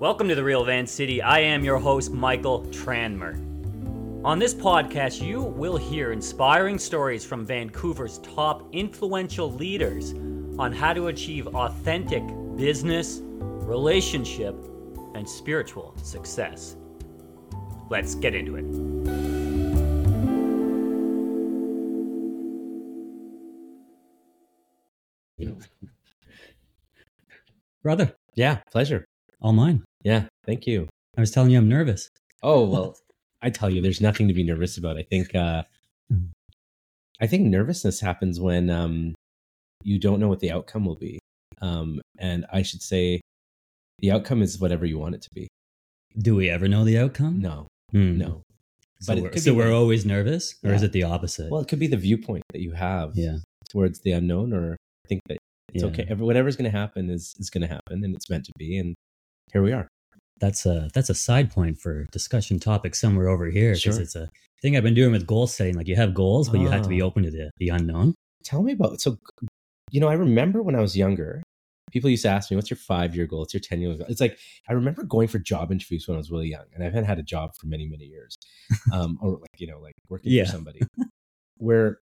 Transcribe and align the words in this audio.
Welcome 0.00 0.28
to 0.28 0.34
the 0.34 0.42
Real 0.42 0.64
Van 0.64 0.84
City. 0.84 1.22
I 1.22 1.38
am 1.38 1.64
your 1.64 1.78
host, 1.78 2.10
Michael 2.10 2.62
Tranmer. 2.70 3.36
On 4.24 4.40
this 4.40 4.52
podcast, 4.52 5.22
you 5.22 5.40
will 5.40 5.76
hear 5.76 6.10
inspiring 6.10 6.76
stories 6.76 7.24
from 7.24 7.46
Vancouver's 7.46 8.18
top 8.18 8.68
influential 8.72 9.52
leaders 9.52 10.12
on 10.58 10.72
how 10.72 10.92
to 10.92 11.06
achieve 11.06 11.46
authentic 11.46 12.24
business, 12.56 13.20
relationship, 13.22 14.56
and 15.14 15.28
spiritual 15.28 15.94
success. 16.02 16.74
Let's 17.90 18.16
get 18.16 18.34
into 18.34 18.56
it. 18.56 18.93
Brother, 27.82 28.14
Yeah, 28.34 28.60
pleasure. 28.70 29.04
all 29.40 29.52
mine. 29.52 29.84
Yeah, 30.02 30.24
thank 30.46 30.66
you. 30.66 30.88
I 31.16 31.20
was 31.20 31.30
telling 31.30 31.50
you 31.50 31.58
I'm 31.58 31.68
nervous. 31.68 32.08
Oh 32.42 32.64
well, 32.64 32.96
I 33.42 33.50
tell 33.50 33.70
you, 33.70 33.80
there's 33.82 34.00
nothing 34.00 34.26
to 34.28 34.34
be 34.34 34.42
nervous 34.42 34.76
about. 34.78 34.96
I 34.96 35.02
think, 35.02 35.34
uh. 35.34 35.64
I 37.20 37.26
think 37.28 37.44
nervousness 37.46 38.00
happens 38.00 38.40
when 38.40 38.70
um, 38.70 39.14
you 39.84 39.98
don't 40.00 40.18
know 40.18 40.28
what 40.28 40.40
the 40.40 40.50
outcome 40.50 40.84
will 40.84 40.96
be, 40.96 41.18
um, 41.60 42.00
and 42.18 42.44
I 42.52 42.62
should 42.62 42.82
say, 42.82 43.20
the 44.00 44.10
outcome 44.10 44.42
is 44.42 44.58
whatever 44.60 44.84
you 44.84 44.98
want 44.98 45.14
it 45.14 45.22
to 45.22 45.28
be. 45.34 45.46
Do 46.18 46.34
we 46.34 46.50
ever 46.50 46.66
know 46.68 46.84
the 46.84 46.98
outcome? 46.98 47.40
No, 47.40 47.68
Hmm. 47.92 48.18
no. 48.18 48.42
So, 49.00 49.12
But 49.14 49.18
it 49.18 49.22
we're, 49.22 49.36
so 49.36 49.54
we're 49.54 49.72
always 49.72 50.04
nervous, 50.04 50.56
or 50.64 50.72
is 50.72 50.82
it 50.82 50.92
the 50.92 51.04
opposite? 51.04 51.50
Well, 51.50 51.60
it 51.60 51.68
could 51.68 51.78
be 51.78 51.86
the 51.86 51.96
viewpoint 51.96 52.42
that 52.52 52.60
you 52.60 52.72
have 52.72 53.12
yeah. 53.14 53.36
towards 53.68 54.00
the 54.00 54.12
unknown, 54.12 54.52
or 54.52 54.76
think 55.08 55.20
that 55.28 55.38
it's 55.72 55.82
yeah. 55.82 55.88
okay. 55.90 56.06
Every- 56.08 56.24
Whatever's 56.26 56.56
going 56.56 56.70
to 56.70 56.76
happen 56.76 57.10
is 57.10 57.34
is 57.38 57.50
going 57.50 57.62
to 57.62 57.68
happen, 57.68 58.04
and 58.04 58.14
it's 58.14 58.28
meant 58.30 58.44
to 58.46 58.52
be. 58.58 58.78
And 58.78 58.94
here 59.52 59.62
we 59.62 59.72
are. 59.72 59.88
That's 60.40 60.66
a 60.66 60.88
that's 60.94 61.10
a 61.10 61.14
side 61.14 61.50
point 61.50 61.78
for 61.78 62.04
discussion 62.12 62.58
topic 62.58 62.94
somewhere 62.94 63.28
over 63.28 63.46
here 63.46 63.70
because 63.72 63.82
Sure. 63.82 64.00
it's 64.00 64.16
a 64.16 64.28
thing 64.62 64.76
I've 64.76 64.82
been 64.82 64.94
doing 64.94 65.12
with 65.12 65.26
goal 65.26 65.46
setting. 65.46 65.74
Like 65.74 65.86
you 65.88 65.96
have 65.96 66.12
goals, 66.14 66.48
but 66.48 66.60
you 66.60 66.68
have 66.68 66.82
to 66.82 66.88
be 66.88 67.00
Ah. 67.02 67.06
open 67.06 67.22
to 67.24 67.30
the, 67.30 67.50
the 67.58 67.68
unknown. 67.68 68.14
Tell 68.44 68.62
me 68.62 68.72
about 68.72 69.00
so. 69.00 69.16
You 69.90 70.00
know, 70.00 70.08
I 70.08 70.14
remember 70.14 70.60
when 70.62 70.74
I 70.74 70.80
was 70.80 70.96
younger, 70.96 71.40
people 71.92 72.10
used 72.10 72.24
to 72.24 72.28
ask 72.30 72.50
me, 72.50 72.56
"What's 72.56 72.68
your 72.68 72.78
five 72.78 73.14
year 73.14 73.26
goal? 73.26 73.40
What's 73.40 73.54
your 73.54 73.60
ten 73.60 73.80
year 73.80 73.94
goal?" 73.94 74.06
It's 74.08 74.20
like 74.20 74.38
I 74.68 74.72
remember 74.72 75.04
going 75.04 75.28
for 75.28 75.38
job 75.38 75.70
interviews 75.70 76.08
when 76.08 76.16
I 76.16 76.18
was 76.18 76.30
really 76.32 76.48
young, 76.48 76.64
and 76.74 76.82
I 76.82 76.86
haven't 76.86 77.04
had 77.04 77.18
a 77.20 77.22
job 77.22 77.50
for 77.60 77.66
many, 77.68 77.86
many 77.88 78.04
years, 78.04 78.34
um, 78.92 79.18
or 79.22 79.32
like 79.38 79.58
you 79.58 79.66
know, 79.68 79.78
like 79.80 79.94
working 80.08 80.32
Yeah. 80.32 80.44
for 80.46 80.50
somebody, 80.52 80.80
where 81.58 81.98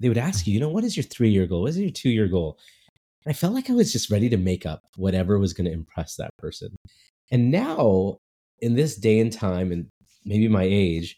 they 0.00 0.08
would 0.08 0.18
ask 0.18 0.46
you, 0.46 0.54
you 0.54 0.60
know, 0.60 0.68
what 0.68 0.84
is 0.84 0.96
your 0.96 1.04
three 1.04 1.30
year 1.30 1.46
goal? 1.46 1.62
What 1.62 1.70
is 1.70 1.78
your 1.78 1.90
two 1.90 2.10
year 2.10 2.28
goal? 2.28 2.58
And 3.24 3.30
I 3.30 3.34
felt 3.34 3.54
like 3.54 3.68
I 3.68 3.74
was 3.74 3.92
just 3.92 4.10
ready 4.10 4.28
to 4.28 4.36
make 4.36 4.66
up 4.66 4.82
whatever 4.96 5.38
was 5.38 5.52
going 5.52 5.66
to 5.66 5.72
impress 5.72 6.16
that 6.16 6.30
person. 6.38 6.76
And 7.30 7.50
now, 7.50 8.18
in 8.60 8.74
this 8.74 8.96
day 8.96 9.20
and 9.20 9.32
time, 9.32 9.70
and 9.72 9.86
maybe 10.24 10.48
my 10.48 10.64
age, 10.64 11.16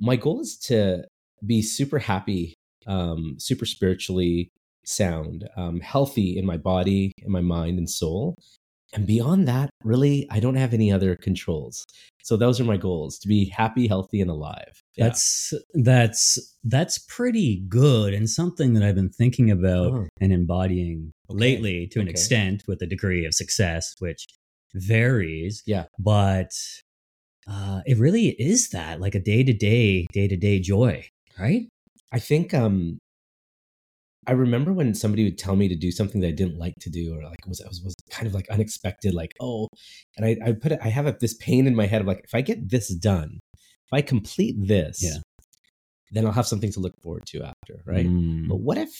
my 0.00 0.16
goal 0.16 0.40
is 0.40 0.56
to 0.58 1.04
be 1.44 1.62
super 1.62 1.98
happy, 1.98 2.54
um, 2.86 3.36
super 3.38 3.66
spiritually 3.66 4.50
sound, 4.84 5.48
um, 5.56 5.80
healthy 5.80 6.38
in 6.38 6.46
my 6.46 6.56
body, 6.56 7.12
in 7.18 7.30
my 7.30 7.40
mind 7.40 7.78
and 7.78 7.88
soul. 7.88 8.34
And 8.94 9.06
beyond 9.06 9.46
that, 9.48 9.70
really, 9.84 10.26
I 10.30 10.40
don't 10.40 10.54
have 10.54 10.72
any 10.72 10.92
other 10.92 11.16
controls. 11.16 11.84
So 12.22 12.36
those 12.36 12.60
are 12.60 12.64
my 12.64 12.76
goals: 12.76 13.18
to 13.20 13.28
be 13.28 13.46
happy, 13.50 13.86
healthy, 13.88 14.20
and 14.20 14.30
alive. 14.30 14.80
Yeah. 14.96 15.04
That's 15.06 15.52
that's 15.74 16.38
that's 16.64 16.98
pretty 16.98 17.64
good 17.68 18.14
and 18.14 18.28
something 18.30 18.74
that 18.74 18.82
I've 18.82 18.94
been 18.94 19.10
thinking 19.10 19.50
about 19.50 19.92
Oh. 19.92 20.08
and 20.20 20.32
embodying 20.32 21.12
Okay. 21.30 21.38
lately 21.38 21.86
to 21.88 22.00
an 22.00 22.06
Okay. 22.06 22.10
extent 22.12 22.62
with 22.68 22.80
a 22.82 22.86
degree 22.86 23.24
of 23.26 23.34
success, 23.34 23.94
which 23.98 24.26
varies. 24.74 25.62
Yeah. 25.66 25.84
But 25.98 26.50
uh, 27.48 27.82
it 27.86 27.98
really 27.98 28.28
is 28.40 28.70
that 28.70 29.00
like 29.00 29.14
a 29.14 29.20
day 29.20 29.42
to 29.44 29.52
day, 29.52 30.06
day 30.12 30.26
to 30.28 30.36
day 30.36 30.58
joy, 30.58 31.06
right? 31.38 31.68
I 32.12 32.18
think 32.18 32.54
um 32.54 32.98
I 34.26 34.32
remember 34.32 34.72
when 34.72 34.94
somebody 34.94 35.24
would 35.24 35.38
tell 35.38 35.56
me 35.56 35.68
to 35.68 35.76
do 35.76 35.90
something 35.92 36.20
that 36.20 36.28
I 36.28 36.32
didn't 36.32 36.58
like 36.58 36.74
to 36.80 36.90
do 36.90 37.14
or 37.14 37.22
like 37.22 37.46
was 37.46 37.60
was, 37.66 37.80
was 37.82 37.94
kind 38.10 38.26
of 38.26 38.34
like 38.34 38.48
unexpected 38.50 39.14
like 39.14 39.32
oh 39.40 39.68
and 40.16 40.26
I 40.26 40.36
I 40.44 40.52
put 40.52 40.72
it 40.72 40.80
I 40.82 40.88
have 40.88 41.06
a, 41.06 41.16
this 41.20 41.34
pain 41.34 41.66
in 41.66 41.74
my 41.74 41.86
head 41.86 42.00
of 42.02 42.06
like 42.06 42.22
if 42.24 42.34
I 42.34 42.40
get 42.40 42.68
this 42.70 42.88
done 42.94 43.38
if 43.54 43.92
I 43.92 44.02
complete 44.02 44.56
this 44.58 44.98
Yeah. 45.02 45.18
then 46.12 46.26
I'll 46.26 46.32
have 46.40 46.46
something 46.46 46.72
to 46.72 46.80
look 46.80 46.94
forward 47.02 47.24
to 47.32 47.42
after 47.42 47.82
right 47.86 48.06
Mm. 48.06 48.48
but 48.48 48.56
what 48.56 48.78
if 48.78 48.90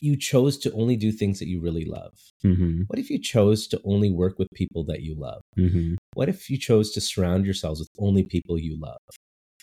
you 0.00 0.16
chose 0.16 0.58
to 0.58 0.72
only 0.72 0.96
do 0.96 1.12
things 1.12 1.38
that 1.38 1.46
you 1.48 1.60
really 1.60 1.84
love 1.84 2.14
Mhm. 2.44 2.84
what 2.88 2.98
if 2.98 3.08
you 3.10 3.18
chose 3.20 3.68
to 3.68 3.80
only 3.84 4.10
work 4.10 4.38
with 4.38 4.48
people 4.54 4.84
that 4.84 5.02
you 5.02 5.14
love 5.14 5.40
Mhm. 5.58 5.96
what 6.14 6.28
if 6.28 6.50
you 6.50 6.58
chose 6.58 6.90
to 6.92 7.00
surround 7.00 7.44
yourselves 7.44 7.78
with 7.80 7.88
only 7.98 8.24
people 8.24 8.58
you 8.58 8.76
love 8.78 8.98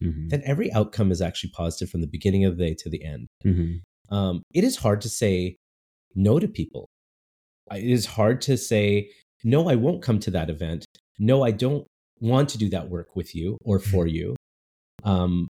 Mhm. 0.01 0.29
then 0.29 0.41
every 0.45 0.71
outcome 0.71 1.11
is 1.11 1.21
actually 1.21 1.51
positive 1.51 1.89
from 1.89 1.99
the 2.01 2.07
beginning 2.07 2.45
of 2.45 2.57
the 2.57 2.65
day 2.67 2.73
to 2.83 2.89
the 2.89 3.03
end 3.03 3.27
Mhm. 3.45 3.81
Um, 4.11 4.41
it 4.53 4.63
is 4.63 4.77
hard 4.77 5.01
to 5.01 5.09
say 5.09 5.55
no 6.15 6.39
to 6.39 6.47
people. 6.47 6.87
It 7.71 7.83
is 7.83 8.05
hard 8.05 8.41
to 8.41 8.57
say, 8.57 9.09
no, 9.43 9.69
I 9.69 9.75
won't 9.75 10.01
come 10.01 10.19
to 10.21 10.31
that 10.31 10.49
event. 10.49 10.85
No, 11.19 11.43
I 11.43 11.51
don't 11.51 11.85
want 12.19 12.49
to 12.49 12.57
do 12.57 12.69
that 12.69 12.89
work 12.89 13.15
with 13.15 13.35
you 13.35 13.57
or 13.63 13.79
for 13.79 14.07
you. 14.07 14.35
Um, 15.03 15.47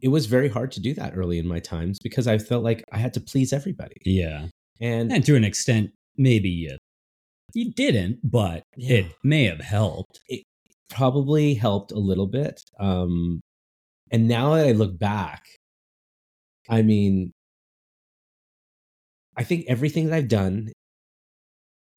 it 0.00 0.08
was 0.08 0.26
very 0.26 0.48
hard 0.48 0.72
to 0.72 0.80
do 0.80 0.94
that 0.94 1.16
early 1.16 1.38
in 1.38 1.46
my 1.46 1.58
times 1.60 1.98
because 2.02 2.26
I 2.26 2.38
felt 2.38 2.62
like 2.64 2.84
I 2.92 2.98
had 2.98 3.14
to 3.14 3.20
please 3.20 3.52
everybody. 3.52 3.96
Yeah. 4.04 4.46
And 4.80 5.12
And 5.12 5.24
to 5.26 5.36
an 5.36 5.44
extent, 5.44 5.90
maybe 6.16 6.48
you, 6.48 6.76
you 7.54 7.72
didn't, 7.72 8.18
but 8.22 8.62
Yeah. 8.76 8.98
it 8.98 9.06
may 9.22 9.44
have 9.44 9.60
helped. 9.60 10.20
It 10.28 10.42
probably 10.90 11.54
helped 11.54 11.92
a 11.92 11.98
little 11.98 12.26
bit. 12.26 12.60
Um, 12.78 13.40
and 14.10 14.28
now 14.28 14.54
that 14.54 14.66
I 14.66 14.72
look 14.72 14.98
back, 14.98 15.42
I 16.68 16.82
mean, 16.82 17.32
I 19.36 19.44
think 19.44 19.64
everything 19.68 20.06
that 20.06 20.14
I've 20.16 20.28
done 20.28 20.72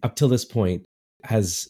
up 0.04 0.16
till 0.16 0.28
this 0.28 0.46
point 0.46 0.84
has 1.24 1.68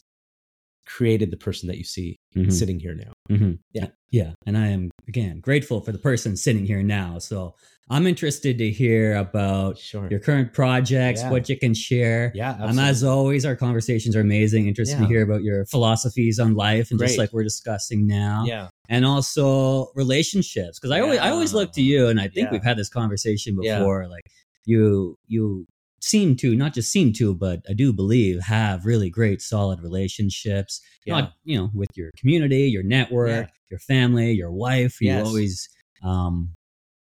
created 0.86 1.32
the 1.32 1.38
person 1.38 1.68
that 1.68 1.78
you 1.78 1.84
see 1.84 2.16
Mhm. 2.36 2.52
sitting 2.52 2.80
here 2.80 2.96
now. 2.96 3.12
Mhm. 3.30 3.60
Yeah. 3.74 3.88
Yeah. 4.10 4.34
And 4.46 4.58
I 4.58 4.68
am, 4.68 4.90
again, 5.10 5.42
grateful 5.42 5.82
for 5.82 5.92
the 5.92 5.98
person 5.98 6.38
sitting 6.38 6.66
here 6.66 6.82
now. 6.82 7.20
So 7.20 7.56
I'm 7.90 8.08
interested 8.08 8.58
to 8.60 8.70
hear 8.70 9.16
about 9.16 9.78
Sure. 9.78 10.08
your 10.10 10.22
current 10.22 10.54
projects, 10.54 11.22
Yeah. 11.22 11.32
what 11.32 11.50
you 11.50 11.58
can 11.58 11.74
share. 11.74 12.32
yeah. 12.36 12.52
Um, 12.60 12.80
as 12.80 13.04
always, 13.04 13.46
our 13.46 13.56
conversations 13.56 14.16
are 14.16 14.22
amazing. 14.22 14.68
Interested 14.68 15.00
to 15.00 15.08
hear 15.08 15.24
about 15.24 15.44
your 15.44 15.66
philosophies 15.66 16.40
on 16.40 16.54
life 16.54 16.90
and 16.92 17.00
just 17.00 17.18
like 17.18 17.34
we're 17.34 17.44
discussing 17.44 18.08
now. 18.08 18.46
yeah. 18.48 18.70
And 18.88 19.06
also 19.06 19.92
relationships. 19.94 20.80
Because 20.80 20.92
I 20.92 21.02
always 21.02 21.20
I 21.20 21.30
always 21.32 21.54
look 21.54 21.74
to 21.74 21.82
you 21.82 22.08
and 22.08 22.20
I 22.22 22.30
think 22.30 22.46
Yeah. 22.48 22.52
we've 22.54 22.64
had 22.64 22.78
this 22.78 22.90
conversation 22.90 23.58
Yeah. 23.62 23.80
before. 23.80 24.08
Like 24.08 24.24
you 24.68 25.16
you 25.28 25.66
seem 26.02 26.36
to, 26.38 26.56
not 26.56 26.74
just 26.74 26.92
seem 26.92 27.12
to, 27.12 27.34
but 27.34 27.62
I 27.68 27.74
do 27.74 27.92
believe 27.92 28.40
have 28.42 28.86
really 28.86 29.10
great 29.10 29.42
solid 29.42 29.82
relationships. 29.82 30.80
Yeah. 31.06 31.22
Not, 31.22 31.34
you 31.44 31.58
know, 31.58 31.72
with 31.74 31.90
your 31.96 32.12
community, 32.20 32.70
your 32.70 32.84
network, 32.84 33.48
Yeah. 33.48 33.54
your 33.72 33.80
family, 33.80 34.32
your 34.34 34.52
wife, 34.52 35.02
you 35.02 35.10
Yes. 35.10 35.26
always 35.26 35.68
um 36.04 36.54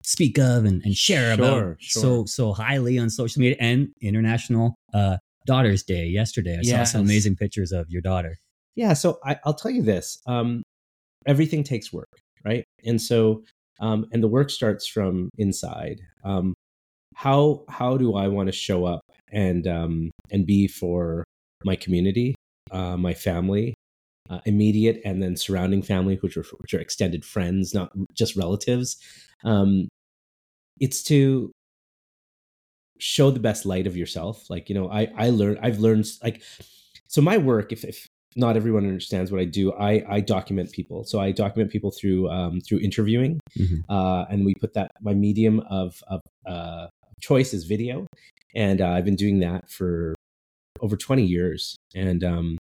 speak 0.02 0.38
of 0.38 0.64
and, 0.64 0.82
and 0.86 0.94
share 0.96 1.34
Sure, 1.34 1.72
about 1.72 1.76
sure. 1.78 2.02
so 2.02 2.24
so 2.24 2.52
highly 2.54 2.98
on 2.98 3.10
social 3.10 3.40
media 3.40 3.56
and 3.60 3.88
International 4.00 4.74
uh 4.94 5.18
Daughter's 5.46 5.82
Day 5.82 6.06
yesterday. 6.06 6.56
I 6.58 6.62
saw 6.62 6.84
some 6.84 7.02
amazing 7.02 7.36
pictures 7.36 7.72
of 7.72 7.90
your 7.90 8.02
daughter. 8.02 8.36
Yeah, 8.76 8.94
so 8.94 9.18
I, 9.24 9.36
I'll 9.44 9.54
tell 9.62 9.70
you 9.70 9.82
this: 9.82 10.20
um, 10.26 10.62
everything 11.26 11.64
takes 11.64 11.92
work, 11.92 12.08
right? 12.44 12.64
And 12.84 13.00
so, 13.00 13.42
um, 13.80 14.06
and 14.12 14.22
the 14.22 14.28
work 14.28 14.48
starts 14.50 14.86
from 14.86 15.28
inside. 15.36 16.00
Um, 16.24 16.54
how 17.20 17.64
how 17.69 17.98
do 17.98 18.14
I 18.14 18.28
want 18.28 18.47
to 18.48 18.53
show 18.53 18.86
up 18.86 19.03
and 19.30 19.66
um, 19.66 20.10
and 20.33 20.47
be 20.47 20.66
for 20.66 21.24
my 21.65 21.77
community, 21.77 22.34
uh, 22.71 22.97
my 22.97 23.12
family, 23.12 23.74
uh, 24.30 24.41
immediate 24.47 25.03
and 25.04 25.22
then 25.22 25.36
surrounding 25.36 25.83
family, 25.83 26.16
which 26.22 26.36
are 26.39 26.44
which 26.60 26.72
are 26.72 26.80
extended 26.80 27.22
friends, 27.24 27.74
not 27.74 27.91
just 28.15 28.36
relatives. 28.36 28.97
Um, 29.44 29.89
it's 30.80 31.03
to 31.04 31.53
show 32.98 33.30
the 33.30 33.41
best 33.41 33.66
light 33.66 33.86
of 33.86 33.97
yourself. 33.97 34.48
Like 34.48 34.71
you 34.71 34.74
know, 34.74 34.91
I 34.91 35.09
I 35.15 35.28
learned 35.30 35.59
I've 35.60 35.78
learned 35.78 36.06
like 36.22 36.42
so 37.06 37.21
my 37.21 37.36
work. 37.36 37.71
If 37.71 37.84
if 37.84 38.06
not 38.34 38.56
everyone 38.56 38.86
understands 38.86 39.30
what 39.30 39.42
I 39.42 39.44
do, 39.44 39.74
I 39.74 40.03
I 40.09 40.21
document 40.21 40.72
people. 40.72 41.04
So 41.04 41.21
I 41.21 41.33
document 41.33 41.71
people 41.71 41.91
through 41.91 42.30
um, 42.30 42.60
through 42.62 42.78
interviewing, 42.78 43.41
Mhm. 43.59 43.84
uh, 43.91 44.24
and 44.30 44.47
we 44.47 44.54
put 44.54 44.72
that 44.72 44.91
my 45.03 45.12
medium 45.12 45.60
of 45.68 46.03
of 46.09 46.21
uh, 46.47 46.86
choice 47.20 47.54
is 47.54 47.64
video, 47.64 48.06
and 48.54 48.80
uh, 48.80 48.88
I've 48.88 49.04
been 49.04 49.16
doing 49.16 49.40
that 49.40 49.70
for 49.70 50.14
over 50.80 50.96
20 50.96 51.22
years 51.22 51.76
and 51.94 52.24
um 52.24 52.56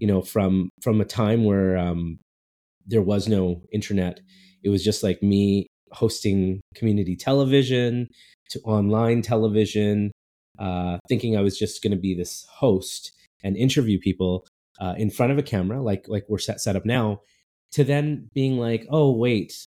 you 0.00 0.06
know 0.08 0.20
from 0.20 0.68
from 0.80 1.00
a 1.00 1.04
time 1.04 1.44
where 1.44 1.76
um 1.76 2.18
there 2.86 3.02
was 3.02 3.28
no 3.28 3.62
internet 3.72 4.18
it 4.64 4.68
was 4.68 4.82
just 4.82 5.04
like 5.04 5.22
me 5.22 5.68
hosting 5.92 6.60
community 6.74 7.14
television 7.14 8.08
to 8.50 8.58
online 8.62 9.22
television 9.22 10.10
uh, 10.58 10.98
thinking 11.08 11.36
I 11.36 11.40
was 11.40 11.58
just 11.58 11.82
going 11.82 11.92
to 11.92 11.98
be 11.98 12.14
this 12.14 12.46
host 12.48 13.12
and 13.42 13.56
interview 13.56 13.98
people 13.98 14.46
uh, 14.80 14.94
in 14.96 15.10
front 15.10 15.32
of 15.32 15.38
a 15.38 15.42
camera, 15.42 15.82
like 15.82 16.06
like 16.08 16.24
we're 16.28 16.38
set 16.38 16.60
set 16.60 16.76
up 16.76 16.84
now, 16.84 17.20
to 17.72 17.84
then 17.84 18.28
being 18.34 18.58
like, 18.58 18.86
oh 18.90 19.12
wait, 19.12 19.66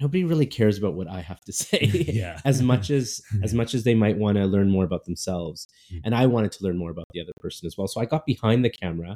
nobody 0.00 0.24
really 0.24 0.46
cares 0.46 0.78
about 0.78 0.94
what 0.94 1.08
I 1.08 1.20
have 1.20 1.40
to 1.42 1.52
say 1.64 1.80
yeah. 2.12 2.40
as 2.44 2.62
much 2.62 2.90
as 2.90 3.20
as 3.42 3.54
much 3.54 3.74
as 3.74 3.84
they 3.84 3.94
might 3.94 4.18
want 4.18 4.36
to 4.38 4.44
learn 4.46 4.70
more 4.70 4.84
about 4.84 5.04
themselves, 5.04 5.66
Mhm. 5.92 6.00
and 6.04 6.14
I 6.14 6.26
wanted 6.26 6.52
to 6.52 6.64
learn 6.64 6.78
more 6.78 6.90
about 6.90 7.06
the 7.12 7.20
other 7.20 7.32
person 7.40 7.66
as 7.66 7.76
well. 7.76 7.88
So 7.88 8.00
I 8.00 8.04
got 8.06 8.26
behind 8.26 8.64
the 8.64 8.70
camera, 8.70 9.14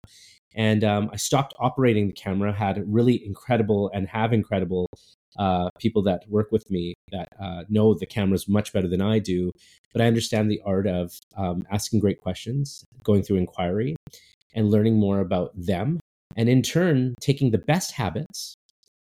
and 0.55 0.85
um, 0.85 1.11
I 1.13 1.17
stopped 1.17 1.55
operating 1.59 2.07
the 2.09 2.13
camera. 2.15 2.53
Had 2.53 2.83
really 2.87 3.25
incredible 3.25 3.91
and 3.95 4.09
have 4.09 4.33
incredible 4.33 4.87
uh, 5.39 5.69
people 5.79 6.03
that 6.03 6.23
work 6.29 6.49
with 6.51 6.71
me 6.71 6.95
that 7.13 7.29
uh, 7.41 7.65
know 7.69 7.95
the 7.95 8.07
cameras 8.07 8.49
much 8.49 8.73
better 8.73 8.89
than 8.89 9.03
I 9.03 9.19
do. 9.19 9.51
But 9.93 10.01
I 10.03 10.07
understand 10.07 10.51
the 10.51 10.61
art 10.65 10.87
of 10.87 11.13
um, 11.37 11.65
asking 11.71 12.01
great 12.01 12.21
questions, 12.21 12.83
going 13.03 13.23
through 13.23 13.37
inquiry, 13.39 13.97
and 14.55 14.71
learning 14.71 14.99
more 14.99 15.21
about 15.21 15.51
them, 15.55 16.01
and 16.37 16.49
in 16.49 16.63
turn 16.63 17.15
taking 17.21 17.51
the 17.51 17.59
best 17.59 17.93
habits, 17.93 18.55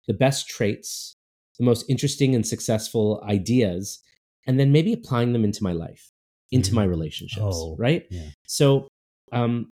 the 0.09 0.15
best 0.15 0.49
traits, 0.49 1.15
the 1.59 1.65
most 1.65 1.85
interesting 1.89 2.35
and 2.35 2.47
successful 2.47 3.23
ideas, 3.29 4.01
and 4.47 4.59
then 4.59 4.73
maybe 4.73 4.93
applying 4.93 5.33
them 5.33 5.45
into 5.45 5.62
my 5.62 5.73
life, 5.73 6.11
into 6.51 6.75
my 6.75 6.87
Mhm. 6.87 6.91
relationships. 6.91 7.47
Oh, 7.59 7.77
right. 7.79 8.06
yeah. 8.11 8.31
So 8.47 8.89
um, 9.33 9.71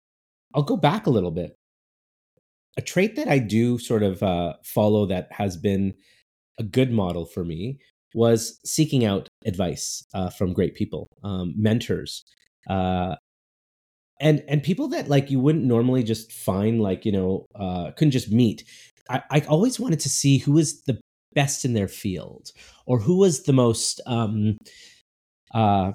I'll 0.55 0.62
go 0.62 0.76
back 0.76 1.06
a 1.06 1.11
little 1.11 1.31
bit. 1.31 1.55
A 2.76 2.82
trait 2.82 3.17
that 3.17 3.28
I 3.28 3.38
do 3.38 3.78
sort 3.78 4.02
of 4.02 4.23
uh, 4.23 4.55
follow 4.64 5.06
that 5.06 5.28
has 5.32 5.56
been 5.56 5.94
a 6.58 6.62
good 6.62 6.90
model 6.90 7.25
for 7.25 7.44
me 7.44 7.79
was 8.14 8.58
seeking 8.64 9.05
out 9.05 9.29
advice 9.46 10.05
uh, 10.14 10.31
from 10.31 10.52
great 10.52 10.75
people, 10.75 11.06
um, 11.22 11.55
mentors, 11.56 12.22
uh, 12.69 13.17
and 14.20 14.43
and 14.49 14.62
people 14.62 14.88
that 14.88 15.08
like 15.08 15.31
you 15.31 15.40
wouldn't 15.40 15.64
normally 15.64 16.02
just 16.02 16.32
find, 16.32 16.81
like 16.81 17.05
you 17.05 17.12
know, 17.12 17.46
uh, 17.55 17.90
couldn't 17.93 18.12
just 18.12 18.31
meet. 18.31 18.64
I, 19.11 19.22
I 19.31 19.40
always 19.40 19.79
wanted 19.79 20.00
to 20.00 20.08
see 20.08 20.38
who 20.38 20.52
was 20.52 20.82
the 20.82 20.99
best 21.36 21.64
in 21.64 21.74
their 21.74 21.86
field, 21.86 22.50
or 22.86 22.98
who 22.98 23.18
was 23.18 23.44
the 23.44 23.52
most 23.52 24.00
um, 24.06 24.56
uh, 25.54 25.92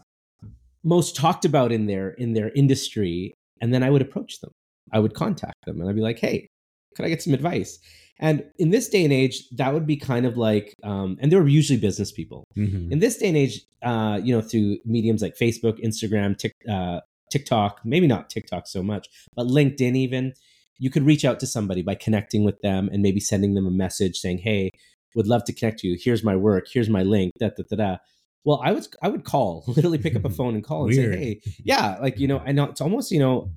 most 0.84 1.16
talked 1.18 1.44
about 1.44 1.72
in 1.74 1.88
their 1.88 2.12
in 2.12 2.34
their 2.34 2.52
industry, 2.52 3.34
and 3.60 3.74
then 3.74 3.84
I 3.84 3.90
would 3.90 4.02
approach 4.02 4.40
them. 4.40 4.52
I 4.94 5.00
would 5.00 5.14
contact 5.14 5.66
them, 5.66 5.82
and 5.82 5.90
I'd 5.90 5.96
be 5.96 6.02
like, 6.02 6.20
"Hey, 6.20 6.48
could 6.96 7.06
I 7.06 7.10
get 7.10 7.22
some 7.22 7.34
advice?" 7.34 7.80
And 8.20 8.44
in 8.60 8.70
this 8.70 8.88
day 8.88 9.04
and 9.04 9.12
age, 9.12 9.50
that 9.50 9.74
would 9.74 9.88
be 9.88 9.98
kind 9.98 10.28
of 10.28 10.38
like, 10.38 10.76
um, 10.84 11.18
and 11.20 11.32
they 11.32 11.36
were 11.36 11.48
usually 11.48 11.80
business 11.80 12.12
people. 12.12 12.44
Mhm. 12.56 12.92
In 12.92 13.00
this 13.00 13.18
day 13.18 13.30
and 13.30 13.38
age, 13.38 13.66
uh, 13.82 14.22
you 14.24 14.32
know, 14.32 14.42
through 14.42 14.78
mediums 14.86 15.24
like 15.24 15.36
Facebook, 15.36 15.84
Instagram, 15.84 16.38
Tik, 16.38 16.52
uh, 16.70 17.00
TikTok, 17.32 17.82
maybe 17.84 18.06
not 18.06 18.30
TikTok 18.30 18.68
so 18.68 18.84
much, 18.84 19.08
but 19.36 19.48
LinkedIn 19.48 19.96
even, 19.96 20.34
you 20.78 20.92
could 20.92 21.04
reach 21.04 21.26
out 21.26 21.40
to 21.40 21.48
somebody 21.48 21.82
by 21.82 21.96
connecting 21.96 22.44
with 22.44 22.60
them 22.62 22.90
and 22.94 23.02
maybe 23.02 23.20
sending 23.20 23.56
them 23.56 23.66
a 23.66 23.72
message 23.72 24.18
saying, 24.18 24.40
"Hey, 24.40 24.70
would 25.16 25.28
love 25.28 25.44
to 25.46 25.54
connect 25.54 25.80
to 25.80 25.88
you. 25.88 25.98
Here's 26.02 26.24
my 26.24 26.36
work. 26.36 26.68
Here's 26.72 26.90
my 26.90 27.04
link." 27.04 27.32
Da 27.40 27.50
da 27.50 27.64
da 27.70 27.76
da. 27.76 27.98
Well, 28.44 28.62
I 28.64 28.72
would 28.72 28.88
I 29.02 29.10
would 29.10 29.24
call, 29.24 29.64
literally 29.68 29.98
pick 29.98 30.16
up 30.16 30.26
a 30.26 30.30
phone 30.38 30.56
and 30.56 30.64
call 30.64 30.86
and 30.86 30.96
say, 30.96 31.18
"Hey, 31.18 31.42
yeah, 31.64 31.98
like 32.02 32.20
you 32.20 32.28
know, 32.28 32.40
I 32.40 32.52
know 32.52 32.66
it's 32.66 32.82
almost 32.82 33.12
you 33.12 33.20
know." 33.20 33.52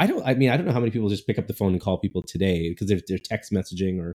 I 0.00 0.06
don't. 0.06 0.24
I 0.24 0.34
mean, 0.34 0.50
I 0.50 0.56
don't 0.56 0.64
know 0.64 0.72
how 0.72 0.78
many 0.78 0.92
people 0.92 1.08
just 1.08 1.26
pick 1.26 1.38
up 1.38 1.48
the 1.48 1.54
phone 1.54 1.72
and 1.72 1.80
call 1.80 1.98
people 1.98 2.22
today 2.22 2.68
because 2.68 2.86
they're, 2.86 3.00
they're 3.08 3.18
text 3.18 3.50
messaging 3.52 3.98
or 4.00 4.12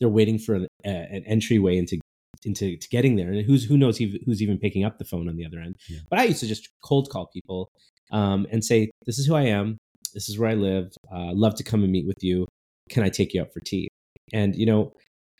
they're 0.00 0.08
waiting 0.08 0.38
for 0.38 0.54
an, 0.54 0.66
uh, 0.84 0.88
an 0.88 1.24
entryway 1.26 1.76
into 1.76 2.00
into 2.44 2.76
to 2.76 2.88
getting 2.88 3.16
there. 3.16 3.30
And 3.30 3.44
who's 3.44 3.64
who 3.64 3.76
knows 3.76 3.98
who's 3.98 4.42
even 4.42 4.58
picking 4.58 4.84
up 4.84 4.98
the 4.98 5.04
phone 5.04 5.28
on 5.28 5.36
the 5.36 5.44
other 5.44 5.58
end. 5.58 5.76
Yeah. 5.88 5.98
But 6.08 6.20
I 6.20 6.24
used 6.24 6.40
to 6.40 6.46
just 6.46 6.68
cold 6.82 7.10
call 7.10 7.26
people 7.26 7.70
um, 8.10 8.46
and 8.50 8.64
say, 8.64 8.90
"This 9.04 9.18
is 9.18 9.26
who 9.26 9.34
I 9.34 9.42
am. 9.42 9.78
This 10.14 10.28
is 10.28 10.38
where 10.38 10.50
I 10.50 10.54
live. 10.54 10.92
Uh, 11.12 11.32
love 11.32 11.54
to 11.56 11.64
come 11.64 11.82
and 11.82 11.92
meet 11.92 12.06
with 12.06 12.22
you. 12.22 12.46
Can 12.88 13.02
I 13.02 13.08
take 13.08 13.34
you 13.34 13.42
out 13.42 13.52
for 13.52 13.60
tea?" 13.60 13.88
And 14.32 14.56
you 14.56 14.66
know, 14.66 14.92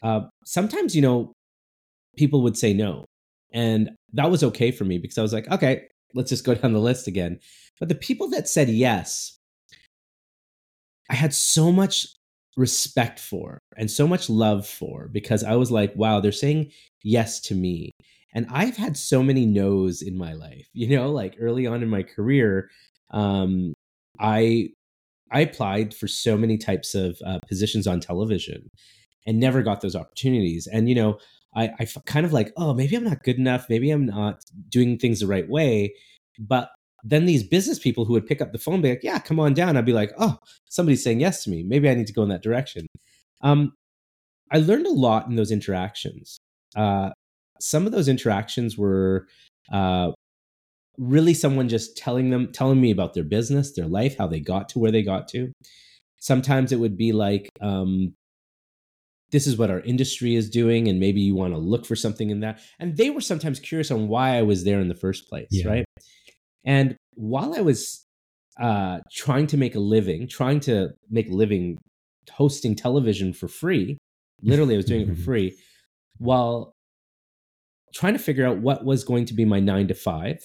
uh, 0.02 0.22
sometimes 0.44 0.94
you 0.94 1.02
know, 1.02 1.32
people 2.16 2.42
would 2.42 2.56
say 2.56 2.72
no, 2.72 3.04
and 3.52 3.90
that 4.12 4.30
was 4.30 4.42
okay 4.44 4.70
for 4.70 4.84
me 4.84 4.98
because 4.98 5.18
I 5.18 5.22
was 5.22 5.32
like, 5.32 5.50
"Okay, 5.50 5.88
let's 6.14 6.30
just 6.30 6.44
go 6.44 6.54
down 6.56 6.72
the 6.72 6.80
list 6.80 7.06
again." 7.06 7.38
But 7.78 7.88
the 7.88 7.94
people 7.94 8.30
that 8.30 8.48
said 8.48 8.68
yes, 8.68 9.36
I 11.10 11.14
had 11.14 11.34
so 11.34 11.70
much 11.70 12.06
respect 12.56 13.20
for 13.20 13.58
and 13.76 13.90
so 13.90 14.08
much 14.08 14.30
love 14.30 14.66
for 14.66 15.08
because 15.08 15.44
I 15.44 15.56
was 15.56 15.70
like, 15.70 15.94
wow, 15.94 16.20
they're 16.20 16.32
saying 16.32 16.72
yes 17.02 17.40
to 17.42 17.54
me. 17.54 17.90
And 18.34 18.46
I've 18.50 18.76
had 18.76 18.96
so 18.96 19.22
many 19.22 19.46
no's 19.46 20.02
in 20.02 20.16
my 20.16 20.32
life, 20.32 20.66
you 20.72 20.96
know, 20.96 21.10
like 21.10 21.36
early 21.40 21.66
on 21.66 21.82
in 21.82 21.88
my 21.88 22.02
career, 22.02 22.70
um, 23.10 23.72
I 24.18 24.70
I 25.32 25.40
applied 25.40 25.92
for 25.92 26.06
so 26.06 26.36
many 26.36 26.56
types 26.56 26.94
of 26.94 27.18
uh, 27.26 27.40
positions 27.48 27.86
on 27.86 28.00
television 28.00 28.68
and 29.26 29.40
never 29.40 29.62
got 29.62 29.80
those 29.80 29.96
opportunities. 29.96 30.66
And 30.66 30.88
you 30.88 30.94
know, 30.94 31.18
I, 31.54 31.70
I 31.80 31.86
kind 32.04 32.26
of 32.26 32.32
like, 32.32 32.52
oh, 32.56 32.74
maybe 32.74 32.96
I'm 32.96 33.04
not 33.04 33.24
good 33.24 33.38
enough. 33.38 33.66
Maybe 33.68 33.90
I'm 33.90 34.06
not 34.06 34.44
doing 34.68 34.98
things 34.98 35.20
the 35.20 35.26
right 35.26 35.48
way. 35.48 35.94
But 36.38 36.70
then 37.02 37.24
these 37.24 37.42
business 37.42 37.78
people 37.78 38.04
who 38.04 38.12
would 38.12 38.26
pick 38.26 38.42
up 38.42 38.52
the 38.52 38.58
phone, 38.58 38.82
be 38.82 38.90
like, 38.90 39.02
yeah, 39.02 39.18
come 39.18 39.40
on 39.40 39.54
down. 39.54 39.76
I'd 39.76 39.86
be 39.86 39.92
like, 39.92 40.12
oh, 40.18 40.38
somebody's 40.68 41.02
saying 41.02 41.20
yes 41.20 41.44
to 41.44 41.50
me. 41.50 41.62
Maybe 41.62 41.88
I 41.88 41.94
need 41.94 42.08
to 42.08 42.12
go 42.12 42.22
in 42.22 42.28
that 42.28 42.42
direction. 42.42 42.86
Um, 43.42 43.72
I 44.50 44.58
learned 44.58 44.86
a 44.86 44.92
lot 44.92 45.28
in 45.28 45.36
those 45.36 45.50
interactions. 45.50 46.38
Uh, 46.74 47.10
some 47.60 47.86
of 47.86 47.92
those 47.92 48.08
interactions 48.08 48.76
were 48.76 49.26
uh, 49.72 50.12
really 50.98 51.32
someone 51.32 51.68
just 51.68 51.96
telling 51.96 52.30
them, 52.30 52.52
telling 52.52 52.80
me 52.80 52.90
about 52.90 53.14
their 53.14 53.24
business, 53.24 53.72
their 53.72 53.86
life, 53.86 54.16
how 54.18 54.26
they 54.26 54.40
got 54.40 54.68
to 54.70 54.78
where 54.78 54.90
they 54.92 55.02
got 55.02 55.28
to. 55.28 55.52
Sometimes 56.18 56.72
it 56.72 56.80
would 56.80 56.96
be 56.96 57.12
like, 57.12 57.48
um, 57.60 58.14
this 59.32 59.46
is 59.46 59.56
what 59.58 59.70
our 59.70 59.80
industry 59.80 60.34
is 60.36 60.48
doing, 60.48 60.88
and 60.88 61.00
maybe 61.00 61.20
you 61.20 61.34
want 61.34 61.52
to 61.52 61.58
look 61.58 61.84
for 61.84 61.96
something 61.96 62.30
in 62.30 62.40
that. 62.40 62.60
And 62.78 62.96
they 62.96 63.10
were 63.10 63.20
sometimes 63.20 63.58
curious 63.58 63.90
on 63.90 64.08
why 64.08 64.36
I 64.36 64.42
was 64.42 64.64
there 64.64 64.80
in 64.80 64.88
the 64.88 64.94
first 64.94 65.28
place, 65.28 65.48
Yeah. 65.50 65.68
right? 65.68 65.84
And 66.64 66.96
while 67.14 67.54
I 67.54 67.60
was 67.60 68.04
uh, 68.60 69.00
trying 69.12 69.46
to 69.48 69.56
make 69.56 69.74
a 69.74 69.80
living, 69.80 70.28
trying 70.28 70.60
to 70.60 70.90
make 71.10 71.28
a 71.28 71.34
living 71.34 71.78
hosting 72.30 72.74
television 72.74 73.32
for 73.32 73.48
free, 73.48 73.98
literally, 74.42 74.74
I 74.74 74.76
was 74.78 74.86
doing 74.86 75.02
it 75.02 75.08
for 75.08 75.22
free, 75.30 75.56
while 76.18 76.72
trying 77.94 78.12
to 78.12 78.18
figure 78.18 78.46
out 78.46 78.58
what 78.58 78.84
was 78.84 79.04
going 79.04 79.24
to 79.26 79.34
be 79.34 79.44
my 79.44 79.60
nine 79.60 79.88
to 79.88 79.94
five, 79.94 80.38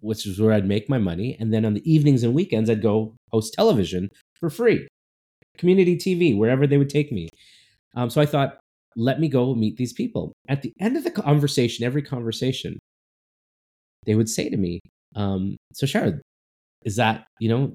which 0.00 0.26
is 0.26 0.40
where 0.40 0.52
I'd 0.52 0.66
make 0.66 0.88
my 0.88 0.98
money. 0.98 1.36
And 1.38 1.52
then 1.52 1.64
on 1.64 1.74
the 1.74 1.90
evenings 1.90 2.22
and 2.22 2.34
weekends, 2.34 2.68
I'd 2.70 2.82
go 2.82 3.14
host 3.30 3.54
television 3.54 4.08
for 4.38 4.50
free, 4.50 4.88
community 5.58 5.96
TV, 5.96 6.36
wherever 6.36 6.66
they 6.66 6.78
would 6.78 6.90
take 6.90 7.12
me. 7.12 7.28
Um, 7.94 8.10
so 8.10 8.20
I 8.20 8.26
thought, 8.26 8.58
let 8.96 9.20
me 9.20 9.28
go 9.28 9.54
meet 9.54 9.76
these 9.76 9.92
people. 9.92 10.32
At 10.48 10.62
the 10.62 10.72
end 10.80 10.96
of 10.96 11.04
the 11.04 11.10
conversation, 11.10 11.84
every 11.84 12.02
conversation, 12.02 12.78
they 14.06 14.14
would 14.14 14.28
say 14.28 14.48
to 14.48 14.56
me, 14.56 14.80
um, 15.14 15.56
"So 15.72 15.86
Sharad, 15.86 16.20
is 16.84 16.96
that 16.96 17.26
you 17.38 17.48
know 17.48 17.74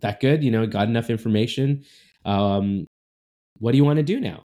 that 0.00 0.20
good? 0.20 0.42
You 0.42 0.50
know, 0.50 0.66
got 0.66 0.88
enough 0.88 1.10
information? 1.10 1.84
Um, 2.24 2.86
what 3.58 3.72
do 3.72 3.78
you 3.78 3.84
want 3.84 3.98
to 3.98 4.02
do 4.02 4.20
now?" 4.20 4.42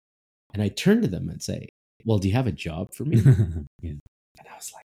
And 0.53 0.61
I 0.61 0.67
turn 0.69 1.01
to 1.01 1.07
them 1.07 1.29
and 1.29 1.41
say, 1.41 1.67
"Well, 2.05 2.17
do 2.19 2.27
you 2.27 2.35
have 2.35 2.47
a 2.47 2.51
job 2.51 2.93
for 2.93 3.05
me?" 3.05 3.17
yeah. 3.81 3.91
And 3.91 4.47
I 4.49 4.55
was 4.55 4.71
like, 4.73 4.85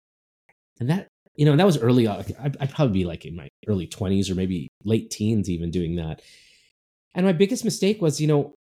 and 0.79 0.89
that, 0.89 1.07
you 1.35 1.45
know, 1.45 1.55
that 1.55 1.65
was 1.65 1.77
early. 1.77 2.07
on. 2.07 2.23
I'd, 2.41 2.57
I'd 2.59 2.71
probably 2.73 2.93
be 2.93 3.05
like 3.05 3.25
in 3.25 3.35
my 3.35 3.47
early 3.67 3.87
20s 3.87 4.29
or 4.29 4.35
maybe 4.35 4.69
late 4.83 5.11
teens, 5.11 5.49
even 5.49 5.71
doing 5.71 5.95
that. 5.95 6.21
And 7.15 7.25
my 7.25 7.33
biggest 7.33 7.63
mistake 7.63 8.01
was, 8.01 8.19
you 8.19 8.27
know, 8.27 8.53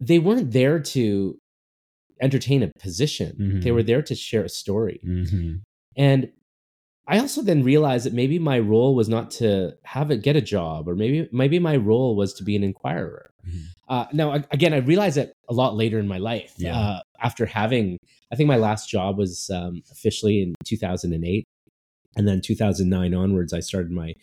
they 0.00 0.18
weren't 0.18 0.52
there 0.52 0.80
to 0.80 1.38
entertain 2.20 2.62
a 2.62 2.70
position, 2.78 3.60
they 3.62 3.70
Mhm. 3.70 3.74
were 3.74 3.82
there 3.82 4.02
to 4.02 4.14
share 4.14 4.44
a 4.44 4.48
story. 4.48 5.00
Mhm. 5.04 5.60
And 5.96 6.32
I 7.06 7.18
also 7.18 7.42
then 7.42 7.64
realized 7.64 8.06
that 8.06 8.12
maybe 8.12 8.38
my 8.38 8.58
role 8.58 8.94
was 8.94 9.08
not 9.08 9.30
to 9.32 9.76
have 9.84 10.10
it 10.10 10.22
get 10.22 10.36
a 10.36 10.40
job, 10.40 10.86
or 10.88 10.94
maybe 10.94 11.28
maybe 11.32 11.58
my 11.58 11.76
role 11.76 12.14
was 12.14 12.32
to 12.34 12.44
be 12.44 12.54
an 12.56 12.62
inquirer. 12.62 13.30
Mhm. 13.46 13.62
Uh, 13.88 14.06
now, 14.12 14.32
again, 14.52 14.72
I 14.72 14.76
realized 14.78 15.16
that 15.16 15.32
a 15.48 15.54
lot 15.54 15.74
later 15.76 15.98
in 15.98 16.06
my 16.06 16.18
life. 16.18 16.54
Yeah. 16.58 16.78
Uh, 16.78 17.00
after 17.20 17.46
having, 17.46 17.98
I 18.30 18.36
think 18.36 18.46
my 18.46 18.56
last 18.58 18.88
job 18.88 19.18
was 19.18 19.50
um, 19.50 19.82
officially 19.90 20.40
in 20.42 20.54
2008, 20.64 21.44
and 22.16 22.28
then 22.28 22.40
2009 22.40 23.12
onwards, 23.14 23.52
I 23.52 23.60
started 23.60 23.90
my 23.90 24.14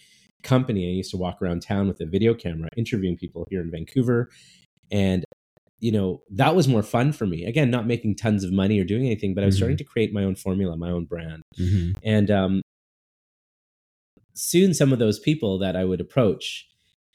company. 0.43 0.87
I 0.87 0.93
used 0.93 1.11
to 1.11 1.17
walk 1.17 1.41
around 1.41 1.63
town 1.63 1.87
with 1.87 1.99
a 1.99 2.05
video 2.05 2.33
camera, 2.33 2.69
interviewing 2.77 3.17
people 3.17 3.45
here 3.49 3.61
in 3.61 3.69
Vancouver, 3.71 4.29
and 4.91 5.25
you 5.79 5.91
know 5.91 6.21
that 6.31 6.55
was 6.55 6.67
more 6.67 6.83
fun 6.83 7.11
for 7.13 7.25
me. 7.27 7.45
Again, 7.45 7.69
not 7.69 7.85
making 7.87 8.15
tons 8.15 8.43
of 8.43 8.51
money 8.51 8.79
or 8.79 8.83
doing 8.83 9.05
anything, 9.05 9.33
but 9.35 9.43
I 9.43 9.47
was 9.47 9.55
Mhm. 9.55 9.59
starting 9.59 9.77
to 9.77 9.83
create 9.83 10.11
my 10.13 10.23
own 10.23 10.35
formula, 10.35 10.75
my 10.77 10.89
own 10.89 11.05
brand. 11.05 11.43
Mhm. 11.59 11.95
And 12.03 12.31
um, 12.31 12.61
soon, 14.33 14.73
some 14.73 14.93
of 14.93 14.99
those 14.99 15.19
people 15.19 15.57
that 15.59 15.75
I 15.75 15.83
would 15.85 16.01
approach 16.01 16.67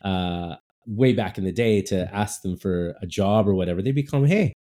uh, 0.04 0.56
way 0.86 1.12
back 1.12 1.38
in 1.38 1.44
the 1.44 1.52
day 1.52 1.80
to 1.80 2.12
ask 2.14 2.42
them 2.42 2.56
for 2.56 2.96
a 3.00 3.06
job 3.06 3.46
or 3.48 3.54
whatever, 3.54 3.80
they'd 3.82 3.92
be 3.94 4.02
become, 4.02 4.24
"Hey, 4.26 4.52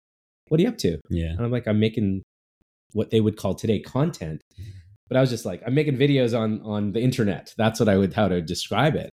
what 0.48 0.60
are 0.60 0.62
you 0.62 0.68
up 0.68 0.78
to?" 0.78 0.98
Yeah. 1.10 1.30
And 1.32 1.40
I'm 1.40 1.50
like, 1.50 1.66
"I'm 1.66 1.80
making 1.80 2.22
what 2.92 3.10
they 3.10 3.20
would 3.20 3.36
call 3.36 3.54
today 3.54 3.80
content." 3.80 4.40
but 5.08 5.18
I 5.18 5.20
was 5.20 5.28
just 5.28 5.44
like, 5.44 5.62
I'm 5.66 5.74
making 5.74 5.98
videos 5.98 6.32
on 6.38 6.62
on 6.62 6.92
the 6.92 7.00
internet. 7.02 7.52
That's 7.58 7.78
what 7.78 7.86
I 7.88 7.98
would 7.98 8.14
how 8.14 8.28
to 8.28 8.40
describe 8.40 8.94
it. 8.94 9.10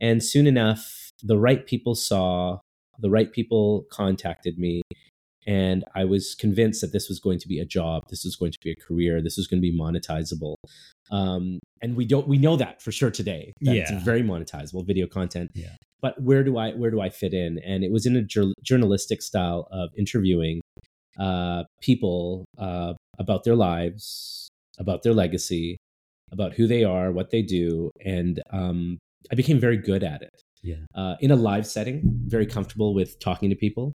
And 0.00 0.22
soon 0.24 0.46
enough, 0.46 1.10
the 1.22 1.36
right 1.36 1.66
people 1.66 1.94
saw, 1.94 2.60
the 2.98 3.10
right 3.10 3.32
people 3.32 3.84
contacted 3.90 4.58
me, 4.58 4.82
and 5.46 5.84
I 5.94 6.04
was 6.04 6.34
convinced 6.34 6.80
that 6.80 6.92
this 6.92 7.08
was 7.08 7.20
going 7.20 7.38
to 7.40 7.48
be 7.48 7.58
a 7.58 7.64
job, 7.64 8.04
this 8.08 8.24
was 8.24 8.36
going 8.36 8.52
to 8.52 8.58
be 8.62 8.70
a 8.72 8.76
career, 8.76 9.20
this 9.22 9.36
was 9.36 9.46
going 9.46 9.60
to 9.60 9.70
be 9.70 9.76
monetizable. 9.76 10.54
Um, 11.10 11.58
and 11.82 11.96
we 11.96 12.06
don't 12.06 12.26
we 12.26 12.38
know 12.38 12.56
that 12.56 12.80
for 12.80 12.92
sure 12.92 13.10
today. 13.10 13.52
That 13.60 13.76
it's 13.76 13.90
Yeah. 13.90 14.04
very 14.04 14.22
monetizable 14.22 14.86
video 14.86 15.06
content. 15.06 15.50
Yeah. 15.54 15.76
But 16.00 16.20
where 16.22 16.42
do 16.44 16.56
I 16.56 16.72
where 16.72 16.90
do 16.90 17.00
I 17.00 17.10
fit 17.10 17.34
in? 17.34 17.58
And 17.58 17.84
it 17.84 17.90
was 17.92 18.06
in 18.06 18.16
a 18.16 18.22
jour- 18.22 18.54
journalistic 18.62 19.22
style 19.22 19.68
of 19.70 19.90
interviewing 19.96 20.60
uh, 21.18 21.64
people 21.80 22.44
uh, 22.58 22.94
about 23.18 23.44
their 23.44 23.54
lives, 23.54 24.48
about 24.78 25.02
their 25.02 25.14
legacy, 25.14 25.76
about 26.32 26.54
who 26.54 26.66
they 26.66 26.84
are, 26.84 27.12
what 27.12 27.30
they 27.30 27.42
do, 27.42 27.90
and 28.04 28.42
um, 28.50 28.98
I 29.30 29.34
became 29.34 29.60
very 29.60 29.76
good 29.76 30.02
at 30.02 30.22
it. 30.22 30.40
Yeah. 30.64 30.76
Uh, 30.94 31.14
in 31.20 31.30
a 31.30 31.36
live 31.36 31.66
setting, 31.66 32.00
very 32.26 32.46
comfortable 32.46 32.94
with 32.94 33.18
talking 33.20 33.50
to 33.50 33.56
people, 33.56 33.92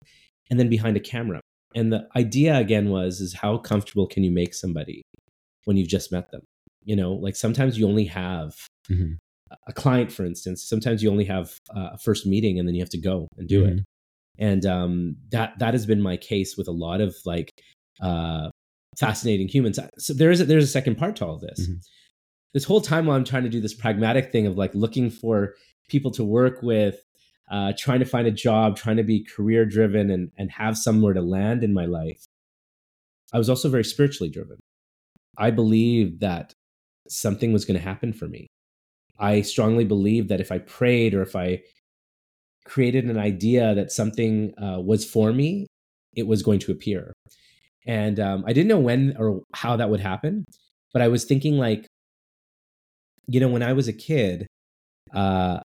and 0.50 0.58
then 0.58 0.68
behind 0.70 0.96
a 0.96 1.00
camera. 1.00 1.40
And 1.74 1.92
the 1.92 2.08
idea 2.16 2.56
again 2.56 2.88
was 2.90 3.20
is 3.20 3.34
how 3.34 3.58
comfortable 3.58 4.06
can 4.06 4.22
you 4.22 4.30
make 4.30 4.54
somebody 4.54 5.02
when 5.64 5.76
you've 5.76 5.88
just 5.88 6.10
met 6.12 6.30
them? 6.30 6.42
You 6.84 6.96
know, 6.96 7.12
like 7.12 7.36
sometimes 7.36 7.78
you 7.78 7.86
only 7.86 8.06
have 8.06 8.54
Mhm. 8.88 9.18
a 9.66 9.72
client, 9.72 10.10
for 10.12 10.24
instance. 10.24 10.62
Sometimes 10.62 11.02
you 11.02 11.10
only 11.10 11.24
have 11.24 11.58
uh, 11.76 11.90
a 11.94 11.98
first 11.98 12.24
meeting, 12.26 12.58
and 12.58 12.66
then 12.66 12.74
you 12.76 12.80
have 12.82 12.90
to 12.90 12.98
go 13.00 13.26
and 13.36 13.48
do 13.48 13.64
it 13.64 13.76
Mhm. 13.76 13.84
and 14.38 14.64
um, 14.66 15.16
that 15.30 15.58
that 15.58 15.74
has 15.74 15.86
been 15.86 16.00
my 16.00 16.16
case 16.16 16.56
with 16.56 16.68
a 16.68 16.72
lot 16.72 17.00
of 17.00 17.14
like 17.26 17.50
uh, 18.00 18.48
fascinating 18.98 19.48
humans. 19.48 19.78
So 19.98 20.14
there 20.14 20.30
is 20.30 20.40
a, 20.40 20.44
there's 20.44 20.64
a 20.64 20.68
second 20.78 20.96
part 20.96 21.16
to 21.16 21.26
all 21.26 21.38
this. 21.38 21.68
Mhm. 21.68 21.80
This 22.54 22.64
whole 22.64 22.80
time 22.80 23.06
while 23.06 23.16
I'm 23.16 23.24
trying 23.24 23.44
to 23.44 23.48
do 23.50 23.60
this 23.60 23.74
pragmatic 23.74 24.32
thing 24.32 24.46
of 24.46 24.56
like 24.56 24.74
looking 24.74 25.10
for 25.10 25.54
people 25.90 26.10
to 26.12 26.24
work 26.24 26.62
with, 26.62 27.02
uh, 27.50 27.72
trying 27.76 27.98
to 28.00 28.06
find 28.06 28.26
a 28.26 28.32
job, 28.32 28.76
trying 28.76 28.96
to 28.96 29.02
be 29.02 29.24
career 29.24 29.66
driven, 29.66 30.10
and 30.10 30.30
and 30.38 30.50
have 30.52 30.78
somewhere 30.78 31.14
to 31.14 31.22
land 31.22 31.62
in 31.62 31.74
my 31.74 31.86
life. 31.86 32.24
I 33.32 33.38
was 33.38 33.50
also 33.50 33.68
very 33.68 33.84
spiritually 33.84 34.30
driven. 34.30 34.58
I 35.38 35.50
believed 35.50 36.20
that 36.20 36.52
something 37.08 37.52
was 37.52 37.64
going 37.64 37.78
to 37.78 37.84
happen 37.84 38.12
for 38.12 38.28
me. 38.28 38.46
I 39.18 39.42
strongly 39.42 39.84
believed 39.84 40.28
that 40.30 40.40
if 40.40 40.50
I 40.50 40.58
prayed 40.58 41.14
or 41.14 41.22
if 41.22 41.36
I 41.36 41.62
created 42.64 43.04
an 43.04 43.18
idea 43.18 43.74
that 43.74 43.92
something 43.92 44.54
uh, 44.58 44.80
was 44.80 45.04
for 45.04 45.32
me, 45.32 45.66
it 46.14 46.26
was 46.26 46.42
going 46.42 46.58
to 46.60 46.72
appear. 46.72 47.12
And 47.86 48.20
um, 48.20 48.44
I 48.46 48.52
didn't 48.52 48.68
know 48.68 48.78
when 48.78 49.16
or 49.18 49.42
how 49.54 49.76
that 49.76 49.90
would 49.90 50.00
happen, 50.00 50.44
but 50.92 51.02
I 51.02 51.08
was 51.08 51.24
thinking 51.24 51.56
like, 51.58 51.86
you 53.26 53.40
know, 53.40 53.48
when 53.48 53.62
I 53.62 53.72
was 53.72 53.88
a 53.88 53.92
kid, 53.92 54.46
uh, 55.14 55.60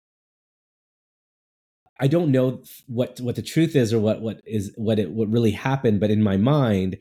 I 2.02 2.08
don't 2.08 2.32
know 2.32 2.60
what 2.88 3.20
what 3.20 3.36
the 3.36 3.42
truth 3.42 3.76
is 3.76 3.92
or 3.92 4.00
what 4.00 4.20
what 4.20 4.40
is 4.44 4.72
what 4.76 4.98
it 4.98 5.12
what 5.12 5.30
really 5.30 5.52
happened, 5.52 6.00
but 6.00 6.10
in 6.10 6.20
my 6.20 6.36
mind, 6.36 6.98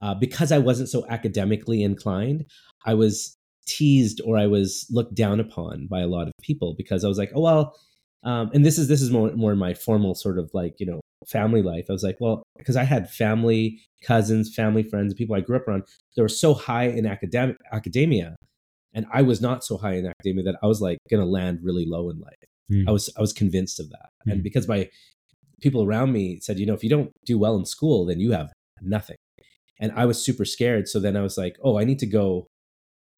uh, 0.00 0.14
because 0.14 0.50
I 0.50 0.58
wasn't 0.58 0.88
so 0.88 1.06
academically 1.08 1.82
inclined, 1.82 2.46
I 2.86 2.94
was 2.94 3.36
teased 3.66 4.22
or 4.24 4.38
I 4.38 4.46
was 4.46 4.86
looked 4.90 5.14
down 5.14 5.38
upon 5.38 5.86
by 5.86 6.00
a 6.00 6.06
lot 6.06 6.28
of 6.28 6.32
people 6.42 6.74
because 6.78 7.04
I 7.04 7.08
was 7.08 7.18
like, 7.18 7.30
oh 7.34 7.42
well, 7.42 7.78
um, 8.24 8.50
and 8.54 8.64
this 8.64 8.78
is 8.78 8.88
this 8.88 9.02
is 9.02 9.10
more 9.10 9.30
more 9.32 9.54
my 9.54 9.74
formal 9.74 10.14
sort 10.14 10.38
of 10.38 10.50
like 10.54 10.76
you 10.78 10.86
know 10.86 11.02
family 11.26 11.60
life. 11.60 11.84
I 11.90 11.92
was 11.92 12.02
like, 12.02 12.16
well, 12.18 12.42
because 12.56 12.76
I 12.76 12.84
had 12.84 13.10
family, 13.10 13.78
cousins, 14.02 14.54
family 14.54 14.82
friends, 14.82 15.12
people 15.12 15.36
I 15.36 15.40
grew 15.40 15.56
up 15.56 15.68
around, 15.68 15.82
they 16.16 16.22
were 16.22 16.28
so 16.28 16.54
high 16.54 16.86
in 16.86 17.04
academic 17.04 17.58
academia, 17.70 18.34
and 18.94 19.04
I 19.12 19.20
was 19.20 19.42
not 19.42 19.62
so 19.62 19.76
high 19.76 19.96
in 19.96 20.06
academia 20.06 20.44
that 20.44 20.56
I 20.62 20.66
was 20.66 20.80
like 20.80 20.96
going 21.10 21.22
to 21.22 21.28
land 21.28 21.58
really 21.62 21.84
low 21.86 22.08
in 22.08 22.18
life. 22.18 22.32
Mm. 22.70 22.88
I 22.88 22.92
was 22.92 23.10
I 23.16 23.20
was 23.20 23.32
convinced 23.32 23.80
of 23.80 23.90
that, 23.90 24.10
and 24.26 24.40
Mm. 24.40 24.42
because 24.42 24.68
my 24.68 24.88
people 25.60 25.82
around 25.82 26.12
me 26.12 26.38
said, 26.40 26.58
you 26.58 26.66
know, 26.66 26.74
if 26.74 26.84
you 26.84 26.90
don't 26.90 27.10
do 27.24 27.38
well 27.38 27.56
in 27.56 27.64
school, 27.64 28.06
then 28.06 28.20
you 28.20 28.32
have 28.32 28.52
nothing, 28.82 29.16
and 29.80 29.92
I 29.92 30.04
was 30.06 30.22
super 30.24 30.44
scared. 30.44 30.88
So 30.88 31.00
then 31.00 31.16
I 31.16 31.22
was 31.22 31.36
like, 31.38 31.56
oh, 31.64 31.78
I 31.78 31.84
need 31.84 31.98
to 32.00 32.06
go. 32.06 32.46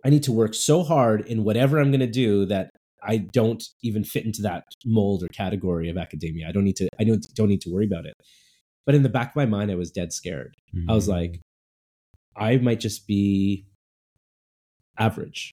I 0.04 0.08
need 0.08 0.22
to 0.24 0.32
work 0.32 0.54
so 0.54 0.82
hard 0.82 1.26
in 1.26 1.44
whatever 1.44 1.78
I'm 1.78 1.90
going 1.90 2.00
to 2.00 2.06
do 2.06 2.46
that 2.46 2.70
I 3.02 3.18
don't 3.18 3.62
even 3.82 4.04
fit 4.04 4.24
into 4.24 4.42
that 4.42 4.64
mold 4.84 5.22
or 5.22 5.28
category 5.28 5.90
of 5.90 5.98
academia. 5.98 6.48
I 6.48 6.52
don't 6.52 6.64
need 6.64 6.76
to. 6.76 6.88
I 6.98 7.04
don't 7.04 7.26
don't 7.34 7.48
need 7.48 7.60
to 7.62 7.70
worry 7.70 7.86
about 7.86 8.06
it. 8.06 8.14
But 8.86 8.94
in 8.94 9.02
the 9.02 9.08
back 9.10 9.30
of 9.30 9.36
my 9.36 9.46
mind, 9.46 9.70
I 9.70 9.74
was 9.74 9.90
dead 9.90 10.12
scared. 10.12 10.54
I 10.88 10.94
was 10.94 11.06
like, 11.08 11.40
I 12.36 12.56
might 12.56 12.80
just 12.80 13.06
be 13.06 13.66
average. 14.98 15.50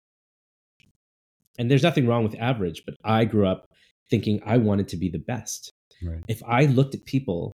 And 1.59 1.69
there's 1.69 1.83
nothing 1.83 2.07
wrong 2.07 2.23
with 2.23 2.35
average, 2.39 2.83
but 2.85 2.95
I 3.03 3.25
grew 3.25 3.47
up 3.47 3.65
thinking 4.09 4.41
I 4.45 4.57
wanted 4.57 4.87
to 4.89 4.97
be 4.97 5.09
the 5.09 5.19
best. 5.19 5.71
right. 6.03 6.23
If 6.27 6.41
I 6.43 6.65
looked 6.65 6.95
at 6.95 7.05
people 7.05 7.53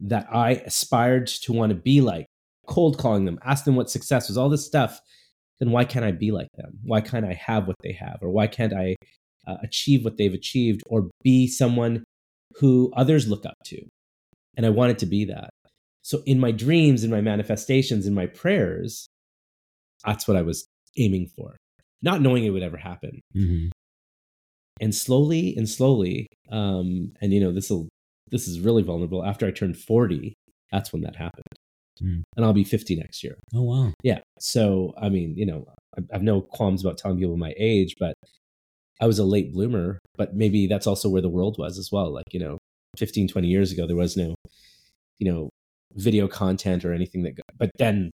that 0.00 0.26
I 0.32 0.52
aspired 0.52 1.26
to 1.26 1.52
want 1.52 1.70
to 1.70 1.76
be 1.76 2.00
like, 2.00 2.26
cold 2.66 2.98
calling 2.98 3.24
them, 3.24 3.38
ask 3.44 3.64
them 3.64 3.76
what 3.76 3.90
success 3.90 4.28
was, 4.28 4.36
all 4.38 4.48
this 4.48 4.64
stuff, 4.64 5.00
then 5.58 5.70
why 5.72 5.84
can't 5.84 6.04
I 6.04 6.12
be 6.12 6.30
like 6.30 6.48
them? 6.56 6.78
Why 6.84 7.00
can't 7.00 7.24
I 7.26 7.34
have 7.34 7.66
what 7.66 7.76
they 7.82 7.92
have? 7.92 8.18
Or 8.22 8.30
why 8.30 8.46
can't 8.46 8.72
I 8.72 8.94
uh, 9.46 9.56
achieve 9.62 10.04
what 10.04 10.16
they've 10.16 10.32
achieved 10.32 10.82
or 10.86 11.10
be 11.22 11.46
someone 11.48 12.04
who 12.58 12.92
others 12.96 13.28
look 13.28 13.44
up 13.44 13.56
to? 13.66 13.82
And 14.56 14.64
I 14.64 14.70
wanted 14.70 14.98
to 15.00 15.06
be 15.06 15.24
that. 15.26 15.50
So 16.02 16.22
in 16.26 16.38
my 16.40 16.50
dreams, 16.52 17.04
in 17.04 17.10
my 17.10 17.20
manifestations, 17.20 18.06
in 18.06 18.14
my 18.14 18.26
prayers, 18.26 19.06
that's 20.04 20.26
what 20.26 20.36
I 20.36 20.42
was 20.42 20.66
aiming 20.96 21.28
for, 21.36 21.56
not 22.02 22.22
knowing 22.22 22.44
it 22.44 22.50
would 22.50 22.62
ever 22.62 22.78
happen. 22.78 23.20
Mhm. 23.36 23.70
And 24.80 24.94
slowly 24.94 25.54
and 25.56 25.68
slowly, 25.68 26.26
um, 26.50 27.12
and 27.20 27.32
you 27.32 27.40
know, 27.40 27.52
this 27.52 27.70
will 27.70 27.88
this 28.30 28.48
is 28.48 28.60
really 28.60 28.82
vulnerable. 28.82 29.24
After 29.24 29.46
I 29.46 29.50
turned 29.50 29.76
40, 29.76 30.34
that's 30.72 30.92
when 30.92 31.02
that 31.02 31.16
happened. 31.16 31.44
Mm. 32.02 32.22
And 32.36 32.44
I'll 32.44 32.52
be 32.52 32.64
50 32.64 32.96
next 32.96 33.22
year. 33.22 33.36
Oh 33.54 33.62
wow. 33.62 33.92
Yeah. 34.02 34.20
So, 34.38 34.94
I 35.00 35.08
mean, 35.08 35.34
you 35.36 35.46
know, 35.46 35.66
I 35.96 36.00
I 36.00 36.04
have 36.12 36.22
no 36.22 36.40
qualms 36.40 36.84
about 36.84 36.98
telling 36.98 37.18
people 37.18 37.36
my 37.36 37.54
age, 37.58 37.96
but 37.98 38.14
I 39.00 39.06
was 39.06 39.18
a 39.18 39.24
late 39.24 39.52
bloomer, 39.52 39.98
but 40.16 40.34
maybe 40.34 40.66
that's 40.66 40.86
also 40.86 41.08
where 41.08 41.22
the 41.22 41.28
world 41.28 41.56
was 41.58 41.78
as 41.78 41.90
well. 41.90 42.12
Like, 42.12 42.32
you 42.32 42.40
know, 42.40 42.58
15, 42.98 43.28
20 43.28 43.48
years 43.48 43.72
ago, 43.72 43.86
there 43.86 43.96
was 43.96 44.16
no, 44.16 44.34
you 45.18 45.30
know, 45.30 45.48
video 45.94 46.28
content 46.28 46.84
or 46.84 46.92
anything 46.92 47.22
that, 47.22 47.34
got, 47.34 47.46
but 47.58 47.70
then 47.78 48.10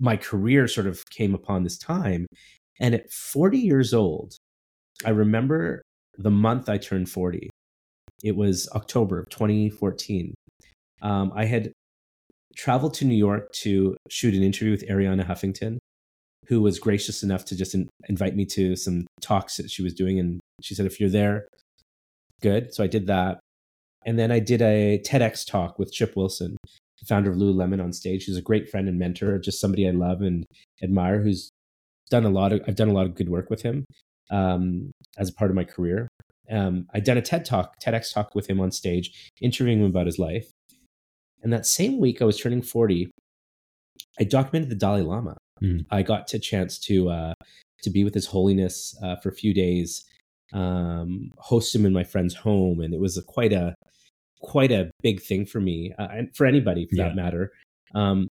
my 0.00 0.16
career 0.16 0.66
sort 0.66 0.86
of 0.86 1.02
came 1.10 1.34
upon 1.34 1.62
this 1.62 1.78
time. 1.78 2.26
And 2.80 2.94
at 2.94 3.10
40 3.10 3.58
years 3.58 3.92
old, 3.92 4.34
I 5.04 5.10
remember 5.10 5.82
the 6.20 6.30
month 6.30 6.68
I 6.68 6.76
turned 6.76 7.08
40. 7.08 7.50
It 8.22 8.36
was 8.36 8.68
October 8.74 9.20
of 9.20 9.30
2014. 9.30 10.34
Um, 11.02 11.32
I 11.34 11.46
had 11.46 11.72
traveled 12.56 12.94
to 12.94 13.06
New 13.06 13.14
York 13.14 13.50
to 13.52 13.96
shoot 14.10 14.34
an 14.34 14.42
interview 14.42 14.70
with 14.70 14.86
Arianna 14.86 15.26
Huffington, 15.26 15.78
who 16.46 16.60
was 16.60 16.78
gracious 16.78 17.22
enough 17.22 17.46
to 17.46 17.56
just 17.56 17.74
in, 17.74 17.88
invite 18.08 18.36
me 18.36 18.44
to 18.46 18.76
some 18.76 19.06
talks 19.22 19.56
that 19.56 19.70
she 19.70 19.82
was 19.82 19.94
doing. 19.94 20.18
And 20.18 20.40
she 20.60 20.74
said, 20.74 20.84
if 20.84 21.00
you're 21.00 21.08
there, 21.08 21.48
good. 22.42 22.74
So 22.74 22.84
I 22.84 22.86
did 22.86 23.06
that. 23.06 23.40
And 24.04 24.18
then 24.18 24.30
I 24.30 24.40
did 24.40 24.60
a 24.60 25.00
TEDx 25.06 25.46
talk 25.46 25.78
with 25.78 25.92
Chip 25.92 26.16
Wilson, 26.16 26.56
the 26.64 27.06
founder 27.06 27.30
of 27.30 27.36
Lululemon 27.36 27.82
on 27.82 27.92
stage, 27.94 28.26
who's 28.26 28.36
a 28.36 28.42
great 28.42 28.68
friend 28.68 28.88
and 28.88 28.98
mentor, 28.98 29.38
just 29.38 29.60
somebody 29.60 29.88
I 29.88 29.92
love 29.92 30.20
and 30.20 30.44
admire, 30.82 31.22
who's 31.22 31.50
done 32.10 32.24
a 32.24 32.30
lot 32.30 32.52
of, 32.52 32.60
I've 32.66 32.76
done 32.76 32.88
a 32.88 32.94
lot 32.94 33.06
of 33.06 33.14
good 33.14 33.30
work 33.30 33.48
with 33.48 33.62
him 33.62 33.84
um, 34.30 34.92
as 35.18 35.28
a 35.28 35.32
part 35.32 35.50
of 35.50 35.54
my 35.54 35.64
career. 35.64 36.08
Um, 36.50 36.86
I'd 36.94 37.04
done 37.04 37.16
a 37.18 37.22
TED 37.22 37.44
talk, 37.44 37.78
TEDx 37.80 38.12
talk 38.12 38.34
with 38.34 38.48
him 38.50 38.60
on 38.60 38.70
stage, 38.72 39.28
interviewing 39.40 39.80
him 39.80 39.86
about 39.86 40.06
his 40.06 40.18
life. 40.18 40.50
And 41.42 41.52
that 41.52 41.64
same 41.66 41.98
week 42.00 42.20
I 42.20 42.24
was 42.24 42.38
turning 42.38 42.60
40, 42.62 43.10
I 44.18 44.24
documented 44.24 44.68
the 44.70 44.74
Dalai 44.74 45.02
Lama. 45.02 45.36
Mm. 45.62 45.84
I 45.90 46.02
got 46.02 46.26
to 46.28 46.38
chance 46.38 46.78
to 46.80 47.10
uh, 47.10 47.34
to 47.82 47.90
be 47.90 48.04
with 48.04 48.14
His 48.14 48.26
Holiness 48.26 48.94
uh, 49.02 49.16
for 49.16 49.28
a 49.30 49.32
few 49.34 49.54
days, 49.54 50.04
um, 50.52 51.30
host 51.38 51.74
him 51.74 51.86
in 51.86 51.92
my 51.92 52.04
friend's 52.04 52.34
home, 52.34 52.80
and 52.80 52.92
it 52.94 53.00
was 53.00 53.16
a, 53.16 53.22
quite 53.22 53.52
a 53.52 53.74
quite 54.42 54.72
a 54.72 54.90
big 55.02 55.20
thing 55.22 55.44
for 55.46 55.60
me 55.60 55.92
uh, 55.98 56.08
and 56.12 56.34
for 56.34 56.46
anybody 56.46 56.86
for 56.86 56.96
Yeah. 56.96 57.08
that 57.08 57.14
matter. 57.16 57.52
Um, 57.94 58.26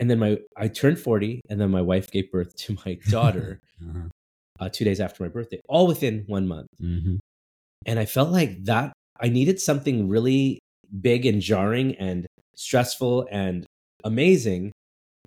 and 0.00 0.10
then 0.10 0.18
my 0.18 0.38
I 0.56 0.68
turned 0.68 0.98
40, 0.98 1.42
and 1.50 1.60
then 1.60 1.70
my 1.70 1.82
wife 1.82 2.10
gave 2.10 2.30
birth 2.30 2.56
to 2.56 2.76
my 2.84 2.98
daughter 3.10 3.60
Uh-huh. 3.80 4.08
uh, 4.58 4.68
two 4.72 4.84
days 4.84 5.00
after 5.00 5.22
my 5.22 5.28
birthday, 5.28 5.60
all 5.68 5.86
within 5.86 6.24
one 6.26 6.48
month 6.48 6.66
Mhm. 6.82 7.18
And 7.86 7.98
I 7.98 8.04
felt 8.04 8.30
like 8.30 8.64
that 8.64 8.92
I 9.20 9.28
needed 9.28 9.60
something 9.60 10.08
really 10.08 10.58
big 11.00 11.26
and 11.26 11.40
jarring 11.40 11.94
and 11.96 12.26
stressful 12.56 13.26
and 13.30 13.66
amazing 14.04 14.72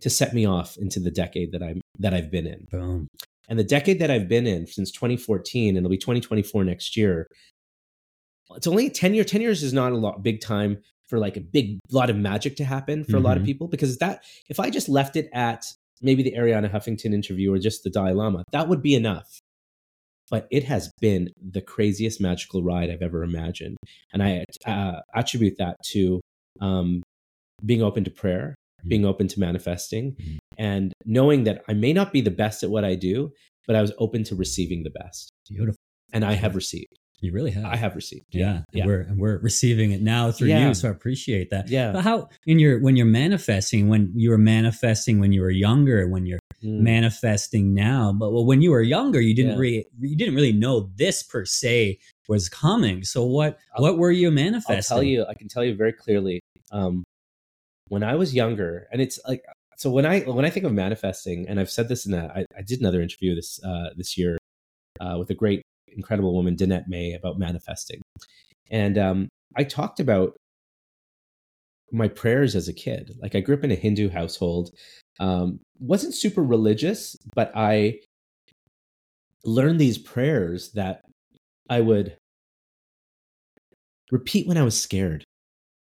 to 0.01 0.09
set 0.09 0.33
me 0.33 0.45
off 0.45 0.77
into 0.77 0.99
the 0.99 1.11
decade 1.11 1.51
that 1.51 1.61
I'm 1.61 1.81
that 1.99 2.13
I've 2.13 2.31
been 2.31 2.47
in. 2.47 2.67
Boom. 2.71 3.07
And 3.49 3.59
the 3.59 3.63
decade 3.63 3.99
that 3.99 4.09
I've 4.09 4.27
been 4.27 4.47
in 4.47 4.65
since 4.65 4.91
2014 4.91 5.69
and 5.69 5.77
it'll 5.79 5.89
be 5.89 5.97
2024 5.97 6.63
next 6.63 6.95
year. 6.95 7.27
It's 8.55 8.67
only 8.67 8.89
10 8.89 9.13
year 9.13 9.23
10 9.23 9.41
years 9.41 9.63
is 9.63 9.73
not 9.73 9.91
a 9.91 9.97
lot 9.97 10.23
big 10.23 10.41
time 10.41 10.77
for 11.07 11.19
like 11.19 11.35
a 11.37 11.41
big 11.41 11.79
lot 11.91 12.09
of 12.09 12.15
magic 12.15 12.55
to 12.57 12.63
happen 12.65 13.03
for 13.03 13.17
a 13.17 13.19
lot 13.19 13.35
of 13.37 13.43
Mhm. 13.43 13.47
people 13.47 13.67
because 13.67 13.97
that 13.97 14.23
if 14.49 14.59
I 14.59 14.69
just 14.69 14.87
left 14.87 15.15
it 15.17 15.29
at 15.33 15.65
maybe 16.01 16.23
the 16.23 16.31
Arianna 16.31 16.71
Huffington 16.71 17.13
interview 17.13 17.53
or 17.53 17.59
just 17.59 17.83
the 17.83 17.89
Dalai 17.89 18.13
Lama. 18.13 18.43
That 18.53 18.67
would 18.69 18.81
be 18.81 18.95
enough. 18.95 19.39
But 20.31 20.47
it 20.49 20.63
has 20.63 20.89
been 20.99 21.29
the 21.39 21.61
craziest 21.61 22.19
magical 22.21 22.63
ride 22.63 22.89
I've 22.89 23.03
ever 23.03 23.21
imagined. 23.23 23.77
And 24.13 24.23
I 24.23 24.45
uh, 24.65 25.01
attribute 25.13 25.57
that 25.59 25.75
to 25.91 26.21
um, 26.61 27.03
being 27.63 27.83
open 27.83 28.03
to 28.05 28.11
prayer, 28.11 28.55
Mhm. 28.83 28.89
being 28.89 29.05
open 29.05 29.27
to 29.27 29.39
manifesting, 29.39 30.15
Mhm. 30.15 30.37
and 30.57 30.93
knowing 31.05 31.43
that 31.43 31.61
I 31.67 31.73
may 31.73 31.93
not 31.93 32.11
be 32.11 32.21
the 32.21 32.31
best 32.31 32.63
at 32.63 32.71
what 32.71 32.83
I 32.83 32.95
do, 32.95 33.31
but 33.67 33.75
I 33.75 33.81
was 33.81 33.91
open 33.99 34.23
to 34.25 34.35
receiving 34.35 34.81
the 34.83 34.89
best. 34.89 35.29
Beautiful. 35.49 35.75
And 36.13 36.25
I 36.25 36.33
have 36.33 36.55
received. 36.55 36.93
You 37.21 37.31
really 37.33 37.51
have. 37.51 37.65
I 37.65 37.75
have 37.75 37.95
received. 37.95 38.25
Yeah. 38.31 38.63
Yeah. 38.73 38.81
And 38.83 38.89
we're 38.89 39.01
and 39.01 39.17
we're 39.19 39.37
receiving 39.39 39.91
it 39.91 40.01
now 40.01 40.31
through 40.31 40.47
Yeah. 40.49 40.69
you. 40.69 40.73
So 40.73 40.87
I 40.87 40.91
appreciate 40.91 41.51
that. 41.51 41.69
Yeah. 41.69 41.91
But 41.91 42.01
how 42.03 42.29
in 42.47 42.57
your 42.57 42.79
when 42.81 42.95
you're 42.97 43.05
manifesting, 43.25 43.87
when 43.89 44.11
you 44.15 44.31
were 44.31 44.39
manifesting 44.39 45.19
when 45.19 45.31
you 45.31 45.41
were 45.41 45.51
younger, 45.67 46.07
when 46.07 46.25
you're 46.25 46.39
Mm. 46.63 46.81
manifesting 46.81 47.73
now, 47.73 48.13
but 48.13 48.31
well, 48.31 48.45
when 48.45 48.61
you 48.61 48.69
were 48.69 48.83
younger, 48.83 49.19
you 49.19 49.33
didn't 49.33 49.53
Yeah. 49.53 49.57
really 49.57 49.87
you 49.99 50.15
didn't 50.15 50.35
really 50.35 50.51
know 50.53 50.91
this 50.95 51.23
per 51.23 51.43
se 51.43 51.97
was 52.27 52.49
coming. 52.49 53.03
So 53.03 53.25
what 53.25 53.57
I'll- 53.75 53.81
what 53.81 53.97
were 53.97 54.11
you 54.11 54.29
manifesting? 54.29 54.75
I'll 54.75 54.99
tell 54.99 55.03
you, 55.03 55.25
I 55.25 55.33
can 55.33 55.47
tell 55.47 55.65
you 55.65 55.75
very 55.75 55.91
clearly. 55.93 56.39
Um, 56.71 57.03
when 57.87 58.03
I 58.03 58.15
was 58.15 58.33
younger, 58.35 58.87
and 58.91 59.01
it's 59.01 59.19
like, 59.27 59.43
so 59.77 59.89
when 59.89 60.05
I 60.05 60.19
when 60.21 60.45
I 60.45 60.51
think 60.51 60.65
of 60.65 60.71
manifesting, 60.73 61.47
and 61.49 61.59
I've 61.59 61.71
said 61.71 61.87
this 61.89 62.05
in 62.05 62.13
a, 62.13 62.27
I, 62.27 62.45
I 62.55 62.61
did 62.61 62.79
another 62.79 63.01
interview 63.01 63.33
this 63.33 63.59
uh, 63.63 63.89
this 63.97 64.15
year 64.17 64.37
uh, 64.99 65.15
with 65.17 65.29
a 65.31 65.35
great, 65.35 65.63
incredible 65.87 66.33
woman, 66.35 66.55
Danette 66.55 66.87
May, 66.87 67.13
about 67.13 67.39
manifesting, 67.39 68.01
and 68.69 68.97
um, 68.99 69.29
I 69.55 69.63
talked 69.63 69.99
about 69.99 70.35
my 71.91 72.07
prayers 72.07 72.55
as 72.55 72.67
a 72.67 72.73
kid. 72.73 73.11
Like 73.21 73.35
I 73.35 73.41
grew 73.41 73.55
up 73.55 73.63
in 73.63 73.71
a 73.71 73.75
Hindu 73.75 74.09
household, 74.09 74.71
um, 75.19 75.59
wasn't 75.79 76.15
super 76.15 76.43
religious, 76.43 77.15
but 77.35 77.51
I 77.55 77.99
learned 79.43 79.79
these 79.79 79.97
prayers 79.97 80.71
that 80.73 81.01
I 81.69 81.81
would 81.81 82.15
repeat 84.11 84.47
when 84.47 84.57
I 84.57 84.63
was 84.63 84.79
scared. 84.79 85.23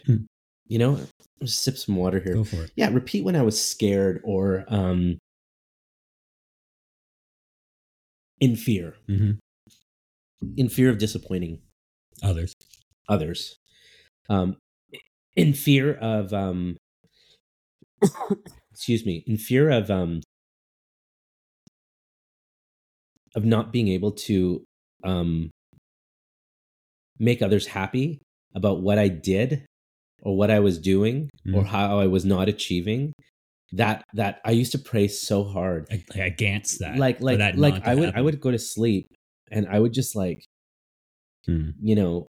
Hmm. 0.04 0.24
You 0.68 0.78
know, 0.78 1.00
just 1.42 1.62
sip 1.62 1.76
some 1.76 1.96
water 1.96 2.20
here. 2.20 2.34
Go 2.34 2.44
for 2.44 2.64
it. 2.64 2.72
Yeah, 2.76 2.90
repeat 2.92 3.24
when 3.24 3.36
I 3.36 3.42
was 3.42 3.60
scared 3.62 4.20
or 4.24 4.64
um, 4.68 5.18
in 8.40 8.56
fear, 8.56 8.94
hmm 9.06 9.32
in 10.58 10.68
fear 10.68 10.90
of 10.90 10.98
disappointing 10.98 11.58
Others. 12.22 12.52
others, 13.08 13.56
um, 14.28 14.56
in 15.36 15.52
fear 15.52 15.94
of 15.94 16.32
um, 16.32 16.76
excuse 18.72 19.04
me, 19.06 19.22
in 19.26 19.36
fear 19.36 19.70
of 19.70 19.90
um, 19.90 20.20
of 23.34 23.44
not 23.44 23.72
being 23.72 23.88
able 23.88 24.12
to 24.12 24.64
um, 25.04 25.50
make 27.18 27.42
others 27.42 27.66
happy 27.66 28.20
about 28.54 28.80
what 28.80 28.98
I 28.98 29.08
did 29.08 29.66
or 30.22 30.36
what 30.36 30.50
I 30.50 30.60
was 30.60 30.78
doing 30.78 31.28
or 31.52 31.62
Mhm. 31.62 31.66
how 31.66 31.98
I 31.98 32.06
was 32.06 32.24
not 32.24 32.48
achieving. 32.48 33.12
That 33.72 34.04
that 34.14 34.40
I 34.44 34.52
used 34.52 34.72
to 34.72 34.78
pray 34.78 35.08
so 35.08 35.42
hard, 35.44 35.86
Against 36.14 36.78
that. 36.80 36.96
like 36.98 37.20
like 37.20 37.38
that 37.38 37.58
like 37.58 37.86
I 37.86 37.94
would 37.94 38.14
I 38.14 38.20
would 38.22 38.40
go 38.40 38.50
to 38.52 38.58
sleep 38.58 39.08
and 39.50 39.66
I 39.68 39.78
would 39.80 39.92
just 39.92 40.14
like 40.16 40.40
Hmm. 41.46 41.70
you 41.80 41.94
know 41.94 42.26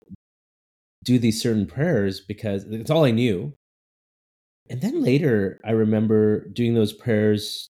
do 1.06 1.18
these 1.18 1.40
certain 1.40 1.66
prayers 1.66 2.20
because 2.20 2.64
it's 2.64 2.90
all 2.90 3.04
I 3.04 3.12
knew. 3.12 3.54
And 4.68 4.80
then 4.80 5.02
later 5.02 5.60
I 5.64 5.70
remember 5.70 6.48
doing 6.48 6.74
those 6.74 6.92
prayers 6.92 7.68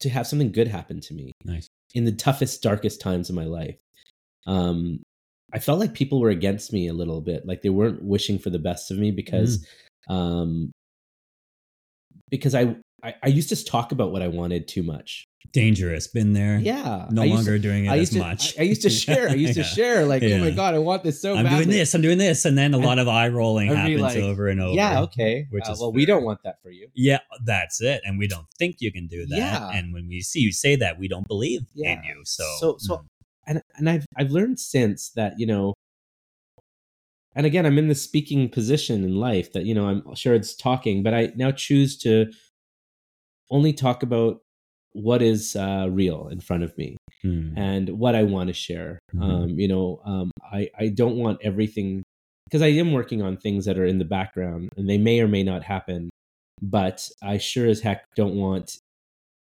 to 0.00 0.10
have 0.10 0.26
something 0.26 0.52
good 0.52 0.68
happen 0.68 1.00
to 1.00 1.14
me 1.14 1.32
Nice. 1.44 1.66
in 1.94 2.04
the 2.04 2.12
toughest 2.12 2.62
darkest 2.62 3.00
times 3.00 3.30
of 3.30 3.34
my 3.34 3.46
life. 3.46 3.76
Um 4.46 5.02
I 5.52 5.58
felt 5.58 5.80
like 5.80 5.94
people 5.94 6.20
were 6.20 6.30
against 6.30 6.72
me 6.72 6.86
a 6.86 6.92
little 6.92 7.20
bit, 7.20 7.44
like 7.44 7.62
they 7.62 7.70
weren't 7.70 8.04
wishing 8.04 8.38
for 8.38 8.50
the 8.50 8.58
best 8.58 8.90
of 8.90 8.98
me 8.98 9.10
because 9.10 9.66
um 10.08 10.70
because 12.28 12.54
I, 12.54 12.76
I 13.02 13.14
I 13.22 13.28
used 13.28 13.48
to 13.48 13.64
talk 13.64 13.90
about 13.92 14.12
what 14.12 14.22
I 14.22 14.28
wanted 14.28 14.68
too 14.68 14.82
much. 14.82 15.24
Dangerous. 15.52 16.06
Been 16.06 16.32
there. 16.32 16.58
Yeah. 16.58 17.08
No 17.10 17.24
longer 17.24 17.56
to, 17.56 17.58
doing 17.58 17.86
it 17.86 17.88
as 17.90 18.10
to, 18.10 18.18
much. 18.20 18.56
I, 18.56 18.62
I 18.62 18.64
used 18.66 18.82
to 18.82 18.90
share. 18.90 19.28
I 19.28 19.34
used 19.34 19.54
to 19.54 19.64
share 19.76 20.06
like, 20.06 20.22
oh 20.22 20.38
my 20.38 20.50
god, 20.50 20.74
I 20.74 20.78
want 20.78 21.02
this 21.02 21.20
so 21.20 21.34
bad. 21.34 21.38
I'm 21.40 21.44
badly. 21.46 21.64
doing 21.64 21.76
this. 21.76 21.94
I'm 21.94 22.02
doing 22.02 22.18
this, 22.18 22.44
and 22.44 22.56
then 22.56 22.72
a 22.72 22.78
lot 22.78 22.98
of 23.00 23.08
eye 23.08 23.28
rolling 23.28 23.74
happens 23.74 24.00
like, 24.00 24.16
over 24.18 24.48
and 24.48 24.60
over. 24.60 24.74
Yeah, 24.74 25.00
okay. 25.02 25.46
Which 25.50 25.64
Uh, 25.68 25.72
is 25.72 25.80
well, 25.80 25.92
we 25.92 26.06
don't 26.06 26.22
want 26.22 26.40
that 26.44 26.62
for 26.62 26.70
you. 26.70 26.88
Yeah, 26.94 27.18
that's 27.44 27.80
it. 27.80 28.00
And 28.04 28.18
we 28.18 28.28
don't 28.28 28.46
think 28.58 28.76
you 28.80 28.92
can 28.92 29.08
do 29.08 29.26
that. 29.26 29.36
Yeah. 29.36 29.70
And 29.70 29.92
when 29.92 30.06
we 30.08 30.20
see 30.20 30.40
you 30.40 30.52
say 30.52 30.76
that, 30.76 30.98
we 31.00 31.08
don't 31.08 31.26
believe 31.26 31.62
Yeah. 31.74 31.94
in 31.94 32.04
you. 32.04 32.20
So, 32.24 32.44
So- 32.60 32.76
so- 32.78 32.96
mm, 32.98 33.06
and 33.46 33.62
and 33.76 33.90
I've 33.90 34.04
I've 34.16 34.30
learned 34.30 34.60
since 34.60 35.10
that 35.16 35.34
you 35.40 35.46
know, 35.46 35.74
and 37.34 37.46
again 37.46 37.66
I'm 37.66 37.78
in 37.78 37.88
the 37.88 37.94
speaking 37.96 38.48
position 38.50 39.02
in 39.02 39.16
life 39.16 39.52
that 39.54 39.64
you 39.64 39.74
know 39.74 39.86
I'm 39.88 40.14
sure 40.14 40.34
it's 40.34 40.54
talking, 40.54 41.02
but 41.02 41.14
I 41.14 41.32
now 41.34 41.50
choose 41.50 41.98
to 41.98 42.30
only 43.50 43.72
talk 43.72 44.02
about 44.04 44.42
what 44.92 45.22
is 45.22 45.54
uh, 45.56 45.86
real 45.90 46.28
in 46.28 46.40
front 46.40 46.62
of 46.64 46.76
me 46.76 46.96
mm, 47.24 47.56
and 47.56 47.88
what 47.90 48.14
I 48.14 48.24
want 48.24 48.48
to 48.48 48.52
share. 48.54 48.98
Mhm. 49.14 49.22
Um, 49.22 49.58
you 49.58 49.68
know, 49.68 50.00
um, 50.04 50.30
I 50.42 50.68
I 50.78 50.88
don't 50.88 51.16
want 51.16 51.38
everything 51.42 52.02
because 52.46 52.62
I 52.62 52.68
am 52.68 52.92
working 52.92 53.22
on 53.22 53.36
things 53.36 53.64
that 53.66 53.78
are 53.78 53.86
in 53.86 53.98
the 53.98 54.04
background 54.04 54.70
and 54.76 54.88
they 54.90 54.98
may 54.98 55.20
or 55.20 55.28
may 55.28 55.44
not 55.44 55.62
happen, 55.62 56.10
but 56.60 57.08
I 57.22 57.38
sure 57.38 57.66
as 57.68 57.80
heck 57.80 58.04
don't 58.16 58.34
want 58.34 58.78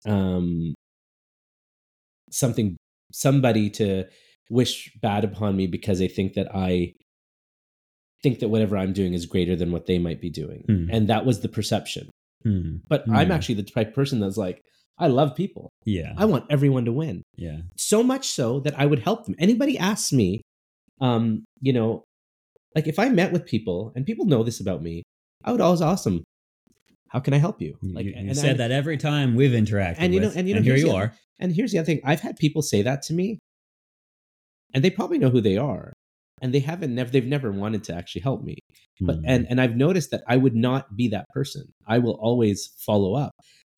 um 0.06 0.74
something 2.30 2.76
somebody 3.12 3.68
to 3.70 4.04
wish 4.50 4.92
bad 5.00 5.24
upon 5.24 5.56
me 5.56 5.66
because 5.66 5.98
they 5.98 6.08
think 6.08 6.34
that 6.34 6.54
I 6.54 6.94
think 8.22 8.38
that 8.38 8.48
whatever 8.48 8.76
I'm 8.76 8.92
doing 8.92 9.14
is 9.14 9.26
greater 9.26 9.56
than 9.56 9.72
what 9.72 9.86
they 9.86 9.98
might 9.98 10.20
be 10.20 10.30
doing. 10.30 10.64
Hmm. 10.66 10.86
And 10.90 11.08
that 11.08 11.26
was 11.26 11.40
the 11.40 11.48
perception. 11.48 12.08
mm, 12.44 12.80
But 12.88 13.04
I'm 13.10 13.26
Hmm. 13.26 13.32
actually 13.32 13.56
the 13.56 13.64
type 13.64 13.88
of 13.88 13.94
person 13.94 14.20
that's 14.20 14.36
like, 14.36 14.62
I 14.98 15.06
love 15.08 15.34
people. 15.34 15.70
yeah, 15.84 16.12
I 16.16 16.24
want 16.26 16.44
everyone 16.50 16.84
to 16.84 16.92
win 16.92 17.22
yeah, 17.36 17.58
so 17.76 18.02
much 18.02 18.28
so 18.28 18.60
that 18.60 18.78
I 18.78 18.86
would 18.86 19.00
help 19.00 19.24
them. 19.26 19.34
Anybody 19.38 19.76
asks 19.78 20.12
me, 20.12 20.42
um, 21.00 21.44
you 21.60 21.72
know, 21.72 22.04
like 22.76 22.86
if 22.86 22.98
I 22.98 23.08
met 23.08 23.32
with 23.32 23.46
people 23.46 23.92
and 23.96 24.06
people 24.06 24.26
know 24.26 24.42
this 24.42 24.60
about 24.60 24.82
me, 24.82 25.02
I 25.44 25.50
would 25.52 25.60
always 25.60 25.82
ask 25.82 26.04
them, 26.04 26.22
"How 27.08 27.20
can 27.20 27.34
I 27.34 27.38
help 27.38 27.60
you?" 27.60 27.76
Like, 27.82 28.04
you, 28.04 28.12
you 28.12 28.16
and 28.28 28.36
said 28.36 28.54
I- 28.56 28.58
that 28.68 28.70
every 28.70 28.96
time 28.98 29.34
we've 29.34 29.50
interacted. 29.52 29.96
and 29.98 30.14
you 30.14 30.20
know, 30.20 30.28
with, 30.28 30.36
and 30.36 30.48
you 30.48 30.54
know, 30.54 30.62
here 30.62 30.76
you 30.76 30.88
the- 30.88 30.94
are. 30.94 31.14
And 31.40 31.52
here's 31.52 31.72
the 31.72 31.78
other 31.78 31.86
thing: 31.86 32.00
I've 32.04 32.20
had 32.20 32.36
people 32.36 32.62
say 32.62 32.82
that 32.82 33.02
to 33.08 33.14
me, 33.14 33.38
and 34.74 34.84
they 34.84 34.90
probably 34.90 35.18
know 35.18 35.30
who 35.30 35.40
they 35.40 35.56
are, 35.56 35.92
and 36.40 36.54
they 36.54 36.60
haven't 36.60 36.94
never 36.94 37.10
they've 37.10 37.26
never 37.26 37.50
wanted 37.50 37.82
to 37.84 37.94
actually 37.94 38.22
help 38.22 38.42
me. 38.44 38.56
But 39.00 39.16
Mm, 39.18 39.24
and 39.26 39.46
and 39.50 39.60
I've 39.60 39.76
noticed 39.76 40.10
that 40.12 40.22
I 40.28 40.36
would 40.36 40.54
not 40.54 40.96
be 40.96 41.08
that 41.08 41.26
person. 41.30 41.64
I 41.86 41.98
will 41.98 42.18
always 42.20 42.72
follow 42.86 43.14
up. 43.14 43.32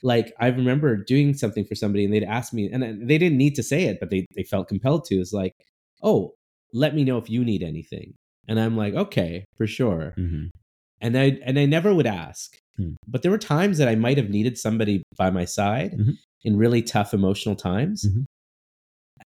Like 0.04 0.32
I 0.38 0.48
remember 0.48 0.96
doing 0.96 1.32
something 1.34 1.64
for 1.64 1.74
somebody, 1.74 2.04
and 2.04 2.12
they'd 2.12 2.22
ask 2.38 2.52
me, 2.52 2.70
and 2.70 3.08
they 3.08 3.18
didn't 3.18 3.38
need 3.38 3.54
to 3.56 3.62
say 3.62 3.84
it, 3.84 3.98
but 4.00 4.10
they 4.10 4.26
they 4.36 4.44
felt 4.44 4.68
compelled 4.68 5.04
to. 5.06 5.14
It's 5.16 5.32
like, 5.32 5.54
oh, 6.02 6.34
let 6.74 6.94
me 6.94 7.02
know 7.04 7.18
if 7.18 7.28
you 7.30 7.42
need 7.44 7.62
anything, 7.62 8.12
and 8.46 8.60
I'm 8.60 8.76
like, 8.76 8.94
okay, 8.94 9.44
for 9.56 9.66
sure. 9.66 10.14
mhm. 10.18 10.50
And 11.00 11.16
I 11.18 11.38
and 11.44 11.58
I 11.58 11.64
never 11.66 11.94
would 11.94 12.06
ask, 12.06 12.54
Hmm. 12.76 12.92
but 13.08 13.22
there 13.22 13.30
were 13.30 13.38
times 13.56 13.78
that 13.78 13.88
I 13.88 13.94
might 13.94 14.18
have 14.18 14.30
needed 14.30 14.58
somebody 14.58 15.02
by 15.16 15.30
my 15.30 15.44
side 15.46 15.92
Mhm. 15.92 16.14
in 16.44 16.56
really 16.58 16.82
tough 16.82 17.14
emotional 17.14 17.56
times, 17.56 18.04
Mhm. 18.06 18.24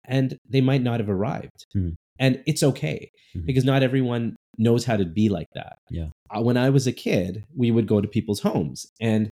and 0.05 0.37
they 0.49 0.61
might 0.61 0.83
not 0.83 0.99
have 0.99 1.09
arrived, 1.09 1.65
Hmm. 1.73 1.89
and 2.19 2.41
it's 2.45 2.63
okay 2.63 3.09
Mhm. 3.35 3.45
because 3.47 3.65
not 3.65 3.83
everyone 3.83 4.35
knows 4.57 4.85
how 4.85 4.97
to 4.97 5.05
be 5.05 5.29
like 5.29 5.49
that. 5.53 5.77
Yeah. 5.89 6.09
Uh, 6.29 6.41
when 6.41 6.57
I 6.57 6.69
was 6.69 6.85
a 6.87 6.93
kid, 6.93 7.43
we 7.55 7.71
would 7.71 7.87
go 7.87 8.01
to 8.01 8.07
people's 8.07 8.41
homes, 8.41 8.87
and 9.01 9.29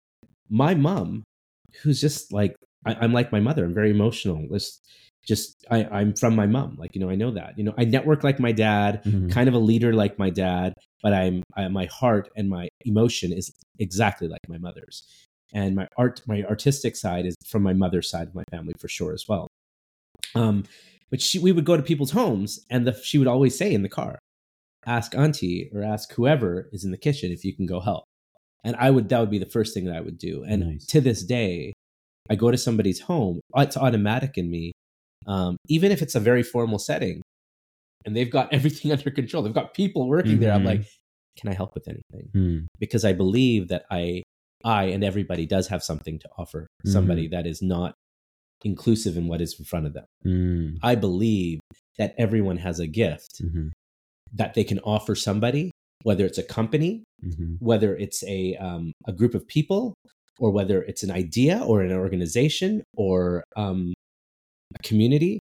my 0.49 0.73
mom, 0.75 1.23
who's 1.81 2.01
just 2.01 2.31
like 2.33 2.55
I, 2.85 2.95
I'm 2.95 3.13
like 3.13 3.31
my 3.31 3.39
mother. 3.39 3.65
I'm 3.65 3.73
very 3.73 3.91
emotional. 3.91 4.47
Just, 4.51 4.85
just 5.27 5.65
I, 5.69 5.83
I'm 5.85 6.13
from 6.15 6.35
my 6.35 6.47
mom. 6.47 6.77
Like 6.79 6.95
you 6.95 7.01
know, 7.01 7.09
I 7.09 7.15
know 7.15 7.31
that. 7.31 7.57
You 7.57 7.65
know, 7.65 7.73
I 7.77 7.85
network 7.85 8.23
like 8.23 8.39
my 8.39 8.51
dad, 8.51 9.03
Mhm. 9.03 9.29
kind 9.29 9.47
of 9.49 9.53
a 9.53 9.59
leader 9.59 9.93
like 9.93 10.17
my 10.17 10.29
dad, 10.29 10.73
but 11.03 11.13
I'm 11.13 11.43
I, 11.57 11.67
my 11.67 11.85
heart 11.85 12.29
and 12.35 12.49
my 12.49 12.69
emotion 12.85 13.33
is 13.33 13.51
exactly 13.79 14.27
like 14.27 14.39
my 14.47 14.57
mother's, 14.57 15.03
and 15.53 15.75
my 15.75 15.87
art, 15.97 16.21
my 16.25 16.43
artistic 16.43 16.95
side 16.95 17.25
is 17.25 17.35
from 17.45 17.63
my 17.63 17.73
mother's 17.73 18.09
side 18.09 18.27
of 18.27 18.35
my 18.35 18.43
family 18.49 18.73
for 18.79 18.87
sure 18.87 19.13
as 19.13 19.25
well. 19.27 19.47
Um, 20.35 20.63
but 21.09 21.21
she, 21.21 21.39
we 21.39 21.51
would 21.51 21.65
go 21.65 21.75
to 21.75 21.83
people's 21.83 22.11
homes, 22.11 22.59
and 22.69 22.85
the, 22.87 22.93
she 22.93 23.17
would 23.17 23.27
always 23.27 23.57
say 23.57 23.73
in 23.73 23.81
the 23.81 23.89
car, 23.89 24.19
"Ask 24.85 25.15
auntie 25.15 25.69
or 25.73 25.83
ask 25.83 26.13
whoever 26.13 26.69
is 26.71 26.83
in 26.85 26.91
the 26.91 26.97
kitchen 26.97 27.31
if 27.31 27.43
you 27.43 27.53
can 27.55 27.65
go 27.65 27.79
help." 27.79 28.05
And 28.63 28.75
I 28.75 28.89
would 28.89 29.09
that 29.09 29.19
would 29.19 29.29
be 29.29 29.39
the 29.39 29.45
first 29.49 29.73
thing 29.73 29.85
that 29.85 29.95
I 29.95 30.01
would 30.01 30.17
do. 30.17 30.43
And 30.43 30.73
Nice. 30.73 30.85
to 30.87 31.01
this 31.01 31.23
day, 31.23 31.73
I 32.29 32.35
go 32.35 32.51
to 32.51 32.57
somebody's 32.57 32.99
home. 32.99 33.39
It's 33.55 33.77
automatic 33.77 34.37
in 34.37 34.49
me, 34.51 34.71
um, 35.27 35.57
even 35.67 35.91
if 35.91 36.01
it's 36.01 36.15
a 36.15 36.19
very 36.19 36.43
formal 36.43 36.79
setting, 36.79 37.21
and 38.05 38.15
they've 38.15 38.29
got 38.31 38.51
everything 38.57 38.91
under 38.91 39.09
control. 39.11 39.43
They've 39.43 39.53
got 39.53 39.73
people 39.73 40.07
working 40.07 40.39
there. 40.39 40.53
I'm 40.53 40.63
like, 40.65 40.85
can 41.37 41.49
I 41.49 41.53
help 41.53 41.73
with 41.73 41.87
anything? 41.87 42.29
Mm, 42.35 42.67
Because 42.79 43.05
I 43.05 43.13
believe 43.13 43.69
that 43.69 43.85
I 43.89 44.23
I 44.65 44.85
and 44.85 45.03
everybody 45.05 45.45
does 45.45 45.67
have 45.67 45.83
something 45.83 46.19
to 46.19 46.29
offer 46.37 46.67
Mm-hmm. 46.85 46.91
somebody 46.91 47.27
that 47.29 47.45
is 47.47 47.61
not 47.61 47.93
inclusive 48.63 49.15
in 49.17 49.27
what 49.27 49.41
is 49.41 49.55
in 49.57 49.65
front 49.65 49.85
of 49.85 49.93
them. 49.93 50.05
Mm, 50.25 50.77
I 50.83 50.95
believe 50.95 51.59
that 51.97 52.13
everyone 52.17 52.57
has 52.57 52.79
a 52.79 52.87
gift 52.87 53.41
mhm, 53.41 53.71
that 54.33 54.53
they 54.53 54.63
can 54.65 54.79
offer 54.79 55.15
somebody, 55.15 55.71
whether 56.03 56.25
it's 56.25 56.37
a 56.37 56.43
company, 56.43 57.03
mhm. 57.23 57.57
whether 57.59 57.95
it's 57.95 58.23
a 58.23 58.55
um, 58.57 58.91
a 59.07 59.11
group 59.13 59.33
of 59.35 59.47
people, 59.47 59.93
or 60.39 60.51
whether 60.51 60.81
it's 60.83 61.03
an 61.03 61.11
idea 61.11 61.59
or 61.65 61.81
an 61.81 61.91
organization 61.91 62.83
or 62.95 63.43
um, 63.55 63.93
a 64.75 64.87
community. 64.87 65.39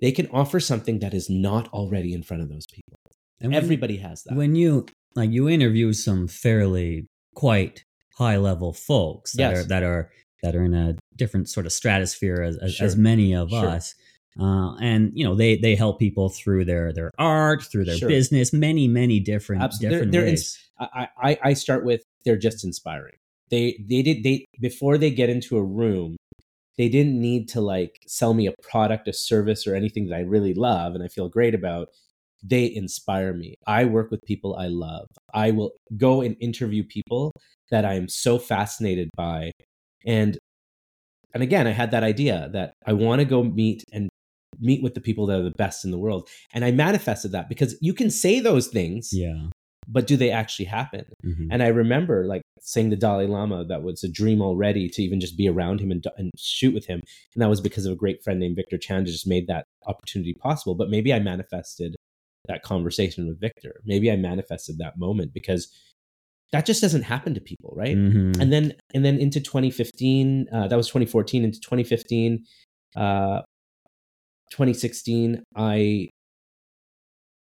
They 0.00 0.12
can 0.12 0.28
offer 0.28 0.58
something 0.60 0.98
that 1.00 1.14
is 1.14 1.30
not 1.30 1.68
already 1.72 2.12
in 2.14 2.22
front 2.22 2.42
of 2.42 2.48
those 2.48 2.66
people. 2.72 2.96
And 3.40 3.52
when- 3.52 3.62
Everybody 3.62 3.98
has 3.98 4.22
that. 4.24 4.36
when 4.36 4.54
you 4.56 4.86
like 5.14 5.30
you 5.30 5.48
interview 5.48 5.92
some 5.92 6.26
fairly 6.28 7.06
quite 7.34 7.82
high 8.16 8.36
level 8.36 8.72
folks 8.72 9.32
that 9.36 9.50
Yes. 9.54 9.64
are 9.64 9.68
that 9.68 9.82
are 9.82 10.10
that 10.42 10.54
are 10.56 10.64
in 10.64 10.74
a 10.74 10.96
different 11.16 11.48
sort 11.48 11.66
of 11.66 11.72
stratosphere 11.72 12.42
as 12.42 12.56
as, 12.58 12.80
as 12.80 12.96
many 12.96 13.34
of 13.34 13.50
Sure. 13.50 13.68
us 13.68 13.94
uh, 14.40 14.74
and 14.80 15.12
you 15.14 15.24
know 15.24 15.34
they 15.34 15.56
they 15.56 15.74
help 15.74 15.98
people 15.98 16.28
through 16.28 16.64
their 16.64 16.92
their 16.92 17.10
art 17.18 17.62
through 17.62 17.84
their 17.84 17.96
Sure. 17.96 18.08
business 18.08 18.52
many 18.52 18.88
many 18.88 19.20
different 19.20 19.62
Absolutely. 19.62 19.90
different 19.96 20.12
They're- 20.12 20.20
they're 20.22 20.30
ways 20.30 20.58
I, 20.80 21.08
I 21.22 21.38
I 21.44 21.52
start 21.54 21.84
with 21.84 22.02
they're 22.24 22.36
just 22.36 22.64
inspiring. 22.64 23.14
They 23.50 23.78
they 23.88 24.02
did 24.02 24.24
they 24.24 24.44
before 24.60 24.98
they 24.98 25.10
get 25.10 25.30
into 25.30 25.56
a 25.56 25.62
room, 25.62 26.16
they 26.76 26.88
didn't 26.88 27.20
need 27.20 27.48
to 27.50 27.60
like 27.60 28.00
sell 28.08 28.34
me 28.34 28.48
a 28.48 28.54
product, 28.62 29.06
a 29.06 29.12
service, 29.12 29.66
or 29.66 29.76
anything 29.76 30.08
that 30.08 30.16
I 30.16 30.20
really 30.22 30.54
love 30.54 30.94
and 30.94 31.04
I 31.04 31.08
feel 31.08 31.28
great 31.28 31.54
about. 31.54 31.88
They 32.42 32.74
inspire 32.74 33.32
me. 33.32 33.54
I 33.66 33.84
work 33.84 34.10
with 34.10 34.20
people 34.26 34.56
I 34.56 34.66
love. 34.66 35.06
I 35.32 35.50
will 35.52 35.72
go 35.96 36.20
and 36.20 36.36
interview 36.40 36.82
people 36.84 37.32
that 37.70 37.84
I 37.84 37.94
am 37.94 38.08
so 38.08 38.38
fascinated 38.38 39.08
by, 39.16 39.52
and 40.04 40.36
and 41.32 41.42
again, 41.42 41.66
I 41.66 41.70
had 41.72 41.90
that 41.92 42.02
idea 42.02 42.50
that 42.52 42.74
I 42.86 42.92
want 42.94 43.20
to 43.20 43.24
go 43.24 43.42
meet 43.44 43.82
and 43.92 44.08
meet 44.64 44.82
with 44.82 44.94
the 44.94 45.00
people 45.00 45.26
that 45.26 45.40
are 45.40 45.44
the 45.44 45.50
best 45.50 45.84
in 45.84 45.90
the 45.90 45.98
world, 45.98 46.28
and 46.52 46.64
I 46.64 46.70
manifested 46.70 47.32
that 47.32 47.48
because 47.48 47.76
you 47.80 47.94
can 47.94 48.10
say 48.10 48.40
those 48.40 48.68
things, 48.68 49.10
yeah 49.12 49.48
but 49.88 50.06
do 50.06 50.16
they 50.16 50.30
actually 50.30 50.64
happen? 50.66 51.04
Mhm. 51.24 51.48
And 51.50 51.62
I 51.62 51.68
remember 51.68 52.26
like 52.26 52.42
saying 52.60 52.90
the 52.90 52.96
Dalai 52.96 53.26
Lama 53.26 53.64
that 53.64 53.82
was 53.82 54.02
a 54.02 54.08
dream 54.08 54.40
already 54.40 54.88
to 54.88 55.02
even 55.02 55.20
just 55.20 55.36
be 55.36 55.48
around 55.48 55.80
him 55.80 55.90
and, 55.90 56.04
and 56.16 56.30
shoot 56.36 56.74
with 56.74 56.86
him. 56.86 57.00
And 57.34 57.42
that 57.42 57.48
was 57.48 57.60
because 57.60 57.86
of 57.86 57.92
a 57.92 57.96
great 57.96 58.22
friend 58.22 58.40
named 58.40 58.56
Victor 58.56 58.78
Chan 58.78 59.04
who 59.04 59.12
just 59.12 59.26
made 59.26 59.46
that 59.48 59.64
opportunity 59.86 60.34
possible. 60.34 60.74
But 60.74 60.90
maybe 60.90 61.12
I 61.12 61.18
manifested 61.18 61.96
that 62.46 62.62
conversation 62.62 63.26
with 63.26 63.40
Victor. 63.40 63.80
Maybe 63.84 64.10
I 64.10 64.16
manifested 64.16 64.78
that 64.78 64.98
moment 64.98 65.32
because 65.32 65.68
that 66.52 66.66
just 66.66 66.80
doesn't 66.80 67.02
happen 67.02 67.34
to 67.34 67.40
people, 67.40 67.72
right? 67.76 67.96
Mhm. 67.96 68.38
And 68.40 68.52
then 68.52 68.74
and 68.94 69.04
then 69.04 69.18
into 69.18 69.40
2015, 69.40 70.46
uh, 70.52 70.68
that 70.68 70.76
was 70.76 70.88
2014 70.88 71.44
into 71.44 71.58
2015, 71.60 72.44
uh, 72.96 73.42
2016, 74.50 75.42
I 75.56 76.08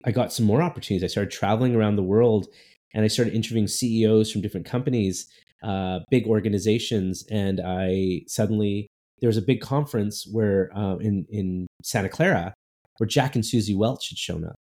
I 0.05 0.11
got 0.11 0.33
some 0.33 0.47
more 0.47 0.63
opportunities. 0.63 1.05
I 1.05 1.07
started 1.13 1.31
traveling 1.31 1.77
around 1.77 1.95
the 1.97 2.03
world 2.03 2.49
and 2.95 3.05
I 3.05 3.09
started 3.09 3.35
interviewing 3.35 3.69
CEOs 3.69 4.33
from 4.33 4.41
different 4.41 4.67
companies, 4.67 5.29
uh, 5.63 6.01
big 6.11 6.27
organizations, 6.27 7.25
and 7.31 7.61
I 7.65 8.23
suddenly 8.27 8.89
there 9.21 9.29
was 9.29 9.37
a 9.37 9.43
big 9.43 9.61
conference 9.61 10.27
where 10.31 10.71
uh, 10.77 10.97
in 10.97 11.27
in 11.31 11.67
Santa 11.83 12.09
Clara 12.09 12.53
where 12.99 13.07
Jack 13.07 13.35
and 13.37 13.47
Suzy 13.47 13.75
Welch 13.75 14.11
had 14.11 14.19
shown 14.19 14.45
up, 14.45 14.55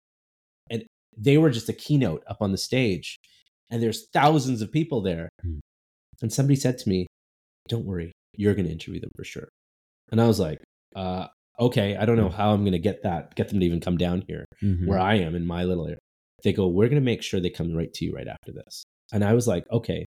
and 0.69 0.83
they 1.17 1.37
were 1.37 1.49
just 1.49 1.67
a 1.69 1.73
keynote 1.73 2.23
up 2.27 2.37
on 2.41 2.51
the 2.51 2.57
stage, 2.57 3.17
and 3.69 3.81
there's 3.83 4.07
thousands 4.13 4.61
of 4.61 4.71
people 4.71 5.01
there, 5.01 5.29
Hmm. 5.41 5.59
and 6.21 6.31
somebody 6.31 6.55
said 6.55 6.77
to 6.79 6.89
me, 6.89 7.07
"Don't 7.67 7.85
worry, 7.85 8.11
you're 8.37 8.53
going 8.55 8.67
to 8.67 8.71
interview 8.71 9.01
them 9.01 9.11
for 9.15 9.23
sure," 9.25 9.49
and 10.11 10.21
I 10.21 10.27
was 10.27 10.39
like, 10.39 10.59
uh, 10.95 11.27
"Okay, 11.61 11.95
I 11.95 12.05
don't 12.05 12.17
know 12.17 12.29
how 12.29 12.51
I'm 12.53 12.61
going 12.61 12.71
to 12.73 12.79
get 12.79 13.03
that 13.03 13.35
get 13.35 13.49
them 13.49 13.59
to 13.59 13.65
even 13.65 13.79
come 13.79 13.97
down 13.97 14.23
here." 14.27 14.45
Mhm. 14.63 14.87
where 14.87 14.99
I 14.99 15.15
am 15.15 15.35
in 15.35 15.45
my 15.45 15.63
little 15.63 15.85
area. 15.85 15.99
They 16.43 16.53
go, 16.53 16.67
we're 16.67 16.87
going 16.89 17.01
to 17.01 17.05
make 17.05 17.21
sure 17.21 17.39
they 17.39 17.49
come 17.51 17.71
right 17.73 17.93
to 17.93 18.05
you 18.05 18.13
right 18.13 18.27
after 18.27 18.51
this. 18.51 18.83
And 19.13 19.23
I 19.23 19.33
was 19.33 19.47
like, 19.47 19.63
okay. 19.71 20.05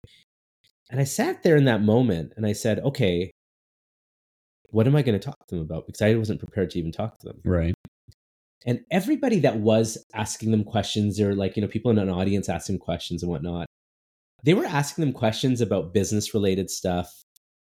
And 0.91 0.99
I 1.01 1.05
sat 1.05 1.43
there 1.43 1.57
in 1.57 1.65
that 1.67 1.83
moment 1.83 2.33
and 2.37 2.47
I 2.47 2.53
said, 2.55 2.79
okay, 2.81 3.31
what 4.71 4.87
am 4.87 4.97
I 4.97 5.03
going 5.03 5.19
to 5.19 5.25
talk 5.25 5.37
to 5.49 5.55
them 5.57 5.65
about? 5.65 5.87
Because 5.87 6.01
I 6.03 6.15
wasn't 6.15 6.41
prepared 6.41 6.71
to 6.71 6.79
even 6.79 6.93
talk 6.93 7.19
to 7.19 7.27
them. 7.29 7.41
right 7.45 7.75
And 8.65 8.81
everybody 8.91 9.41
that 9.41 9.59
was 9.59 10.03
asking 10.15 10.51
them 10.53 10.65
questions, 10.65 11.21
or 11.21 11.35
like, 11.35 11.57
you 11.57 11.63
know, 11.63 11.69
people 11.69 11.91
in 11.91 11.99
an 11.99 12.09
audience 12.09 12.49
asking 12.49 12.79
questions 12.79 13.23
and 13.23 13.31
whatnot, 13.31 13.67
they 14.45 14.55
were 14.55 14.65
asking 14.65 15.05
them 15.05 15.13
questions 15.13 15.61
about 15.61 15.93
business 15.93 16.33
related 16.33 16.71
stuff. 16.71 17.13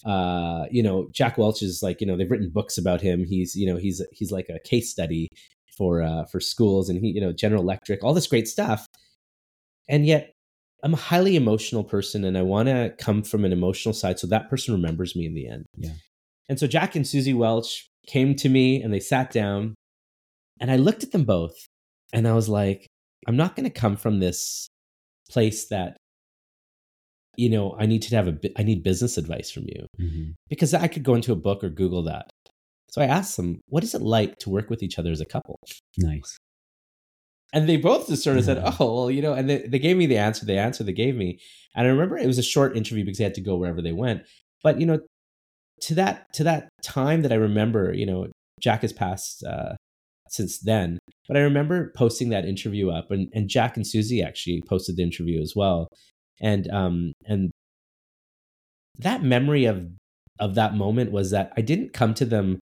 Uh, 0.05 0.67
you 0.71 0.83
know, 0.83 1.09
Jack 1.13 1.39
Welch 1.39 1.63
is 1.63 1.81
like, 1.83 2.01
you 2.01 2.07
know, 2.07 2.17
they've 2.17 2.31
written 2.31 2.51
books 2.51 2.77
about 2.77 3.01
him. 3.01 3.25
He's, 3.25 3.57
you 3.57 3.67
know, 3.67 3.77
he's 3.77 4.03
he's 4.13 4.31
like 4.31 4.49
a 4.49 4.59
case 4.59 4.91
study 4.91 5.29
for 5.77 6.03
uh 6.03 6.25
for 6.27 6.41
schools 6.41 6.89
and 6.89 7.01
he, 7.01 7.09
you 7.09 7.21
know, 7.21 7.33
General 7.33 7.63
Electric, 7.63 8.05
all 8.05 8.15
this 8.15 8.27
great 8.27 8.47
stuff. 8.47 8.87
And 9.89 10.07
yet 10.07 10.33
I'm 10.83 10.95
a 10.95 10.99
highly 10.99 11.37
emotional 11.37 11.85
person 11.85 12.25
and 12.25 12.37
I 12.37 12.43
want 12.43 12.69
to 12.69 12.95
come 12.99 13.23
from 13.23 13.45
an 13.45 13.53
emotional 13.53 13.95
side 13.95 14.19
so 14.19 14.27
that 14.27 14.51
person 14.51 14.75
remembers 14.75 15.17
me 15.17 15.27
in 15.27 15.35
the 15.35 15.49
end. 15.49 15.65
Yeah. 15.77 15.93
And 16.49 16.61
so 16.61 16.67
Jack 16.67 16.95
and 16.95 17.07
Suzy 17.07 17.33
Welch 17.33 17.89
came 18.07 18.35
to 18.37 18.49
me 18.51 18.83
and 18.83 18.93
they 18.93 19.01
sat 19.01 19.31
down 19.31 19.75
and 20.61 20.71
I 20.71 20.77
looked 20.77 21.03
at 21.03 21.13
them 21.13 21.25
both 21.25 21.55
and 22.13 22.29
I 22.29 22.35
was 22.35 22.49
like, 22.49 22.87
I'm 23.27 23.37
not 23.37 23.57
going 23.57 23.65
to 23.65 23.71
come 23.71 23.97
from 23.97 24.21
this 24.21 24.69
place 25.31 25.69
that, 25.69 25.97
you 27.37 27.49
know, 27.51 27.77
I 27.79 27.87
need 27.87 28.03
to 28.03 28.17
have 28.17 28.29
a, 28.29 28.39
I 28.57 28.63
need 28.63 28.83
business 28.83 29.17
advice 29.19 29.51
from 29.51 29.65
you 29.65 29.87
Mhm. 30.01 30.35
because 30.49 30.75
I 30.75 30.89
could 30.89 31.03
go 31.03 31.15
into 31.15 31.33
a 31.33 31.37
book 31.37 31.63
or 31.65 31.69
Google 31.69 32.03
that. 32.05 32.31
So 32.91 33.03
I 33.03 33.07
asked 33.07 33.37
them, 33.37 33.61
what 33.69 33.83
is 33.83 33.95
it 33.95 34.03
like 34.03 34.39
to 34.39 34.51
work 34.51 34.71
with 34.71 34.83
each 34.83 34.99
other 34.99 35.11
as 35.11 35.21
a 35.21 35.25
couple? 35.25 35.59
nice 35.99 36.37
And 37.53 37.69
they 37.69 37.77
both 37.77 38.09
just 38.09 38.23
sort 38.25 38.37
of 38.37 38.45
said, 38.45 38.59
oh, 38.65 38.77
well, 38.95 39.11
you 39.11 39.23
know, 39.23 39.33
and 39.33 39.49
they, 39.49 39.59
they 39.67 39.79
gave 39.79 39.97
me 39.97 40.07
the 40.07 40.19
answer, 40.19 40.45
the 40.45 40.59
answer 40.59 40.83
they 40.85 40.93
gave 40.93 41.17
me. 41.17 41.39
And 41.75 41.87
I 41.87 41.91
remember 41.91 42.17
it 42.17 42.27
was 42.27 42.39
a 42.39 42.43
short 42.43 42.77
interview 42.77 43.05
because 43.05 43.19
they 43.19 43.25
had 43.25 43.35
to 43.35 43.41
go 43.41 43.57
wherever 43.57 43.81
they 43.83 43.93
went. 43.93 44.23
But, 44.63 44.81
you 44.81 44.87
know, 44.87 45.01
to 45.83 45.95
that, 45.97 46.33
to 46.35 46.45
that 46.45 46.69
time 46.83 47.23
that 47.23 47.33
I 47.33 47.37
remember, 47.37 47.93
you 47.93 48.07
know, 48.07 48.27
Jack 48.61 48.83
has 48.83 48.93
passed 48.93 49.45
uh, 49.45 49.75
since 50.31 50.59
then, 50.59 50.99
but 51.29 51.37
I 51.37 51.41
remember 51.41 51.93
posting 51.97 52.31
that 52.31 52.45
interview 52.45 52.91
up 52.91 53.11
and, 53.11 53.29
and 53.35 53.49
Jack 53.49 53.77
and 53.77 53.87
Suzy 53.87 54.23
actually 54.23 54.63
posted 54.69 54.97
the 54.97 55.03
interview 55.03 55.41
as 55.41 55.55
well. 55.57 55.89
And, 56.41 56.69
um, 56.71 57.13
and 57.27 57.51
that 58.99 59.23
memory 59.23 59.65
of, 59.67 59.89
of 60.39 60.55
that 60.57 60.75
moment 60.75 61.13
was 61.13 61.31
that 61.31 61.53
I 61.57 61.61
didn't 61.61 61.93
come 61.93 62.15
to 62.15 62.25
them 62.25 62.59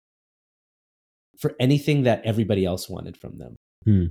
for 1.39 1.55
anything 1.59 2.05
that 2.05 2.23
everybody 2.25 2.65
else 2.65 2.89
wanted 2.89 3.17
from 3.17 3.39
them. 3.39 3.57
Hmm. 3.85 4.07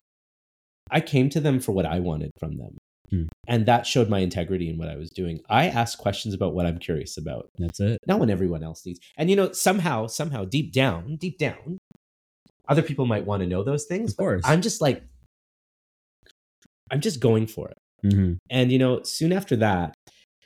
I 0.89 0.99
came 0.99 1.29
to 1.29 1.39
them 1.39 1.59
for 1.59 1.71
what 1.71 1.85
I 1.85 1.99
wanted 1.99 2.31
from 2.39 2.57
them. 2.57 2.77
Hmm. 3.09 3.23
And 3.47 3.65
that 3.65 3.85
showed 3.85 4.09
my 4.09 4.19
integrity 4.19 4.69
in 4.69 4.77
what 4.77 4.89
I 4.89 4.95
was 4.95 5.09
doing. 5.09 5.41
I 5.49 5.67
asked 5.67 5.97
questions 5.97 6.33
about 6.33 6.53
what 6.53 6.65
I'm 6.65 6.77
curious 6.77 7.17
about, 7.17 7.49
that's 7.57 7.79
it 7.79 7.99
not 8.07 8.19
what 8.19 8.29
everyone 8.29 8.63
else 8.63 8.85
needs. 8.85 8.99
And 9.17 9.29
you 9.29 9.35
know, 9.35 9.51
somehow, 9.51 10.07
somehow, 10.07 10.45
deep 10.45 10.73
down, 10.73 11.17
deep 11.17 11.37
down, 11.37 11.77
other 12.67 12.81
people 12.81 13.05
might 13.05 13.25
want 13.25 13.41
to 13.41 13.47
know 13.47 13.63
those 13.63 13.85
things. 13.85 14.11
of 14.11 14.17
course 14.17 14.41
I'm 14.45 14.61
just 14.61 14.81
like, 14.81 15.03
I'm 16.89 17.01
just 17.01 17.19
going 17.19 17.47
for 17.47 17.69
it. 17.69 17.77
Mhm. 18.05 18.37
And 18.49 18.71
you 18.71 18.79
know, 18.79 19.03
soon 19.03 19.31
after 19.31 19.55
that, 19.57 19.93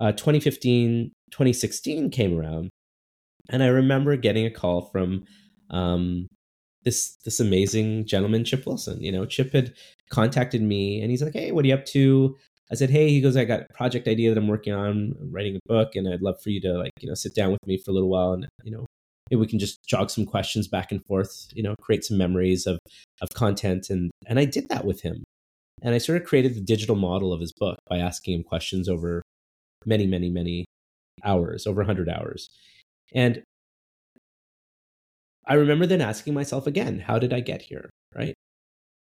uh, 0.02 0.12
2015, 0.12 1.12
2016 1.32 2.10
came 2.10 2.38
around, 2.38 2.70
and 3.50 3.64
I 3.64 3.68
remember 3.68 4.18
getting 4.18 4.46
a 4.46 4.52
call 4.52 4.84
from 4.92 5.26
um, 5.72 6.28
this 6.84 7.18
this 7.26 7.40
amazing 7.40 8.06
gentleman, 8.08 8.46
Chip 8.46 8.66
Wilson. 8.68 9.02
You 9.02 9.12
know, 9.12 9.26
Chip 9.26 9.54
had 9.54 9.74
contacted 10.12 10.62
me, 10.62 11.02
and 11.02 11.12
he's 11.12 11.24
like, 11.24 11.34
"Hey, 11.34 11.52
what 11.52 11.66
are 11.66 11.68
you 11.70 11.76
up 11.76 11.86
to?" 11.88 12.36
I 12.72 12.76
said, 12.76 12.90
"Hey," 12.92 13.10
he 13.10 13.22
goes, 13.22 13.38
"I 13.38 13.46
got 13.46 13.62
a 13.62 13.74
project 13.74 14.08
idea 14.08 14.34
that 14.34 14.40
I'm 14.40 14.48
working 14.48 14.74
on, 14.74 15.16
I'm 15.22 15.32
writing 15.34 15.58
a 15.58 15.60
book, 15.68 15.96
and 15.96 16.08
I'd 16.10 16.22
love 16.22 16.42
for 16.44 16.50
you 16.52 16.62
to 16.62 16.74
like, 16.80 16.92
you 17.02 17.08
know, 17.10 17.16
sit 17.16 17.36
down 17.36 17.52
with 17.52 17.66
me 17.68 17.78
for 17.78 17.92
a 17.92 17.94
little 17.96 18.10
while, 18.10 18.34
and 18.34 18.48
you 18.64 18.72
know." 18.72 18.86
Maybe 19.32 19.40
we 19.42 19.48
can 19.48 19.60
just 19.60 19.84
jog 19.88 20.12
some 20.12 20.26
questions 20.26 20.68
back 20.68 20.92
and 20.92 21.04
forth, 21.08 21.48
you 21.56 21.64
know, 21.64 21.76
create 21.82 22.04
some 22.06 22.18
memories 22.18 22.68
of 22.68 22.78
of 23.22 23.30
content, 23.36 23.90
and 23.90 24.12
and 24.28 24.40
I 24.40 24.46
did 24.46 24.70
that 24.70 24.86
with 24.86 25.02
him, 25.02 25.24
and 25.86 25.94
I 25.94 26.00
sort 26.00 26.20
of 26.20 26.28
created 26.28 26.56
the 26.56 26.62
digital 26.62 26.96
model 26.96 27.32
of 27.32 27.40
his 27.40 27.54
book 27.54 27.78
by 27.88 28.00
asking 28.00 28.34
him 28.34 28.44
questions 28.44 28.90
over 28.90 29.22
many, 29.86 30.08
many, 30.08 30.32
many 30.32 30.66
hours, 31.24 31.68
over 31.68 31.82
100 31.82 32.10
hours. 32.10 32.50
And 33.14 33.44
I 35.46 35.54
remember 35.54 35.86
then 35.86 36.02
asking 36.02 36.34
myself 36.34 36.66
again, 36.66 37.00
how 37.00 37.20
did 37.20 37.32
I 37.32 37.40
get 37.40 37.62
here? 37.62 37.92
Right. 38.16 38.34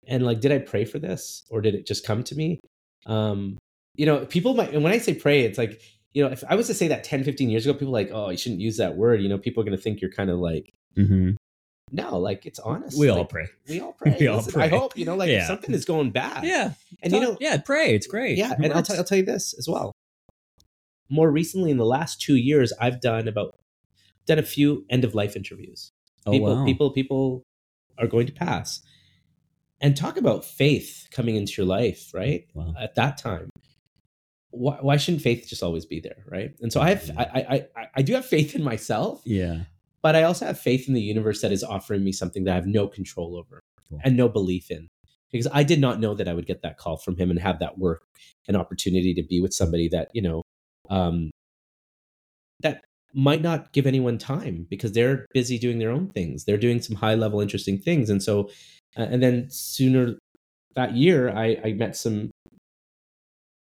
And 0.06 0.26
like, 0.26 0.42
did 0.42 0.52
I 0.52 0.60
pray 0.60 0.84
for 0.84 1.00
this 1.00 1.46
or 1.50 1.62
did 1.62 1.76
it 1.76 1.88
just 1.88 2.06
come 2.06 2.24
to 2.26 2.36
me? 2.36 2.60
Um, 3.06 3.58
you 3.96 4.06
know, 4.06 4.26
people 4.26 4.54
might, 4.54 4.74
and 4.74 4.84
when 4.84 4.92
I 4.92 4.98
say 4.98 5.14
pray, 5.14 5.44
it's 5.46 5.58
like, 5.58 5.82
you 6.14 6.26
know, 6.26 6.30
if 6.30 6.44
I 6.50 6.56
was 6.56 6.68
to 6.68 6.74
say 6.74 6.90
that 6.90 7.06
10, 7.06 7.24
15 7.24 7.50
years 7.50 7.66
ago, 7.66 7.78
people 7.78 7.94
like, 7.94 8.10
oh, 8.12 8.32
you 8.32 8.38
shouldn't 8.38 8.60
use 8.60 8.76
that 8.78 8.98
word. 8.98 9.22
You 9.22 9.30
know, 9.30 9.38
people 9.38 9.62
are 9.62 9.66
going 9.66 9.78
to 9.78 9.82
think 9.82 10.02
you're 10.02 10.12
kind 10.12 10.30
of 10.30 10.40
like, 10.40 10.70
Mhm. 10.98 11.38
No, 11.92 12.18
like 12.18 12.46
it's 12.46 12.60
honest. 12.60 12.98
we 12.98 13.10
all 13.10 13.26
pray 13.26 13.48
We 13.70 13.80
all 13.80 13.94
pray. 13.98 14.16
We 14.20 14.28
all 14.28 14.38
Listen, 14.38 14.62
I 14.62 14.68
hope, 14.68 14.98
you 14.98 15.06
know, 15.06 15.16
like 15.16 15.30
Yeah. 15.30 15.48
something 15.48 15.74
is 15.74 15.86
going 15.86 16.12
bad. 16.12 16.44
yeah 16.44 16.74
And 17.02 17.14
you 17.14 17.20
know, 17.20 17.38
yeah 17.40 17.58
pray 17.58 17.94
it's 17.96 18.08
great 18.08 18.38
yeah, 18.38 18.54
It 18.54 18.60
and 18.64 18.74
I'll, 18.74 18.84
tell 18.84 18.98
I'll 18.98 19.04
tell 19.04 19.18
you 19.20 19.26
this 19.26 19.54
as 19.58 19.68
well. 19.68 19.92
more 21.10 21.30
recently 21.32 21.70
in 21.72 21.78
the 21.78 21.86
last 21.86 22.20
two 22.22 22.36
years, 22.36 22.74
I've 22.82 23.00
done 23.02 23.28
about 23.28 23.56
done 24.26 24.40
a 24.40 24.44
few 24.44 24.86
end 24.90 25.04
of 25.04 25.14
life 25.14 25.36
interviews. 25.36 25.92
Oh 26.26 26.32
people, 26.32 26.56
wow. 26.56 26.66
people, 26.66 26.90
people 26.92 27.44
are 28.00 28.08
going 28.08 28.26
to 28.26 28.34
pass, 28.34 28.82
and 29.80 29.96
talk 29.96 30.18
about 30.18 30.44
faith 30.44 31.08
coming 31.12 31.36
into 31.36 31.54
your 31.62 31.68
life, 31.68 32.10
right? 32.14 32.46
Wow. 32.56 32.74
At 32.80 32.96
that 32.96 33.18
time, 33.20 33.50
why, 34.50 34.78
why 34.82 34.98
shouldn't 34.98 35.22
faith 35.22 35.46
just 35.48 35.62
always 35.62 35.86
be 35.86 36.00
there, 36.00 36.24
right? 36.28 36.56
And 36.62 36.74
so 36.74 36.82
I 36.82 36.90
have, 36.90 37.12
I, 37.16 37.24
I, 37.24 37.66
I, 37.82 37.88
I 37.98 38.02
do 38.02 38.14
have 38.14 38.26
faith 38.26 38.56
in 38.56 38.64
myself, 38.64 39.22
Yeah. 39.26 39.60
But 40.06 40.16
I 40.16 40.22
also 40.22 40.46
have 40.46 40.60
faith 40.60 40.88
in 40.88 40.94
the 40.94 41.02
universe 41.02 41.42
that 41.42 41.52
is 41.52 41.64
offering 41.64 42.04
me 42.04 42.12
something 42.12 42.44
that 42.44 42.52
I 42.52 42.54
have 42.54 42.68
no 42.68 42.88
control 42.88 43.36
over 43.36 43.60
Cool. 43.90 44.02
and 44.04 44.16
no 44.16 44.30
belief 44.30 44.70
in. 44.70 44.88
Because 45.32 45.48
I 45.52 45.64
did 45.64 45.82
not 45.82 46.00
know 46.00 46.14
that 46.14 46.28
I 46.28 46.34
would 46.36 46.46
get 46.46 46.62
that 46.62 46.78
call 46.78 46.98
from 46.98 47.18
him 47.18 47.32
and 47.32 47.40
have 47.40 47.58
that 47.58 47.80
work 47.80 48.04
and 48.48 48.56
opportunity 48.56 49.16
to 49.16 49.24
be 49.24 49.42
with 49.42 49.52
somebody 49.52 49.88
that, 49.88 50.10
you 50.14 50.22
know, 50.22 50.44
um, 50.92 51.32
that 52.62 52.84
might 53.16 53.42
not 53.42 53.74
give 53.74 53.88
anyone 53.88 54.20
time 54.20 54.68
because 54.70 54.92
they're 54.92 55.26
busy 55.34 55.58
doing 55.58 55.80
their 55.80 55.90
own 55.90 56.08
things. 56.10 56.46
They're 56.46 56.56
doing 56.56 56.84
some 56.84 56.98
high 56.98 57.16
level, 57.16 57.42
interesting 57.42 57.80
things. 57.80 58.12
And 58.12 58.22
so, 58.22 58.52
uh, 58.96 59.08
and 59.10 59.24
then 59.24 59.48
sooner 59.50 60.20
that 60.76 60.96
year, 60.96 61.36
I, 61.36 61.60
I 61.66 61.74
met 61.74 61.96
some 61.96 62.30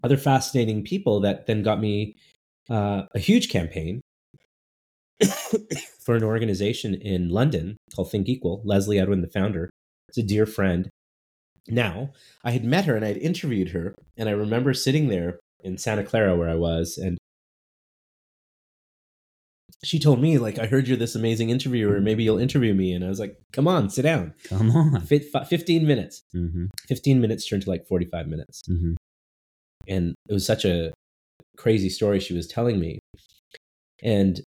other 0.01 0.15
fascinating 0.15 0.85
people 0.85 1.19
that 1.19 1.45
then 1.45 1.61
got 1.61 1.81
me 1.81 2.15
uh, 2.69 3.01
a 3.13 3.19
huge 3.19 3.49
campaign 3.49 3.99
for 5.99 6.15
an 6.15 6.23
organization 6.23 6.95
in 6.95 7.29
London 7.29 7.77
called 7.95 8.11
Think 8.11 8.27
Equal. 8.27 8.63
Leslee 8.65 9.03
Udwin, 9.03 9.21
the 9.21 9.27
founder, 9.27 9.69
is 10.09 10.17
a 10.17 10.27
dear 10.27 10.45
friend. 10.45 10.89
Now, 11.67 12.11
I 12.43 12.51
had 12.51 12.65
met 12.65 12.85
her 12.85 12.95
and 12.95 13.05
I 13.05 13.09
had 13.09 13.17
interviewed 13.17 13.69
her, 13.69 13.95
and 14.17 14.27
I 14.27 14.33
remember 14.33 14.73
sitting 14.73 15.07
there 15.07 15.39
in 15.63 15.77
Santa 15.77 16.03
Clara 16.03 16.35
where 16.35 16.49
I 16.49 16.55
was, 16.55 16.97
and 16.97 17.17
she 19.83 19.99
told 19.99 20.21
me, 20.21 20.37
like, 20.37 20.59
I 20.59 20.67
heard 20.67 20.87
you're 20.87 20.97
this 20.97 21.15
amazing 21.15 21.49
interviewer, 21.49 21.99
maybe 22.01 22.23
you'll 22.23 22.37
interview 22.37 22.73
me. 22.73 22.93
And 22.93 23.03
I 23.03 23.09
was 23.09 23.19
like, 23.19 23.37
come 23.51 23.67
on, 23.67 23.89
sit 23.89 24.03
down. 24.03 24.33
Come 24.43 24.71
on. 24.71 25.01
Fit, 25.01 25.25
fi- 25.25 25.43
15 25.43 25.87
minutes. 25.87 26.21
Mm-hmm. 26.35 26.65
15 26.87 27.21
minutes 27.21 27.47
turned 27.47 27.63
to 27.63 27.69
like 27.69 27.87
45 27.87 28.27
minutes. 28.27 28.61
Mm-hmm. 28.69 28.93
And 29.87 30.13
it 30.29 30.33
was 30.33 30.45
such 30.45 30.65
a 30.65 30.91
crazy 31.57 31.89
story 31.89 32.19
she 32.19 32.33
was 32.33 32.47
telling 32.47 32.79
me. 32.79 32.99
And 34.03 34.41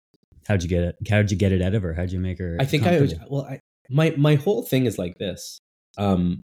How'd 0.47 0.63
you 0.63 0.69
get 0.69 0.83
it? 0.83 0.95
How'd 1.09 1.31
you 1.31 1.37
get 1.37 1.51
it 1.51 1.61
out 1.61 1.73
of 1.73 1.83
her? 1.83 1.93
How'd 1.93 2.11
you 2.11 2.19
make 2.19 2.39
her? 2.39 2.57
I 2.59 2.65
think 2.65 2.83
I 2.85 2.99
was 2.99 3.15
well. 3.29 3.43
I, 3.43 3.59
my 3.89 4.11
my 4.17 4.35
whole 4.35 4.63
thing 4.63 4.85
is 4.85 4.97
like 4.97 5.17
this. 5.17 5.59
Um, 5.97 6.41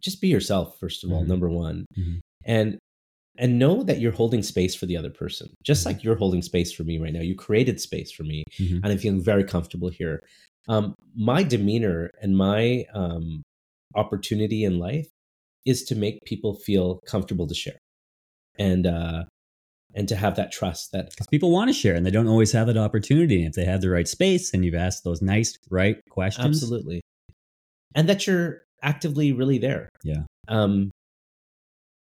just 0.00 0.20
be 0.20 0.28
yourself 0.28 0.78
first 0.78 1.04
of 1.04 1.10
all, 1.12 1.22
Mhm. 1.24 1.28
number 1.28 1.48
one, 1.50 1.86
Mhm. 1.96 2.20
and 2.44 2.78
and 3.36 3.58
know 3.58 3.82
that 3.82 3.98
you're 4.00 4.12
holding 4.12 4.44
space 4.44 4.76
for 4.76 4.86
the 4.86 4.96
other 4.96 5.10
person, 5.10 5.52
just 5.64 5.82
Mhm. 5.82 5.86
like 5.86 6.04
you're 6.04 6.14
holding 6.14 6.40
space 6.40 6.70
for 6.72 6.84
me 6.84 6.98
right 6.98 7.12
now. 7.12 7.20
You 7.20 7.34
created 7.34 7.80
space 7.80 8.12
for 8.12 8.22
me, 8.22 8.44
Mhm. 8.60 8.76
and 8.76 8.86
I'm 8.86 8.98
feeling 8.98 9.20
very 9.24 9.42
comfortable 9.42 9.88
here. 9.88 10.22
Um, 10.68 10.94
my 11.16 11.42
demeanor 11.42 12.10
and 12.22 12.36
my 12.36 12.84
um, 12.94 13.42
opportunity 13.96 14.62
in 14.62 14.78
life 14.78 15.08
is 15.64 15.82
to 15.86 15.96
make 15.96 16.20
people 16.24 16.54
feel 16.54 17.00
comfortable 17.06 17.46
to 17.48 17.54
share, 17.54 17.78
and 18.56 18.86
uh, 18.86 19.24
and 19.94 20.08
to 20.08 20.16
have 20.16 20.34
that 20.36 20.50
trust 20.52 20.92
that 20.92 21.10
because 21.10 21.26
people 21.28 21.50
want 21.52 21.68
to 21.68 21.72
share 21.74 21.94
and 21.94 22.04
they 22.04 22.10
don't 22.10 22.26
always 22.28 22.52
have 22.52 22.66
that 22.66 22.76
opportunity. 22.76 23.38
And 23.44 23.48
if 23.48 23.54
they 23.54 23.64
have 23.64 23.80
the 23.80 23.90
right 23.90 24.08
space 24.08 24.52
and 24.52 24.64
you've 24.64 24.74
asked 24.74 25.04
those 25.04 25.22
nice, 25.22 25.56
right 25.70 25.96
questions, 26.10 26.46
absolutely 26.62 27.00
and 27.94 28.08
that 28.08 28.26
you're 28.26 28.62
actively 28.82 29.32
really 29.32 29.56
there 29.58 29.88
Yeah. 30.02 30.24
um 30.48 30.90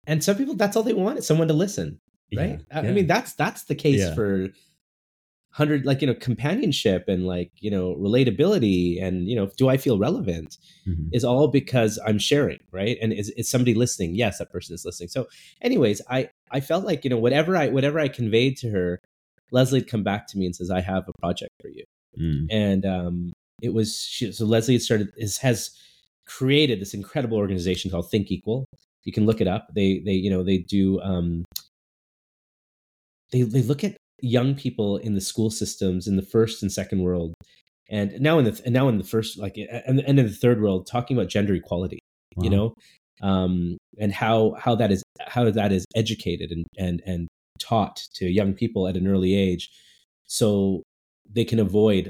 and 0.06 0.22
some 0.24 0.36
people 0.36 0.54
that's 0.54 0.76
all 0.76 0.82
they 0.82 0.94
want 0.94 1.18
is 1.18 1.26
someone 1.26 1.48
to 1.48 1.54
listen 1.54 1.98
right 2.36 2.60
Yeah, 2.70 2.78
I- 2.78 2.82
yeah. 2.82 2.88
i 2.88 2.92
mean 2.92 3.06
that's 3.06 3.34
that's 3.34 3.64
the 3.64 3.74
case 3.74 4.00
Yeah. 4.00 4.14
for 4.14 4.48
hundred 5.52 5.86
like 5.86 6.00
you 6.02 6.06
know 6.06 6.14
companionship 6.14 7.04
and 7.08 7.26
like 7.26 7.50
you 7.60 7.70
know 7.70 7.94
relatability 7.96 9.02
and 9.02 9.28
you 9.28 9.34
know 9.36 9.46
do 9.56 9.68
i 9.68 9.76
feel 9.76 9.98
relevant 9.98 10.58
Mhm. 10.86 11.08
is 11.12 11.24
all 11.24 11.48
because 11.48 11.98
i'm 12.06 12.18
sharing 12.18 12.58
right 12.72 12.98
and 13.00 13.12
is, 13.12 13.30
is 13.30 13.48
somebody 13.48 13.74
listening 13.74 14.14
yes 14.14 14.38
that 14.38 14.50
person 14.50 14.74
is 14.74 14.84
listening 14.84 15.08
so 15.08 15.26
anyways 15.62 16.02
i 16.10 16.28
i 16.50 16.60
felt 16.60 16.84
like 16.84 17.04
you 17.04 17.10
know 17.10 17.18
whatever 17.18 17.56
i 17.56 17.68
whatever 17.68 17.98
i 17.98 18.08
conveyed 18.08 18.56
to 18.56 18.70
her 18.70 19.00
leslie 19.50 19.80
would 19.80 19.90
come 19.90 20.02
back 20.02 20.26
to 20.26 20.38
me 20.38 20.46
and 20.46 20.54
says 20.56 20.70
i 20.70 20.80
have 20.80 21.08
a 21.08 21.12
project 21.20 21.50
for 21.60 21.68
you 21.68 21.84
Mm. 22.18 22.46
and 22.50 22.86
um, 22.86 23.32
it 23.60 23.74
was 23.74 24.00
she, 24.00 24.32
so 24.32 24.46
Leslee 24.46 24.80
started 24.80 25.12
is, 25.16 25.38
has 25.38 25.70
created 26.26 26.80
this 26.80 26.94
incredible 26.94 27.36
organization 27.36 27.90
called 27.90 28.10
Think 28.10 28.30
Equal. 28.30 28.64
You 29.04 29.12
can 29.12 29.26
look 29.26 29.40
it 29.40 29.46
up. 29.46 29.68
They 29.74 30.00
they 30.00 30.12
you 30.12 30.30
know 30.30 30.42
they 30.42 30.58
do 30.58 31.00
um, 31.02 31.44
they 33.32 33.42
they 33.42 33.62
look 33.62 33.84
at 33.84 33.96
young 34.20 34.54
people 34.54 34.96
in 34.96 35.14
the 35.14 35.20
school 35.20 35.50
systems 35.50 36.06
in 36.06 36.16
the 36.16 36.22
first 36.22 36.62
and 36.62 36.72
second 36.72 37.02
world, 37.02 37.34
and 37.90 38.18
now 38.20 38.38
in 38.38 38.46
the 38.46 38.60
and 38.64 38.72
now 38.72 38.88
in 38.88 38.98
the 38.98 39.04
first 39.04 39.38
like 39.38 39.56
and, 39.58 40.00
and 40.00 40.18
in 40.18 40.26
the 40.26 40.28
third 40.30 40.60
world 40.60 40.86
talking 40.86 41.16
about 41.16 41.28
gender 41.28 41.54
equality. 41.54 41.98
You 42.38 42.50
know, 42.50 42.74
um, 43.22 43.76
and 43.98 44.12
how 44.12 44.54
how 44.58 44.74
that 44.74 44.90
is 44.92 45.02
how 45.26 45.50
that 45.50 45.72
is 45.72 45.84
educated 45.94 46.50
and 46.50 46.66
and 46.78 47.02
and 47.06 47.28
taught 47.58 48.02
to 48.14 48.26
young 48.26 48.52
people 48.52 48.86
at 48.86 48.96
an 48.96 49.06
early 49.06 49.34
age, 49.34 49.70
so 50.26 50.82
they 51.30 51.44
can 51.44 51.58
avoid 51.58 52.08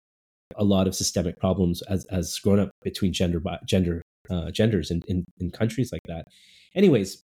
a 0.57 0.65
lot 0.65 0.87
of 0.87 0.95
systemic 0.95 1.39
problems 1.39 1.83
as 1.83 2.05
as 2.07 2.39
grown 2.39 2.59
up 2.61 2.71
between 2.83 3.13
gender 3.13 3.41
gender 3.67 4.03
uh, 4.31 4.51
genders 4.51 4.91
in, 4.91 5.03
in 5.09 5.25
in 5.39 5.51
countries 5.51 5.91
like 5.93 6.03
that. 6.07 6.27
Anyways, 6.75 7.23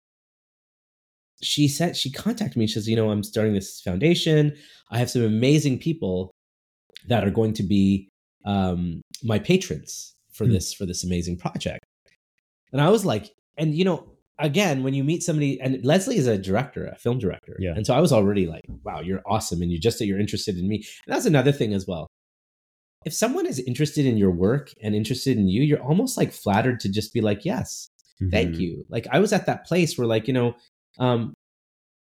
she 1.42 1.68
said 1.68 1.96
she 1.98 2.12
contacted 2.12 2.58
me. 2.58 2.68
She 2.68 2.74
says, 2.74 2.88
you 2.88 2.96
know, 2.96 3.10
I'm 3.12 3.24
starting 3.24 3.54
this 3.54 3.82
foundation. 3.82 4.56
I 4.92 4.98
have 4.98 5.10
some 5.10 5.24
amazing 5.24 5.80
people 5.80 6.32
that 7.08 7.24
are 7.24 7.32
going 7.32 7.54
to 7.54 7.64
be 7.64 8.10
um, 8.46 9.02
my 9.24 9.40
patrons 9.40 10.14
for 10.32 10.46
Hmm. 10.46 10.54
this 10.54 10.74
for 10.74 10.86
this 10.86 11.04
amazing 11.04 11.38
project. 11.38 11.84
And 12.72 12.82
I 12.82 12.90
was 12.90 13.06
like, 13.06 13.32
and 13.58 13.74
you 13.76 13.84
know, 13.86 14.08
again, 14.40 14.84
when 14.84 14.94
you 14.94 15.04
meet 15.04 15.24
somebody, 15.24 15.60
and 15.62 15.76
Leslee 15.84 16.16
is 16.16 16.28
a 16.28 16.38
director, 16.38 16.86
a 16.88 16.96
film 16.98 17.20
director, 17.20 17.56
Yeah. 17.60 17.74
and 17.76 17.86
so 17.86 17.94
I 17.94 18.00
was 18.02 18.12
already 18.12 18.48
like, 18.48 18.64
wow, 18.84 19.00
you're 19.02 19.22
awesome, 19.26 19.62
and 19.62 19.72
you 19.72 19.80
just 19.80 19.98
that 20.00 20.06
you're 20.08 20.20
interested 20.20 20.58
in 20.58 20.68
me. 20.68 20.78
And 21.08 21.16
that's 21.16 21.26
another 21.26 21.52
thing 21.52 21.74
as 21.74 21.88
well. 21.88 22.08
If 23.06 23.14
someone 23.14 23.46
is 23.46 23.60
interested 23.60 24.06
in 24.06 24.18
your 24.18 24.32
work 24.32 24.72
and 24.82 24.96
interested 24.96 25.38
in 25.38 25.48
you, 25.48 25.62
you're 25.62 25.82
almost 25.84 26.18
like 26.18 26.32
flattered 26.34 26.80
to 26.82 26.90
just 26.92 27.14
be 27.14 27.22
like, 27.22 27.46
yes, 27.46 27.88
thank 28.32 28.56
Mhm. 28.56 28.60
you. 28.60 28.86
Like 28.90 29.08
I 29.12 29.20
was 29.20 29.32
at 29.32 29.46
that 29.46 29.66
place 29.68 29.98
where 29.98 30.08
like, 30.08 30.28
you 30.28 30.34
know, 30.34 30.56
um, 30.98 31.34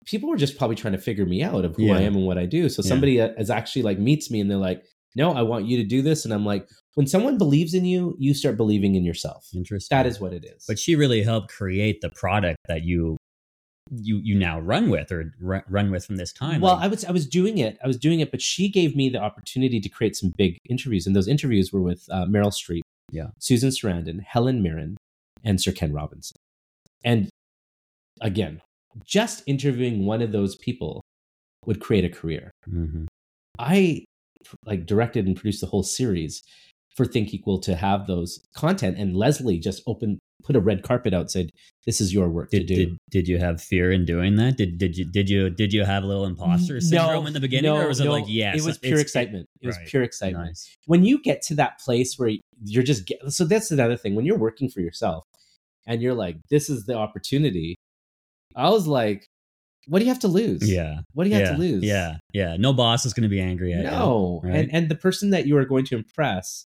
people 0.06 0.28
were 0.30 0.36
just 0.38 0.58
probably 0.58 0.76
trying 0.76 0.94
to 0.94 1.00
figure 1.00 1.26
me 1.26 1.44
out 1.44 1.64
of 1.64 1.76
who 1.76 1.92
I 1.92 2.02
am 2.02 2.16
and 2.16 2.26
what 2.26 2.38
I 2.38 2.46
do. 2.46 2.68
So 2.70 2.82
Yeah. 2.84 2.90
somebody 2.90 3.22
uh, 3.22 3.30
is 3.38 3.50
actually 3.50 3.84
like 3.84 4.00
meets 4.00 4.30
me 4.30 4.42
and 4.42 4.50
they're 4.52 4.58
like, 4.58 4.84
no, 5.16 5.32
I 5.34 5.42
want 5.42 5.66
you 5.66 5.78
to 5.78 5.84
do 5.84 6.02
this. 6.02 6.26
And 6.26 6.34
I'm 6.34 6.46
like, 6.46 6.68
when 6.96 7.08
someone 7.08 7.38
believes 7.38 7.74
in 7.74 7.86
you, 7.86 8.16
you 8.20 8.34
start 8.34 8.58
believing 8.58 8.96
in 8.96 9.04
yourself. 9.04 9.48
Interesting. 9.54 9.96
That 9.98 10.06
is 10.06 10.20
what 10.20 10.34
it 10.34 10.46
is. 10.46 10.66
But 10.68 10.80
she 10.80 10.96
really 10.96 11.24
helped 11.24 11.50
create 11.52 12.02
the 12.02 12.10
product 12.12 12.58
that 12.68 12.84
you 12.84 13.18
you 13.94 14.22
you 14.24 14.36
now 14.40 14.58
run 14.60 14.90
with 14.90 15.12
or 15.12 15.34
ru- 15.42 15.62
run 15.68 15.92
with 15.92 16.06
from 16.06 16.16
this 16.16 16.32
time. 16.32 16.62
well, 16.62 16.76
Like, 16.76 16.86
I 16.86 16.88
was 16.88 17.04
I 17.06 17.12
was 17.12 17.28
doing 17.28 17.58
it. 17.58 17.78
I 17.84 17.88
was 17.88 17.98
doing 17.98 18.20
it, 18.22 18.32
but 18.32 18.42
she 18.42 18.70
gave 18.70 18.96
me 18.96 19.10
the 19.10 19.20
opportunity 19.20 19.82
to 19.82 19.90
create 19.90 20.16
some 20.16 20.32
big 20.38 20.58
interviews, 20.70 21.06
and 21.08 21.16
those 21.16 21.28
interviews 21.28 21.74
were 21.74 21.82
with 21.82 22.06
uh, 22.10 22.26
Meryl 22.26 22.52
Streep, 22.54 22.82
Yeah. 23.12 23.28
Susan 23.40 23.70
Sarandon, 23.70 24.22
Helen 24.24 24.62
Mirren, 24.64 24.96
and 25.44 25.60
Sir 25.60 25.72
Ken 25.74 25.92
Robinson. 25.92 26.38
And 27.04 27.28
again, 28.22 28.62
just 29.04 29.44
interviewing 29.46 30.06
one 30.06 30.22
of 30.22 30.32
those 30.32 30.56
people 30.56 31.02
would 31.66 31.80
create 31.82 32.06
a 32.06 32.10
career. 32.10 32.52
Mhm. 32.70 33.08
I 33.60 34.06
like 34.66 34.86
directed 34.86 35.26
and 35.26 35.36
produced 35.36 35.62
the 35.62 35.68
whole 35.68 35.84
series 35.84 36.42
for 36.96 37.06
Think 37.06 37.34
Equal 37.34 37.60
to 37.60 37.76
have 37.76 38.08
those 38.08 38.40
content, 38.56 38.98
and 38.98 39.16
Leslee 39.16 39.62
just 39.62 39.82
opened, 39.88 40.20
put 40.44 40.56
a 40.56 40.60
red 40.60 40.84
carpet 40.84 41.14
out, 41.14 41.32
said, 41.32 41.50
"This 41.86 42.02
is 42.02 42.14
your 42.14 42.30
work 42.30 42.50
did, 42.50 42.68
to 42.68 42.76
do." 42.76 42.86
did 42.86 42.98
did 43.10 43.28
you 43.28 43.38
have 43.38 43.62
fear 43.62 43.92
in 43.92 44.06
doing 44.06 44.36
that? 44.36 44.58
Did 44.58 44.78
did 44.78 44.98
you 44.98 45.06
did 45.06 45.30
you 45.30 45.50
did 45.50 45.74
you 45.74 45.86
have 45.86 46.04
a 46.04 46.08
little 46.08 46.26
imposter 46.26 46.82
syndrome 46.82 47.28
in 47.28 47.34
the 47.34 47.40
beginning, 47.40 47.72
or 47.72 47.88
was 47.88 48.00
it 48.00 48.10
like 48.10 48.26
yes? 48.28 48.58
It 48.58 48.66
was 48.66 48.78
pure 48.78 49.00
excitement. 49.00 49.48
It, 49.62 49.68
was 49.68 49.78
right. 49.78 49.88
pure 49.88 50.04
excitement. 50.04 50.48
Nice. 50.48 50.78
When 50.86 51.06
you 51.06 51.22
get 51.22 51.42
to 51.44 51.56
that 51.56 51.80
place 51.80 52.16
where 52.18 52.32
you're 52.64 52.84
just 52.84 53.06
get, 53.06 53.20
so 53.32 53.46
that's 53.46 53.72
another 53.72 53.96
thing. 53.96 54.16
When 54.16 54.26
you're 54.26 54.38
working 54.38 54.70
for 54.70 54.82
yourself 54.82 55.24
and 55.88 56.02
you're 56.02 56.14
like, 56.14 56.38
"This 56.50 56.70
is 56.70 56.86
the 56.86 56.96
opportunity," 56.96 57.78
I 58.56 58.70
was 58.70 58.86
like, 58.86 59.28
"What 59.88 60.00
do 60.00 60.06
you 60.06 60.12
have 60.12 60.20
to 60.20 60.28
lose? 60.28 60.70
Yeah. 60.70 61.02
what 61.14 61.24
do 61.26 61.30
you 61.30 61.38
yeah. 61.38 61.46
have 61.48 61.56
to 61.56 61.60
lose? 61.62 61.84
Yeah. 61.84 62.18
Yeah. 62.34 62.56
No 62.58 62.74
boss 62.74 63.06
is 63.06 63.14
going 63.14 63.24
to 63.24 63.30
be 63.30 63.42
angry 63.42 63.74
at 63.74 63.84
no." 63.84 64.42
right? 64.44 64.56
And 64.56 64.74
and 64.74 64.90
the 64.90 64.96
person 64.96 65.30
that 65.32 65.46
you 65.48 65.58
are 65.58 65.66
going 65.66 65.86
to 65.86 65.96
impress 65.96 66.66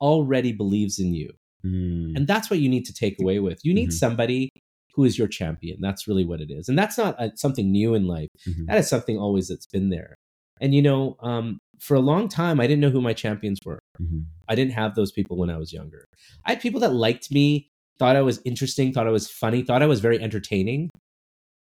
already 0.00 0.52
believes 0.52 0.98
in 0.98 1.14
you. 1.14 1.30
you. 1.62 1.70
Mm. 1.70 2.16
And 2.16 2.26
that's 2.26 2.50
what 2.50 2.60
you 2.60 2.68
need 2.68 2.84
to 2.86 2.92
take 2.92 3.16
away 3.20 3.38
with. 3.38 3.64
You 3.64 3.72
need 3.74 3.88
Mhm. 3.88 3.94
somebody 3.94 4.50
who 4.94 5.04
is 5.04 5.18
your 5.18 5.28
champion. 5.28 5.78
That's 5.80 6.06
really 6.08 6.24
what 6.24 6.40
it 6.40 6.50
is. 6.50 6.68
And 6.68 6.78
that's 6.78 6.96
not 6.98 7.18
uh 7.18 7.30
something 7.34 7.70
new 7.70 7.94
in 7.94 8.06
life. 8.06 8.28
Mhm. 8.46 8.66
That 8.66 8.78
is 8.78 8.88
something 8.88 9.18
always 9.18 9.48
that's 9.48 9.66
been 9.66 9.90
there. 9.90 10.14
And 10.60 10.74
you 10.74 10.82
know, 10.82 11.16
um, 11.20 11.58
for 11.80 11.94
a 11.94 12.00
long 12.00 12.28
time, 12.28 12.60
I 12.60 12.66
didn't 12.66 12.80
know 12.80 12.90
who 12.90 13.02
my 13.02 13.12
champions 13.12 13.58
were. 13.64 13.78
Mhm. 14.00 14.24
I 14.48 14.54
didn't 14.54 14.72
have 14.72 14.94
those 14.94 15.12
people 15.12 15.36
when 15.36 15.50
I 15.50 15.58
was 15.58 15.72
younger. 15.72 16.06
I 16.46 16.52
had 16.52 16.60
people 16.62 16.80
that 16.80 16.94
liked 16.94 17.30
me, 17.30 17.68
thought 17.98 18.16
I 18.16 18.22
was 18.22 18.40
interesting, 18.46 18.92
thought 18.92 19.06
I 19.06 19.10
was 19.10 19.28
funny, 19.30 19.62
thought 19.62 19.82
I 19.82 19.86
was 19.86 20.00
very 20.00 20.18
entertaining. 20.20 20.88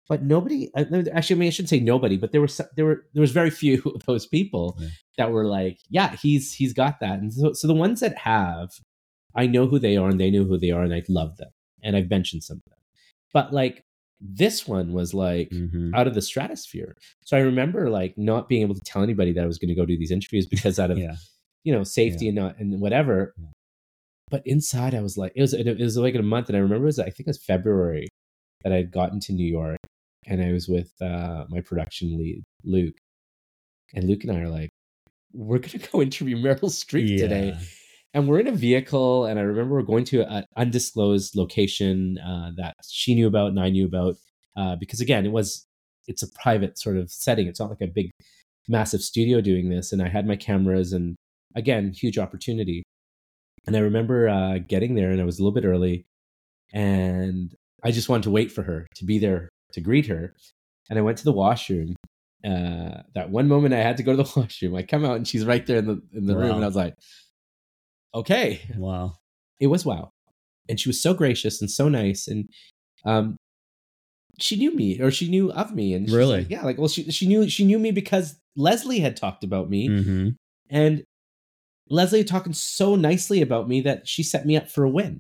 But 0.09 0.23
nobody. 0.23 0.71
uh, 0.75 0.85
Actually, 1.13 1.37
I 1.37 1.39
mean, 1.39 1.47
I 1.49 1.51
shouldn't 1.51 1.69
say 1.71 1.81
nobody, 1.81 2.17
but 2.17 2.33
there 2.33 2.41
were 2.41 2.49
there 2.77 2.85
were 2.87 3.05
there 3.15 3.21
was 3.21 3.33
very 3.33 3.51
few 3.63 3.83
of 3.95 4.05
those 4.07 4.27
people 4.27 4.77
Yeah. 4.81 4.89
that 5.19 5.33
were 5.33 5.45
like, 5.47 5.79
yeah, 5.91 6.17
he's 6.17 6.55
he's 6.55 6.73
got 6.73 7.01
that. 7.01 7.19
And 7.21 7.33
so, 7.33 7.53
so 7.53 7.67
the 7.67 7.75
ones 7.75 8.01
that 8.01 8.17
have, 8.19 8.71
I 9.35 9.47
know 9.47 9.67
who 9.67 9.79
they 9.79 9.97
are, 9.97 10.09
and 10.09 10.19
they 10.21 10.31
know 10.31 10.45
who 10.45 10.59
they 10.59 10.71
are, 10.71 10.83
and 10.83 10.95
I 10.95 11.03
love 11.09 11.37
them, 11.37 11.51
and 11.83 11.97
I've 11.97 12.11
mentioned 12.11 12.45
some 12.45 12.59
of 12.59 12.65
them. 12.71 12.79
But 13.33 13.53
like 13.53 13.85
this 14.21 14.67
one 14.67 14.93
was 14.93 15.15
like 15.15 15.49
Mhm. 15.51 15.95
out 15.95 16.09
of 16.09 16.15
the 16.15 16.23
stratosphere. 16.23 16.97
So 17.25 17.37
I 17.37 17.41
remember 17.41 17.89
like 17.89 18.19
not 18.19 18.49
being 18.49 18.63
able 18.63 18.75
to 18.75 18.81
tell 18.81 19.03
anybody 19.05 19.33
that 19.33 19.45
I 19.45 19.47
was 19.47 19.59
going 19.59 19.69
to 19.69 19.77
go 19.77 19.87
do 19.87 19.97
these 19.97 20.11
interviews 20.11 20.45
because 20.47 20.79
out 20.81 20.91
of 20.91 20.99
Yeah. 20.99 21.15
you 21.65 21.73
know 21.73 21.85
safety 21.85 22.27
and 22.29 22.35
not 22.37 22.59
and 22.59 22.81
whatever. 22.81 23.35
Yeah. 23.39 23.47
But 24.31 24.43
inside, 24.47 24.95
I 24.95 25.01
was 25.03 25.17
like, 25.17 25.33
it 25.37 25.41
was 25.41 25.55
it 25.55 25.79
was 25.79 25.97
like 25.97 26.15
in 26.15 26.21
a 26.21 26.25
month, 26.25 26.49
and 26.49 26.57
I 26.57 26.61
remember 26.61 26.85
it 26.85 26.87
was 26.87 26.99
I 26.99 27.05
think 27.11 27.21
it 27.21 27.27
was 27.29 27.43
February 27.43 28.09
that 28.65 28.73
I 28.73 28.77
had 28.77 28.91
gotten 28.91 29.21
to 29.21 29.33
New 29.33 29.47
York, 29.47 29.78
and 30.27 30.43
I 30.43 30.53
was 30.53 30.69
with 30.69 30.93
uh, 31.01 31.45
my 31.49 31.61
production 31.61 32.19
lead 32.19 32.43
Luke, 32.65 32.97
and 33.95 34.05
Luke 34.05 34.25
and 34.25 34.37
I 34.37 34.41
are 34.41 34.49
like, 34.49 34.71
we're 35.33 35.59
gonna 35.59 35.85
go 35.93 36.03
interview 36.03 36.37
Meryl 36.37 36.71
Streep 36.71 37.19
today, 37.19 37.57
and 38.15 38.29
we're 38.29 38.41
in 38.41 38.49
a 38.49 38.53
vehicle, 38.53 39.27
and 39.27 39.39
I 39.39 39.43
remember 39.43 39.75
we're 39.75 39.83
going 39.83 40.05
to 40.07 40.23
an 40.23 40.45
undisclosed 40.57 41.37
location 41.37 42.19
uh, 42.19 42.51
that 42.57 42.75
she 42.89 43.15
knew 43.15 43.27
about 43.27 43.49
and 43.49 43.61
I 43.61 43.71
knew 43.71 43.87
about 43.87 44.17
uh, 44.57 44.77
because 44.77 45.01
again, 45.01 45.25
it 45.25 45.33
was 45.33 45.67
it's 46.09 46.23
a 46.23 46.33
private 46.33 46.79
sort 46.79 46.97
of 46.97 47.11
setting. 47.11 47.47
It's 47.47 47.61
not 47.61 47.71
like 47.71 47.83
a 47.83 47.87
big, 47.87 48.11
massive 48.67 49.03
studio 49.03 49.41
doing 49.41 49.69
this, 49.69 49.93
and 49.93 50.03
I 50.03 50.09
had 50.09 50.27
my 50.27 50.37
cameras, 50.37 50.93
and 50.93 51.17
again, 51.55 51.93
huge 51.93 52.19
opportunity. 52.19 52.83
And 53.67 53.77
I 53.77 53.81
remember 53.81 54.29
uh, 54.29 54.59
getting 54.67 54.95
there, 54.95 55.11
and 55.11 55.21
I 55.21 55.25
was 55.25 55.39
a 55.39 55.43
little 55.43 55.55
bit 55.55 55.67
early, 55.67 56.07
and 56.73 57.55
I 57.85 57.93
just 57.93 58.09
wanted 58.09 58.25
to 58.25 58.31
wait 58.31 58.51
for 58.51 58.63
her 58.63 58.87
to 58.97 59.05
be 59.05 59.19
there 59.19 59.49
to 59.73 59.81
greet 59.81 60.07
her. 60.07 60.35
And 60.91 60.99
I 60.99 61.03
went 61.03 61.19
to 61.19 61.25
the 61.25 61.33
washroom. 61.33 61.95
Uh, 62.45 63.03
that 63.15 63.31
one 63.31 63.49
moment 63.49 63.75
I 63.75 63.79
had 63.79 63.97
to 63.97 64.03
go 64.03 64.17
to 64.17 64.23
the 64.23 64.33
washroom, 64.41 64.75
I 64.77 64.83
come 64.83 65.05
out 65.05 65.17
and 65.17 65.27
she's 65.27 65.45
right 65.45 65.67
there 65.67 65.79
in 65.79 65.87
the 65.87 66.01
in 66.13 66.27
the 66.27 66.37
room, 66.37 66.55
and 66.57 66.65
I 66.65 66.67
was 66.67 66.77
like, 66.77 66.95
okay, 68.15 68.61
Wow. 68.77 69.15
it 69.61 69.67
was 69.67 69.85
wow 69.85 70.11
and 70.69 70.79
she 70.79 70.89
was 70.89 71.01
so 71.01 71.15
gracious 71.15 71.61
and 71.61 71.71
so 71.71 71.89
nice 71.89 72.29
and 72.29 72.49
um 73.05 73.37
she 74.39 74.57
knew 74.57 74.75
me 74.75 75.01
or 75.01 75.11
she 75.11 75.29
knew 75.29 75.51
of 75.53 75.75
me 75.75 75.95
and 75.95 76.11
Really? 76.11 76.39
like, 76.39 76.51
yeah 76.51 76.65
like 76.65 76.79
well 76.79 76.89
she 76.89 77.11
she 77.11 77.27
knew 77.27 77.49
she 77.49 77.65
knew 77.65 77.79
me 77.79 77.91
because 77.91 78.39
Leslee 78.57 79.01
had 79.01 79.17
talked 79.17 79.45
about 79.45 79.69
me 79.71 79.87
hmm 79.89 80.29
and 80.71 81.03
Leslee 81.91 82.27
talking 82.27 82.53
so 82.53 82.95
nicely 82.97 83.41
about 83.41 83.67
me 83.69 83.81
that 83.83 84.07
she 84.07 84.23
set 84.23 84.45
me 84.47 84.57
up 84.57 84.69
for 84.69 84.85
a 84.85 84.91
win 84.91 85.19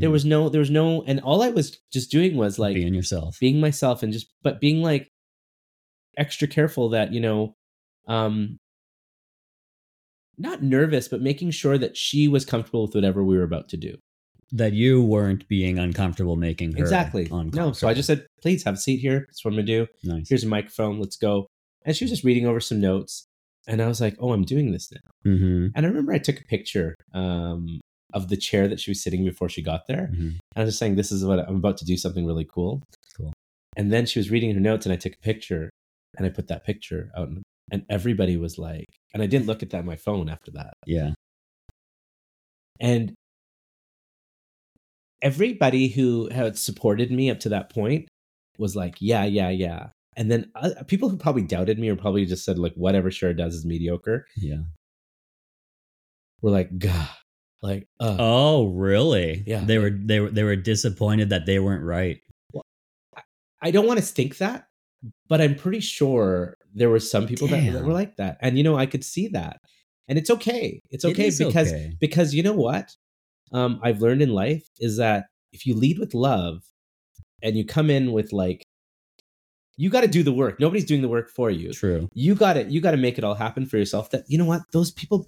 there 0.00 0.10
was 0.10 0.24
no 0.24 0.48
there 0.48 0.58
was 0.60 0.70
no 0.70 1.02
and 1.02 1.20
all 1.20 1.42
i 1.42 1.48
was 1.48 1.78
just 1.92 2.10
doing 2.10 2.36
was 2.36 2.58
like 2.58 2.74
being 2.74 2.94
yourself. 2.94 3.36
being 3.40 3.60
myself 3.60 4.02
and 4.02 4.12
just 4.12 4.32
but 4.42 4.60
being 4.60 4.82
like 4.82 5.10
extra 6.16 6.48
careful 6.48 6.90
that 6.90 7.12
you 7.12 7.20
know 7.20 7.54
um 8.08 8.58
not 10.38 10.62
nervous 10.62 11.08
but 11.08 11.20
making 11.20 11.50
sure 11.50 11.78
that 11.78 11.96
she 11.96 12.28
was 12.28 12.44
comfortable 12.44 12.82
with 12.82 12.94
whatever 12.94 13.24
we 13.24 13.36
were 13.36 13.42
about 13.42 13.68
to 13.70 13.76
do. 13.76 13.96
That 14.52 14.74
you 14.74 15.02
weren't 15.02 15.48
being 15.48 15.78
uncomfortable 15.78 16.36
making 16.36 16.72
her 16.72 16.78
exactly. 16.78 17.28
No 17.30 17.72
so 17.72 17.88
i 17.88 17.94
just 17.94 18.06
said 18.06 18.26
please 18.40 18.62
have 18.64 18.74
a 18.74 18.78
seat 18.78 18.98
here. 18.98 19.20
That's 19.28 19.44
what 19.44 19.50
i'm 19.50 19.56
gonna 19.56 19.66
do. 19.66 19.86
Nice. 20.04 20.28
here's 20.28 20.44
a 20.44 20.48
microphone. 20.48 21.00
Let's 21.00 21.16
go. 21.16 21.46
And 21.84 21.96
she 21.96 22.04
was 22.04 22.10
just 22.10 22.24
reading 22.24 22.46
over 22.46 22.60
some 22.60 22.80
notes 22.80 23.26
and 23.68 23.82
i 23.82 23.86
was 23.86 24.00
like 24.00 24.16
oh 24.20 24.32
i'm 24.32 24.44
doing 24.44 24.72
this 24.72 24.92
now. 24.92 25.10
Hmm 25.24 25.68
and 25.74 25.84
i 25.84 25.88
remember 25.88 26.12
i 26.12 26.18
took 26.18 26.40
a 26.40 26.44
picture 26.44 26.94
um, 27.14 27.80
of 28.16 28.28
the 28.28 28.36
chair 28.48 28.66
that 28.68 28.80
she 28.80 28.90
was 28.90 29.02
sitting 29.02 29.22
before 29.24 29.48
she 29.48 29.62
got 29.62 29.86
there 29.86 30.06
hmm 30.14 30.30
and 30.54 30.56
i 30.56 30.60
was 30.62 30.70
just 30.70 30.78
saying 30.80 30.96
this 30.96 31.12
is 31.12 31.24
what 31.24 31.38
i'm 31.48 31.56
about 31.62 31.76
to 31.78 31.84
do 31.84 31.96
something 31.96 32.24
really 32.26 32.48
cool 32.56 32.82
Cool. 33.16 33.32
and 33.76 33.92
then 33.92 34.04
she 34.06 34.18
was 34.18 34.30
reading 34.30 34.52
her 34.54 34.60
notes 34.60 34.84
and 34.86 34.92
i 34.92 34.96
took 34.96 35.14
a 35.14 35.24
picture 35.32 35.64
and 36.16 36.26
i 36.26 36.30
put 36.30 36.48
that 36.48 36.64
picture 36.64 37.10
out 37.16 37.28
and, 37.28 37.42
everybody 37.90 38.36
was 38.36 38.58
like 38.58 38.86
and 39.12 39.22
i 39.22 39.26
didn't 39.26 39.46
look 39.46 39.62
at 39.62 39.70
that 39.70 39.78
on 39.84 39.86
my 39.86 39.96
phone 40.06 40.28
after 40.28 40.50
that 40.52 40.72
Yeah. 40.86 41.10
and 42.80 43.12
everybody 45.22 45.88
who 45.88 46.28
had 46.30 46.56
supported 46.58 47.10
me 47.10 47.30
up 47.30 47.40
to 47.40 47.48
that 47.48 47.70
point 47.70 48.06
was 48.58 48.76
like, 48.76 48.96
yeah, 49.00 49.24
yeah, 49.24 49.48
yeah. 49.50 49.88
And 50.16 50.30
then 50.30 50.50
uh, 50.54 50.70
people 50.86 51.08
who 51.08 51.16
probably 51.16 51.42
doubted 51.42 51.78
me 51.78 51.88
or 51.88 51.96
probably 51.96 52.24
just 52.26 52.44
said 52.44 52.58
like, 52.58 52.74
whatever 52.74 53.10
Cher 53.10 53.34
does 53.34 53.54
is 53.54 53.64
mediocre. 53.66 54.26
Yeah. 54.36 54.62
We're 56.42 56.52
like, 56.52 56.78
gah, 56.78 57.08
like, 57.62 57.88
uh, 58.00 58.16
Oh, 58.18 58.66
really? 58.66 59.42
Yeah. 59.46 59.64
They 59.64 59.78
were 59.78 59.90
they 59.90 60.20
were 60.20 60.30
they 60.30 60.42
were 60.42 60.56
disappointed 60.56 61.30
that 61.30 61.46
they 61.46 61.58
weren't 61.58 61.84
right. 61.84 62.18
I 63.62 63.70
don't 63.70 63.86
want 63.86 63.98
to 63.98 64.04
stink 64.04 64.38
that, 64.38 64.66
but 65.28 65.40
I'm 65.40 65.54
pretty 65.54 65.80
sure 65.80 66.56
there 66.74 66.90
were 66.90 67.00
some 67.00 67.26
people 67.26 67.48
that, 67.48 67.72
that 67.72 67.84
were 67.84 67.92
like 67.92 68.16
that, 68.16 68.36
and 68.40 68.56
you 68.56 68.62
know, 68.62 68.76
I 68.76 68.86
could 68.86 69.02
see 69.02 69.28
that, 69.28 69.60
and 70.08 70.18
it's 70.18 70.30
okay. 70.30 70.80
It's 70.90 71.04
okay 71.04 71.28
is 71.28 71.38
because 71.38 71.72
okay. 71.72 71.92
because 71.98 72.34
you 72.34 72.42
know 72.42 72.52
what 72.52 72.94
um, 73.52 73.80
I've 73.82 74.00
learned 74.00 74.22
in 74.22 74.30
life 74.30 74.68
is 74.78 74.98
that 74.98 75.24
if 75.52 75.66
you 75.66 75.74
lead 75.74 75.98
with 75.98 76.14
love 76.14 76.62
and 77.42 77.56
you 77.56 77.64
come 77.64 77.90
in 77.90 78.12
with 78.12 78.32
like, 78.32 78.62
you 79.76 79.90
got 79.90 80.02
to 80.02 80.08
do 80.08 80.22
the 80.22 80.32
work. 80.32 80.60
Nobody's 80.60 80.84
doing 80.84 81.02
the 81.02 81.08
work 81.08 81.30
for 81.30 81.50
you. 81.50 81.72
True. 81.72 82.08
You 82.12 82.34
got 82.34 82.54
to 82.54 82.64
you 82.64 82.80
got 82.80 82.92
to 82.92 82.96
make 82.96 83.18
it 83.18 83.24
all 83.24 83.34
happen 83.34 83.66
for 83.66 83.78
yourself. 83.78 84.10
That 84.10 84.24
you 84.28 84.38
know 84.38 84.44
what 84.44 84.62
those 84.72 84.90
people 84.90 85.26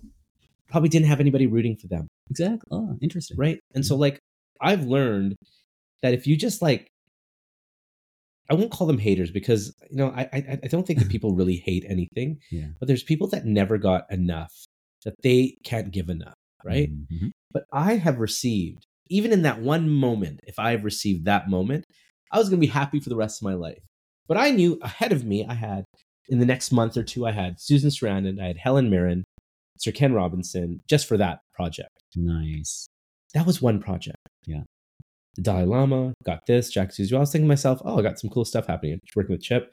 probably 0.69 0.89
didn't 0.89 1.07
have 1.07 1.21
anybody 1.21 1.47
rooting 1.47 1.77
for 1.77 1.89
them, 1.89 2.07
Exactly. 2.31 2.69
Oh, 2.71 2.97
interesting. 3.01 3.37
right? 3.37 3.59
And 3.75 3.85
so 3.85 3.97
like 3.97 4.19
I've 4.61 4.85
learned 4.85 5.37
that 6.03 6.15
if 6.15 6.27
you 6.27 6.37
just 6.37 6.61
like 6.63 6.89
I 8.51 8.55
won't 8.55 8.71
call 8.71 8.87
them 8.87 8.99
haters 8.99 9.31
because 9.31 9.75
you 9.91 9.97
know 9.97 10.09
I 10.15 10.23
I, 10.33 10.59
I 10.65 10.67
don't 10.69 10.87
think 10.87 10.99
that 11.01 11.09
people 11.11 11.35
really 11.35 11.57
hate 11.67 11.85
anything. 11.89 12.39
Yeah. 12.51 12.69
But 12.79 12.89
there's 12.89 13.03
people 13.03 13.29
that 13.29 13.45
never 13.45 13.79
got 13.79 14.11
enough 14.11 14.53
that 15.05 15.15
they 15.23 15.57
can't 15.65 15.91
give 15.93 16.09
enough, 16.09 16.35
right? 16.65 16.91
Mhm. 16.91 17.31
But 17.53 17.65
I 17.73 17.95
have 17.97 18.19
received 18.19 18.85
even 19.11 19.33
in 19.33 19.43
that 19.43 19.61
one 19.61 19.89
moment. 19.89 20.41
If 20.45 20.59
I 20.59 20.73
have 20.73 20.85
received 20.85 21.25
that 21.25 21.49
moment, 21.49 21.85
I 22.33 22.39
was 22.39 22.49
going 22.51 22.61
to 22.61 22.67
be 22.67 22.71
happy 22.71 23.01
for 23.01 23.09
the 23.09 23.17
rest 23.17 23.41
of 23.41 23.45
my 23.47 23.55
life. 23.55 23.79
But 24.27 24.37
I 24.37 24.51
knew 24.51 24.79
ahead 24.83 25.13
of 25.13 25.25
me, 25.25 25.47
I 25.47 25.55
had 25.55 25.85
in 26.29 26.41
the 26.41 26.45
next 26.45 26.73
month 26.73 26.95
or 26.99 27.03
two, 27.03 27.27
I 27.27 27.33
had 27.33 27.55
Susan 27.59 27.89
Sarandon, 27.89 28.39
I 28.39 28.49
had 28.49 28.59
Helen 28.59 28.91
Mirren, 28.91 29.25
Sir 29.79 29.93
Ken 29.93 30.13
Robinson, 30.13 30.81
just 30.89 31.07
for 31.07 31.17
that 31.17 31.41
project. 31.55 31.91
Nice. 32.17 32.87
That 33.35 33.47
was 33.47 33.61
one 33.63 33.81
project. 33.81 34.17
Yeah. 34.47 34.63
The 35.37 35.43
Dalai 35.43 35.65
Lama 35.65 36.15
got 36.25 36.47
this, 36.47 36.71
Jack 36.71 36.91
Suzu. 36.91 37.17
I 37.17 37.21
was 37.21 37.31
thinking 37.31 37.47
to 37.47 37.49
myself, 37.49 37.81
oh, 37.85 37.99
I 37.99 38.03
got 38.03 38.19
some 38.19 38.31
cool 38.31 38.45
stuff 38.45 38.67
happening. 38.67 38.99
Working 39.15 39.33
with 39.35 39.43
Chip. 39.43 39.73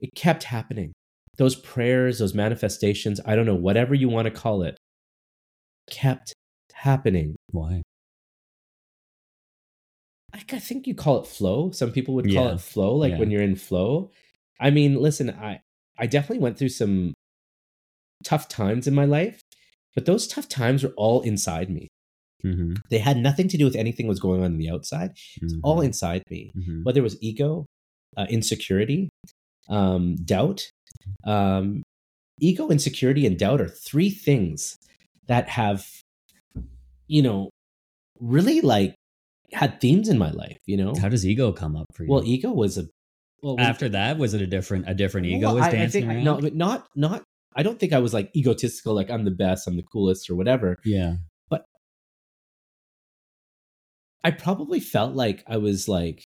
It 0.00 0.10
kept 0.14 0.44
happening. 0.44 0.92
Those 1.36 1.54
prayers, 1.54 2.18
those 2.18 2.34
manifestations, 2.34 3.20
I 3.24 3.36
don't 3.36 3.46
know, 3.46 3.54
whatever 3.54 3.94
you 3.94 4.08
want 4.08 4.26
to 4.26 4.30
call 4.32 4.62
it, 4.62 4.76
kept 5.90 6.32
happening. 6.72 7.36
Why? 7.52 7.82
Like, 10.34 10.52
I 10.52 10.58
think 10.58 10.86
you 10.86 10.94
call 10.94 11.20
it 11.20 11.26
flow. 11.26 11.70
Some 11.70 11.92
people 11.92 12.14
would 12.14 12.26
call 12.26 12.46
Yeah. 12.48 12.54
it 12.54 12.60
flow, 12.60 12.94
like 12.94 13.12
Yeah. 13.12 13.18
when 13.18 13.30
you're 13.30 13.42
in 13.42 13.56
flow. 13.56 14.10
I 14.60 14.70
mean, 14.70 14.96
listen, 14.96 15.30
I, 15.30 15.60
I 15.96 16.06
definitely 16.06 16.40
went 16.42 16.58
through 16.58 16.68
some 16.70 17.14
tough 18.24 18.48
times 18.48 18.86
in 18.86 18.94
my 18.94 19.04
life, 19.04 19.40
but 19.94 20.06
those 20.06 20.26
tough 20.26 20.48
times 20.48 20.82
were 20.84 20.94
all 20.96 21.20
inside 21.22 21.70
me. 21.70 21.88
hmm 22.42 22.74
They 22.90 22.98
had 22.98 23.16
nothing 23.16 23.48
to 23.48 23.56
do 23.58 23.64
with 23.64 23.76
anything 23.76 24.06
that 24.06 24.10
was 24.10 24.20
going 24.20 24.40
on 24.42 24.52
in 24.52 24.58
the 24.58 24.70
outside. 24.70 25.10
It's 25.42 25.54
all 25.62 25.80
inside 25.80 26.22
me. 26.30 26.50
hmm 26.54 26.82
Whether 26.84 27.00
it 27.00 27.04
was 27.04 27.16
ego, 27.22 27.66
uh, 28.16 28.26
insecurity, 28.30 29.08
um, 29.68 30.16
doubt. 30.16 30.62
Um, 31.24 31.82
ego, 32.40 32.68
insecurity, 32.68 33.26
and 33.26 33.38
doubt 33.38 33.60
are 33.60 33.68
three 33.68 34.10
things 34.10 34.76
that 35.26 35.48
have, 35.48 35.86
you 37.06 37.22
know, 37.22 37.50
really 38.20 38.60
like 38.60 38.94
had 39.52 39.80
themes 39.80 40.08
in 40.08 40.18
my 40.18 40.30
life. 40.30 40.58
You 40.66 40.76
know, 40.76 40.94
How 41.00 41.08
does 41.08 41.26
ego 41.26 41.52
come 41.52 41.76
up 41.76 41.86
for 41.94 42.04
you? 42.04 42.10
well, 42.10 42.24
ego 42.24 42.50
was 42.52 42.78
a 42.78 42.84
well 43.42 43.56
After 43.58 43.88
that, 43.90 44.18
was 44.18 44.34
it 44.34 44.42
a 44.42 44.46
different 44.46 44.88
a 44.88 44.94
different 44.94 45.26
ego 45.26 45.46
well, 45.48 45.54
was 45.56 45.64
I- 45.64 45.68
I 45.68 45.72
dancing 45.72 46.02
think- 46.06 46.12
around? 46.12 46.24
No, 46.24 46.40
but 46.40 46.54
not 46.54 46.86
not. 46.96 47.22
I 47.58 47.64
don't 47.64 47.80
think 47.80 47.92
I 47.92 47.98
was 47.98 48.14
like 48.14 48.30
egotistical, 48.36 48.94
like 48.94 49.10
I'm 49.10 49.24
the 49.24 49.32
best, 49.32 49.66
I'm 49.66 49.76
the 49.76 49.82
coolest, 49.82 50.30
or 50.30 50.36
whatever. 50.36 50.76
yeah. 50.84 51.16
But 51.50 51.64
I 54.22 54.30
probably 54.30 54.78
felt 54.78 55.14
like 55.14 55.42
I 55.48 55.56
was 55.56 55.88
like 55.88 56.22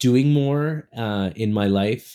doing 0.00 0.32
more 0.32 0.88
uh, 0.96 1.30
in 1.36 1.52
my 1.52 1.68
life 1.68 2.14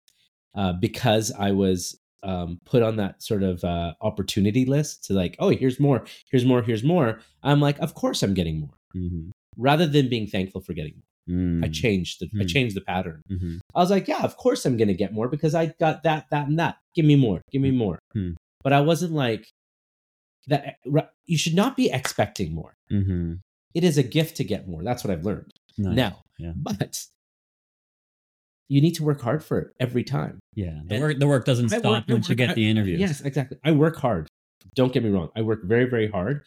uh, 0.56 0.74
because 0.74 1.32
I 1.32 1.52
was 1.52 1.98
um, 2.22 2.60
put 2.66 2.84
on 2.84 2.98
that 2.98 3.24
sort 3.24 3.44
of 3.44 3.64
uh, 3.64 3.94
opportunity 4.02 4.66
list 4.66 5.06
to 5.06 5.14
like, 5.14 5.38
oh, 5.40 5.50
here's 5.50 5.80
more, 5.80 6.04
here's 6.30 6.44
more, 6.44 6.62
here's 6.62 6.84
more. 6.84 7.22
I'm 7.44 7.62
like, 7.62 7.80
of 7.80 7.94
course 7.94 8.22
I'm 8.22 8.34
getting 8.34 8.60
more, 8.60 8.78
hmm 8.94 9.30
rather 9.58 9.86
than 9.86 10.08
being 10.08 10.26
thankful 10.26 10.62
for 10.62 10.74
getting 10.74 10.94
more. 10.96 11.09
Mm. 11.30 11.64
I 11.64 11.68
changed 11.70 12.20
the 12.22 12.28
I 12.40 12.44
Mm. 12.44 12.50
changed 12.50 12.76
the 12.76 12.82
pattern. 12.82 13.22
hmm 13.28 13.58
I 13.76 13.80
was 13.80 13.92
like, 13.92 14.08
yeah, 14.08 14.24
of 14.24 14.36
course 14.38 14.66
I'm 14.66 14.78
gonna 14.78 14.94
get 15.04 15.14
more 15.14 15.28
because 15.30 15.54
I 15.56 15.68
got 15.80 16.04
that, 16.04 16.26
that, 16.32 16.48
and 16.48 16.58
that. 16.60 16.78
Give 16.96 17.06
me 17.06 17.16
more, 17.16 17.42
give 17.52 17.62
me 17.62 17.72
more. 17.72 18.00
Hmm. 18.14 18.32
But 18.64 18.74
I 18.74 18.82
wasn't 18.82 19.14
like 19.14 19.48
that. 20.48 20.78
You 21.28 21.38
should 21.38 21.56
not 21.56 21.78
be 21.78 21.90
expecting 21.92 22.54
more. 22.54 22.74
hmm 22.90 23.34
It 23.76 23.84
is 23.84 23.98
a 24.00 24.04
gift 24.04 24.38
to 24.38 24.44
get 24.44 24.68
more. 24.68 24.84
That's 24.84 25.04
what 25.04 25.12
I've 25.14 25.24
learned 25.24 25.52
Nice. 25.78 25.96
now. 25.96 26.22
Yeah. 26.40 26.54
But 26.56 27.06
you 28.68 28.82
need 28.82 28.96
to 28.96 29.04
work 29.04 29.22
hard 29.22 29.44
for 29.44 29.60
it 29.60 29.68
every 29.80 30.04
time. 30.04 30.40
Yeah, 30.56 30.80
the 30.86 30.96
And 30.96 31.04
work 31.04 31.20
the 31.20 31.28
work 31.28 31.46
doesn't 31.46 31.72
I 31.74 31.80
stop 31.80 31.92
work- 31.92 32.04
once 32.10 32.30
you 32.30 32.36
get 32.36 32.52
I- 32.52 32.54
the 32.54 32.70
interviews. 32.70 33.00
Yes, 33.00 33.22
exactly. 33.22 33.58
I 33.64 33.72
work 33.72 33.96
hard. 33.98 34.28
Don't 34.76 34.94
get 34.94 35.04
me 35.04 35.10
wrong. 35.10 35.30
I 35.36 35.42
work 35.42 35.64
very, 35.64 35.86
very 35.86 36.08
hard. 36.10 36.44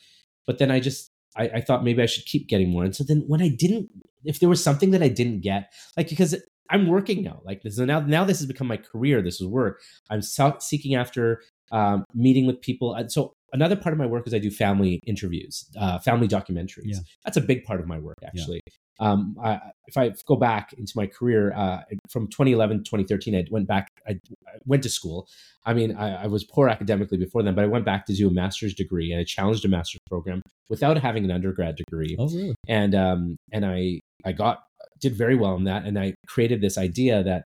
But 0.47 0.59
then 0.59 0.71
I 0.71 0.81
just 0.81 1.09
I, 1.37 1.45
I 1.49 1.61
thought 1.61 1.85
maybe 1.85 2.03
I 2.03 2.07
should 2.07 2.27
keep 2.27 2.49
getting 2.49 2.71
more. 2.71 2.85
And 2.85 2.95
so 2.95 3.05
then 3.05 3.25
when 3.27 3.43
I 3.43 3.49
didn't, 3.49 3.89
if 4.25 4.41
there 4.41 4.49
was 4.49 4.63
something 4.63 4.91
that 4.91 5.03
I 5.03 5.09
didn't 5.09 5.41
get, 5.41 5.73
like 5.97 6.09
because 6.09 6.35
I'm 6.71 6.87
working 6.87 7.23
now, 7.23 7.41
like 7.45 7.63
so 7.69 7.85
now 7.85 8.01
now 8.01 8.25
this 8.25 8.39
has 8.39 8.47
become 8.47 8.67
my 8.67 8.77
career. 8.77 9.21
This 9.23 9.41
is 9.41 9.47
work. 9.47 9.81
I'm 10.11 10.23
seeking 10.23 10.95
after 10.95 11.43
um, 11.71 12.05
meeting 12.15 12.47
with 12.47 12.61
people. 12.61 12.95
And 12.95 13.11
so 13.11 13.35
another 13.53 13.77
part 13.77 13.93
of 13.93 13.99
my 13.99 14.07
work 14.07 14.27
is 14.27 14.35
I 14.35 14.39
do 14.39 14.51
family 14.51 15.01
interviews, 15.07 15.69
uh, 15.79 15.99
family 15.99 16.29
documentaries. 16.29 16.85
Yeah. 16.85 16.99
That's 17.25 17.37
a 17.37 17.41
big 17.41 17.65
part 17.65 17.81
of 17.81 17.87
my 17.87 17.99
work 17.99 18.17
actually. 18.25 18.61
Um, 19.01 19.37
I, 19.43 19.59
if 19.87 19.97
I 19.97 20.13
go 20.27 20.37
back 20.37 20.73
into 20.75 20.93
my 20.95 21.07
career 21.07 21.53
uh, 21.55 21.83
from 22.09 22.29
2011 22.29 22.79
to 22.79 22.85
2013, 22.85 23.35
I 23.35 23.45
went 23.51 23.67
back. 23.67 23.89
I, 24.07 24.13
I 24.13 24.59
went 24.65 24.83
to 24.85 24.89
school. 24.89 25.27
I 25.65 25.75
mean, 25.75 25.97
I, 25.97 26.25
I 26.25 26.27
was 26.27 26.45
poor 26.45 26.69
academically 26.69 27.19
before 27.19 27.43
then, 27.43 27.55
but 27.55 27.65
I 27.65 27.69
went 27.69 27.85
back 27.85 28.07
to 28.07 28.15
do 28.15 28.29
a 28.29 28.33
master's 28.33 28.75
degree 28.75 29.11
and 29.11 29.21
I 29.21 29.25
challenged 29.25 29.65
a 29.65 29.69
master's 29.69 30.01
program 30.09 30.41
without 30.69 30.99
having 30.99 31.25
an 31.25 31.31
undergrad 31.31 31.77
degree. 31.77 32.17
Oh, 32.19 32.29
really? 32.29 32.55
And 32.69 32.95
um, 32.95 33.37
and 33.53 33.67
I 33.67 34.01
I 34.25 34.33
got 34.33 34.63
did 35.01 35.17
very 35.17 35.35
well 35.35 35.57
in 35.57 35.65
that, 35.65 35.85
and 35.85 35.99
I 35.99 36.15
created 36.29 36.61
this 36.61 36.79
idea 36.79 37.25
that 37.25 37.45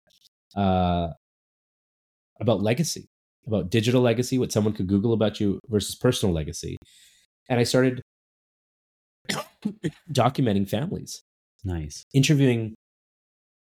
uh, 0.59 1.09
about 2.41 2.61
legacy, 2.61 3.07
about 3.47 3.69
digital 3.69 4.01
legacy, 4.01 4.37
what 4.39 4.51
someone 4.51 4.73
could 4.73 4.87
Google 4.87 5.13
about 5.13 5.39
you 5.39 5.59
versus 5.69 5.95
personal 5.95 6.33
legacy, 6.33 6.77
and 7.49 7.59
I 7.59 7.63
started 7.63 8.01
documenting 10.11 10.69
families, 10.69 11.21
Nice. 11.63 12.05
interviewing 12.13 12.75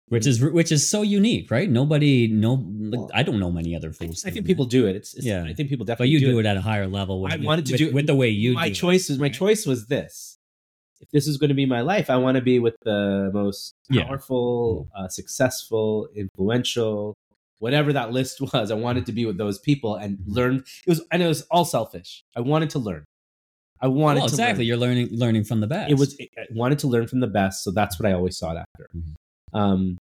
Which 0.08 0.26
is 0.26 0.40
which 0.40 0.70
is 0.70 0.88
so 0.88 1.02
unique, 1.02 1.50
right? 1.50 1.68
Nobody, 1.68 2.28
no, 2.28 2.62
Well, 2.64 3.10
I 3.12 3.22
don't 3.24 3.40
know 3.40 3.50
many 3.50 3.74
other 3.74 3.88
I, 3.88 3.92
fools. 3.92 4.24
I 4.24 4.30
think 4.30 4.46
people 4.46 4.66
that. 4.66 4.70
do 4.70 4.86
it. 4.86 4.94
It's, 4.96 5.14
it's 5.14 5.26
Yeah. 5.26 5.42
I 5.44 5.52
think 5.54 5.68
people 5.68 5.84
definitely. 5.84 6.06
but 6.06 6.10
you 6.12 6.20
do, 6.20 6.32
do 6.32 6.38
it 6.38 6.46
at 6.46 6.56
a 6.56 6.60
higher 6.60 6.86
level. 6.86 7.22
With, 7.22 7.32
I 7.32 7.36
wanted 7.38 7.66
to 7.66 7.72
with, 7.72 7.78
do 7.78 7.88
it- 7.88 7.94
with 7.94 8.06
the 8.06 8.14
way 8.14 8.28
you. 8.28 8.54
my 8.54 8.66
do 8.68 8.72
it, 8.72 8.74
choice 8.74 9.08
was 9.08 9.18
my 9.18 9.24
right? 9.24 9.34
choice 9.34 9.66
was 9.66 9.86
this. 9.88 10.38
If 11.00 11.10
this 11.10 11.26
is 11.26 11.36
going 11.38 11.48
to 11.48 11.54
be 11.54 11.66
my 11.66 11.80
life, 11.82 12.08
I 12.08 12.16
want 12.16 12.36
to 12.36 12.40
be 12.42 12.58
with 12.58 12.76
the 12.84 13.30
most 13.34 13.74
Yeah. 13.90 14.04
powerful, 14.04 14.88
uh, 14.96 15.08
successful, 15.08 16.08
influential, 16.14 17.14
whatever 17.58 17.92
that 17.92 18.12
list 18.12 18.40
was. 18.52 18.70
I 18.70 18.74
wanted 18.74 19.06
to 19.06 19.12
be 19.12 19.26
with 19.26 19.38
those 19.38 19.58
people 19.58 19.94
and 19.96 20.18
learn. 20.26 20.56
It 20.86 20.90
was, 20.90 21.02
and 21.12 21.22
it 21.22 21.26
was 21.28 21.42
all 21.50 21.64
selfish. 21.64 22.24
I 22.36 22.40
wanted 22.40 22.70
to 22.70 22.78
learn. 22.78 23.04
I 23.80 23.88
wanted 23.88 24.20
Well, 24.20 24.28
to 24.28 24.32
exactly. 24.34 24.64
Learn. 24.64 24.66
You're 24.68 24.76
learning 24.78 25.08
learning 25.12 25.44
from 25.44 25.60
the 25.60 25.66
best. 25.66 25.90
It 25.90 25.98
was. 25.98 26.16
I 26.20 26.44
wanted 26.52 26.78
to 26.80 26.86
learn 26.88 27.06
from 27.06 27.20
the 27.20 27.26
best, 27.26 27.62
so 27.64 27.70
that's 27.70 27.98
what 27.98 28.08
I 28.08 28.12
always 28.14 28.36
sought 28.38 28.56
after. 28.56 28.88
Mhm. 28.96 29.14
Um, 29.52 29.98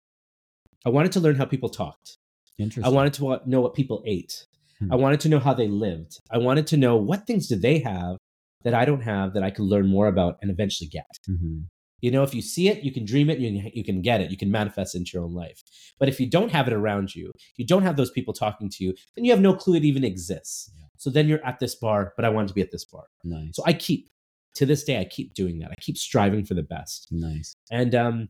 I 0.86 0.90
wanted 0.90 1.12
to 1.14 1.20
learn 1.20 1.36
how 1.36 1.46
people 1.46 1.70
talked. 1.70 2.16
interesting. 2.58 2.84
I 2.84 2.94
wanted 2.94 3.14
to 3.14 3.42
know 3.46 3.62
what 3.62 3.74
people 3.74 4.04
ate. 4.06 4.46
Hmm. 4.80 4.92
I 4.92 4.96
wanted 4.96 5.20
to 5.22 5.30
know 5.30 5.40
how 5.40 5.54
they 5.54 5.68
lived. 5.70 6.20
I 6.30 6.38
wanted 6.40 6.68
to 6.68 6.78
know 6.78 6.98
what 6.98 7.26
things 7.28 7.48
did 7.48 7.62
they 7.62 7.80
have 7.80 8.18
that 8.64 8.74
I 8.74 8.84
don't 8.86 9.02
have 9.02 9.34
that 9.34 9.44
I 9.44 9.50
could 9.52 9.64
learn 9.64 9.88
more 9.88 10.08
about 10.08 10.38
and 10.42 10.52
eventually 10.52 10.90
get. 10.90 11.08
Mhm. 11.30 11.66
You 12.02 12.12
know, 12.12 12.24
if 12.24 12.34
you 12.34 12.42
see 12.42 12.70
it, 12.70 12.84
you 12.84 12.92
can 12.92 13.06
dream 13.06 13.30
it, 13.30 13.40
you 13.40 13.62
can, 13.62 13.72
you 13.74 13.84
can 13.84 14.02
get 14.02 14.22
it, 14.22 14.32
you 14.32 14.38
can 14.38 14.52
manifest 14.52 14.96
it 14.96 15.00
into 15.00 15.12
your 15.14 15.24
own 15.24 15.34
life. 15.34 15.62
But 16.00 16.10
if 16.10 16.20
you 16.20 16.30
don't 16.30 16.52
have 16.52 16.68
it 16.68 16.74
around 16.74 17.16
you, 17.16 17.32
you 17.58 17.66
don't 17.66 17.84
have 17.84 17.98
those 17.98 18.12
people 18.12 18.34
talking 18.34 18.70
to 18.70 18.84
you, 18.84 18.94
then 19.16 19.26
you 19.26 19.32
have 19.32 19.42
no 19.42 19.54
clue 19.54 19.76
it 19.76 19.84
even 19.84 20.04
exists. 20.04 20.72
Yeah. 20.78 20.86
So 20.98 21.10
then 21.10 21.28
you're 21.28 21.46
at 21.46 21.60
this 21.60 21.76
bar, 21.76 22.14
but 22.16 22.26
I 22.26 22.30
wanted 22.30 22.50
to 22.50 22.54
be 22.54 22.62
at 22.62 22.72
this 22.72 22.86
bar. 22.86 23.06
Nice. 23.24 23.56
So 23.56 23.64
I 23.66 23.74
keep, 23.74 24.10
to 24.56 24.66
this 24.66 24.84
day, 24.84 25.00
I 25.00 25.06
keep 25.06 25.34
doing 25.34 25.60
that. 25.60 25.72
I 25.72 25.76
keep 25.80 25.98
striving 25.98 26.46
for 26.46 26.54
the 26.54 26.64
best 26.64 27.08
nice. 27.12 27.56
and 27.72 27.94
um 27.96 28.30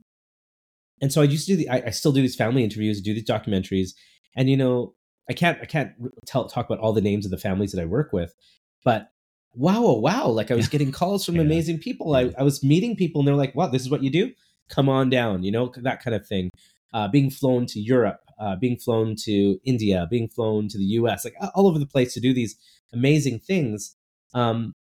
and 1.02 1.12
so 1.12 1.22
i 1.22 1.24
used 1.24 1.48
to 1.48 1.54
do 1.54 1.58
the 1.58 1.70
I, 1.70 1.84
I 1.88 1.90
still 1.92 2.12
do 2.12 2.22
these 2.22 2.36
family 2.36 2.64
interviews 2.64 3.02
do 3.02 3.14
these 3.14 3.26
documentaries 3.26 3.92
and 4.36 4.50
you 4.50 4.58
know 4.58 4.96
i 5.30 5.34
can't 5.34 5.60
i 5.62 5.66
can't 5.66 5.92
tell 6.26 6.48
talk 6.48 6.66
about 6.66 6.80
all 6.80 6.94
the 6.94 7.02
names 7.02 7.26
of 7.26 7.32
the 7.32 7.38
families 7.38 7.72
that 7.72 7.82
i 7.82 7.86
work 7.86 8.12
with 8.14 8.36
but 8.84 9.10
wow 9.56 9.84
oh, 9.84 10.00
wow 10.00 10.28
like 10.28 10.52
i 10.52 10.56
was 10.56 10.68
getting 10.68 10.92
calls 10.92 11.26
from 11.26 11.36
Yeah. 11.36 11.42
amazing 11.42 11.80
people. 11.80 12.16
I, 12.16 12.32
I 12.38 12.44
was 12.44 12.64
meeting 12.64 12.96
people 12.96 13.22
and 13.22 13.28
they're 13.28 13.36
like 13.36 13.56
wow 13.56 13.68
this 13.68 13.82
is 13.82 13.90
what 13.90 14.04
you 14.04 14.10
do? 14.10 14.32
Come 14.70 14.88
on 14.90 15.10
down 15.10 15.44
you 15.44 15.52
know 15.52 15.72
that 15.78 16.04
kind 16.04 16.16
of 16.16 16.26
thing. 16.28 16.50
Uh, 16.94 17.08
being 17.08 17.30
flown 17.30 17.66
to 17.68 17.80
europe 17.80 18.20
uh, 18.40 18.56
being 18.56 18.78
flown 18.78 19.16
to 19.16 19.60
india 19.64 20.08
being 20.10 20.28
flown 20.28 20.68
to 20.68 20.78
the 20.78 20.86
us 20.86 21.24
like 21.26 21.36
all 21.56 21.68
over 21.68 21.78
the 21.80 21.86
place 21.86 22.14
to 22.14 22.20
do 22.20 22.34
these 22.34 22.56
amazing 22.94 23.40
things. 23.40 23.96
Um 24.34 24.74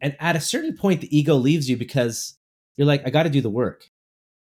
and 0.00 0.16
at 0.20 0.36
a 0.36 0.40
certain 0.40 0.76
point 0.76 1.00
the 1.00 1.16
ego 1.16 1.34
leaves 1.36 1.68
you 1.70 1.76
because 1.76 2.36
you're 2.76 2.86
like 2.86 3.02
i 3.06 3.10
got 3.10 3.24
to 3.24 3.30
do 3.30 3.40
the 3.40 3.50
work. 3.50 3.86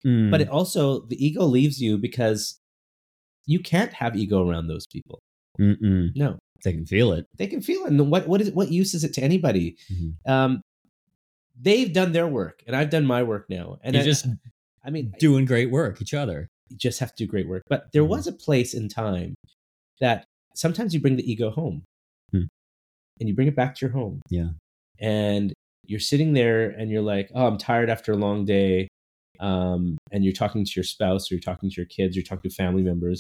Mm. 0.05 0.31
but 0.33 0.41
it 0.41 0.49
also 0.49 1.07
the 1.07 1.25
ego 1.25 1.45
leaves 1.45 1.81
you 1.81 1.97
because 1.97 2.59
you 3.47 3.61
can't 3.61 3.93
have 3.93 4.17
ego 4.17 4.49
around 4.49 4.67
those 4.67 4.87
people. 4.87 5.21
Mm-mm. 5.61 6.11
no 6.17 6.39
they 6.65 6.73
can 6.73 6.87
feel 6.87 7.13
it. 7.13 7.27
they 7.37 7.47
can 7.47 7.61
feel 7.61 7.85
it 7.85 7.89
and 7.91 8.11
what 8.11 8.27
what 8.29 8.41
is 8.41 8.51
what 8.53 8.71
use 8.71 8.95
is 8.95 9.05
it 9.05 9.13
to 9.15 9.23
anybody 9.23 9.77
Mhm. 9.93 10.15
um 10.29 10.61
they've 11.61 11.93
done 11.93 12.13
their 12.13 12.27
work 12.27 12.63
and 12.67 12.75
i've 12.75 12.91
done 12.91 13.05
my 13.05 13.23
work 13.23 13.47
now 13.49 13.79
and 13.83 13.95
You're 13.95 14.03
I, 14.03 14.07
just 14.07 14.27
i 14.85 14.91
mean 14.91 15.13
doing 15.19 15.45
great 15.45 15.71
work. 15.71 16.01
Each 16.01 16.15
other. 16.15 16.49
you 16.69 16.77
just 16.79 17.01
have 17.01 17.15
to 17.15 17.25
do 17.25 17.27
great 17.31 17.49
work 17.49 17.63
but 17.69 17.91
there 17.93 18.03
Mhm. 18.03 18.09
was 18.09 18.27
a 18.27 18.33
place 18.33 18.73
in 18.75 18.89
time 18.89 19.35
that 20.01 20.25
sometimes 20.55 20.95
you 20.95 21.01
bring 21.01 21.17
the 21.17 21.31
ego 21.31 21.51
home 21.51 21.83
Hmm. 22.33 22.45
and 23.21 23.29
you 23.29 23.35
bring 23.35 23.49
it 23.49 23.57
back 23.57 23.75
to 23.77 23.87
your 23.87 23.93
home 23.93 24.21
Yeah. 24.31 24.51
and 24.99 25.53
you're 25.87 26.01
sitting 26.01 26.33
there 26.33 26.71
and 26.71 26.91
you're 26.91 27.03
like 27.03 27.31
oh 27.35 27.47
i'm 27.47 27.59
tired 27.59 27.91
after 27.91 28.13
a 28.13 28.17
long 28.17 28.45
day 28.45 28.89
um, 29.41 29.99
and 30.13 30.23
you're 30.25 30.33
talking 30.33 30.65
to 30.65 30.73
your 30.77 30.85
spouse 30.85 31.31
or 31.31 31.35
you're 31.35 31.41
talking 31.41 31.69
to 31.69 31.75
your 31.77 31.87
kids 31.87 32.17
or 32.17 32.21
you're 32.21 32.25
talking 32.25 32.49
to 32.49 32.55
family 32.55 32.83
members 32.83 33.19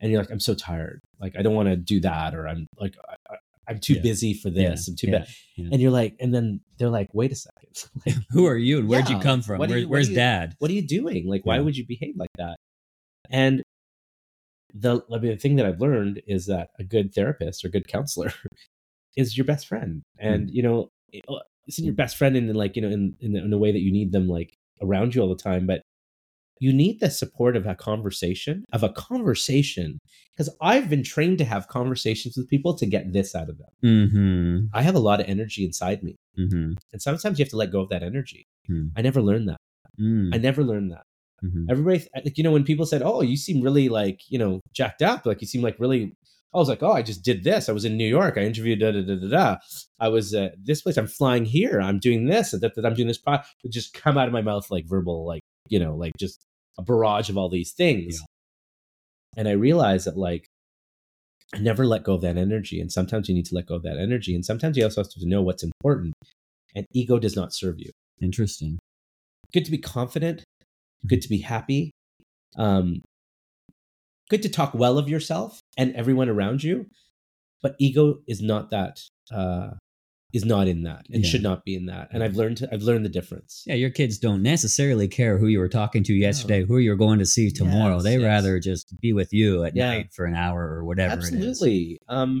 and 0.00 0.10
you're 0.10 0.20
like 0.20 0.30
i'm 0.30 0.40
so 0.40 0.54
tired. 0.54 1.00
Like 1.20 1.34
i 1.38 1.42
don't 1.42 1.54
want 1.54 1.68
to 1.68 1.76
do 1.76 2.00
that 2.00 2.34
or 2.34 2.46
i'm 2.48 2.66
like 2.78 2.94
I, 3.30 3.36
i'm 3.68 3.78
too 3.80 3.94
Yeah. 3.94 4.02
busy 4.02 4.32
for 4.34 4.50
this. 4.50 4.88
I'm 4.88 4.96
too 4.96 5.08
yeah, 5.08 5.18
bad. 5.18 5.28
Yeah. 5.56 5.68
and 5.72 5.80
you're 5.82 5.90
like 5.90 6.16
and 6.20 6.34
then 6.34 6.60
they're 6.78 6.88
like 6.90 7.08
wait 7.12 7.32
a 7.32 7.36
second. 7.36 7.54
Like, 8.06 8.16
Who 8.30 8.46
are 8.46 8.56
you 8.56 8.78
and 8.78 8.88
where'd 8.88 9.08
you 9.08 9.18
come 9.18 9.42
from? 9.42 9.58
Where, 9.58 9.78
you- 9.78 9.88
where's 9.88 10.08
you- 10.08 10.14
dad? 10.16 10.54
what 10.58 10.70
are 10.70 10.74
you 10.74 10.86
doing? 10.86 11.26
Like 11.28 11.44
why 11.44 11.56
Yeah. 11.56 11.62
would 11.62 11.76
you 11.76 11.86
behave 11.86 12.14
like 12.16 12.30
that? 12.38 12.56
And 13.30 13.62
the 14.74 15.02
I 15.12 15.18
mean, 15.18 15.30
the 15.32 15.36
thing 15.36 15.56
that 15.56 15.66
i've 15.66 15.80
learned 15.80 16.20
is 16.26 16.46
that 16.46 16.68
a 16.78 16.84
good 16.84 17.14
therapist 17.14 17.64
or 17.64 17.68
good 17.68 17.88
counselor 17.88 18.32
is 19.16 19.36
your 19.36 19.46
best 19.46 19.66
friend. 19.66 20.02
And 20.18 20.50
you 20.50 20.62
know 20.62 20.88
it- 21.12 21.24
uh, 21.28 21.38
isn't 21.66 21.84
your 21.84 21.94
best 21.94 22.16
friend 22.16 22.36
in 22.36 22.52
like 22.54 22.76
you 22.76 22.82
know 22.82 22.88
in, 22.88 23.14
in 23.20 23.36
in 23.36 23.52
a 23.52 23.58
way 23.58 23.72
that 23.72 23.80
you 23.80 23.92
need 23.92 24.12
them 24.12 24.28
like 24.28 24.54
around 24.80 25.14
you 25.14 25.20
all 25.22 25.28
the 25.28 25.42
time 25.42 25.66
but 25.66 25.82
you 26.60 26.72
need 26.72 27.00
the 27.00 27.10
support 27.10 27.56
of 27.56 27.66
a 27.66 27.74
conversation 27.74 28.64
of 28.72 28.82
a 28.82 28.88
conversation 28.90 29.98
because 30.36 30.54
i've 30.60 30.88
been 30.88 31.02
trained 31.02 31.38
to 31.38 31.44
have 31.44 31.68
conversations 31.68 32.36
with 32.36 32.48
people 32.48 32.76
to 32.76 32.86
get 32.86 33.12
this 33.12 33.34
out 33.34 33.48
of 33.48 33.58
them. 33.58 33.68
Mm-hmm. 33.84 34.66
i 34.74 34.82
have 34.82 34.94
a 34.94 35.00
lot 35.00 35.20
of 35.20 35.28
energy 35.28 35.64
inside 35.64 36.02
me. 36.02 36.16
Mm-hmm. 36.38 36.72
and 36.92 37.02
sometimes 37.02 37.38
you 37.38 37.44
have 37.44 37.50
to 37.50 37.56
let 37.56 37.72
go 37.72 37.80
of 37.80 37.88
that 37.90 38.02
energy. 38.02 38.46
Hmm. 38.66 38.88
i 38.96 39.02
never 39.02 39.20
learned 39.22 39.48
that. 39.48 39.58
Mm. 40.00 40.34
i 40.34 40.38
never 40.38 40.62
learned 40.62 40.92
that. 40.92 41.02
Mhm. 41.44 41.66
everybody 41.70 42.04
like 42.24 42.36
you 42.38 42.44
know 42.44 42.50
when 42.50 42.64
people 42.64 42.86
said 42.86 43.02
oh 43.02 43.20
you 43.22 43.36
seem 43.36 43.62
really 43.62 43.88
like 43.88 44.20
you 44.28 44.38
know 44.38 44.60
jacked 44.72 45.02
up 45.02 45.24
like 45.24 45.40
you 45.40 45.46
seem 45.46 45.62
like 45.62 45.76
really 45.78 46.12
i 46.54 46.58
was 46.58 46.68
like 46.68 46.82
oh 46.82 46.92
i 46.92 47.02
just 47.02 47.22
did 47.22 47.44
this. 47.44 47.68
I 47.68 47.72
was 47.72 47.84
in 47.84 47.96
new 47.96 48.08
york. 48.18 48.34
I 48.36 48.42
interviewed 48.42 48.80
da 48.80 48.90
da 48.90 49.02
da 49.02 49.16
da 49.22 49.28
da. 49.28 49.56
I 50.00 50.08
was 50.08 50.34
uh, 50.34 50.48
this 50.68 50.82
place. 50.82 50.96
I'm 50.96 51.06
flying 51.06 51.44
here. 51.44 51.80
I'm 51.80 51.98
doing 52.00 52.26
this. 52.26 52.50
That, 52.50 52.74
that 52.74 52.84
i'm 52.86 52.94
doing 52.94 53.06
this 53.08 53.18
pro 53.18 53.38
would 53.62 53.72
just 53.72 53.94
come 53.94 54.16
out 54.18 54.26
of 54.28 54.32
my 54.32 54.42
mouth 54.42 54.66
like 54.70 54.86
verbal 54.88 55.26
like 55.26 55.42
you 55.68 55.78
know 55.78 55.94
like 55.94 56.14
just 56.18 56.44
a 56.78 56.82
barrage 56.82 57.28
of 57.28 57.36
all 57.36 57.48
these 57.48 57.72
things 57.72 58.22
and 59.36 59.48
i 59.48 59.52
realized 59.52 60.06
that 60.06 60.16
like 60.16 60.46
i 61.54 61.58
never 61.58 61.84
let 61.84 62.04
go 62.04 62.14
of 62.14 62.22
that 62.22 62.36
energy 62.36 62.80
and 62.80 62.90
sometimes 62.92 63.28
you 63.28 63.34
need 63.34 63.46
to 63.46 63.54
let 63.54 63.66
go 63.66 63.74
of 63.74 63.82
that 63.82 63.98
energy 63.98 64.34
and 64.34 64.44
sometimes 64.44 64.76
you 64.76 64.84
also 64.84 65.02
have 65.02 65.10
to 65.10 65.26
know 65.26 65.42
what's 65.42 65.62
important 65.62 66.14
and 66.74 66.86
ego 66.92 67.18
does 67.18 67.36
not 67.36 67.52
serve 67.52 67.78
you 67.78 67.90
Interesting. 68.20 68.78
good 69.52 69.64
to 69.64 69.70
be 69.70 69.78
confident, 69.78 70.42
good 71.06 71.22
to 71.22 71.28
be 71.28 71.38
happy, 71.38 71.90
um, 72.56 73.02
good 74.28 74.42
to 74.42 74.48
talk 74.48 74.74
well 74.74 74.98
of 74.98 75.08
yourself 75.08 75.60
and 75.76 75.94
everyone 75.94 76.28
around 76.28 76.62
you. 76.62 76.86
But 77.62 77.76
ego 77.78 78.18
is 78.26 78.40
not 78.40 78.70
that, 78.70 79.00
uh, 79.32 79.70
is 80.34 80.44
not 80.44 80.68
in 80.68 80.82
that 80.82 81.06
and 81.10 81.24
Yeah. 81.24 81.30
should 81.30 81.42
not 81.42 81.64
be 81.64 81.74
in 81.74 81.86
that. 81.86 82.08
And 82.12 82.22
I've 82.22 82.36
learned 82.36 82.58
to, 82.58 82.68
I've 82.72 82.82
learned 82.82 83.04
the 83.04 83.08
difference. 83.10 83.62
Yeah, 83.66 83.76
your 83.76 83.88
kids 83.90 84.18
don't 84.18 84.42
necessarily 84.42 85.08
care 85.08 85.38
who 85.38 85.46
you 85.46 85.58
were 85.58 85.68
talking 85.68 86.02
to 86.04 86.12
yesterday, 86.12 86.64
who 86.64 86.76
you're 86.78 86.96
going 86.96 87.18
to 87.18 87.26
see 87.26 87.50
tomorrow. 87.50 87.94
Yes, 87.94 88.02
they 88.04 88.18
yes. 88.18 88.22
rather 88.22 88.60
just 88.60 88.94
be 89.00 89.12
with 89.14 89.32
you 89.32 89.64
at 89.64 89.74
Yeah. 89.74 89.86
night 89.88 90.12
for 90.12 90.26
an 90.26 90.34
hour 90.34 90.62
or 90.68 90.84
whatever 90.84 91.14
it 91.14 91.32
is. 91.32 91.32
Absolutely. 91.34 91.98
Um, 92.08 92.40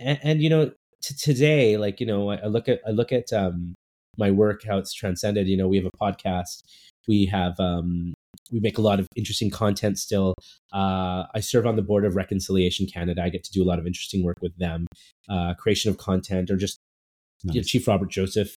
and, 0.00 0.18
and 0.22 0.42
you 0.42 0.48
know, 0.48 0.70
t- 1.02 1.14
today, 1.20 1.76
like 1.76 2.00
you 2.00 2.06
know, 2.06 2.30
I, 2.30 2.36
I 2.36 2.46
look 2.46 2.68
at 2.68 2.80
I 2.86 2.90
look 2.90 3.12
at 3.12 3.32
um 3.32 3.74
my 4.16 4.30
work 4.30 4.64
how 4.64 4.78
it's 4.78 4.92
transcended. 4.94 5.46
You 5.46 5.56
know, 5.56 5.68
we 5.68 5.76
have 5.76 5.86
a 5.86 5.96
podcast. 6.02 6.62
We 7.06 7.26
have 7.26 7.60
um 7.60 8.14
we 8.50 8.60
make 8.60 8.78
a 8.78 8.82
lot 8.82 8.98
of 8.98 9.06
interesting 9.14 9.50
content 9.50 9.98
still. 9.98 10.34
Uh, 10.72 11.24
I 11.34 11.40
serve 11.40 11.66
on 11.66 11.76
the 11.76 11.82
board 11.82 12.04
of 12.04 12.16
Reconciliation 12.16 12.86
Canada. 12.86 13.22
I 13.22 13.28
get 13.28 13.44
to 13.44 13.52
do 13.52 13.62
a 13.62 13.66
lot 13.66 13.78
of 13.78 13.86
interesting 13.86 14.22
work 14.24 14.38
with 14.40 14.56
them, 14.58 14.86
uh, 15.28 15.54
creation 15.54 15.90
of 15.90 15.98
content, 15.98 16.50
or 16.50 16.56
just 16.56 16.78
you 17.44 17.60
know, 17.60 17.64
Chief 17.64 17.86
Robert 17.86 18.10
Joseph. 18.10 18.56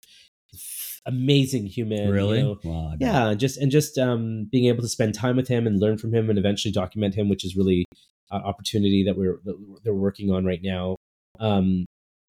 amazing 1.06 1.66
human. 1.66 2.08
you 2.08 2.12
really? 2.12 2.42
know. 2.42 2.58
Wow. 2.64 2.94
Yeah, 2.98 3.34
just 3.34 3.58
and 3.58 3.70
just 3.70 3.96
um, 3.98 4.48
being 4.50 4.66
able 4.66 4.82
to 4.82 4.88
spend 4.88 5.14
time 5.14 5.36
with 5.36 5.48
him 5.48 5.66
and 5.66 5.78
learn 5.80 5.98
from 5.98 6.12
him 6.14 6.28
and 6.30 6.38
eventually 6.38 6.72
document 6.72 7.14
him, 7.14 7.28
which 7.28 7.44
is 7.44 7.56
really 7.56 7.84
an 8.30 8.42
opportunity 8.42 9.04
that 9.04 9.16
we're 9.16 9.40
that 9.44 9.56
they're 9.84 9.94
working 9.94 10.30
on 10.32 10.44
right 10.44 10.60
now. 10.62 10.96
Um, 11.38 11.84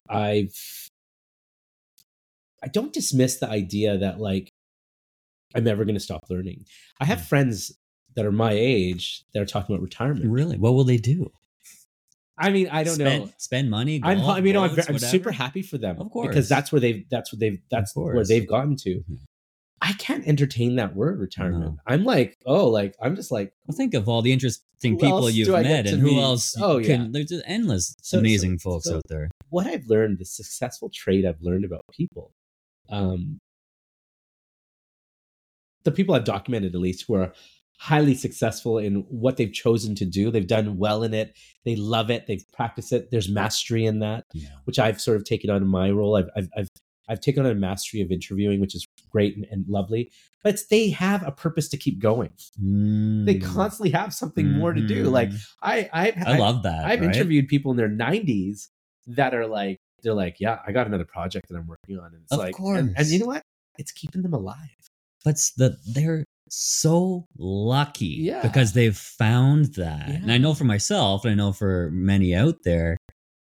I've 0.09 0.55
I 2.63 2.67
don't 2.67 2.93
dismiss 2.93 3.37
the 3.37 3.49
idea 3.49 3.97
that 3.97 4.19
like 4.19 4.49
I'm 5.55 5.67
ever 5.67 5.85
going 5.85 5.95
to 5.95 5.99
stop 6.01 6.23
learning. 6.29 6.65
I 6.99 7.05
have 7.05 7.19
Mm. 7.19 7.27
friends 7.29 7.71
that 8.15 8.25
are 8.25 8.31
my 8.31 8.51
age 8.51 9.23
that 9.33 9.41
are 9.41 9.45
talking 9.45 9.75
about 9.75 9.83
retirement. 9.83 10.25
Really? 10.29 10.57
What 10.57 10.73
will 10.73 10.83
they 10.83 10.97
do? 10.97 11.31
I 12.39 12.51
mean, 12.51 12.69
I 12.69 12.83
don't 12.83 12.95
spend, 12.95 13.25
know. 13.25 13.31
Spend 13.37 13.69
money. 13.69 13.99
I'm, 14.03 14.21
I 14.21 14.41
mean, 14.41 14.55
I'm, 14.55 14.69
I'm 14.87 14.99
super 14.99 15.31
happy 15.31 15.61
for 15.63 15.77
them, 15.77 15.99
Of 15.99 16.11
course. 16.11 16.27
because 16.27 16.47
that's 16.47 16.71
where 16.71 16.79
they've 16.79 17.03
that's 17.09 17.31
what 17.33 17.39
they've 17.39 17.59
that's 17.71 17.95
where 17.95 18.23
they've 18.23 18.47
gotten 18.47 18.75
to. 18.77 19.03
Mhm. 19.09 19.17
I 19.81 19.93
can't 19.93 20.27
entertain 20.27 20.75
that 20.77 20.95
word 20.95 21.19
retirement. 21.19 21.75
No. 21.75 21.77
I'm 21.85 22.03
like, 22.03 22.35
oh, 22.45 22.67
like 22.67 22.95
I'm 23.01 23.15
just 23.15 23.31
like, 23.31 23.53
Well, 23.67 23.75
think 23.77 23.93
of 23.93 24.07
all 24.09 24.21
the 24.21 24.31
interesting 24.33 24.97
people 24.97 25.29
you've 25.29 25.47
do 25.47 25.55
I 25.55 25.63
get 25.63 25.85
met, 25.85 25.93
and 25.93 26.01
who 26.01 26.07
meet? 26.15 26.21
else? 26.21 26.55
Oh, 26.59 26.79
can, 26.79 27.01
yeah. 27.01 27.07
There's 27.11 27.27
just 27.29 27.43
endless 27.47 27.95
So- 28.01 28.17
so- 28.17 28.19
amazing 28.19 28.57
folks 28.59 28.85
so- 28.85 28.97
out 28.97 29.03
there. 29.07 29.29
what 29.49 29.67
I've 29.67 29.85
learned, 29.87 30.17
the 30.19 30.25
successful 30.25 30.89
trait 30.93 31.25
I've 31.25 31.41
learned 31.41 31.63
about 31.65 31.81
people, 31.91 32.31
um, 32.89 33.39
the 35.83 35.91
people 35.91 36.15
I've 36.15 36.23
documented 36.25 36.75
at 36.75 36.81
least 36.81 37.05
who 37.07 37.15
are 37.15 37.33
highly 37.79 38.15
successful 38.15 38.77
in 38.79 39.05
what 39.09 39.37
they've 39.37 39.53
chosen 39.53 39.93
to 39.95 40.05
do. 40.05 40.31
They've 40.31 40.47
done 40.47 40.77
well 40.77 41.03
in 41.03 41.13
it. 41.13 41.35
They 41.63 41.75
love 41.75 42.09
it. 42.09 42.25
They've 42.27 42.43
practiced 42.51 42.91
it. 42.91 43.11
There's 43.11 43.29
mastery 43.29 43.85
in 43.85 43.99
that, 43.99 44.25
Yeah. 44.33 44.49
which 44.65 44.79
I've 44.79 44.99
sort 44.99 45.17
of 45.17 45.23
taken 45.25 45.49
on 45.49 45.61
in 45.61 45.67
my 45.67 45.91
role. 45.91 46.15
I've 46.17 46.29
I've 46.35 46.49
I've, 46.57 46.69
I've 47.09 47.19
taken 47.21 47.45
on 47.45 47.51
a 47.51 47.55
mastery 47.55 48.01
of 48.01 48.11
interviewing, 48.11 48.59
which 48.59 48.75
is 48.75 48.85
great 49.11 49.35
and, 49.37 49.45
and 49.51 49.65
lovely. 49.69 50.11
But 50.43 50.55
it's, 50.55 50.65
they 50.67 50.89
have 50.89 51.25
a 51.25 51.31
purpose 51.31 51.69
to 51.69 51.77
keep 51.77 51.99
going. 51.99 52.31
They 52.57 53.35
Mm. 53.35 53.43
constantly 53.43 53.91
have 53.91 54.13
something 54.13 54.51
more 54.51 54.73
to 54.73 54.81
do. 54.85 55.05
Mhm. 55.05 55.11
Like 55.11 55.31
I 55.61 55.89
I 55.93 56.13
I 56.33 56.37
love 56.37 56.63
that. 56.63 56.85
I've 56.85 56.99
right? 57.01 57.13
interviewed 57.15 57.47
people 57.47 57.71
in 57.71 57.77
their 57.77 57.89
90s 57.89 58.67
that 59.07 59.33
are 59.33 59.45
like, 59.47 59.77
they're 60.03 60.13
like, 60.13 60.37
yeah, 60.39 60.59
I 60.67 60.71
got 60.71 60.85
another 60.87 61.05
project 61.05 61.47
that 61.49 61.55
I'm 61.57 61.67
working 61.67 61.97
on. 61.99 62.13
And 62.13 62.23
it's 62.23 62.31
Of 62.31 62.39
like, 62.39 62.55
course. 62.55 62.79
And, 62.79 62.93
and 62.97 63.07
you 63.07 63.19
know 63.19 63.27
what? 63.27 63.43
It's 63.77 63.91
keeping 63.91 64.21
them 64.23 64.33
alive. 64.33 64.57
but 65.23 65.35
the 65.57 65.77
they're 65.93 66.23
so 66.49 67.25
lucky 67.37 68.17
Yeah. 68.21 68.41
because 68.41 68.73
they've 68.73 68.95
found 68.97 69.75
that 69.75 70.07
and 70.09 70.31
i 70.31 70.37
know 70.37 70.53
for 70.53 70.63
myself 70.65 71.23
and 71.25 71.31
i 71.31 71.35
know 71.35 71.51
for 71.51 71.89
many 71.91 72.33
out 72.35 72.55
there 72.63 72.97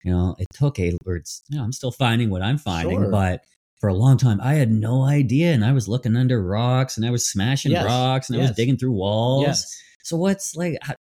you 0.03 0.11
know 0.11 0.35
it 0.39 0.47
took 0.53 0.79
a 0.79 0.93
or 1.05 1.15
it's 1.15 1.41
you 1.49 1.57
know 1.57 1.63
i'm 1.63 1.71
still 1.71 1.91
finding 1.91 2.29
what 2.29 2.41
i'm 2.41 2.57
finding 2.57 3.01
Sure. 3.01 3.11
but 3.11 3.43
for 3.79 3.89
a 3.89 3.93
long 3.93 4.17
time 4.17 4.39
i 4.41 4.53
had 4.55 4.71
no 4.71 5.03
idea 5.03 5.53
and 5.53 5.63
i 5.65 5.71
was 5.71 5.87
looking 5.87 6.15
under 6.15 6.43
rocks 6.43 6.97
and 6.97 7.05
i 7.05 7.09
was 7.11 7.29
smashing 7.29 7.71
Yes. 7.71 7.85
rocks 7.85 8.29
and 8.29 8.37
i 8.39 8.41
was 8.41 8.51
digging 8.51 8.77
through 8.77 8.93
walls 8.93 9.43
Yes. 9.45 9.65
so 10.03 10.17
what's 10.17 10.55
like 10.55 10.77
how, 10.81 10.93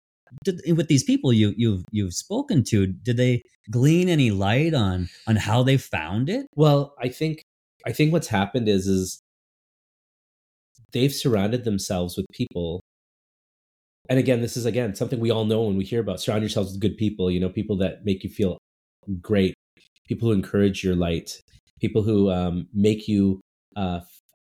did, 0.44 0.61
with 0.76 0.88
these 0.88 1.03
people 1.05 1.32
you 1.32 1.53
you've 1.57 1.82
you've 1.90 2.14
spoken 2.14 2.62
to 2.64 2.86
did 2.86 3.16
they 3.16 3.42
glean 3.70 4.09
any 4.09 4.30
light 4.30 4.74
on 4.74 5.09
on 5.26 5.36
how 5.36 5.62
they 5.62 5.76
found 5.76 6.28
it 6.28 6.46
Well, 6.57 6.94
I 7.01 7.09
think, 7.09 7.42
I 7.86 7.92
think 7.92 8.12
what's 8.12 8.28
happened 8.28 8.68
is, 8.68 8.86
is 8.86 9.20
they've 10.93 11.12
surrounded 11.12 11.64
themselves 11.64 12.16
with 12.16 12.26
people. 12.32 12.80
And 14.09 14.18
again, 14.18 14.41
this 14.41 14.57
is 14.57 14.66
again 14.66 14.95
something 14.95 15.20
we 15.20 15.30
all 15.30 15.45
know 15.45 15.62
when 15.62 15.76
we 15.76 15.84
hear 15.84 16.01
about 16.01 16.20
surround 16.20 16.43
yourselves 16.43 16.72
with 16.72 16.80
good 16.80 16.97
people, 16.97 17.30
you 17.30 17.41
know, 17.41 17.49
people 17.49 17.76
that 17.78 18.05
make 18.05 18.24
you 18.24 18.30
feel 18.30 18.59
great, 19.20 19.55
people 20.09 20.28
who 20.28 20.34
encourage 20.34 20.82
your 20.82 20.97
light, 20.97 21.38
people 21.80 22.03
who 22.03 22.30
um, 22.30 22.66
make 22.74 23.07
you 23.09 23.41
uh, 23.76 24.01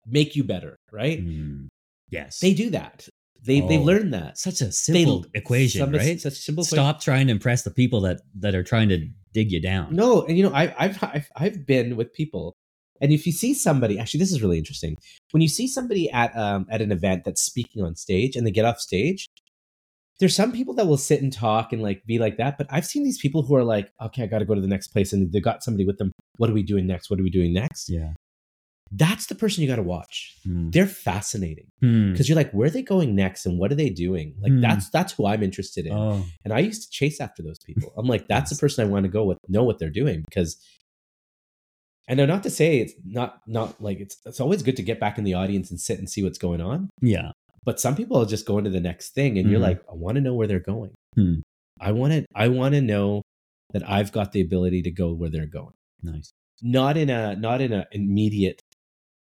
make 0.06 0.34
you 0.34 0.42
better, 0.44 0.76
right? 0.92 1.24
Mm, 1.24 1.68
yes 2.10 2.40
They 2.40 2.52
do 2.54 2.70
that. 2.70 3.08
They 3.44 3.60
they've 3.60 3.80
Oh. 3.80 3.84
learned 3.84 4.12
that. 4.14 4.38
such 4.38 4.60
a 4.60 4.72
simple 4.72 5.24
equation 5.34 5.80
some- 5.80 5.92
right 5.92 6.20
Such 6.20 6.32
a 6.32 6.36
simple 6.36 6.64
equation. 6.64 6.76
stop 6.76 7.00
trying 7.00 7.26
to 7.28 7.32
impress 7.32 7.62
the 7.62 7.70
people 7.70 8.00
that 8.02 8.22
that 8.40 8.54
are 8.54 8.62
trying 8.64 8.88
to 8.88 9.06
dig 9.32 9.52
you 9.52 9.60
down. 9.60 9.94
No, 9.94 10.22
and 10.24 10.36
you 10.36 10.42
know, 10.44 10.52
I, 10.52 10.74
I've 10.78 10.98
I've 11.02 11.28
I've 11.36 11.66
been 11.66 11.94
with 11.96 12.12
people, 12.12 12.54
and 13.00 13.12
if 13.12 13.26
you 13.26 13.32
see 13.32 13.54
somebody, 13.54 13.98
actually, 13.98 14.20
this 14.20 14.32
is 14.32 14.42
really 14.42 14.58
interesting. 14.58 14.96
When 15.32 15.40
you 15.42 15.48
see 15.48 15.66
somebody 15.68 16.10
at 16.10 16.36
um 16.36 16.66
at 16.70 16.80
an 16.82 16.92
event 16.92 17.24
that's 17.24 17.42
speaking 17.42 17.82
on 17.82 17.96
stage, 17.96 18.36
and 18.36 18.46
they 18.46 18.50
get 18.50 18.64
off 18.64 18.78
stage, 18.80 19.26
there's 20.20 20.36
some 20.36 20.52
people 20.52 20.74
that 20.74 20.86
will 20.86 20.96
sit 20.96 21.20
and 21.22 21.32
talk 21.32 21.72
and 21.72 21.82
like 21.82 22.04
be 22.06 22.18
like 22.18 22.36
that. 22.38 22.56
But 22.58 22.68
I've 22.70 22.86
seen 22.86 23.02
these 23.04 23.18
people 23.18 23.42
who 23.42 23.56
are 23.56 23.64
like, 23.64 23.90
okay, 24.00 24.22
I 24.22 24.26
got 24.26 24.38
to 24.38 24.44
go 24.44 24.54
to 24.54 24.60
the 24.60 24.68
next 24.68 24.88
place, 24.88 25.12
and 25.12 25.32
they've 25.32 25.42
got 25.42 25.64
somebody 25.64 25.84
with 25.84 25.98
them. 25.98 26.12
What 26.36 26.50
are 26.50 26.54
we 26.54 26.62
doing 26.62 26.86
next? 26.86 27.10
What 27.10 27.18
are 27.20 27.24
we 27.24 27.30
doing 27.30 27.52
next? 27.52 27.88
Yeah. 27.90 28.12
That's 28.92 29.26
the 29.26 29.34
person 29.34 29.62
you 29.62 29.68
got 29.68 29.76
to 29.76 29.82
watch. 29.82 30.36
Hmm. 30.44 30.70
They're 30.70 30.86
fascinating 30.86 31.66
Hmm. 31.80 32.12
because 32.12 32.28
you're 32.28 32.36
like, 32.36 32.52
where 32.52 32.66
are 32.68 32.70
they 32.70 32.82
going 32.82 33.16
next, 33.16 33.44
and 33.44 33.58
what 33.58 33.72
are 33.72 33.74
they 33.74 33.90
doing? 33.90 34.34
Like 34.40 34.52
Hmm. 34.52 34.60
that's 34.60 34.88
that's 34.90 35.12
who 35.14 35.26
I'm 35.26 35.42
interested 35.42 35.86
in. 35.86 35.92
Oh, 35.92 36.24
And 36.44 36.52
I 36.52 36.60
used 36.60 36.82
to 36.84 36.90
chase 36.90 37.20
after 37.20 37.42
those 37.42 37.58
people. 37.66 37.92
I'm 37.96 38.06
like, 38.06 38.28
that's 38.28 38.50
the 38.50 38.56
person 38.56 38.86
I 38.86 38.90
want 38.90 39.04
to 39.04 39.10
go 39.10 39.24
with, 39.24 39.38
know 39.48 39.64
what 39.64 39.78
they're 39.80 39.90
doing 39.90 40.22
because. 40.28 40.56
And 42.08 42.20
I'm 42.20 42.28
not 42.28 42.42
to 42.42 42.50
say 42.50 42.78
it's 42.78 42.94
not 43.04 43.40
not 43.46 43.80
like 43.82 43.98
it's 44.00 44.16
it's 44.26 44.40
always 44.40 44.62
good 44.62 44.76
to 44.76 44.82
get 44.82 45.00
back 45.00 45.16
in 45.18 45.24
the 45.24 45.34
audience 45.34 45.70
and 45.70 45.80
sit 45.80 45.98
and 45.98 46.08
see 46.08 46.22
what's 46.22 46.38
going 46.38 46.60
on. 46.60 46.90
yeah. 47.00 47.32
But 47.66 47.80
some 47.80 47.96
people 47.96 48.18
are 48.18 48.26
just 48.26 48.44
going 48.44 48.64
to 48.64 48.70
the 48.70 48.78
next 48.80 49.14
thing, 49.14 49.38
and 49.38 49.48
you're 49.50 49.58
Mhm. 49.58 49.62
like, 49.62 49.80
I 49.90 49.94
want 49.94 50.16
to 50.16 50.20
know 50.20 50.34
where 50.34 50.46
they're 50.46 50.60
going. 50.60 50.90
Hmm. 51.14 51.36
I 51.80 51.92
want 51.92 52.12
to 52.12 52.26
I 52.34 52.48
want 52.48 52.74
to 52.74 52.82
know 52.82 53.22
that 53.72 53.88
I've 53.88 54.12
got 54.12 54.32
the 54.32 54.42
ability 54.42 54.82
to 54.82 54.90
go 54.90 55.14
where 55.14 55.30
they're 55.30 55.46
going. 55.46 55.72
Nice. 56.02 56.30
Not 56.60 56.98
in 56.98 57.08
a 57.08 57.34
not 57.36 57.62
in 57.62 57.72
a 57.72 57.86
immediate 57.92 58.60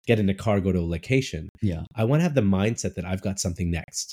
get 0.07 0.19
in 0.21 0.29
a 0.29 0.35
car 0.35 0.61
go 0.61 0.71
to 0.73 0.79
a 0.79 0.87
location. 0.97 1.49
Yeah. 1.61 1.83
I 1.97 2.05
want 2.05 2.21
to 2.21 2.23
have 2.25 2.35
the 2.37 2.41
mindset 2.41 2.95
that 2.95 3.05
I've 3.05 3.21
got 3.21 3.39
something 3.41 3.69
next. 3.71 4.13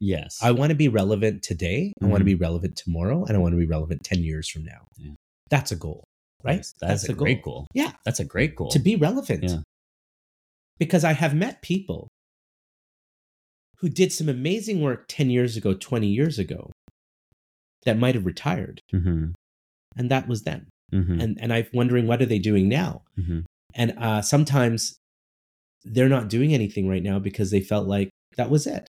Yes. 0.00 0.38
I 0.42 0.50
want 0.50 0.70
to 0.70 0.76
be 0.76 0.88
relevant 0.88 1.42
today. 1.44 1.92
I 2.02 2.06
want 2.06 2.20
to 2.20 2.24
be 2.24 2.34
relevant 2.34 2.74
tomorrow, 2.76 3.24
and 3.24 3.36
I 3.36 3.40
want 3.40 3.52
to 3.52 3.56
be 3.58 3.66
relevant 3.66 4.02
ten 4.02 4.22
years 4.24 4.48
from 4.48 4.64
now. 4.64 4.82
Yeah. 4.98 5.12
That's 5.48 5.70
a 5.72 5.76
goal, 5.76 6.02
right? 6.44 6.56
Yes, 6.56 6.74
That's, 6.80 7.04
a, 7.04 7.08
the 7.08 7.14
great 7.14 7.42
goal. 7.42 7.66
Yeah, 7.74 7.92
That's 8.04 8.20
a 8.20 8.24
great 8.24 8.54
goal. 8.54 8.68
to 8.70 8.78
be 8.78 8.96
relevant. 8.96 9.44
Yeah. 9.44 9.58
Because 10.78 11.04
I 11.04 11.12
have 11.12 11.34
met 11.34 11.62
people 11.62 12.08
who 13.78 13.88
did 13.88 14.12
some 14.12 14.28
amazing 14.28 14.80
work 14.80 15.06
ten 15.08 15.30
years 15.30 15.56
ago, 15.56 15.74
twenty 15.74 16.08
years 16.08 16.38
ago, 16.38 16.70
that 17.84 17.98
might 17.98 18.14
have 18.14 18.26
retired, 18.26 18.80
hmm 18.90 19.26
and 19.96 20.10
that 20.10 20.26
was 20.26 20.42
them. 20.42 20.66
hmm 20.90 21.20
And 21.20 21.38
and 21.40 21.52
I'm 21.52 21.66
wondering 21.72 22.06
what 22.06 22.20
are 22.20 22.26
they 22.26 22.38
doing 22.40 22.68
now? 22.68 23.02
hmm 23.16 23.40
And 23.74 23.94
uh, 23.98 24.22
sometimes 24.22 24.96
they're 25.84 26.08
not 26.08 26.28
doing 26.28 26.54
anything 26.54 26.88
right 26.88 27.02
now 27.02 27.18
because 27.18 27.50
they 27.50 27.60
felt 27.60 27.86
like 27.86 28.10
that 28.36 28.50
was 28.50 28.66
it. 28.66 28.88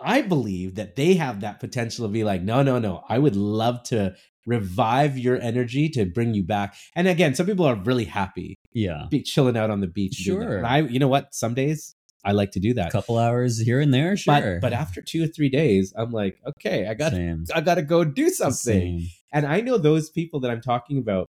I 0.00 0.22
believe 0.22 0.74
that 0.74 0.96
they 0.96 1.14
have 1.14 1.40
that 1.40 1.60
potential 1.60 2.06
to 2.06 2.12
be 2.12 2.24
like, 2.24 2.42
no, 2.42 2.62
no, 2.62 2.78
no. 2.78 3.04
I 3.08 3.18
would 3.18 3.36
love 3.36 3.82
to 3.84 4.14
revive 4.46 5.18
your 5.18 5.40
energy 5.40 5.88
to 5.90 6.04
bring 6.04 6.34
you 6.34 6.42
back. 6.42 6.74
And 6.94 7.08
again, 7.08 7.34
some 7.34 7.46
people 7.46 7.64
are 7.66 7.74
really 7.76 8.04
happy 8.04 8.56
Yeah. 8.72 9.06
be 9.10 9.22
chilling 9.22 9.56
out 9.56 9.70
on 9.70 9.80
the 9.80 9.86
beach. 9.86 10.18
and 10.18 10.24
doing 10.36 10.40
that. 10.40 10.46
Sure. 10.56 10.66
I, 10.66 10.78
you 10.80 10.98
know 10.98 11.08
what? 11.08 11.34
Some 11.34 11.54
days 11.54 11.94
I 12.24 12.32
like 12.32 12.52
to 12.52 12.60
do 12.60 12.74
that. 12.74 12.88
A 12.88 12.90
couple 12.90 13.18
hours 13.18 13.58
here 13.60 13.80
and 13.80 13.92
there, 13.92 14.16
sure. 14.16 14.34
But 14.34 14.60
but 14.60 14.72
after 14.72 15.02
two 15.02 15.24
or 15.24 15.26
three 15.26 15.48
days, 15.50 15.92
I'm 15.96 16.10
like, 16.10 16.38
okay, 16.46 16.86
I 16.88 16.94
got. 16.94 17.12
I 17.12 17.60
got 17.60 17.74
to 17.74 17.82
go 17.82 18.04
do 18.04 18.30
something. 18.30 18.54
Same. 19.00 19.06
And 19.32 19.46
I 19.46 19.60
know 19.60 19.76
those 19.78 20.08
people 20.10 20.40
that 20.40 20.50
I'm 20.50 20.62
talking 20.62 20.98
about, 20.98 21.26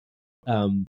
um, 0.48 0.86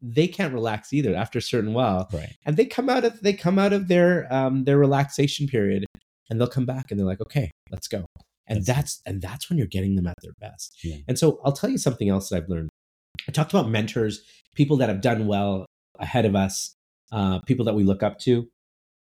they 0.00 0.28
can't 0.28 0.54
relax 0.54 0.92
either 0.92 1.14
after 1.14 1.38
a 1.40 1.42
certain 1.42 1.72
while. 1.74 2.08
Right. 2.12 2.32
And 2.46 2.56
they 2.56 2.64
come 2.66 2.88
out 2.88 3.04
of 3.04 3.20
they 3.20 3.32
come 3.32 3.58
out 3.58 3.72
of 3.72 3.88
their 3.88 4.32
um 4.32 4.64
their 4.64 4.78
relaxation 4.78 5.46
period 5.46 5.84
and 6.30 6.40
they'll 6.40 6.46
come 6.48 6.66
back 6.66 6.90
and 6.90 6.98
they're 6.98 7.06
like, 7.06 7.20
okay, 7.20 7.50
let's 7.70 7.88
go. 7.88 8.04
And 8.48 8.64
That's- 8.64 9.02
and 9.06 9.20
that's 9.22 9.48
when 9.48 9.58
you're 9.58 9.66
getting 9.66 9.94
them 9.96 10.06
at 10.06 10.14
their 10.22 10.32
best. 10.40 10.78
Yeah. 10.82 10.96
And 11.06 11.18
so 11.18 11.40
I'll 11.44 11.52
tell 11.52 11.70
you 11.70 11.78
something 11.78 12.08
else 12.08 12.28
that 12.30 12.36
I've 12.42 12.48
learned. 12.48 12.70
I 13.28 13.32
talked 13.32 13.52
about 13.52 13.68
mentors, 13.68 14.22
people 14.54 14.76
that 14.78 14.88
have 14.88 15.00
done 15.02 15.26
well 15.26 15.66
ahead 15.98 16.24
of 16.24 16.34
us, 16.34 16.74
uh, 17.12 17.40
people 17.40 17.64
that 17.66 17.74
we 17.74 17.84
look 17.84 18.02
up 18.02 18.18
to. 18.20 18.48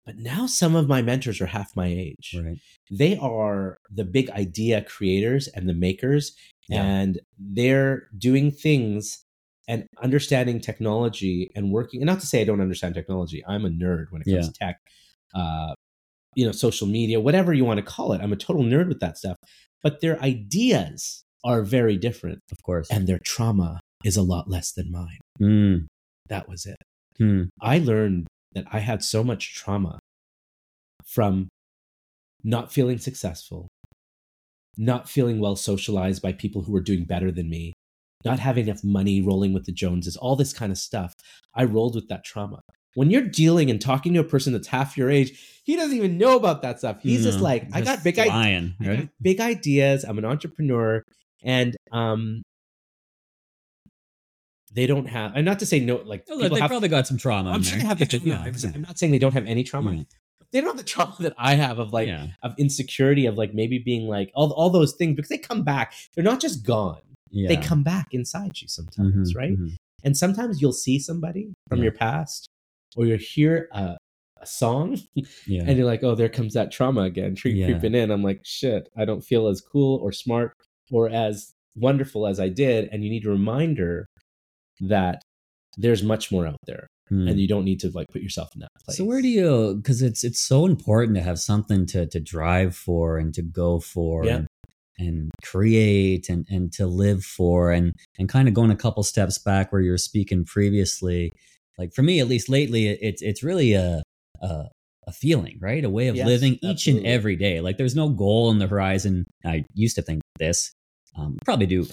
But 0.06 0.18
now 0.18 0.48
some 0.48 0.76
of 0.76 0.88
my 0.88 1.02
mentors 1.04 1.40
are 1.42 1.46
half 1.46 1.76
my 1.76 1.86
age 1.88 2.36
Right. 2.36 2.58
they 2.90 3.16
are 3.18 3.78
the 3.92 4.06
big 4.06 4.30
idea 4.32 4.82
creators 4.82 5.48
and 5.50 5.70
the 5.70 5.74
makers 5.76 6.34
Yeah. 6.68 6.84
and 6.84 7.20
they're 7.38 8.08
doing 8.18 8.50
things 8.50 9.24
and 9.68 9.86
understanding 10.02 10.60
technology 10.62 11.52
and 11.56 11.72
working 11.72 12.02
and 12.02 12.08
not 12.08 12.22
to 12.22 12.26
say 12.28 12.42
i 12.42 12.44
don't 12.44 12.62
understand 12.62 12.96
technology 12.96 13.44
i'm 13.48 13.66
a 13.66 13.70
nerd 13.70 14.06
when 14.12 14.22
it 14.24 14.26
comes 14.26 14.36
Yeah. 14.48 14.52
to 14.52 14.54
tech 14.54 14.80
uh, 15.36 15.74
you 16.40 16.46
know 16.48 16.52
social 16.68 16.88
media 16.98 17.18
whatever 17.28 17.52
you 17.54 17.66
want 17.70 17.80
to 17.82 17.88
call 17.94 18.10
it 18.14 18.22
i'm 18.24 18.34
a 18.38 18.42
total 18.46 18.64
nerd 18.72 18.88
with 18.92 19.02
that 19.06 19.16
stuff 19.22 19.38
but 19.84 19.94
their 20.04 20.18
ideas 20.34 21.24
are 21.52 21.62
very 21.78 21.98
different 22.08 22.40
Of 22.56 22.60
course. 22.68 22.88
and 22.94 23.02
their 23.10 23.20
trauma 23.34 23.72
is 24.10 24.16
a 24.18 24.22
lot 24.34 24.46
less 24.56 24.70
than 24.78 24.88
mine 25.00 25.22
Mm. 25.42 25.78
that 26.34 26.46
was 26.52 26.62
it 26.74 26.80
Hmm. 27.22 27.44
I 27.74 27.76
learned 27.92 28.28
that 28.56 28.66
I 28.72 28.80
had 28.90 29.04
so 29.04 29.20
much 29.30 29.44
trauma 29.62 29.94
from 31.16 31.34
not 32.44 32.72
feeling 32.72 32.98
successful, 32.98 33.68
not 34.78 35.10
feeling 35.10 35.38
well 35.40 35.58
socialized 35.58 36.22
by 36.22 36.32
people 36.32 36.62
who 36.64 36.72
were 36.72 36.80
doing 36.90 37.04
better 37.04 37.30
than 37.38 37.50
me, 37.50 37.74
not 38.24 38.40
having 38.40 38.68
enough 38.68 38.84
money, 38.86 39.22
rolling 39.22 39.52
with 39.54 39.66
the 39.66 39.74
Joneses, 39.74 40.16
all 40.16 40.36
this 40.38 40.54
kind 40.54 40.72
of 40.72 40.78
stuff. 40.78 41.14
I 41.54 41.64
rolled 41.66 41.96
with 41.96 42.08
that 42.08 42.24
trauma. 42.24 42.62
When 42.96 43.10
you're 43.12 43.22
dealing 43.28 43.70
and 43.70 43.80
talking 43.82 44.14
to 44.14 44.20
a 44.20 44.24
person 44.24 44.54
that's 44.54 44.68
half 44.68 44.98
your 44.98 45.10
age, 45.10 45.62
he 45.64 45.76
doesn't 45.76 45.96
even 45.96 46.18
know 46.18 46.36
about 46.36 46.62
that 46.64 46.80
stuff. 46.80 47.02
He's 47.02 47.24
just 47.24 47.40
like, 47.42 47.68
I 47.74 47.82
got 47.82 48.04
big 48.04 48.18
ideas. 48.18 48.32
flying, 48.34 48.74
I 48.82 48.88
right? 48.88 49.00
got 49.02 49.10
big 49.22 49.40
ideas. 49.40 50.04
I'm 50.04 50.18
an 50.18 50.26
entrepreneur, 50.26 51.04
and 51.44 51.76
um, 51.92 52.42
they 54.74 54.86
don't 54.88 55.06
have. 55.08 55.36
And 55.36 55.46
not 55.46 55.60
to 55.60 55.66
say 55.66 55.80
no, 55.80 55.98
like 55.98 56.26
Oh, 56.30 56.38
people 56.40 56.56
they 56.56 56.62
have. 56.62 56.70
probably 56.70 56.90
got 56.90 57.08
some 57.08 57.18
trauma. 57.18 57.52
I'm 57.52 57.64
sure 57.64 57.80
they 57.80 57.86
have 57.86 58.00
the 58.00 58.06
trauma. 58.08 58.26
Yeah, 58.26 58.70
I'm 58.74 58.82
not 58.82 58.98
saying 59.00 59.12
they 59.12 59.20
don't 59.20 59.34
have 59.34 59.46
any 59.48 59.64
trauma. 59.64 59.94
yeah, 59.94 60.04
They 60.52 60.62
don't 60.62 60.70
have 60.70 60.78
the 60.78 60.84
trauma 60.84 61.16
that 61.20 61.34
I 61.38 61.56
have 61.56 61.80
of 61.80 61.92
like 61.94 62.08
yeah. 62.08 62.28
of 62.44 62.54
insecurity 62.58 63.26
of 63.26 63.36
like 63.36 63.54
maybe 63.54 63.80
being 63.80 64.08
like 64.08 64.32
all 64.36 64.52
all 64.54 64.70
those 64.70 64.94
things 64.94 65.16
because 65.16 65.30
they 65.30 65.38
come 65.38 65.64
back. 65.64 65.94
They're 66.14 66.24
not 66.24 66.40
just 66.40 66.66
gone. 66.66 67.02
yeah. 67.32 67.48
They 67.50 67.58
come 67.58 67.84
back 67.84 68.08
inside 68.12 68.62
you 68.62 68.68
sometimes, 68.68 69.34
Mhm, 69.34 69.38
right? 69.38 69.58
mhm. 69.58 69.76
And 70.04 70.16
sometimes 70.16 70.62
you'll 70.62 70.72
see 70.72 70.98
somebody 71.00 71.52
from 71.68 71.80
Yeah. 71.80 71.84
your 71.86 71.92
past, 71.92 72.48
or 72.96 73.06
you'll 73.06 73.18
hear 73.20 73.68
a, 73.72 73.98
a 74.42 74.46
song, 74.46 74.98
Yeah. 75.48 75.64
and 75.66 75.78
you're 75.78 75.86
like, 75.86 76.04
"Oh, 76.04 76.16
there 76.16 76.30
comes 76.30 76.54
that 76.54 76.72
trauma 76.72 77.02
again, 77.02 77.36
creep, 77.36 77.56
Yeah. 77.58 77.66
creeping 77.72 77.96
in." 77.96 78.12
I'm 78.12 78.24
like, 78.24 78.42
"Shit, 78.44 78.90
I 78.98 79.06
don't 79.06 79.22
feel 79.22 79.48
as 79.48 79.62
cool 79.62 80.00
or 80.02 80.12
smart 80.12 80.54
or 80.92 81.10
as 81.10 81.52
wonderful 81.76 82.26
as 82.28 82.40
I 82.40 82.50
did." 82.50 82.90
And 82.92 83.04
you 83.04 83.10
need 83.10 83.26
a 83.26 83.30
reminder 83.30 84.06
that 84.82 85.22
there's 85.78 86.04
much 86.04 86.32
more 86.32 86.48
out 86.48 86.58
there, 86.66 86.88
Hmm. 87.10 87.28
and 87.28 87.40
you 87.40 87.48
don't 87.48 87.66
need 87.66 87.80
to 87.82 87.90
like 87.92 88.08
put 88.12 88.22
yourself 88.22 88.50
in 88.56 88.62
that 88.62 88.70
place. 88.86 88.98
So 88.98 89.06
where 89.06 89.22
do 89.22 89.28
you? 89.28 89.76
Because 89.76 90.02
it's 90.02 90.24
it's 90.24 90.40
so 90.42 90.66
important 90.66 91.16
to 91.18 91.22
have 91.24 91.40
something 91.40 91.86
to 91.88 92.06
to 92.08 92.20
drive 92.20 92.76
for 92.76 93.18
and 93.18 93.34
to 93.34 93.42
go 93.42 93.80
for 93.80 94.26
Yeah. 94.26 94.36
and, 94.38 94.48
and 94.98 95.32
create 95.44 96.30
and 96.30 96.46
and 96.50 96.72
to 96.74 96.86
live 96.88 97.24
for 97.24 97.72
and 97.72 97.94
and 98.18 98.28
kind 98.30 98.48
of 98.48 98.54
going 98.54 98.72
a 98.72 98.76
couple 98.76 99.02
steps 99.04 99.38
back 99.38 99.72
where 99.72 99.82
you 99.82 99.92
were 99.92 99.98
speaking 99.98 100.46
previously. 100.46 101.32
Like 101.80 101.94
for 101.94 102.04
me, 102.04 102.20
at 102.20 102.28
least 102.28 102.50
lately, 102.50 102.88
it's 102.90 103.22
it's 103.22 103.42
really 103.42 103.74
a 103.74 104.04
a, 104.42 104.66
a 105.08 105.12
feeling, 105.14 105.58
right? 105.62 105.84
A 105.84 105.90
way 105.90 106.10
of 106.10 106.16
Yes, 106.18 106.28
living 106.28 106.60
each 106.62 106.88
and 106.88 107.06
every 107.06 107.36
day. 107.36 107.62
Like 107.62 107.78
there's 107.78 107.96
no 107.96 108.10
goal 108.10 108.52
in 108.52 108.60
the 108.60 108.68
horizon. 108.68 109.26
I 109.46 109.64
used 109.74 109.96
to 109.96 110.02
think 110.02 110.22
this, 110.38 110.72
um, 111.18 111.38
probably 111.46 111.66
do 111.66 111.88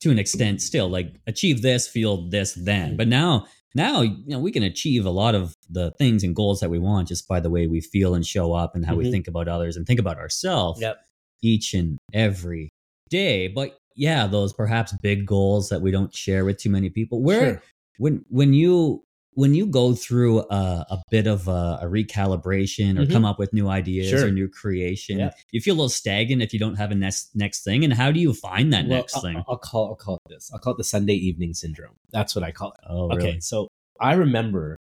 to 0.00 0.10
an 0.10 0.18
extent 0.18 0.62
still. 0.62 0.88
Like 0.88 1.14
achieve 1.26 1.62
this, 1.62 1.88
feel 1.88 2.28
this, 2.28 2.54
then. 2.54 2.96
But 2.96 3.08
now 3.08 3.46
now 3.74 4.02
you 4.02 4.24
know 4.28 4.38
we 4.38 4.52
can 4.52 4.62
achieve 4.62 5.04
a 5.04 5.10
lot 5.10 5.34
of 5.34 5.52
the 5.68 5.90
things 5.98 6.22
and 6.22 6.34
goals 6.36 6.60
that 6.60 6.70
we 6.70 6.78
want 6.78 7.08
just 7.08 7.26
by 7.26 7.40
the 7.40 7.50
way 7.50 7.66
we 7.66 7.80
feel 7.80 8.14
and 8.14 8.24
show 8.24 8.52
up 8.52 8.76
and 8.76 8.86
how 8.86 8.94
we 8.94 9.04
Mhm. 9.04 9.10
think 9.10 9.26
about 9.28 9.48
others 9.48 9.76
and 9.76 9.84
think 9.84 9.98
about 9.98 10.16
ourselves 10.16 10.80
Yep. 10.80 10.98
each 11.42 11.74
and 11.74 11.98
every 12.12 12.70
day 13.10 13.48
but 13.48 13.76
yeah 13.96 14.26
those 14.28 14.52
perhaps 14.52 14.92
big 15.02 15.26
goals 15.26 15.68
that 15.70 15.82
we 15.82 15.90
don't 15.90 16.14
share 16.14 16.44
with 16.44 16.56
too 16.58 16.70
many 16.70 16.88
people 16.88 17.20
where 17.20 17.40
Sure. 17.40 17.62
when 17.98 18.24
when 18.28 18.54
you 18.54 19.03
when 19.36 19.52
you 19.54 19.66
go 19.66 19.94
through 19.94 20.40
a, 20.40 20.86
a 20.90 21.02
bit 21.10 21.26
of 21.26 21.48
a, 21.48 21.78
a 21.82 21.86
recalibration 21.86 22.98
or 22.98 23.04
Mhm. 23.06 23.12
come 23.12 23.24
up 23.24 23.38
with 23.38 23.52
new 23.52 23.68
ideas 23.68 24.08
Sure. 24.10 24.26
or 24.28 24.30
new 24.30 24.48
creation 24.48 25.18
Yeah. 25.18 25.32
you 25.52 25.60
feel 25.60 25.74
a 25.74 25.78
little 25.78 25.88
stagnant 25.88 26.40
if 26.42 26.52
you 26.52 26.58
don't 26.58 26.76
have 26.76 26.90
a 26.90 26.94
next 26.94 27.34
next 27.34 27.64
thing 27.64 27.84
and 27.84 27.92
how 27.92 28.10
do 28.12 28.20
you 28.20 28.32
find 28.32 28.72
that 28.72 28.86
Well, 28.86 28.98
next 29.00 29.16
I'll, 29.16 29.22
thing 29.22 29.42
I'll 29.48 29.56
call 29.58 29.88
I'll 29.88 29.96
call 29.96 30.16
it 30.26 30.28
this. 30.30 30.50
I'll 30.52 30.58
call 30.60 30.72
it 30.74 30.76
the 30.78 30.84
Sunday 30.84 31.14
evening 31.14 31.52
syndrome. 31.54 31.94
That's 32.12 32.34
what 32.34 32.44
I 32.44 32.52
call 32.52 32.70
it. 32.72 32.80
oh 32.88 33.12
okay, 33.12 33.16
really 33.26 33.40
so 33.40 33.68
I 34.00 34.14
remember 34.14 34.76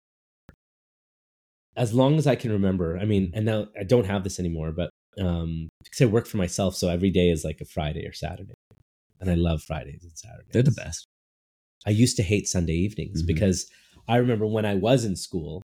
as 1.75 1.93
long 1.93 2.17
as 2.17 2.27
I 2.27 2.35
can 2.35 2.51
remember. 2.51 2.97
I 2.99 3.05
mean, 3.05 3.31
and 3.33 3.45
now 3.45 3.67
I 3.79 3.83
don't 3.83 4.05
have 4.05 4.23
this 4.23 4.39
anymore, 4.39 4.71
but 4.71 4.89
um, 5.19 5.69
because 5.83 6.01
I 6.01 6.05
work 6.05 6.27
for 6.27 6.37
myself, 6.37 6.75
so 6.75 6.89
every 6.89 7.09
day 7.09 7.29
is 7.29 7.43
like 7.43 7.61
a 7.61 7.65
Friday 7.65 8.05
or 8.05 8.13
Saturday, 8.13 8.53
and 9.19 9.29
I 9.29 9.35
love 9.35 9.61
Fridays 9.63 10.03
and 10.03 10.11
Saturdays. 10.15 10.49
they're 10.51 10.63
the 10.63 10.71
best 10.71 11.05
I 11.85 11.89
used 11.89 12.15
to 12.17 12.23
hate 12.23 12.47
Sunday 12.47 12.73
evenings 12.73 13.23
Mhm. 13.23 13.27
because 13.27 13.67
I 14.07 14.17
remember 14.17 14.45
when 14.45 14.65
I 14.65 14.75
was 14.75 15.05
in 15.05 15.15
school, 15.15 15.61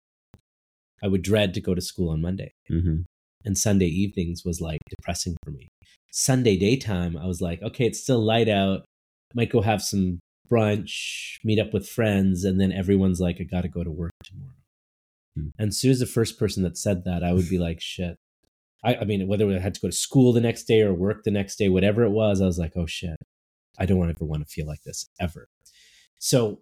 I 1.03 1.07
would 1.07 1.21
dread 1.21 1.53
to 1.53 1.61
go 1.61 1.75
to 1.75 1.81
school 1.81 2.09
on 2.09 2.21
Monday, 2.21 2.51
hmm 2.67 3.01
and 3.45 3.57
Sunday 3.57 3.87
evenings 3.87 4.43
was 4.43 4.61
like 4.61 4.79
depressing 4.89 5.35
for 5.43 5.51
me. 5.51 5.67
Sunday 6.11 6.57
daytime, 6.57 7.15
I 7.17 7.25
was 7.25 7.41
like, 7.41 7.61
okay, 7.61 7.85
it's 7.85 8.01
still 8.01 8.23
light 8.23 8.49
out. 8.49 8.85
Might 9.33 9.51
go 9.51 9.61
have 9.61 9.81
some 9.81 10.19
brunch, 10.51 11.37
meet 11.43 11.59
up 11.59 11.73
with 11.73 11.87
friends, 11.87 12.43
and 12.43 12.59
then 12.59 12.71
everyone's 12.71 13.21
like, 13.21 13.37
I 13.39 13.43
got 13.43 13.61
to 13.61 13.67
go 13.67 13.83
to 13.83 13.91
work 13.91 14.11
tomorrow. 14.23 14.53
Hmm. 15.35 15.49
And 15.57 15.69
as 15.69 15.77
soon 15.77 15.91
as 15.91 15.99
the 15.99 16.05
first 16.05 16.39
person 16.39 16.63
that 16.63 16.77
said 16.77 17.03
that, 17.05 17.23
I 17.23 17.31
would 17.31 17.49
be 17.49 17.59
like, 17.59 17.79
shit. 17.79 18.17
I, 18.83 18.95
I 18.95 19.05
mean, 19.05 19.27
whether 19.27 19.47
I 19.49 19.59
had 19.59 19.75
to 19.75 19.81
go 19.81 19.89
to 19.89 19.95
school 19.95 20.33
the 20.33 20.41
next 20.41 20.63
day 20.63 20.81
or 20.81 20.93
work 20.93 21.23
the 21.23 21.31
next 21.31 21.57
day, 21.57 21.69
whatever 21.69 22.03
it 22.03 22.11
was, 22.11 22.41
I 22.41 22.45
was 22.45 22.57
like, 22.57 22.73
oh 22.75 22.87
shit, 22.87 23.17
I 23.77 23.85
don't 23.85 23.97
want 23.97 24.09
ever 24.09 24.25
want 24.25 24.41
to 24.41 24.49
feel 24.49 24.65
like 24.65 24.81
this 24.85 25.05
ever. 25.19 25.47
So 26.19 26.61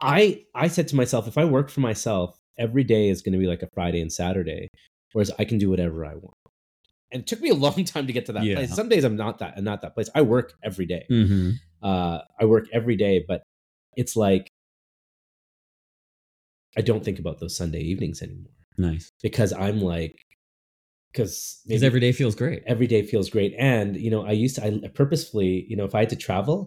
I 0.00 0.44
I 0.54 0.68
said 0.68 0.88
to 0.88 0.96
myself, 0.96 1.28
if 1.28 1.36
I 1.38 1.44
work 1.44 1.70
for 1.70 1.80
myself, 1.80 2.38
every 2.58 2.84
day 2.84 3.08
is 3.08 3.22
going 3.22 3.32
to 3.32 3.38
be 3.38 3.46
like 3.46 3.62
a 3.62 3.68
Friday 3.74 4.00
and 4.00 4.12
Saturday, 4.12 4.68
whereas 5.12 5.30
I 5.38 5.44
can 5.44 5.58
do 5.58 5.70
whatever 5.70 6.04
I 6.04 6.14
want. 6.14 6.34
And 7.12 7.22
it 7.22 7.26
took 7.26 7.40
me 7.40 7.50
a 7.50 7.54
long 7.66 7.84
time 7.84 8.06
to 8.06 8.12
get 8.12 8.26
to 8.26 8.32
that 8.32 8.44
Yeah. 8.44 8.56
place. 8.56 8.74
Some 8.74 8.88
days 8.88 9.04
I'm 9.04 9.16
not 9.16 9.38
that, 9.38 9.54
I'm 9.56 9.64
not 9.64 9.82
that 9.82 9.94
place. 9.94 10.08
I 10.14 10.22
work 10.22 10.54
every 10.62 10.86
day. 10.86 11.04
hmm 11.08 11.52
Uh, 11.82 12.20
I 12.38 12.44
work 12.44 12.66
every 12.72 12.96
day, 12.96 13.24
but 13.26 13.42
it's 13.96 14.14
like 14.16 14.50
I 16.76 16.82
don't 16.82 17.04
think 17.04 17.18
about 17.18 17.40
those 17.40 17.56
Sunday 17.56 17.80
evenings 17.80 18.22
anymore 18.22 18.52
nice 18.78 19.10
because 19.22 19.52
I'm 19.52 19.80
like, 19.80 20.16
because 21.12 21.60
because 21.66 21.82
every 21.82 22.00
day 22.00 22.12
feels 22.12 22.34
great 22.34 22.62
every 22.66 22.86
day 22.86 23.02
feels 23.02 23.28
great. 23.30 23.54
And 23.58 23.96
you 23.96 24.10
know, 24.10 24.24
I 24.24 24.32
used 24.32 24.56
to 24.56 24.64
I 24.64 24.88
purposefully, 24.94 25.66
you 25.68 25.76
know, 25.76 25.84
if 25.84 25.94
I 25.94 26.00
had 26.00 26.10
to 26.10 26.16
travel 26.16 26.66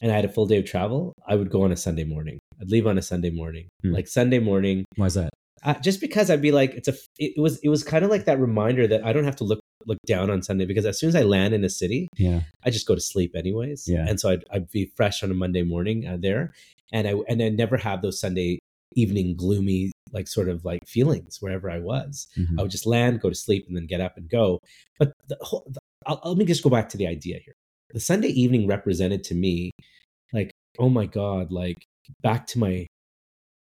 and 0.00 0.10
I 0.12 0.14
had 0.16 0.24
a 0.24 0.28
full 0.28 0.46
day 0.46 0.58
of 0.58 0.64
travel, 0.64 1.12
I 1.26 1.34
would 1.36 1.50
go 1.50 1.62
on 1.62 1.72
a 1.72 1.76
Sunday 1.76 2.04
morning. 2.04 2.38
I'd 2.60 2.70
leave 2.70 2.86
on 2.86 2.98
a 2.98 3.02
Sunday 3.02 3.30
morning, 3.30 3.68
Hmm. 3.82 3.92
like 3.92 4.08
Sunday 4.08 4.38
morning, 4.38 4.84
why 4.96 5.06
is 5.06 5.14
that 5.14 5.30
uh, 5.64 5.74
just 5.74 6.00
because 6.00 6.30
I'd 6.30 6.40
be 6.42 6.52
like, 6.52 6.74
it's 6.74 6.86
a, 6.86 6.94
it, 7.18 7.32
was, 7.36 7.58
it 7.64 7.68
was 7.68 7.82
kind 7.82 8.04
of 8.04 8.10
like 8.12 8.26
that 8.26 8.38
reminder 8.38 8.86
that 8.86 9.04
I 9.04 9.12
don't 9.12 9.24
have 9.24 9.36
to 9.36 9.44
look 9.44 9.60
look 9.86 9.98
down 10.06 10.28
on 10.30 10.42
Sunday 10.42 10.66
because 10.66 10.84
as 10.84 10.98
soon 11.00 11.08
as 11.08 11.16
I 11.16 11.22
land 11.22 11.54
in 11.54 11.64
a 11.64 11.68
city, 11.70 12.08
yeah 12.18 12.40
I 12.64 12.70
just 12.70 12.86
go 12.86 12.94
to 12.94 13.00
sleep 13.00 13.32
anyways. 13.34 13.84
Yeah. 13.88 14.04
And 14.08 14.20
so 14.20 14.30
I'd, 14.30 14.44
I'd 14.52 14.70
be 14.70 14.92
fresh 14.96 15.22
on 15.22 15.30
a 15.30 15.34
Monday 15.34 15.62
morning 15.62 16.06
uh, 16.06 16.16
there, 16.20 16.52
and 16.92 17.08
I 17.08 17.14
and 17.28 17.42
I 17.42 17.48
never 17.48 17.76
have 17.76 18.02
those 18.02 18.20
Sunday 18.20 18.58
evening 18.94 19.34
gloomy 19.36 19.90
like 20.12 20.26
sort 20.28 20.48
of 20.48 20.64
like 20.64 20.80
feelings 20.86 21.38
wherever 21.40 21.70
I 21.70 21.78
was. 21.80 22.26
Mhm. 22.38 22.58
I 22.58 22.62
would 22.62 22.70
just 22.70 22.86
land, 22.86 23.20
go 23.20 23.28
to 23.28 23.34
sleep, 23.34 23.66
and 23.68 23.76
then 23.76 23.86
get 23.86 24.00
up 24.00 24.16
and 24.16 24.28
go. 24.28 24.58
But 24.98 25.12
the 25.28 25.36
whole, 25.40 25.64
the, 25.68 25.78
I'll, 26.06 26.20
let 26.24 26.38
me 26.38 26.44
just 26.44 26.62
go 26.62 26.70
back 26.70 26.88
to 26.90 26.96
the 26.96 27.06
idea 27.06 27.38
here. 27.44 27.54
The 27.92 28.00
Sunday 28.00 28.28
evening 28.28 28.66
represented 28.66 29.24
to 29.24 29.34
me, 29.34 29.70
like, 30.32 30.50
oh 30.78 30.88
my 30.88 31.06
god, 31.06 31.50
like 31.50 31.76
back 32.22 32.46
to 32.48 32.58
my 32.58 32.86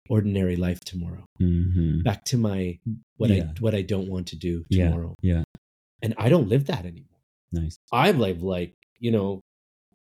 ordinary 0.10 0.56
life 0.56 0.80
tomorrow, 0.82 1.26
Mhm. 1.40 2.04
back 2.04 2.24
to 2.26 2.38
my 2.38 2.80
what 3.18 3.30
Yeah. 3.30 3.44
I 3.44 3.62
what 3.62 3.76
I 3.76 3.82
don't 3.82 4.10
want 4.10 4.28
to 4.30 4.36
do 4.36 4.66
tomorrow, 4.72 5.16
yeah 5.22 5.44
and 6.02 6.14
I 6.18 6.30
don't 6.30 6.48
live 6.50 6.66
that 6.68 6.86
anymore. 6.86 7.20
nice 7.52 7.78
I 7.92 8.12
live 8.12 8.42
like 8.44 8.74
you 9.00 9.12
know 9.12 9.42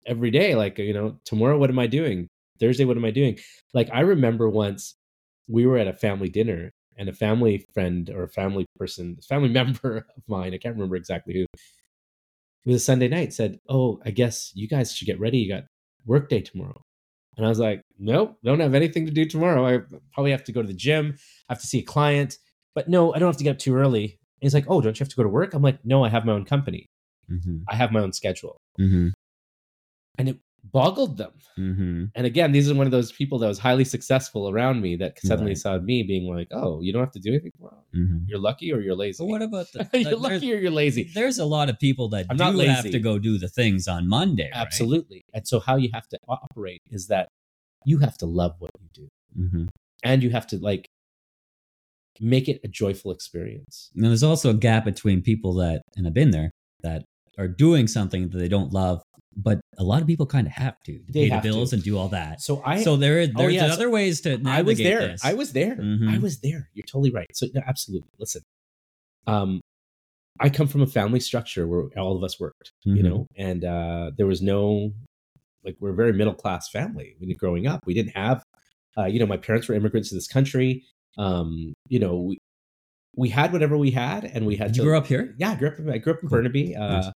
every 0.06 0.30
day, 0.30 0.54
like 0.54 0.78
you 0.78 0.92
know 0.94 1.18
tomorrow, 1.24 1.58
what 1.58 1.70
am 1.70 1.78
I 1.78 1.86
doing? 1.86 2.26
Thursday, 2.60 2.84
what 2.84 2.96
am 2.96 3.04
I 3.04 3.10
doing? 3.10 3.38
Like 3.74 3.88
I 3.92 4.00
remember 4.00 4.48
once 4.48 4.94
we 5.48 5.66
were 5.66 5.78
at 5.78 5.88
a 5.88 5.92
family 5.92 6.28
dinner 6.28 6.70
and 6.96 7.08
a 7.08 7.12
family 7.12 7.64
friend 7.74 8.10
or 8.10 8.24
a 8.24 8.28
family 8.28 8.66
person, 8.76 9.16
family 9.28 9.48
member 9.60 9.98
of 10.16 10.22
mine, 10.26 10.54
I 10.54 10.58
can't 10.58 10.74
remember 10.74 10.96
exactly 10.96 11.34
who, 11.34 11.46
it 12.68 12.72
was 12.72 12.82
a 12.82 12.84
Sunday 12.84 13.08
night, 13.08 13.32
said, 13.32 13.58
Oh, 13.68 13.98
I 14.04 14.10
guess 14.10 14.52
you 14.54 14.68
guys 14.68 14.94
should 14.94 15.06
get 15.06 15.18
ready. 15.18 15.38
You 15.38 15.48
got 15.48 15.64
work 16.04 16.28
day 16.28 16.40
tomorrow. 16.42 16.80
And 17.36 17.46
I 17.46 17.48
was 17.48 17.58
like, 17.58 17.80
Nope, 17.98 18.36
don't 18.44 18.60
have 18.60 18.74
anything 18.74 19.06
to 19.06 19.12
do 19.12 19.24
tomorrow. 19.24 19.66
I 19.66 19.78
probably 20.12 20.32
have 20.32 20.44
to 20.44 20.52
go 20.52 20.60
to 20.62 20.68
the 20.68 20.74
gym, 20.74 21.16
I 21.48 21.54
have 21.54 21.60
to 21.62 21.66
see 21.66 21.78
a 21.78 21.82
client, 21.82 22.36
but 22.74 22.88
no, 22.88 23.14
I 23.14 23.18
don't 23.18 23.28
have 23.28 23.38
to 23.38 23.44
get 23.44 23.52
up 23.52 23.58
too 23.58 23.74
early. 23.74 24.04
And 24.04 24.46
he's 24.46 24.54
like, 24.54 24.66
Oh, 24.68 24.80
don't 24.80 24.98
you 24.98 25.04
have 25.04 25.08
to 25.08 25.16
go 25.16 25.22
to 25.22 25.28
work? 25.28 25.54
I'm 25.54 25.62
like, 25.62 25.84
No, 25.84 26.04
I 26.04 26.08
have 26.10 26.24
my 26.26 26.32
own 26.32 26.44
company. 26.44 26.86
hmm 27.28 27.58
I 27.68 27.74
have 27.74 27.90
my 27.90 28.00
own 28.00 28.12
schedule. 28.12 28.58
hmm 28.76 29.08
And 30.18 30.28
it 30.28 30.38
boggled 30.64 31.16
them. 31.16 31.32
hmm 31.56 32.04
And 32.14 32.26
again, 32.26 32.52
these 32.52 32.70
are 32.70 32.74
one 32.74 32.86
of 32.86 32.90
those 32.92 33.12
people 33.12 33.38
that 33.38 33.46
was 33.46 33.58
highly 33.58 33.84
successful 33.84 34.48
around 34.48 34.80
me 34.80 34.96
that 34.96 35.18
suddenly 35.20 35.50
Right. 35.52 35.58
saw 35.58 35.78
me 35.78 36.02
being 36.02 36.26
like, 36.32 36.48
"Oh, 36.52 36.80
you 36.82 36.92
don't 36.92 37.02
have 37.02 37.12
to 37.12 37.20
do 37.20 37.30
anything 37.30 37.52
tomorrow. 37.56 37.84
hmm 37.92 38.18
You're 38.26 38.38
lucky 38.40 38.72
or 38.72 38.80
you're 38.80 38.94
lazy. 38.96 39.22
But 39.22 39.26
what 39.28 39.42
about 39.42 39.66
the? 39.72 39.88
you're 39.92 40.16
lucky 40.18 40.52
or 40.52 40.56
you're 40.58 40.70
lazy." 40.70 41.10
There's 41.14 41.38
a 41.38 41.44
lot 41.44 41.68
of 41.70 41.78
people 41.78 42.08
that 42.10 42.26
I'm 42.30 42.36
do 42.36 42.44
not 42.44 42.66
have 42.66 42.84
to 42.90 42.98
go 42.98 43.18
do 43.18 43.38
the 43.38 43.48
things 43.48 43.88
on 43.88 44.08
Monday. 44.08 44.50
Right? 44.52 44.62
Absolutely. 44.66 45.22
And 45.32 45.46
so, 45.46 45.60
how 45.60 45.76
you 45.76 45.90
have 45.94 46.08
to 46.08 46.18
operate 46.28 46.80
is 46.90 47.06
that 47.08 47.28
you 47.84 47.98
have 47.98 48.16
to 48.18 48.26
love 48.26 48.54
what 48.58 48.70
you 48.80 48.88
do, 48.92 49.08
hmm 49.34 49.66
and 50.04 50.22
you 50.22 50.30
have 50.30 50.46
to 50.48 50.58
like 50.58 50.86
make 52.20 52.48
it 52.48 52.60
a 52.64 52.68
joyful 52.68 53.10
experience. 53.12 53.90
And 53.94 54.04
there's 54.04 54.22
also 54.22 54.50
a 54.50 54.54
gap 54.54 54.84
between 54.84 55.22
people 55.22 55.54
that, 55.54 55.82
and 55.96 56.06
I've 56.06 56.14
been 56.14 56.30
there, 56.30 56.50
that 56.82 57.04
are 57.36 57.48
doing 57.48 57.86
something 57.86 58.28
that 58.30 58.38
they 58.38 58.48
don't 58.48 58.72
love, 58.72 59.02
but 59.40 59.60
a 59.78 59.84
lot 59.84 60.00
of 60.02 60.08
people 60.08 60.26
kind 60.26 60.46
of 60.48 60.52
have 60.52 60.74
to, 60.86 60.98
to 60.98 61.12
pay 61.12 61.28
the 61.28 61.34
have 61.34 61.42
to. 61.44 61.48
bills 61.48 61.72
and 61.72 61.82
do 61.82 61.96
all 61.96 62.08
that. 62.08 62.40
So 62.42 62.60
I, 62.66 62.82
so 62.82 62.96
there 62.96 63.20
Oh, 63.20 63.26
there's 63.38 63.54
yeah, 63.54 63.68
so 63.68 63.72
other 63.74 63.88
ways 63.90 64.20
to 64.22 64.30
navigate 64.38 64.48
I 64.50 64.62
was 64.62 64.78
there. 64.78 65.00
this. 65.08 65.24
I 65.24 65.34
was 65.34 65.52
there. 65.52 65.76
Mhm. 65.76 66.08
I 66.14 66.18
was 66.18 66.40
there. 66.40 66.68
You're 66.74 66.84
totally 66.86 67.12
right. 67.12 67.28
So 67.34 67.46
no, 67.54 67.62
absolutely. 67.66 68.10
Listen, 68.18 68.42
um, 69.26 69.60
I 70.40 70.48
come 70.50 70.66
from 70.68 70.82
a 70.82 70.86
family 70.86 71.20
structure 71.20 71.66
where 71.66 71.84
all 71.96 72.16
of 72.16 72.22
us 72.24 72.38
worked, 72.40 72.72
you 72.84 73.02
Mhm. 73.02 73.08
know, 73.08 73.26
and 73.36 73.64
uh, 73.64 74.10
there 74.16 74.26
was 74.26 74.42
no 74.42 74.92
like 75.64 75.76
we're 75.80 75.90
a 75.90 75.94
very 75.94 76.12
middle 76.12 76.34
class 76.34 76.68
family 76.70 77.14
when 77.18 77.28
you're 77.28 77.38
growing 77.38 77.66
up. 77.66 77.80
We 77.86 77.94
didn't 77.94 78.16
have 78.16 78.42
Uh, 78.96 79.04
you 79.04 79.20
know, 79.20 79.26
my 79.26 79.36
parents 79.36 79.68
were 79.68 79.76
immigrants 79.76 80.08
to 80.08 80.16
this 80.16 80.26
country. 80.26 80.82
Um, 81.18 81.72
you 81.88 82.00
know, 82.00 82.16
we 82.18 82.38
we 83.16 83.28
had 83.28 83.52
whatever 83.52 83.76
we 83.78 83.90
had, 83.92 84.24
and 84.24 84.44
we 84.46 84.56
had 84.56 84.68
Did 84.68 84.74
to. 84.76 84.80
you 84.82 84.88
grow 84.88 84.98
up 84.98 85.06
here? 85.06 85.34
Yeah, 85.38 85.50
I 85.52 85.54
grew 85.56 85.68
up. 85.68 85.78
in- 85.78 85.90
I 85.90 85.98
grew 85.98 86.14
up 86.14 86.20
in 86.22 86.28
Cool. 86.28 86.38
Burnaby. 86.38 86.74
Uh, 86.74 86.88
Nice. 87.02 87.12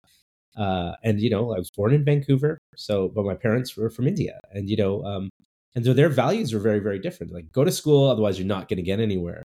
Uh, 0.57 0.93
and 1.03 1.21
you 1.21 1.31
know, 1.31 1.55
I 1.55 1.59
was 1.59 1.71
born 1.71 1.93
in 1.93 2.05
Vancouver. 2.05 2.59
So, 2.77 3.09
but 3.09 3.25
my 3.25 3.35
parents 3.35 3.77
were 3.77 3.91
from 3.91 4.07
India, 4.07 4.41
and 4.53 4.69
you 4.69 4.77
know, 4.77 5.05
um, 5.05 5.31
and 5.75 5.85
so 5.85 5.93
their 5.93 6.09
values 6.09 6.53
were 6.53 6.61
very, 6.61 6.79
very 6.79 6.99
different. 6.99 7.33
Like, 7.33 7.51
go 7.53 7.65
to 7.65 7.73
school, 7.73 8.09
otherwise 8.09 8.39
you're 8.39 8.47
not 8.47 8.69
going 8.69 8.77
to 8.77 8.83
get 8.83 9.01
anywhere. 9.01 9.43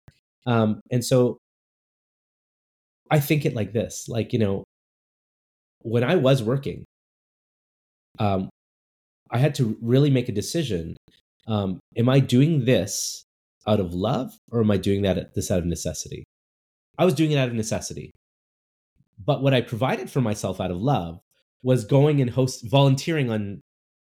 Um, 0.45 0.81
and 0.91 1.03
so, 1.03 1.37
I 3.11 3.19
think 3.19 3.45
it 3.45 3.55
like 3.55 3.73
this: 3.73 4.07
like, 4.09 4.33
you 4.33 4.39
know, 4.39 4.63
when 5.81 6.03
I 6.03 6.15
was 6.15 6.41
working, 6.41 6.83
um, 8.19 8.49
I 9.31 9.37
had 9.37 9.55
to 9.55 9.77
really 9.81 10.09
make 10.09 10.29
a 10.29 10.33
decision. 10.33 10.97
Um, 11.47 11.79
am 11.95 12.09
I 12.09 12.19
doing 12.19 12.65
this 12.65 13.23
out 13.67 13.79
of 13.79 13.93
love, 13.93 14.35
or 14.51 14.61
am 14.61 14.71
I 14.71 14.77
doing 14.77 15.03
that 15.03 15.35
this 15.35 15.51
out 15.51 15.59
of 15.59 15.65
necessity? 15.65 16.23
I 16.97 17.05
was 17.05 17.13
doing 17.13 17.31
it 17.31 17.37
out 17.37 17.49
of 17.49 17.53
necessity. 17.53 18.11
But 19.23 19.41
what 19.41 19.53
I 19.53 19.61
provided 19.61 20.09
for 20.09 20.21
myself 20.21 20.59
out 20.59 20.71
of 20.71 20.81
love 20.81 21.19
was 21.63 21.85
going 21.85 22.21
and 22.21 22.29
host 22.29 22.65
volunteering 22.69 23.29
on 23.31 23.61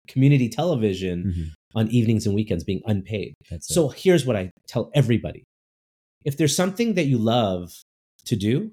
community 0.08 0.50
television 0.50 1.24
Mhm. 1.26 1.46
on 1.76 1.90
evenings 1.92 2.26
and 2.26 2.36
weekends 2.36 2.64
being 2.64 2.82
unpaid. 2.86 3.34
That's 3.50 3.70
it. 3.70 3.74
So 3.74 3.90
here's 3.90 4.26
what 4.26 4.36
I 4.36 4.52
tell 4.68 4.92
everybody. 4.94 5.44
If 6.26 6.38
there's 6.38 6.56
something 6.56 6.96
that 6.96 7.06
you 7.06 7.18
love 7.18 7.72
to 8.26 8.36
do, 8.36 8.72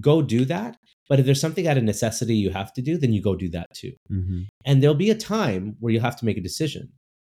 go 0.00 0.22
do 0.22 0.44
that. 0.44 0.76
But 1.08 1.20
if 1.20 1.26
there's 1.26 1.40
something 1.40 1.66
out 1.66 1.76
of 1.76 1.84
necessity 1.84 2.36
you 2.36 2.50
have 2.50 2.72
to 2.74 2.82
do, 2.82 2.96
then 2.96 3.12
you 3.12 3.20
go 3.20 3.34
do 3.34 3.48
that 3.50 3.66
too. 3.74 3.92
Mhm. 4.10 4.46
And 4.64 4.82
there'll 4.82 4.94
be 4.96 5.10
a 5.10 5.14
time 5.14 5.76
where 5.80 5.92
you'll 5.92 6.02
have 6.02 6.16
to 6.16 6.24
make 6.24 6.38
a 6.38 6.40
decision. 6.42 6.92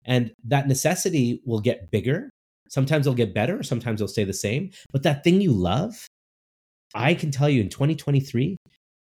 And 0.05 0.31
that 0.45 0.67
necessity 0.67 1.41
will 1.45 1.59
get 1.59 1.91
bigger. 1.91 2.29
Sometimes 2.69 3.05
it'll 3.07 3.15
get 3.15 3.33
better, 3.33 3.63
sometimes 3.63 3.99
it'll 4.01 4.07
stay 4.11 4.23
the 4.23 4.33
same. 4.33 4.71
But 4.91 5.03
that 5.03 5.23
thing 5.23 5.41
you 5.41 5.51
love, 5.51 6.05
I 6.95 7.13
can 7.13 7.31
tell 7.31 7.49
you 7.49 7.61
in 7.61 7.69
2023, 7.69 8.57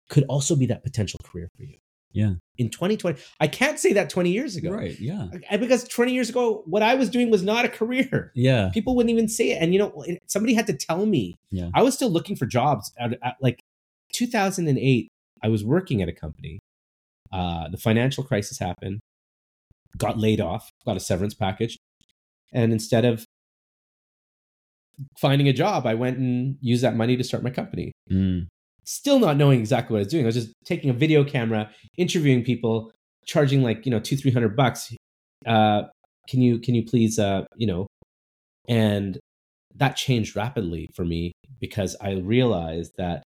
could 0.09 0.25
also 0.27 0.55
be 0.55 0.65
that 0.67 0.83
potential 0.83 1.19
career 1.23 1.49
for 1.55 1.63
you. 1.63 1.77
Yeah. 2.11 2.33
In 2.57 2.69
2020, 2.69 3.21
I 3.39 3.47
can't 3.47 3.77
say 3.77 3.93
that 3.93 4.09
20 4.09 4.31
years 4.31 4.55
ago. 4.55 4.71
Right. 4.71 4.99
Yeah. 4.99 5.27
Because 5.51 5.87
20 5.87 6.11
years 6.11 6.29
ago, 6.29 6.63
what 6.65 6.81
I 6.81 6.95
was 6.95 7.09
doing 7.09 7.29
was 7.29 7.43
not 7.43 7.65
a 7.65 7.69
career. 7.69 8.31
Yeah. 8.35 8.69
People 8.73 8.95
wouldn't 8.95 9.11
even 9.11 9.27
say 9.27 9.51
it. 9.51 9.61
And, 9.61 9.73
you 9.73 9.79
know, 9.79 10.05
somebody 10.25 10.53
had 10.55 10.67
to 10.67 10.73
tell 10.73 11.05
me. 11.05 11.37
Yeah. 11.51 11.69
I 11.73 11.83
was 11.83 11.93
still 11.93 12.09
looking 12.09 12.35
for 12.35 12.45
jobs. 12.45 12.91
At, 12.99 13.13
at, 13.23 13.35
like 13.41 13.59
2008, 14.13 15.07
I 15.43 15.47
was 15.47 15.63
working 15.63 16.01
at 16.01 16.09
a 16.09 16.13
company. 16.13 16.59
Uh, 17.31 17.69
the 17.69 17.77
financial 17.77 18.23
crisis 18.23 18.57
happened, 18.57 18.99
got 19.97 20.17
laid 20.17 20.41
off, 20.41 20.71
got 20.85 20.97
a 20.97 20.99
severance 20.99 21.35
package. 21.35 21.77
And 22.51 22.73
instead 22.73 23.05
of 23.05 23.23
finding 25.19 25.47
a 25.47 25.53
job, 25.53 25.85
I 25.85 25.93
went 25.93 26.17
and 26.17 26.57
used 26.61 26.83
that 26.83 26.95
money 26.95 27.17
to 27.17 27.23
start 27.23 27.43
my 27.43 27.49
company. 27.49 27.91
Mm. 28.11 28.47
Still 28.85 29.19
not 29.19 29.37
knowing 29.37 29.59
exactly 29.59 29.93
what 29.93 29.99
I 29.99 30.03
was 30.03 30.11
doing. 30.11 30.25
I 30.25 30.27
was 30.27 30.35
just 30.35 30.53
taking 30.65 30.89
a 30.89 30.93
video 30.93 31.23
camera, 31.23 31.69
interviewing 31.97 32.43
people, 32.43 32.91
charging 33.25 33.61
like, 33.61 33.85
you 33.85 33.91
know, 33.91 33.99
two, 33.99 34.17
three 34.17 34.31
hundred 34.31 34.55
bucks. 34.55 34.93
Uh, 35.45 35.83
can 36.27 36.41
you, 36.41 36.59
can 36.59 36.75
you 36.75 36.85
please, 36.85 37.19
uh, 37.19 37.45
you 37.55 37.67
know, 37.67 37.87
and 38.67 39.19
that 39.75 39.95
changed 39.95 40.35
rapidly 40.35 40.89
for 40.95 41.05
me 41.05 41.31
because 41.59 41.95
I 42.01 42.13
realized 42.13 42.93
that 42.97 43.23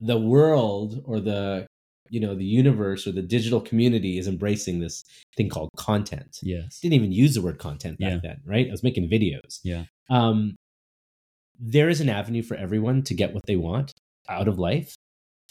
the 0.00 0.18
world 0.18 1.02
or 1.06 1.20
the 1.20 1.66
you 2.10 2.20
know 2.20 2.34
the 2.34 2.44
universe 2.44 3.06
or 3.06 3.12
the 3.12 3.22
digital 3.22 3.60
community 3.60 4.18
is 4.18 4.28
embracing 4.28 4.80
this 4.80 5.04
thing 5.36 5.48
called 5.48 5.70
content. 5.76 6.38
Yes. 6.42 6.80
Didn't 6.80 6.94
even 6.94 7.12
use 7.12 7.34
the 7.34 7.42
word 7.42 7.58
content 7.58 7.98
back 7.98 8.12
Yeah. 8.12 8.18
then, 8.22 8.40
right? 8.44 8.68
I 8.68 8.70
was 8.70 8.82
making 8.82 9.08
videos. 9.08 9.60
Yeah. 9.62 9.84
Um, 10.10 10.54
there 11.58 11.88
is 11.88 12.00
an 12.00 12.08
avenue 12.08 12.42
for 12.42 12.56
everyone 12.56 13.02
to 13.04 13.14
get 13.14 13.32
what 13.32 13.46
they 13.46 13.56
want 13.56 13.92
out 14.28 14.48
of 14.48 14.58
life, 14.58 14.94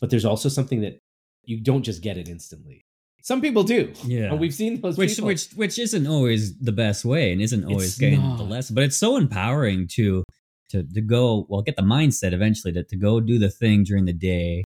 but 0.01 0.09
there's 0.09 0.25
also 0.25 0.49
something 0.49 0.81
that 0.81 0.99
you 1.45 1.59
don't 1.61 1.83
just 1.83 2.01
get 2.01 2.17
it 2.17 2.27
instantly. 2.29 2.81
Some 3.21 3.39
people 3.41 3.63
do. 3.63 3.93
Yeah. 4.05 4.31
And 4.31 4.39
we've 4.43 4.53
seen 4.53 4.81
those 4.81 4.97
which 4.97 5.11
people. 5.15 5.27
which 5.27 5.49
which 5.53 5.79
isn't 5.79 6.05
always 6.07 6.57
the 6.59 6.71
best 6.73 7.05
way 7.05 7.31
and 7.31 7.41
isn't 7.41 7.63
always 7.65 7.97
getting 7.97 8.21
the 8.37 8.43
lesson 8.43 8.75
but 8.75 8.83
it's 8.83 8.97
so 8.97 9.15
empowering 9.17 9.87
to 9.93 10.23
to 10.69 10.83
to 10.83 11.01
go 11.01 11.45
well 11.49 11.61
get 11.61 11.75
the 11.77 11.81
mindset 11.83 12.33
eventually 12.33 12.73
to, 12.73 12.83
to 12.83 12.95
go 12.97 13.19
do 13.21 13.39
the 13.39 13.49
thing 13.49 13.83
during 13.83 14.05
the 14.05 14.13
day 14.13 14.63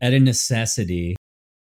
at 0.00 0.12
a 0.12 0.20
necessity 0.20 1.16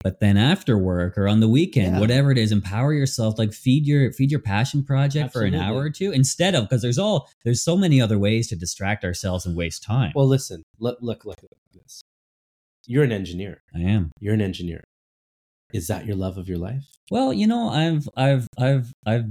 but 0.03 0.21
then 0.21 0.37
after 0.37 0.79
work 0.79 1.19
or 1.19 1.27
on 1.27 1.41
the 1.41 1.49
weekend 1.49 1.95
Yeah. 1.95 2.01
whatever 2.01 2.31
it 2.31 2.39
is 2.39 2.53
empower 2.53 2.93
yourself 2.93 3.39
like 3.39 3.53
feed 3.53 3.87
your 3.87 4.13
feed 4.13 4.31
your 4.31 4.41
passion 4.41 4.85
project 4.85 5.33
for 5.33 5.43
an 5.43 5.55
hour 5.55 5.79
or 5.79 5.91
two 5.91 6.13
instead 6.13 6.55
of 6.55 6.69
because 6.69 6.83
there's 6.83 6.99
all 6.99 7.29
there's 7.45 7.63
so 7.63 7.77
many 7.77 8.01
other 8.01 8.19
ways 8.19 8.49
to 8.49 8.57
distract 8.57 9.05
ourselves 9.05 9.47
and 9.47 9.57
waste 9.57 9.83
time 9.83 10.13
well, 10.15 10.27
listen, 10.27 10.63
look, 10.79 10.99
look, 11.01 11.25
look 11.25 11.39
at 11.43 11.51
this. 11.75 12.03
You're 12.87 13.05
an 13.05 13.13
engineer. 13.13 13.63
i 13.75 13.81
am 13.81 14.13
You're 14.21 14.35
an 14.35 14.41
engineer. 14.41 14.85
Is 15.73 15.89
that 15.89 16.07
your 16.07 16.17
love 16.17 16.39
of 16.39 16.49
your 16.49 16.59
life? 16.59 16.85
Well, 17.11 17.33
you 17.33 17.47
know, 17.47 17.69
I've 17.69 18.09
I've 18.17 18.47
I've 18.59 18.93
I've 19.05 19.27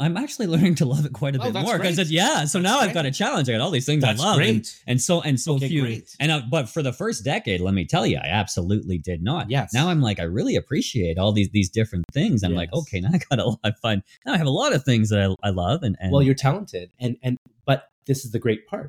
I'm 0.00 0.16
actually 0.16 0.46
learning 0.46 0.76
to 0.76 0.84
love 0.84 1.04
it 1.04 1.12
quite 1.12 1.34
a 1.34 1.40
Oh, 1.40 1.44
bit 1.44 1.52
that's 1.54 1.66
more 1.66 1.76
because 1.78 1.96
great. 1.96 2.06
yeah. 2.08 2.44
So 2.44 2.60
now 2.60 2.76
That's 2.78 2.88
I've 2.88 2.94
got 2.94 3.06
a 3.06 3.10
challenge. 3.10 3.48
I 3.48 3.52
got 3.52 3.60
all 3.60 3.70
these 3.70 3.86
things 3.86 4.02
That's 4.02 4.20
I 4.20 4.24
love, 4.24 4.38
and, 4.38 4.58
great. 4.62 4.82
and 4.86 5.00
so 5.00 5.20
and 5.22 5.40
so 5.40 5.54
Okay, 5.54 5.68
few. 5.68 5.82
great. 5.82 6.14
And 6.20 6.30
uh, 6.30 6.42
but 6.50 6.68
for 6.68 6.82
the 6.82 6.92
first 6.92 7.24
decade, 7.24 7.60
let 7.60 7.74
me 7.74 7.84
tell 7.84 8.06
you, 8.06 8.18
I 8.18 8.28
absolutely 8.28 8.98
did 8.98 9.22
not. 9.22 9.50
Yes. 9.50 9.72
Now 9.74 9.88
I'm 9.88 10.00
like, 10.00 10.20
I 10.20 10.24
really 10.24 10.56
appreciate 10.56 11.18
all 11.18 11.32
these 11.32 11.48
these 11.50 11.68
different 11.70 12.04
things. 12.12 12.42
I'm 12.42 12.54
like, 12.54 12.72
okay, 12.72 13.00
now 13.00 13.10
I 13.12 13.18
got 13.30 13.38
a 13.40 13.44
lot 13.46 13.58
of 13.64 13.76
fun. 13.78 14.02
Now 14.24 14.34
I 14.34 14.36
have 14.38 14.46
a 14.46 14.50
lot 14.50 14.72
of 14.72 14.84
things 14.84 15.08
that 15.10 15.20
I, 15.20 15.48
I 15.48 15.50
love, 15.50 15.82
and, 15.82 15.96
and 16.00 16.12
well, 16.12 16.22
you're 16.22 16.34
talented, 16.34 16.92
and 17.00 17.16
and 17.22 17.36
but 17.66 17.88
this 18.06 18.24
is 18.24 18.30
the 18.30 18.38
great 18.38 18.66
part. 18.66 18.88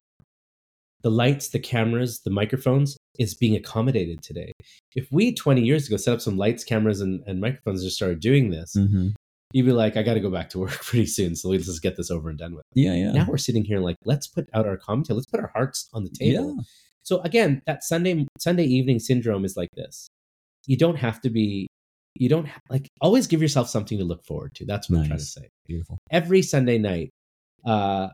The 1.02 1.10
lights, 1.12 1.50
the 1.50 1.60
cameras, 1.60 2.20
the 2.26 2.30
microphones 2.30 2.98
is 3.18 3.34
being 3.34 3.56
accommodated 3.56 4.22
today. 4.22 4.52
If 4.96 5.08
we 5.12 5.34
20 5.34 5.62
years 5.62 5.88
ago 5.88 5.96
set 5.96 6.14
up 6.14 6.20
some 6.22 6.38
lights, 6.38 6.66
cameras, 6.66 7.00
and, 7.00 7.24
and 7.26 7.40
microphones 7.40 7.80
and 7.80 7.88
just 7.88 7.96
started 7.96 8.20
doing 8.20 8.50
this, 8.52 8.76
Mhm. 8.78 9.14
You'd 9.54 9.66
be 9.66 9.72
like, 9.72 9.98
I 9.98 10.04
got 10.04 10.14
to 10.16 10.20
go 10.20 10.30
back 10.30 10.50
to 10.52 10.60
work 10.60 10.72
pretty 10.84 11.06
soon. 11.08 11.36
So 11.36 11.50
let's 11.50 11.66
just 11.66 11.82
get 11.82 11.98
this 11.98 12.12
over 12.12 12.30
and 12.30 12.38
done 12.38 12.56
with. 12.56 12.64
yeah, 12.76 12.94
yeah, 12.94 13.12
Now 13.12 13.26
we're 13.28 13.38
sitting 13.38 13.64
here 13.66 13.80
like, 13.80 13.96
let's 14.06 14.28
put 14.28 14.48
out 14.54 14.68
our 14.68 14.78
commentary. 14.78 15.16
Let's 15.16 15.28
put 15.28 15.40
our 15.40 15.52
hearts 15.54 15.90
on 15.94 16.04
the 16.04 16.10
table. 16.12 16.56
yeah. 16.58 16.64
So 17.04 17.22
again, 17.22 17.62
that 17.66 17.84
Sunday 17.84 18.28
Sunday 18.38 18.66
evening 18.66 19.00
syndrome 19.00 19.46
is 19.46 19.56
like 19.58 19.70
this. 19.76 20.08
You 20.68 20.78
don't 20.78 20.98
have 20.98 21.20
to 21.22 21.30
be. 21.30 21.68
You 22.16 22.28
don't 22.30 22.48
ha- 22.48 22.60
like 22.70 22.88
always 23.02 23.26
give 23.28 23.42
yourself 23.42 23.70
something 23.70 23.98
to 23.98 24.04
look 24.04 24.24
forward 24.26 24.54
to. 24.56 24.66
That's 24.66 24.90
what 24.90 25.00
I'm 25.00 25.06
trying 25.08 25.20
to 25.20 25.26
say. 25.26 25.48
Beautiful. 25.66 25.98
Every 26.12 26.42
Sunday 26.42 26.78
night, 26.78 27.10
uh, 27.66 28.10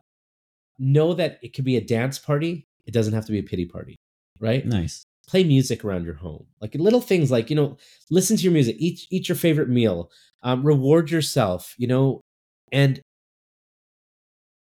know 0.79 1.13
that 1.15 1.39
it 1.41 1.53
could 1.53 1.65
be 1.65 1.75
a 1.77 1.81
dance 1.81 2.19
party. 2.19 2.65
It 2.85 2.93
doesn't 2.93 3.13
have 3.13 3.25
to 3.25 3.31
be 3.31 3.39
a 3.39 3.43
pity 3.43 3.65
party, 3.65 3.95
right? 4.39 4.65
Nice. 4.65 5.03
Play 5.27 5.43
music 5.43 5.83
around 5.83 6.05
your 6.05 6.13
home, 6.15 6.45
like 6.61 6.75
little 6.75 7.01
things, 7.01 7.31
like 7.31 7.49
you 7.49 7.55
know, 7.55 7.77
listen 8.11 8.37
to 8.37 8.43
your 8.43 8.53
music, 8.53 8.75
eat 8.79 9.07
eat 9.09 9.27
your 9.27 9.35
favorite 9.35 9.69
meal, 9.69 10.11
um, 10.43 10.63
reward 10.63 11.09
yourself, 11.11 11.73
you 11.77 11.87
know, 11.87 12.21
and 12.71 13.01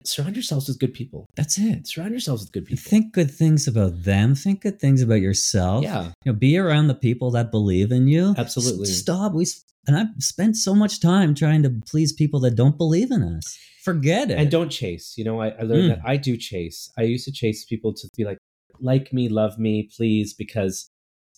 surround 0.04 0.36
yourselves 0.36 0.68
with 0.68 0.80
good 0.80 0.94
people. 0.94 1.26
That's 1.36 1.58
it. 1.58 1.88
Surround 1.88 2.12
yourselves 2.12 2.44
with 2.44 2.52
good 2.54 2.66
people. 2.66 2.82
Think 2.82 3.14
good 3.14 3.30
things 3.32 3.68
about 3.68 4.04
them. 4.04 4.36
Think 4.36 4.62
good 4.62 4.80
things 4.80 5.02
about 5.02 5.20
yourself. 5.22 5.84
yeah, 5.84 6.12
you 6.24 6.32
know, 6.32 6.38
be 6.38 6.58
around 6.58 6.88
the 6.88 6.96
people 6.96 7.32
that 7.32 7.52
believe 7.52 7.92
in 7.92 8.08
you. 8.08 8.34
Absolutely. 8.38 8.88
S- 8.90 8.98
stop. 9.00 9.34
We 9.34 9.46
and 9.88 9.98
I've 9.98 10.08
spent 10.20 10.58
so 10.58 10.74
much 10.76 11.00
time 11.02 11.34
trying 11.34 11.64
to 11.64 11.70
please 11.90 12.12
people 12.14 12.40
that 12.42 12.56
don't 12.56 12.78
believe 12.78 13.12
in 13.12 13.24
us. 13.24 13.58
Forget 13.84 14.32
it. 14.32 14.38
and 14.38 14.52
don't 14.52 14.70
chase. 14.70 15.14
You 15.18 15.24
know, 15.24 15.40
I, 15.42 15.48
I 15.50 15.62
learned 15.64 15.84
Mm. 15.92 15.96
that 15.96 16.02
I 16.06 16.18
do 16.18 16.36
chase. 16.36 16.92
I 16.98 17.04
used 17.04 17.24
to 17.26 17.32
chase 17.32 17.64
people 17.66 17.94
to 17.94 18.10
be 18.18 18.26
like, 18.26 18.38
like 18.82 19.14
me, 19.14 19.30
love 19.30 19.58
me, 19.58 19.90
please, 19.96 20.34
because 20.34 20.90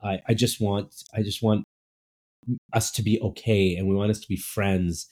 I, 0.04 0.20
I 0.28 0.34
just 0.34 0.62
want, 0.62 0.94
I 1.14 1.22
just 1.22 1.44
want 1.44 1.64
us 2.74 2.92
to 2.92 3.04
be 3.04 3.20
okay, 3.22 3.76
and 3.76 3.88
we 3.88 3.96
want 3.96 4.12
us 4.12 4.20
to 4.20 4.28
be 4.28 4.38
friends, 4.38 5.08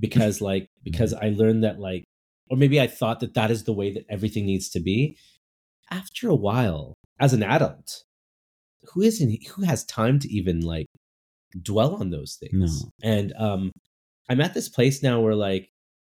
because 0.00 0.40
like, 0.40 0.68
because 0.82 1.14
I 1.14 1.30
learned 1.30 1.64
that 1.64 1.78
like, 1.78 2.04
or 2.50 2.56
maybe 2.56 2.80
I 2.80 2.86
thought 2.86 3.20
that 3.20 3.34
that 3.34 3.50
is 3.50 3.64
the 3.64 3.72
way 3.72 3.92
that 3.92 4.06
everything 4.08 4.46
needs 4.46 4.68
to 4.70 4.80
be. 4.80 5.16
After 5.90 6.28
a 6.28 6.34
while, 6.34 6.94
as 7.20 7.32
an 7.32 7.42
adult, 7.42 8.02
who 8.92 9.02
isn't 9.02 9.46
who 9.48 9.62
has 9.62 9.84
time 9.84 10.18
to 10.20 10.28
even 10.28 10.60
like 10.60 10.86
dwell 11.62 11.96
on 11.96 12.10
those 12.10 12.36
things? 12.40 12.84
No. 12.84 12.90
And 13.02 13.32
um, 13.38 13.72
I'm 14.28 14.40
at 14.40 14.54
this 14.54 14.68
place 14.68 15.02
now 15.02 15.20
where 15.20 15.34
like 15.34 15.70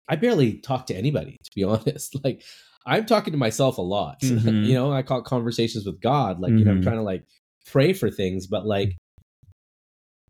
I 0.10 0.16
barely 0.16 0.60
talk 0.60 0.88
to 0.88 0.96
anybody, 0.96 1.38
to 1.44 1.52
be 1.56 1.64
honest. 1.64 2.16
Like 2.24 2.44
I'm 2.86 3.06
talking 3.06 3.32
to 3.32 3.38
myself 3.38 3.78
a 3.78 3.82
lot. 3.82 4.20
Mhm. 4.22 4.66
you 4.66 4.74
know, 4.74 4.92
I 4.92 5.02
call 5.04 5.22
conversations 5.22 5.86
with 5.86 6.02
God. 6.02 6.40
Like, 6.40 6.52
you 6.52 6.66
know, 6.66 6.72
I'm 6.72 6.80
Mhm. 6.82 6.84
trying 6.84 6.98
to 6.98 7.04
like 7.04 7.26
pray 7.66 7.94
for 7.94 8.10
things, 8.12 8.46
but 8.48 8.66
like 8.66 8.98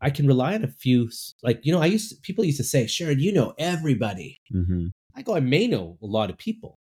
I 0.02 0.10
can 0.10 0.28
rely 0.28 0.54
on 0.54 0.64
a 0.64 0.68
few 0.68 1.10
like, 1.44 1.62
you 1.66 1.72
know, 1.72 1.82
I 1.82 1.86
used 1.88 2.10
to, 2.10 2.16
people 2.22 2.44
used 2.44 2.58
to 2.58 2.64
say, 2.64 2.86
Sharad, 2.86 3.20
you 3.20 3.32
know 3.32 3.54
everybody. 3.58 4.40
Mhm. 4.54 4.92
I 5.16 5.22
go, 5.22 5.36
I 5.36 5.40
may 5.40 5.68
know 5.68 5.98
a 6.02 6.06
lot 6.06 6.30
of 6.30 6.38
people, 6.38 6.78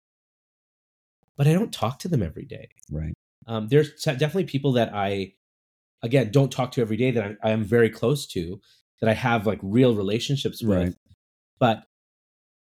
but 1.37 1.47
I 1.47 1.53
don't 1.53 1.73
talk 1.73 1.99
to 2.01 2.09
them 2.09 2.23
every 2.23 2.45
day. 2.47 2.69
Right. 2.91 3.13
Um, 3.47 3.69
there's 3.69 3.93
definitely 4.03 4.45
people 4.45 4.73
that 4.73 4.95
I, 4.95 5.35
again, 6.03 6.31
don't 6.31 6.51
talk 6.53 6.73
to 6.73 6.81
every 6.81 6.97
day 6.97 7.11
that 7.11 7.25
I, 7.43 7.49
I 7.49 7.51
am 7.53 7.65
very 7.65 7.91
close 7.91 8.27
to, 8.29 8.61
that 9.01 9.09
I 9.09 9.15
have 9.15 9.47
like 9.47 9.59
real 9.63 9.95
relationships 9.95 10.63
with. 10.63 10.79
Right. 10.79 10.95
But 11.59 11.85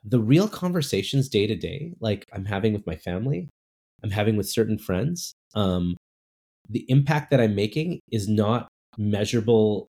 the 0.04 0.20
real 0.20 0.48
conversations 0.48 1.28
day 1.28 1.46
to 1.46 1.56
day, 1.56 1.92
like 2.00 2.24
I'm 2.32 2.44
having 2.44 2.72
with 2.72 2.86
my 2.86 2.96
family, 2.96 3.48
I'm 4.02 4.10
having 4.10 4.36
with 4.36 4.48
certain 4.48 4.78
friends, 4.78 5.32
um, 5.54 5.96
the 6.68 6.84
impact 6.88 7.30
that 7.30 7.40
I'm 7.40 7.54
making 7.54 8.00
is 8.10 8.28
not 8.28 8.68
measurable 8.98 9.88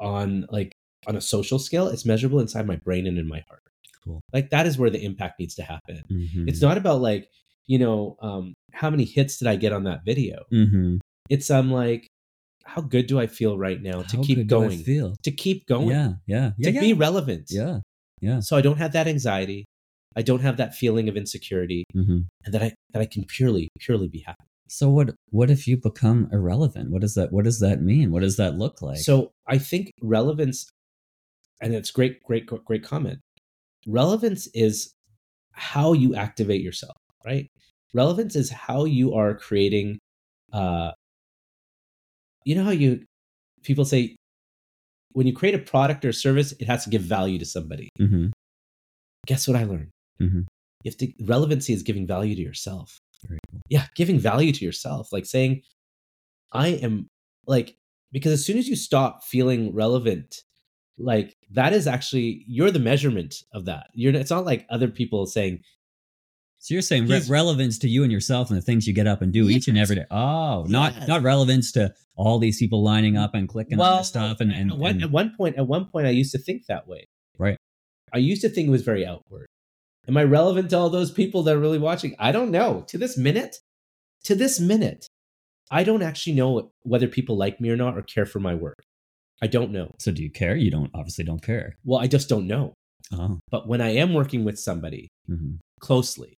on 0.00 0.46
like 0.50 0.72
on 1.06 1.16
a 1.16 1.20
social 1.20 1.58
scale. 1.58 1.88
It's 1.88 2.04
measurable 2.04 2.40
inside 2.40 2.66
my 2.66 2.76
brain 2.76 3.06
and 3.06 3.18
in 3.18 3.28
my 3.28 3.42
heart. 3.48 3.60
Cool. 4.04 4.20
Like 4.32 4.50
that 4.50 4.66
is 4.66 4.78
where 4.78 4.90
the 4.90 5.02
impact 5.04 5.38
needs 5.40 5.54
to 5.56 5.62
happen. 5.62 6.02
Mhm. 6.10 6.48
It's 6.48 6.60
not 6.62 6.76
about 6.78 7.00
like 7.00 7.28
you 7.66 7.78
know 7.78 8.16
um, 8.20 8.54
how 8.72 8.90
many 8.90 9.04
hits 9.04 9.38
did 9.38 9.48
I 9.48 9.56
get 9.56 9.72
on 9.72 9.84
that 9.84 10.04
video. 10.04 10.42
Mhm. 10.52 11.00
It's 11.28 11.50
um 11.50 11.70
like 11.72 12.06
how 12.64 12.82
good 12.82 13.06
do 13.06 13.18
I 13.20 13.26
feel 13.26 13.56
right 13.58 13.80
now 13.80 14.02
to 14.02 14.16
How 14.16 14.22
keep 14.22 14.38
good 14.38 14.48
do 14.48 14.56
I 14.56 14.60
going, 14.66 14.78
feel 14.80 15.14
to 15.22 15.30
keep 15.30 15.66
going, 15.66 15.88
yeah 15.90 16.12
yeah 16.26 16.50
to 16.62 16.70
yeah 16.72 16.80
be 16.80 16.92
relevant. 16.92 17.46
yeah 17.50 17.78
yeah 18.20 18.40
So 18.40 18.56
I 18.56 18.60
don't 18.62 18.78
have 18.78 18.92
that 18.92 19.06
anxiety. 19.08 19.64
I 20.16 20.22
don't 20.22 20.40
have 20.40 20.56
that 20.56 20.74
feeling 20.74 21.08
of 21.10 21.16
insecurity, 21.16 21.84
Mhm. 21.94 22.26
and 22.44 22.54
that 22.54 22.62
I 22.62 22.74
that 22.92 23.02
I 23.02 23.06
can 23.06 23.24
purely 23.24 23.68
purely 23.78 24.08
be 24.08 24.20
happy. 24.20 24.44
so 24.68 24.88
what 24.90 25.14
what 25.30 25.50
if 25.50 25.66
you 25.68 25.76
become 25.76 26.28
irrelevant 26.32 26.90
what 26.90 27.00
does 27.02 27.14
that 27.14 27.28
what 27.32 27.44
does 27.44 27.60
that 27.60 27.82
mean 27.82 28.10
what 28.10 28.22
does 28.22 28.36
that 28.36 28.56
look 28.56 28.80
like 28.82 28.98
so 28.98 29.30
I 29.46 29.58
think 29.58 29.90
relevance, 30.02 30.68
and 31.62 31.72
it's 31.74 31.90
great, 31.92 32.20
great, 32.24 32.46
great 32.68 32.82
comment. 32.82 33.18
Relevance 33.86 34.48
is 34.54 34.90
how 35.52 35.92
you 35.92 36.14
activate 36.16 36.62
yourself, 36.62 36.96
right? 37.24 37.46
Relevance 37.94 38.34
is 38.34 38.50
how 38.50 38.84
you 38.86 39.14
are 39.14 39.34
creating. 39.36 39.98
Uh, 40.52 40.90
you 42.44 42.54
know 42.56 42.64
how 42.64 42.70
you 42.70 43.04
people 43.62 43.84
say 43.84 44.15
when 45.16 45.26
you 45.26 45.32
create 45.32 45.54
a 45.54 45.58
product 45.72 46.04
or 46.04 46.12
service, 46.12 46.52
it 46.60 46.66
has 46.66 46.84
to 46.84 46.90
give 46.90 47.00
value 47.00 47.38
to 47.38 47.46
somebody. 47.46 47.88
Mhm. 47.98 48.32
Guess 49.26 49.48
what 49.48 49.56
I 49.56 49.64
learned? 49.64 49.90
Mhm. 50.20 50.44
You 50.84 50.90
have 50.90 50.98
to 50.98 51.12
relevancy 51.24 51.72
is 51.72 51.82
giving 51.82 52.06
value 52.06 52.34
to 52.36 52.42
yourself. 52.42 52.98
Cool. 53.26 53.38
yeah 53.70 53.86
giving 53.96 54.18
value 54.20 54.52
to 54.52 54.62
yourself 54.64 55.10
like 55.10 55.24
saying 55.24 55.62
i 56.52 56.68
am 56.86 57.08
like 57.46 57.74
because 58.12 58.30
as 58.32 58.44
soon 58.44 58.58
as 58.58 58.68
you 58.68 58.76
stop 58.76 59.24
feeling 59.24 59.72
relevant 59.74 60.42
like 60.98 61.34
that 61.50 61.72
is 61.72 61.86
actually 61.86 62.44
you're 62.46 62.70
the 62.70 62.78
measurement 62.90 63.32
of 63.52 63.64
that 63.64 63.86
you're 63.94 64.14
it's 64.14 64.30
not 64.30 64.44
like 64.44 64.66
other 64.70 64.86
people 65.00 65.24
saying 65.26 65.54
So 66.58 66.74
you're 66.74 66.82
saying 66.82 67.06
re- 67.06 67.22
relevance 67.28 67.78
to 67.80 67.88
you 67.88 68.02
and 68.02 68.10
yourself 68.10 68.50
and 68.50 68.56
the 68.58 68.62
things 68.62 68.86
you 68.86 68.92
get 68.94 69.06
up 69.06 69.22
and 69.22 69.32
do 69.32 69.48
each 69.48 69.68
and 69.68 69.78
every 69.78 69.96
day. 69.96 70.04
Oh, 70.10 70.64
not 70.68 70.94
Yes. 70.96 71.08
not 71.08 71.22
relevance 71.22 71.70
to 71.72 71.94
all 72.16 72.38
these 72.38 72.58
people 72.58 72.82
lining 72.82 73.16
up 73.16 73.34
and 73.34 73.48
clicking 73.48 73.74
on 73.74 73.78
well 73.78 73.98
this 73.98 74.08
stuff 74.08 74.40
and 74.40 74.50
and, 74.52 74.72
at, 74.72 74.78
one, 74.78 74.90
and- 74.92 75.02
at 75.04 75.10
one 75.10 75.34
point 75.36 75.56
at 75.56 75.66
one 75.66 75.84
point 75.84 76.06
i 76.06 76.10
used 76.10 76.32
to 76.32 76.38
think 76.38 76.64
that 76.66 76.88
way 76.88 77.04
Right. 77.38 77.58
i 78.12 78.16
used 78.18 78.40
to 78.40 78.48
think 78.48 78.66
it 78.68 78.70
was 78.70 78.80
very 78.82 79.04
outward 79.06 79.46
am 80.08 80.16
i 80.16 80.24
relevant 80.24 80.70
to 80.70 80.78
all 80.78 80.88
those 80.88 81.10
people 81.10 81.42
that 81.42 81.54
are 81.54 81.58
really 81.60 81.78
watching 81.78 82.16
i 82.18 82.32
don't 82.32 82.50
know 82.50 82.84
to 82.88 82.96
this 82.96 83.18
minute 83.18 83.56
to 84.24 84.34
this 84.34 84.58
minute 84.58 85.06
i 85.70 85.84
don't 85.84 86.00
actually 86.02 86.32
know 86.34 86.70
whether 86.84 87.06
people 87.06 87.36
like 87.36 87.60
me 87.60 87.68
or 87.68 87.76
not 87.76 87.98
or 87.98 88.02
care 88.02 88.24
for 88.24 88.40
my 88.40 88.54
work 88.54 88.82
i 89.42 89.46
don't 89.46 89.70
know 89.70 89.92
so 89.98 90.10
do 90.10 90.22
you 90.22 90.30
care? 90.30 90.56
You 90.56 90.70
don't 90.70 90.90
obviously 90.94 91.24
don't 91.24 91.42
care. 91.42 91.76
well 91.84 92.00
i 92.00 92.06
just 92.06 92.28
don't 92.30 92.46
know 92.46 92.72
Oh, 93.12 93.38
but 93.50 93.68
when 93.68 93.82
i 93.82 93.90
am 93.90 94.14
working 94.14 94.42
with 94.42 94.58
somebody 94.58 95.08
mhm. 95.30 95.58
closely. 95.80 96.32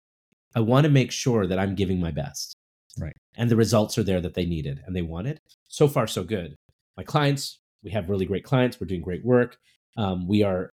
I 0.54 0.60
want 0.60 0.84
to 0.84 0.90
make 0.90 1.12
sure 1.12 1.46
that 1.46 1.58
I'm 1.58 1.74
giving 1.74 2.00
my 2.00 2.10
best. 2.10 2.54
Right. 2.98 3.16
And 3.36 3.50
the 3.50 3.56
results 3.56 3.96
are 3.98 4.02
there 4.02 4.20
that 4.20 4.34
they 4.34 4.46
needed 4.46 4.80
and 4.86 4.94
they 4.94 5.02
wanted. 5.02 5.40
So 5.68 5.88
far, 5.88 6.06
so 6.06 6.24
good. 6.24 6.56
My 6.96 7.02
clients, 7.04 7.60
we 7.82 7.90
have 7.92 8.08
really 8.08 8.26
great 8.26 8.44
clients. 8.44 8.80
We're 8.80 8.86
doing 8.86 9.02
great 9.02 9.24
work. 9.24 9.56
Um, 9.96 10.26
we 10.26 10.42
are, 10.42 10.70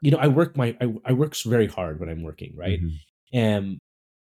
you 0.00 0.10
know, 0.10 0.18
I 0.18 0.28
work 0.28 0.56
my 0.56 0.76
I, 0.80 0.94
I 1.04 1.12
work 1.12 1.36
very 1.44 1.66
hard 1.66 2.00
when 2.00 2.08
I'm 2.08 2.22
working, 2.22 2.54
right? 2.56 2.80
Mhm. 2.80 2.92
And 3.32 3.78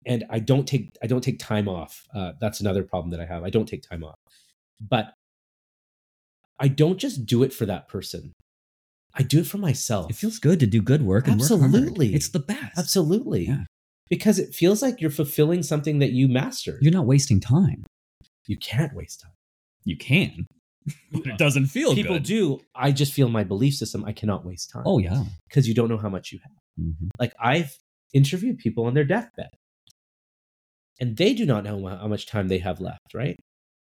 and 0.07 0.25
I 0.31 0.39
don't 0.41 0.67
take 0.67 0.91
I 1.03 1.07
don't 1.07 1.23
take 1.23 1.39
time 1.39 1.69
off. 1.69 2.03
Uh, 2.15 2.33
that's 2.41 2.61
another 2.61 2.83
problem 2.83 3.11
that 3.11 3.21
I 3.21 3.27
have. 3.27 3.45
I 3.45 3.51
don't 3.51 3.67
take 3.67 3.83
time 3.83 4.03
off, 4.03 4.17
but 4.81 5.13
I 6.59 6.69
don't 6.69 6.99
just 6.99 7.27
do 7.27 7.43
it 7.43 7.53
for 7.53 7.67
that 7.67 7.89
person. 7.89 8.33
I 9.15 9.23
do 9.23 9.41
it 9.41 9.47
for 9.47 9.59
myself. 9.59 10.11
It 10.11 10.17
feels 10.17 10.39
good 10.39 10.59
to 10.61 10.67
do 10.67 10.81
good 10.81 11.03
work 11.03 11.27
and 11.27 11.39
work 11.39 11.51
Absolutely. 11.51 12.15
It's 12.15 12.31
the 12.31 12.39
best. 12.39 12.79
Absolutely. 12.79 13.47
Yeah. 13.47 13.65
Because 14.09 14.39
it 14.39 14.55
feels 14.55 14.83
like 14.83 15.01
you're 15.01 15.11
fulfilling 15.11 15.63
something 15.63 15.99
that 16.01 16.13
you 16.13 16.29
mastered. 16.29 16.83
You're 16.83 16.93
not 16.93 17.07
wasting 17.07 17.41
time. 17.41 17.85
you 18.47 18.57
can't 18.59 18.95
waste 18.95 19.21
time. 19.23 19.33
You 19.85 19.97
can, 19.97 20.47
but 21.13 21.27
it 21.27 21.39
doesn't 21.39 21.67
feel 21.67 21.95
People 21.95 22.17
good. 22.17 22.25
do. 22.25 22.61
I 22.75 22.93
just 22.93 23.13
feel 23.13 23.29
my 23.29 23.43
belief 23.45 23.75
system. 23.75 24.05
I 24.05 24.13
cannot 24.13 24.45
waste 24.45 24.71
time. 24.71 24.83
Oh 24.87 24.99
yeah. 24.99 25.25
Because 25.49 25.67
you 25.67 25.75
don't 25.75 25.89
know 25.89 25.97
how 25.99 26.09
much 26.09 26.31
you 26.33 26.39
have. 26.43 26.87
Mhm. 26.87 27.09
Like 27.19 27.33
I've 27.41 27.77
interviewed 28.13 28.59
people 28.59 28.85
on 28.87 28.95
their 28.95 29.05
deathbed. 29.05 29.49
And 31.01 31.17
they 31.17 31.33
do 31.35 31.47
not 31.47 31.65
know 31.65 31.85
how 31.87 32.07
much 32.07 32.27
time 32.27 32.49
they 32.49 32.59
have 32.59 32.81
left, 32.81 33.15
right? 33.15 33.37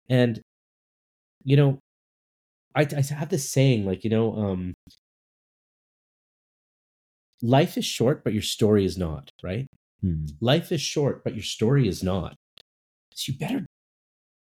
And 0.08 0.40
you 1.44 1.56
know, 1.56 1.78
I, 2.74 2.82
I 2.96 3.02
have 3.14 3.28
this 3.28 3.48
saying, 3.50 3.84
like, 3.86 4.02
you 4.02 4.10
know, 4.10 4.34
um, 4.36 4.74
life 7.42 7.76
is 7.76 7.84
short, 7.84 8.24
but 8.24 8.32
your 8.32 8.42
story 8.42 8.84
is 8.84 8.96
not, 8.98 9.30
right? 9.42 9.66
Hmm. 10.04 10.26
Life 10.40 10.70
is 10.70 10.82
short, 10.82 11.24
but 11.24 11.34
your 11.34 11.42
story 11.42 11.88
is 11.88 12.02
not. 12.02 12.34
So 13.14 13.32
you 13.32 13.38
better 13.38 13.64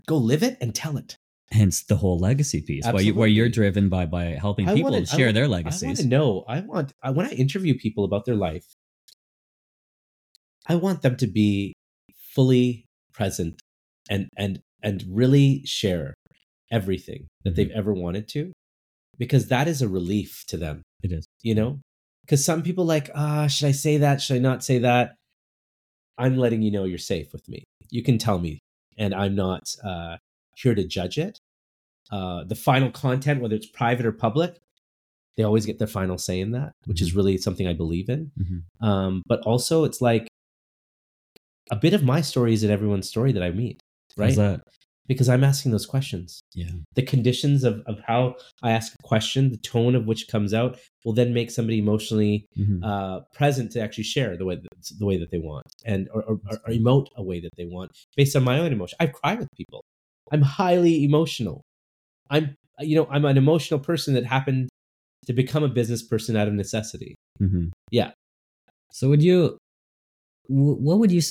go 0.06 0.18
live 0.18 0.44
it 0.44 0.58
and 0.60 0.76
tell 0.76 0.98
it. 0.98 1.16
Hence 1.52 1.84
the 1.84 1.96
whole 1.96 2.18
legacy 2.20 2.62
piece, 2.62 2.86
where, 2.86 3.02
you, 3.02 3.14
where 3.16 3.28
you're 3.28 3.48
driven 3.50 3.88
by 3.88 4.06
by 4.08 4.26
helping 4.46 4.68
people 4.68 4.94
I 4.96 5.04
share 5.04 5.32
their 5.32 5.46
I 5.46 5.48
want 5.48 5.66
legacies. 5.66 6.00
to 6.00 6.08
know. 6.08 6.44
I 6.48 6.60
want 6.62 6.92
I, 7.02 7.12
when 7.12 7.28
I 7.28 7.32
interview 7.32 7.78
people 7.78 8.04
about 8.04 8.26
their 8.26 8.36
life, 8.36 8.66
I 10.68 10.76
want 10.76 11.04
them 11.04 11.16
to 11.18 11.28
be 11.28 11.74
fully 12.34 12.86
present 13.14 13.62
and 14.10 14.28
and 14.36 14.60
and 14.82 15.04
really 15.08 15.62
share 15.66 16.16
everything 16.72 17.28
that 17.44 17.52
Mhm. 17.52 17.56
they've 17.56 17.72
ever 17.72 17.94
wanted 17.94 18.28
to, 18.30 18.52
because 19.18 19.48
that 19.48 19.68
is 19.68 19.82
a 19.82 19.88
relief 19.88 20.44
to 20.48 20.58
them. 20.58 20.82
It 21.04 21.12
is. 21.12 21.26
You 21.44 21.54
know, 21.56 21.80
because 22.26 22.44
some 22.44 22.64
people 22.64 22.86
like 22.86 23.10
ah, 23.16 23.46
should 23.48 23.68
I 23.68 23.72
say 23.72 23.98
that? 23.98 24.20
Should 24.22 24.38
I 24.38 24.40
not 24.40 24.64
say 24.64 24.80
that? 24.80 25.14
I'm 26.18 26.38
letting 26.38 26.62
you 26.62 26.72
know 26.72 26.86
you're 26.86 26.98
safe 26.98 27.32
with 27.34 27.48
me. 27.50 27.64
You 27.90 28.04
can 28.04 28.18
tell 28.18 28.40
me, 28.40 28.60
and 28.98 29.14
I'm 29.14 29.36
not 29.36 29.76
uh, 29.84 30.18
here 30.56 30.76
to 30.76 30.84
judge 30.84 31.18
it. 31.18 31.40
Uh, 32.12 32.44
the 32.44 32.56
final 32.56 32.92
content, 32.92 33.42
whether 33.42 33.56
it's 33.56 33.66
private 33.66 34.06
or 34.06 34.12
public, 34.12 34.60
they 35.38 35.44
always 35.44 35.66
get 35.66 35.80
their 35.80 35.88
final 35.88 36.18
say 36.18 36.40
in 36.40 36.52
that, 36.52 36.72
which 36.86 37.02
is 37.02 37.16
really 37.16 37.38
something 37.38 37.68
I 37.68 37.74
believe 37.74 38.10
in. 38.10 38.32
Mhm. 38.40 38.86
Um, 38.86 39.24
but 39.28 39.42
also, 39.42 39.84
it's 39.84 40.02
like 40.02 40.28
a 41.72 41.76
bit 41.76 41.94
of 41.94 42.04
my 42.04 42.22
story 42.22 42.54
is 42.54 42.64
in 42.64 42.72
everyone's 42.72 43.10
story 43.10 43.32
that 43.34 43.44
I 43.44 43.52
meet, 43.52 43.80
right? 44.18 44.36
Because 45.08 45.30
I'm 45.30 45.44
asking 45.44 45.72
those 45.72 45.86
questions. 45.86 46.42
Yeah. 46.56 46.72
The 46.96 47.04
conditions 47.04 47.64
of, 47.64 47.82
of 47.86 48.00
how 48.08 48.36
I 48.64 48.72
ask 48.72 48.94
a 49.00 49.04
question, 49.04 49.52
the 49.52 49.58
tone 49.58 49.94
of 49.96 50.06
which 50.08 50.28
comes 50.28 50.52
out, 50.54 50.80
will 51.04 51.14
then 51.14 51.32
make 51.34 51.52
somebody 51.52 51.78
emotionally 51.80 52.48
Mhm. 52.58 52.80
uh, 52.84 53.20
present 53.34 53.72
to 53.74 53.82
actually 53.82 54.06
share 54.06 54.36
the 54.36 54.46
way 54.46 54.56
that, 54.56 54.68
the 54.98 55.06
way 55.06 55.18
that 55.18 55.30
they 55.32 55.38
want 55.38 55.66
and 55.86 56.10
or, 56.14 56.24
or, 56.24 56.40
or 56.66 56.70
emote 56.72 57.08
a 57.16 57.24
way 57.24 57.40
that 57.40 57.52
they 57.58 57.66
want 57.66 57.92
based 58.16 58.36
on 58.36 58.44
my 58.44 58.58
own 58.60 58.72
emotion. 58.74 58.96
I 59.00 59.08
cry 59.08 59.36
with 59.36 59.48
people. 59.56 59.84
I'm 60.32 60.42
highly 60.42 61.04
emotional. 61.04 61.62
I'm 62.32 62.56
you 62.80 62.96
know 62.96 63.08
I'm 63.12 63.26
an 63.26 63.38
emotional 63.38 63.80
person 63.80 64.16
that 64.16 64.26
happened 64.26 64.70
to 65.28 65.34
become 65.34 65.64
a 65.64 65.70
business 65.70 66.02
person 66.02 66.36
out 66.36 66.48
of 66.48 66.54
necessity. 66.56 67.14
Mhm. 67.42 67.70
Yeah. 67.92 68.12
So 68.92 69.10
would 69.10 69.22
you? 69.22 69.58
Wh- 70.48 70.80
What 70.82 71.00
would 71.00 71.12
you? 71.12 71.22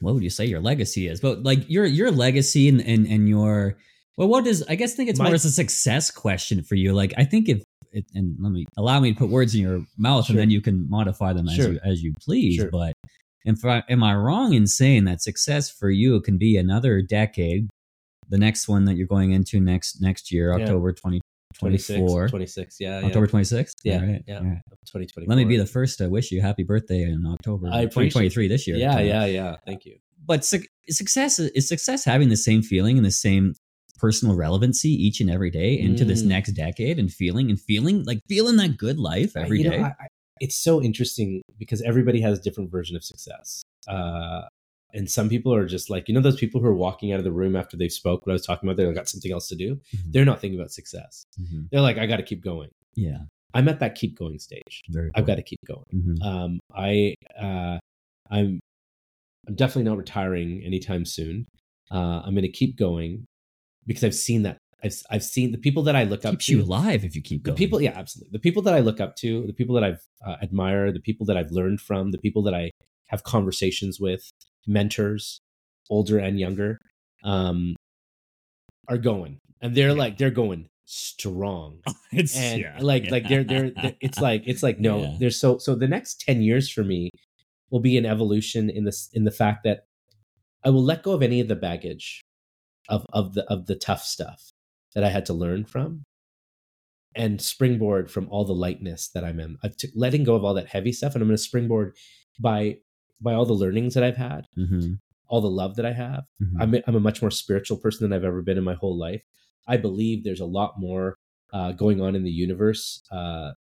What 0.00 0.14
would 0.14 0.22
you 0.22 0.30
say 0.30 0.46
your 0.46 0.60
legacy 0.60 1.08
is? 1.08 1.20
But 1.20 1.42
like 1.42 1.68
your 1.68 1.84
your 1.86 2.10
legacy 2.10 2.68
and 2.68 2.80
and, 2.80 3.06
and 3.06 3.28
your 3.28 3.76
well, 4.16 4.28
what 4.28 4.46
is? 4.46 4.64
I 4.68 4.74
guess 4.74 4.94
think 4.94 5.08
it's 5.10 5.18
My- 5.18 5.26
more 5.26 5.34
as 5.34 5.44
a 5.44 5.50
success 5.50 6.10
question 6.10 6.62
for 6.62 6.74
you. 6.74 6.92
Like 6.92 7.12
I 7.16 7.24
think 7.24 7.48
if 7.48 7.62
it, 7.92 8.04
and 8.14 8.36
let 8.40 8.50
me 8.52 8.64
allow 8.76 8.98
me 9.00 9.12
to 9.12 9.18
put 9.18 9.28
words 9.30 9.54
in 9.54 9.62
your 9.62 9.80
mouth, 9.98 10.28
and 10.28 10.38
then 10.38 10.50
you 10.50 10.60
can 10.60 10.88
modify 10.90 11.32
them 11.32 11.48
as 11.48 11.56
you 11.58 11.78
as 11.84 12.02
you 12.02 12.12
please. 12.20 12.56
Sure. 12.56 12.70
But 12.70 12.94
if 13.44 13.64
I, 13.64 13.82
am 13.88 14.02
I 14.02 14.14
wrong 14.14 14.52
in 14.54 14.66
saying 14.66 15.04
that 15.04 15.22
success 15.22 15.70
for 15.70 15.90
you 15.90 16.20
can 16.20 16.38
be 16.38 16.56
another 16.56 17.02
decade? 17.02 17.68
The 18.30 18.38
next 18.38 18.68
one 18.68 18.86
that 18.86 18.96
you're 18.96 19.06
going 19.06 19.32
into 19.32 19.60
next 19.60 20.00
next 20.00 20.32
year, 20.32 20.48
Yeah. 20.56 20.64
October 20.64 20.92
2024, 20.92 21.20
26, 21.58 22.30
26 22.30 22.76
yeah, 22.80 23.00
yeah. 23.00 23.06
October 23.06 23.26
26th. 23.26 23.72
Yeah, 23.84 23.94
All 23.94 24.00
right. 24.06 24.22
yeah. 24.26 24.38
all 24.38 24.44
right. 24.44 24.60
2024. 24.86 25.24
Let 25.26 25.36
me 25.36 25.44
be 25.44 25.56
the 25.56 25.66
first 25.66 25.98
to 25.98 26.08
wish 26.08 26.30
you 26.32 26.40
happy 26.42 26.62
birthday 26.62 27.02
in 27.02 27.24
October 27.26 27.68
I 27.72 27.82
2023 27.84 28.48
this 28.48 28.66
year. 28.66 28.76
Yeah, 28.76 29.00
yeah, 29.00 29.24
yeah. 29.24 29.56
Thank 29.66 29.84
you. 29.86 29.96
But 30.26 30.44
su- 30.44 30.64
success 30.88 31.38
is 31.38 31.68
success 31.68 32.04
having 32.04 32.28
the 32.28 32.36
same 32.36 32.62
feeling 32.62 32.96
and 32.96 33.04
the 33.06 33.10
same 33.10 33.54
personal 33.98 34.34
relevancy 34.34 34.88
each 34.90 35.20
and 35.20 35.30
every 35.30 35.50
day 35.50 35.78
into 35.78 36.04
this 36.04 36.22
Mm. 36.22 36.26
next 36.28 36.52
decade 36.52 36.98
and 36.98 37.12
feeling 37.12 37.48
and 37.50 37.60
feeling 37.60 38.04
like 38.04 38.18
feeling 38.28 38.56
that 38.56 38.76
good 38.76 38.98
life 38.98 39.36
every 39.36 39.58
you 39.62 39.70
day. 39.70 39.78
know, 39.78 39.84
I, 39.84 39.88
I, 39.88 40.06
it's 40.40 40.56
so 40.56 40.82
interesting 40.82 41.42
because 41.58 41.80
everybody 41.82 42.20
has 42.20 42.38
a 42.38 42.42
different 42.42 42.70
version 42.70 42.96
of 42.96 43.04
success. 43.04 43.62
Uh, 43.86 44.42
and 44.94 45.10
some 45.10 45.28
people 45.28 45.52
are 45.54 45.66
just 45.66 45.90
like, 45.90 46.08
you 46.08 46.14
know, 46.14 46.20
those 46.20 46.36
people 46.36 46.60
who 46.60 46.66
are 46.68 46.74
walking 46.74 47.12
out 47.12 47.18
of 47.18 47.24
the 47.24 47.32
room 47.32 47.56
after 47.56 47.76
they've 47.76 47.92
spoke. 47.92 48.24
What 48.24 48.32
I 48.32 48.34
was 48.34 48.46
talking 48.46 48.68
about, 48.68 48.76
they've 48.76 48.94
got 48.94 49.08
something 49.08 49.32
else 49.32 49.48
to 49.48 49.56
do. 49.56 49.76
Mhm. 49.94 50.12
They're 50.12 50.24
not 50.24 50.40
thinking 50.40 50.58
about 50.58 50.70
success. 50.70 51.24
Mhm. 51.40 51.68
They're 51.70 51.80
like, 51.80 51.98
I 51.98 52.06
got 52.06 52.16
to 52.18 52.22
keep 52.22 52.42
going. 52.42 52.70
Yeah. 52.94 53.18
I'm 53.52 53.68
at 53.68 53.80
that 53.80 53.94
keep 53.94 54.16
going 54.18 54.38
stage. 54.38 54.82
Very 54.88 55.10
I've 55.14 55.26
got 55.26 55.36
to 55.36 55.42
keep 55.42 55.60
going. 55.66 55.84
Mhm. 55.94 56.22
Um, 56.22 56.60
I 56.74 57.14
uh, 57.38 57.78
I'm 58.30 58.60
I'm 59.46 59.54
definitely 59.54 59.84
not 59.90 59.98
retiring 59.98 60.62
anytime 60.64 61.04
soon. 61.04 61.46
Uh, 61.90 62.22
I'm 62.24 62.34
going 62.34 62.42
to 62.42 62.48
keep 62.52 62.76
going 62.78 63.26
because 63.86 64.02
I've 64.04 64.14
seen 64.14 64.42
that. 64.42 64.56
I've 64.82 64.94
I've 65.10 65.22
seen 65.24 65.52
the 65.52 65.58
people 65.58 65.82
that 65.84 65.96
I 65.96 66.04
look 66.04 66.24
up 66.24 66.32
keeps 66.32 66.46
to. 66.46 66.52
you 66.52 66.62
alive 66.62 67.04
if 67.04 67.14
you 67.16 67.22
keep 67.22 67.44
the 67.44 67.50
going. 67.50 67.56
people, 67.58 67.80
yeah, 67.80 67.92
absolutely. 67.96 68.32
The 68.32 68.38
people 68.38 68.62
that 68.62 68.74
I 68.74 68.80
look 68.80 69.00
up 69.00 69.16
to, 69.16 69.46
the 69.46 69.52
people 69.52 69.74
that 69.76 69.84
I've 69.84 70.02
uh, 70.26 70.36
admire, 70.42 70.92
the 70.92 71.00
people 71.00 71.24
that 71.26 71.36
I've 71.36 71.50
learned 71.50 71.80
from, 71.80 72.10
the 72.10 72.18
people 72.18 72.42
that 72.44 72.54
I 72.54 72.70
have 73.08 73.22
conversations 73.22 73.98
with, 74.00 74.30
mentors, 74.66 75.40
older 75.90 76.18
and 76.18 76.38
younger, 76.38 76.78
um, 77.24 77.74
are 78.88 78.98
going, 78.98 79.38
and 79.60 79.74
they're 79.74 79.88
Yeah. 79.88 79.94
like 79.94 80.18
they're 80.18 80.30
going 80.30 80.66
strong 80.86 81.80
it's 82.12 82.36
and 82.36 82.60
yeah, 82.60 82.76
like 82.78 83.04
yeah. 83.06 83.10
like 83.10 83.26
they're, 83.26 83.42
they're 83.42 83.70
they're 83.70 83.94
it's 84.02 84.20
like 84.20 84.42
it's 84.46 84.62
like 84.62 84.78
no 84.78 84.98
Yeah. 85.02 85.16
there's 85.18 85.40
so 85.40 85.56
so 85.56 85.74
the 85.74 85.88
next 85.88 86.20
10 86.20 86.42
years 86.42 86.70
for 86.70 86.84
me 86.84 87.08
will 87.70 87.80
be 87.80 87.96
an 87.96 88.04
evolution 88.04 88.68
in 88.68 88.84
this 88.84 89.08
in 89.14 89.24
the 89.24 89.30
fact 89.30 89.64
that 89.64 89.86
i 90.62 90.68
will 90.68 90.84
let 90.84 91.02
go 91.02 91.12
of 91.12 91.22
any 91.22 91.40
of 91.40 91.48
the 91.48 91.56
baggage 91.56 92.20
of 92.90 93.06
of 93.14 93.32
the 93.32 93.44
of 93.50 93.64
the 93.64 93.74
tough 93.76 94.02
stuff 94.04 94.50
that 94.94 95.02
i 95.02 95.08
had 95.08 95.24
to 95.24 95.32
learn 95.32 95.64
from 95.64 96.02
and 97.16 97.40
springboard 97.40 98.10
from 98.10 98.28
all 98.28 98.44
the 98.44 98.52
lightness 98.54 99.08
that 99.14 99.24
i'm 99.24 99.40
in 99.40 99.56
i've 99.64 99.78
t- 99.78 99.88
letting 99.94 100.22
go 100.22 100.34
of 100.34 100.44
all 100.44 100.52
that 100.52 100.68
heavy 100.68 100.92
stuff 100.92 101.14
and 101.14 101.22
i'm 101.22 101.28
going 101.28 101.36
to 101.36 101.42
springboard 101.42 101.96
by 102.38 102.76
by 103.24 103.32
all 103.34 103.46
the 103.46 103.52
learnings 103.64 103.94
that 103.94 104.04
i've 104.04 104.16
had 104.30 104.42
Mhm, 104.56 104.98
all 105.28 105.40
the 105.40 105.50
love 105.60 105.72
that 105.76 105.86
i 105.86 105.92
have 105.92 106.22
mhm. 106.42 106.56
I'm 106.60 106.74
a, 106.74 106.82
I'm 106.86 106.96
a 106.96 107.00
much 107.08 107.20
more 107.24 107.30
spiritual 107.42 107.78
person 107.84 108.00
than 108.04 108.12
I've 108.16 108.24
ever 108.30 108.42
been 108.42 108.58
in 108.58 108.64
my 108.72 108.74
whole 108.82 108.96
life. 109.06 109.24
I 109.66 109.76
believe 109.86 110.16
there's 110.22 110.40
a 110.48 110.52
lot 110.60 110.72
more 110.78 111.06
uh, 111.52 111.72
going 111.72 111.98
on 112.06 112.14
in 112.18 112.22
the 112.22 112.30
universe 112.46 113.00
uh, 113.10 113.52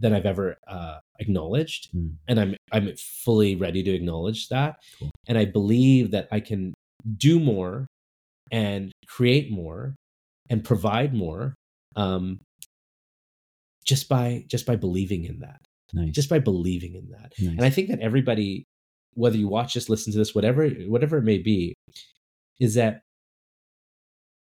than 0.00 0.12
I've 0.16 0.26
ever 0.34 0.56
uh, 0.76 0.98
acknowledged, 1.20 1.82
Hmm. 1.92 2.08
and 2.28 2.36
I'm 2.42 2.52
I'm 2.72 2.86
fully 3.26 3.54
ready 3.64 3.82
to 3.84 3.92
acknowledge 3.98 4.48
that. 4.48 4.72
Cool. 4.98 5.10
And 5.28 5.38
I 5.38 5.44
believe 5.58 6.10
that 6.10 6.26
I 6.32 6.40
can 6.40 6.74
do 7.28 7.38
more 7.38 7.86
and 8.50 8.90
create 9.06 9.46
more 9.50 9.94
and 10.50 10.64
provide 10.64 11.12
more 11.14 11.54
um, 11.96 12.40
just 13.84 14.08
by 14.08 14.44
just 14.48 14.66
by 14.66 14.76
believing 14.76 15.24
in 15.24 15.40
that, 15.40 15.60
nice. 15.92 16.12
just 16.12 16.28
by 16.28 16.38
believing 16.40 16.94
in 16.94 17.06
that. 17.10 17.32
nice. 17.38 17.56
And 17.56 17.62
I 17.64 17.70
think 17.70 17.88
that 17.88 18.00
everybody, 18.00 18.64
whether 19.14 19.36
you 19.36 19.48
watch 19.48 19.74
this, 19.74 19.88
listen 19.88 20.12
to 20.12 20.18
this, 20.18 20.34
whatever 20.34 20.68
whatever 20.68 21.18
it 21.18 21.24
may 21.24 21.38
be, 21.38 21.74
is 22.60 22.74
that 22.74 23.00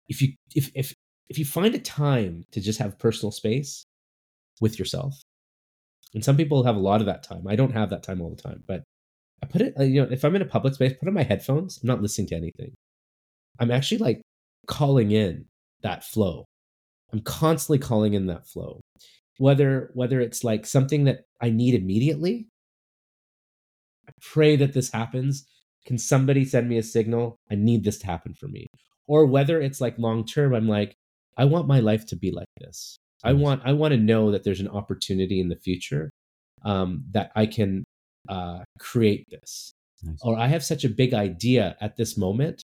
if 0.07 0.21
you 0.21 0.33
if 0.55 0.71
if 0.75 0.93
if 1.29 1.37
you 1.37 1.45
find 1.45 1.75
a 1.75 1.79
time 1.79 2.45
to 2.51 2.61
just 2.61 2.79
have 2.79 2.99
personal 2.99 3.31
space 3.31 3.83
with 4.61 4.79
yourself, 4.79 5.21
and 6.13 6.23
some 6.23 6.37
people 6.37 6.63
have 6.63 6.75
a 6.75 6.79
lot 6.79 7.01
of 7.01 7.07
that 7.07 7.23
time. 7.23 7.47
I 7.47 7.55
don't 7.55 7.73
have 7.73 7.89
that 7.89 8.03
time 8.03 8.21
all 8.21 8.29
the 8.29 8.41
time, 8.41 8.63
but 8.67 8.83
I 9.43 9.47
put 9.47 9.61
it. 9.61 9.73
You 9.79 10.03
know, 10.03 10.07
if 10.11 10.23
I'm 10.23 10.35
in 10.35 10.41
a 10.41 10.45
public 10.45 10.73
space, 10.73 10.93
put 10.99 11.07
on 11.07 11.13
my 11.13 11.23
headphones. 11.23 11.79
I'm 11.81 11.87
not 11.87 12.01
listening 12.01 12.27
to 12.27 12.35
anything. 12.35 12.73
I'm 13.59 13.71
actually 13.71 13.99
like 13.99 14.21
calling 14.67 15.11
in 15.11 15.45
that 15.83 16.03
flow. 16.03 16.45
I'm 17.11 17.21
constantly 17.21 17.79
calling 17.79 18.13
in 18.13 18.27
that 18.27 18.47
flow. 18.47 18.81
Whether 19.37 19.91
whether 19.93 20.19
it's 20.19 20.43
like 20.43 20.65
something 20.65 21.03
that 21.05 21.21
I 21.41 21.49
need 21.49 21.75
immediately, 21.75 22.47
pray 24.21 24.55
that 24.55 24.73
this 24.73 24.91
happens. 24.91 25.45
Can 25.85 25.97
somebody 25.97 26.43
send 26.43 26.67
me 26.67 26.77
a 26.77 26.83
signal? 26.83 27.37
I 27.49 27.55
need 27.55 27.83
this 27.83 27.99
to 27.99 28.07
happen 28.07 28.33
for 28.33 28.47
me. 28.47 28.67
Or 29.07 29.25
whether 29.25 29.61
it's 29.61 29.79
like 29.79 29.97
long 29.97 30.25
term, 30.25 30.53
I'm 30.53 30.67
like, 30.67 30.95
I 31.37 31.45
want 31.45 31.67
my 31.67 31.79
life 31.79 32.05
to 32.07 32.15
be 32.15 32.31
like 32.31 32.49
this. 32.59 32.97
I 33.23 33.33
want 33.33 33.61
I 33.65 33.73
want 33.73 33.93
to 33.93 33.99
know 33.99 34.31
that 34.31 34.43
there's 34.43 34.59
an 34.59 34.67
opportunity 34.67 35.39
in 35.39 35.49
the 35.49 35.55
future 35.55 36.11
um, 36.63 37.03
that 37.11 37.31
I 37.35 37.45
can 37.45 37.83
uh, 38.29 38.59
create 38.79 39.25
this. 39.29 39.71
Nice. 40.03 40.19
Or 40.21 40.37
I 40.37 40.47
have 40.47 40.63
such 40.63 40.83
a 40.83 40.89
big 40.89 41.13
idea 41.13 41.75
at 41.81 41.97
this 41.97 42.17
moment 42.17 42.61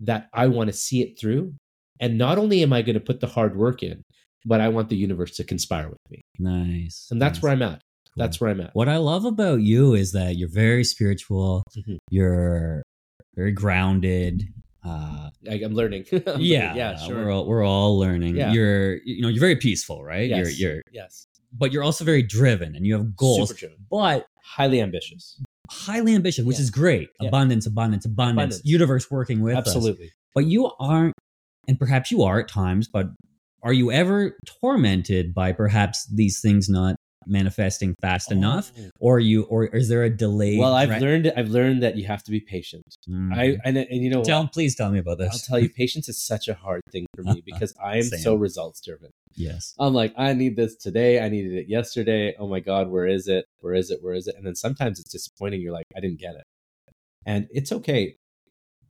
that 0.00 0.28
I 0.32 0.48
want 0.48 0.68
to 0.68 0.72
see 0.72 1.02
it 1.02 1.18
through. 1.18 1.54
And 2.00 2.18
not 2.18 2.38
only 2.38 2.62
am 2.62 2.72
I 2.72 2.82
going 2.82 2.94
to 2.94 3.00
put 3.00 3.20
the 3.20 3.26
hard 3.26 3.56
work 3.56 3.82
in, 3.82 4.02
but 4.44 4.60
I 4.60 4.68
want 4.68 4.88
the 4.88 4.96
universe 4.96 5.36
to 5.36 5.44
conspire 5.44 5.88
with 5.88 5.98
me. 6.10 6.22
nice. 6.38 7.08
And 7.10 7.20
that's 7.20 7.38
nice. 7.38 7.42
where 7.42 7.52
I'm 7.52 7.62
at. 7.62 7.80
That's 8.16 8.40
where 8.40 8.50
I'm 8.50 8.60
at. 8.60 8.70
What 8.74 8.88
I 8.88 8.96
love 8.98 9.24
about 9.24 9.60
you 9.62 9.94
is 9.94 10.12
that 10.12 10.36
you're 10.36 10.48
very 10.50 10.84
spiritual. 10.84 11.62
Mhm. 11.76 11.96
You're 12.10 12.82
very 13.36 13.52
grounded. 13.52 14.44
Uh, 14.84 15.30
I, 15.50 15.54
I'm 15.64 15.74
learning. 15.74 16.06
I'm 16.12 16.22
learning. 16.26 16.42
yeah, 16.46 16.74
yeah, 16.74 16.96
sure. 16.96 17.16
We're 17.26 17.30
all, 17.32 17.46
we're 17.46 17.64
all 17.64 17.98
learning. 17.98 18.36
Yeah. 18.36 18.52
You're 18.52 18.96
you 19.04 19.22
know 19.22 19.28
you're 19.28 19.40
very 19.40 19.56
peaceful, 19.56 20.02
right? 20.04 20.28
yes. 20.28 20.58
You're 20.58 20.72
you're 20.72 20.82
yes, 20.92 21.26
but 21.56 21.72
you're 21.72 21.82
also 21.82 22.04
very 22.04 22.22
driven 22.22 22.74
and 22.74 22.86
you 22.86 22.94
have 22.94 23.14
goals, 23.16 23.48
Super 23.48 23.58
driven. 23.60 23.76
but 23.90 24.26
highly 24.44 24.80
ambitious. 24.80 25.40
highly 25.70 26.14
ambitious, 26.14 26.44
which 26.44 26.56
Yeah. 26.56 26.62
is 26.62 26.70
great. 26.70 27.08
Yeah. 27.20 27.28
Abundance, 27.28 27.66
abundance, 27.66 28.04
abundance, 28.04 28.56
Abundance. 28.56 28.62
Universe 28.64 29.10
working 29.10 29.40
with 29.40 29.54
us. 29.56 29.66
Absolutely. 29.68 30.10
But 30.34 30.46
you 30.46 30.70
aren't, 30.80 31.14
and 31.68 31.78
perhaps 31.78 32.10
you 32.10 32.22
are 32.24 32.40
at 32.40 32.48
times. 32.48 32.88
But 32.88 33.06
are 33.62 33.72
you 33.72 33.92
ever 33.92 34.36
tormented 34.60 35.34
by 35.34 35.52
perhaps 35.52 36.06
these 36.12 36.40
things 36.40 36.68
not 36.68 36.96
manifesting 37.26 37.94
fast 38.00 38.28
oh. 38.30 38.36
enough, 38.36 38.72
Oh. 38.78 38.90
or 38.98 39.20
you, 39.20 39.42
or 39.44 39.66
is 39.66 39.88
there 39.88 40.04
a 40.04 40.10
delay? 40.10 40.58
Well, 40.58 40.74
I've 40.74 41.00
learned. 41.00 41.32
I've 41.36 41.48
learned 41.48 41.82
that 41.82 41.96
you 41.96 42.06
have 42.06 42.22
to 42.24 42.30
be 42.30 42.40
patient. 42.40 42.84
Hmm. 43.06 43.32
I 43.32 43.56
and, 43.64 43.76
and 43.76 44.02
you 44.02 44.10
know, 44.10 44.22
tell 44.22 44.46
please 44.48 44.74
tell 44.74 44.90
me 44.90 44.98
about 44.98 45.18
this. 45.18 45.32
I'll 45.32 45.38
tell 45.38 45.58
you, 45.58 45.68
patience 45.82 46.08
is 46.08 46.20
such 46.20 46.48
a 46.48 46.54
hard 46.54 46.82
thing 46.90 47.06
for 47.14 47.22
me 47.22 47.42
because 47.46 47.74
I 47.82 47.96
am 47.98 48.04
so 48.04 48.34
results 48.34 48.80
driven. 48.80 49.10
yes. 49.34 49.74
I'm 49.78 49.94
like, 49.94 50.14
I 50.16 50.32
need 50.32 50.56
this 50.56 50.76
today. 50.76 51.20
I 51.20 51.28
needed 51.28 51.54
it 51.54 51.68
yesterday. 51.68 52.34
Oh 52.38 52.48
my 52.48 52.60
God, 52.60 52.88
where 52.88 53.06
is 53.06 53.28
it? 53.28 53.44
Where 53.60 53.74
is 53.74 53.90
it? 53.90 53.98
Where 54.02 54.14
is 54.14 54.26
it? 54.26 54.34
And 54.36 54.46
then 54.46 54.54
sometimes 54.54 54.98
it's 54.98 55.12
disappointing. 55.12 55.60
You're 55.60 55.72
like, 55.72 55.86
I 55.96 56.00
didn't 56.00 56.20
get 56.20 56.34
it. 56.34 56.44
And 57.26 57.48
it's 57.50 57.70
okay 57.70 58.16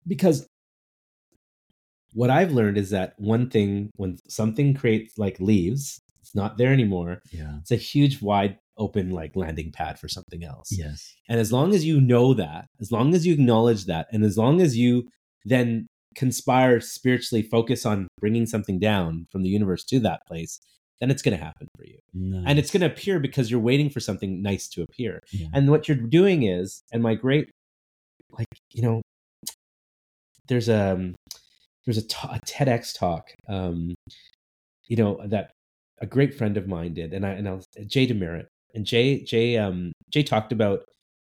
because 0.07 0.47
what 2.15 2.31
I've 2.31 2.53
learned 2.53 2.79
is 2.79 2.91
that 2.91 3.15
one 3.19 3.51
thing, 3.51 3.91
when 3.97 4.19
something 4.29 4.75
creates 4.75 5.19
like 5.19 5.39
leaves, 5.41 6.01
it's 6.29 6.35
not 6.35 6.59
there 6.59 6.75
anymore. 6.75 7.23
Yeah. 7.33 7.57
It's 7.61 7.71
a 7.71 7.77
huge, 7.77 8.21
wide 8.21 8.59
open 8.77 9.11
like 9.11 9.35
landing 9.35 9.73
pad 9.73 9.99
for 9.99 10.09
something 10.09 10.45
else. 10.45 10.69
Yes. 10.71 11.15
And 11.27 11.41
as 11.41 11.53
long 11.53 11.75
as 11.75 11.87
you 11.87 12.03
know 12.03 12.35
that, 12.35 12.67
as 12.83 12.93
long 12.93 13.15
as 13.15 13.27
you 13.27 13.33
acknowledge 13.33 13.87
that, 13.87 14.09
and 14.13 14.23
as 14.23 14.37
long 14.37 14.61
as 14.61 14.77
you 14.77 15.09
then 15.47 15.87
conspire 16.15 16.81
spiritually, 16.81 17.43
focus 17.43 17.87
on 17.87 18.09
bringing 18.21 18.45
something 18.45 18.79
down 18.79 19.27
from 19.33 19.43
the 19.43 19.49
universe 19.49 19.85
to 19.85 20.01
that 20.01 20.21
place, 20.29 20.61
then 21.01 21.11
it's 21.11 21.23
going 21.23 21.37
to 21.37 21.43
happen 21.43 21.67
for 21.77 21.85
you. 21.87 21.99
And 22.47 22.59
it's 22.59 22.71
going 22.71 22.83
to 22.83 22.89
appear 22.89 23.19
because 23.21 23.51
you're 23.51 23.61
waiting 23.61 23.89
for 23.89 24.01
something 24.01 24.43
nice 24.43 24.69
to 24.69 24.83
appear. 24.83 25.21
Yeah. 25.33 25.47
And 25.55 25.71
what 25.71 25.89
you're 25.89 25.97
doing 25.97 26.43
is, 26.43 26.83
and 26.93 27.03
my 27.03 27.15
great, 27.15 27.49
like, 28.31 28.49
you 28.73 28.83
know, 28.83 29.01
there's 30.49 30.69
a, 30.69 31.13
there's 31.87 31.99
a, 31.99 32.03
a 32.27 32.41
TEDx 32.45 32.99
talk, 32.99 33.31
um, 33.49 33.95
you 34.89 34.97
know, 34.97 35.21
that 35.27 35.53
a 36.01 36.07
great 36.07 36.35
friend 36.35 36.57
of 36.57 36.67
mine 36.67 36.95
did. 36.95 37.13
And 37.13 37.25
I, 37.27 37.31
and 37.31 37.49
I 37.49 37.53
was, 37.53 37.67
Jay 37.87 38.07
DeMerit. 38.07 38.47
And 38.75 38.85
Jay, 38.85 39.23
Jay, 39.25 39.57
um, 39.57 39.93
Jay 40.13 40.23
talked 40.23 40.53
about, 40.53 40.81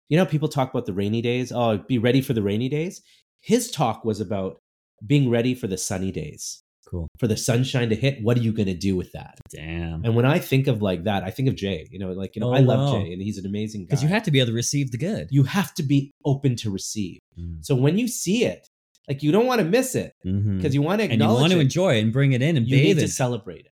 you 0.09 0.17
know, 0.17 0.25
people 0.25 0.47
talk 0.49 0.69
about 0.69 0.85
the 0.85 0.93
rainy 0.93 1.21
days. 1.21 1.51
Oh, 1.51 1.77
be 1.77 1.97
ready 1.97 2.21
for 2.21 2.33
the 2.33 2.41
rainy 2.43 2.69
days. 2.69 3.01
His 3.41 3.71
talk 3.71 4.03
was 4.03 4.19
about 4.19 4.57
being 5.05 5.29
ready 5.29 5.55
for 5.55 5.67
the 5.67 5.77
sunny 5.77 6.11
days, 6.11 6.61
cool. 6.89 7.07
for 7.19 7.27
the 7.27 7.37
sunshine 7.37 7.89
to 7.89 7.95
hit. 7.95 8.21
What 8.21 8.37
are 8.37 8.41
you 8.41 8.51
going 8.51 8.67
to 8.67 8.73
do 8.75 8.97
with 8.97 9.11
that? 9.13 9.39
Damn. 9.49 10.03
And 10.03 10.15
when 10.15 10.25
I 10.25 10.39
think 10.39 10.67
of 10.67 10.81
like 10.81 11.05
that, 11.05 11.23
I 11.23 11.31
think 11.31 11.47
of 11.47 11.55
Jay. 11.55 11.87
You 11.89 11.99
know, 11.99 12.11
like 12.11 12.35
you 12.35 12.41
know, 12.41 12.49
Oh, 12.49 12.53
I 12.53 12.59
love 12.59 12.93
wow. 12.93 12.99
Jay, 12.99 13.13
and 13.13 13.21
he's 13.21 13.37
an 13.37 13.45
amazing 13.45 13.83
guy. 13.83 13.85
Because 13.91 14.03
you 14.03 14.09
have 14.09 14.23
to 14.23 14.31
be 14.31 14.39
able 14.39 14.47
to 14.49 14.53
receive 14.55 14.91
the 14.91 14.97
good. 14.97 15.27
you 15.31 15.43
have 15.43 15.73
to 15.75 15.83
be 15.83 16.11
open 16.25 16.55
to 16.57 16.69
receive. 16.69 17.19
Mm. 17.39 17.63
So 17.65 17.75
when 17.75 17.97
you 17.97 18.07
see 18.09 18.43
it, 18.43 18.67
like 19.07 19.23
you 19.23 19.31
don't 19.31 19.45
want 19.47 19.59
to 19.59 19.65
miss 19.65 19.95
it 19.95 20.13
because 20.23 20.75
you 20.75 20.81
want 20.83 21.01
to 21.01 21.09
and 21.09 21.19
you 21.21 21.27
want 21.27 21.51
to 21.51 21.57
it. 21.59 21.61
enjoy 21.61 21.95
it 21.95 22.01
and 22.01 22.13
bring 22.13 22.33
it 22.33 22.41
in 22.41 22.57
and 22.57 22.67
you 22.67 22.75
bathe 22.75 22.83
need 22.83 22.97
in 22.97 22.97
to 22.97 23.07
celebrate 23.07 23.65
it 23.65 23.71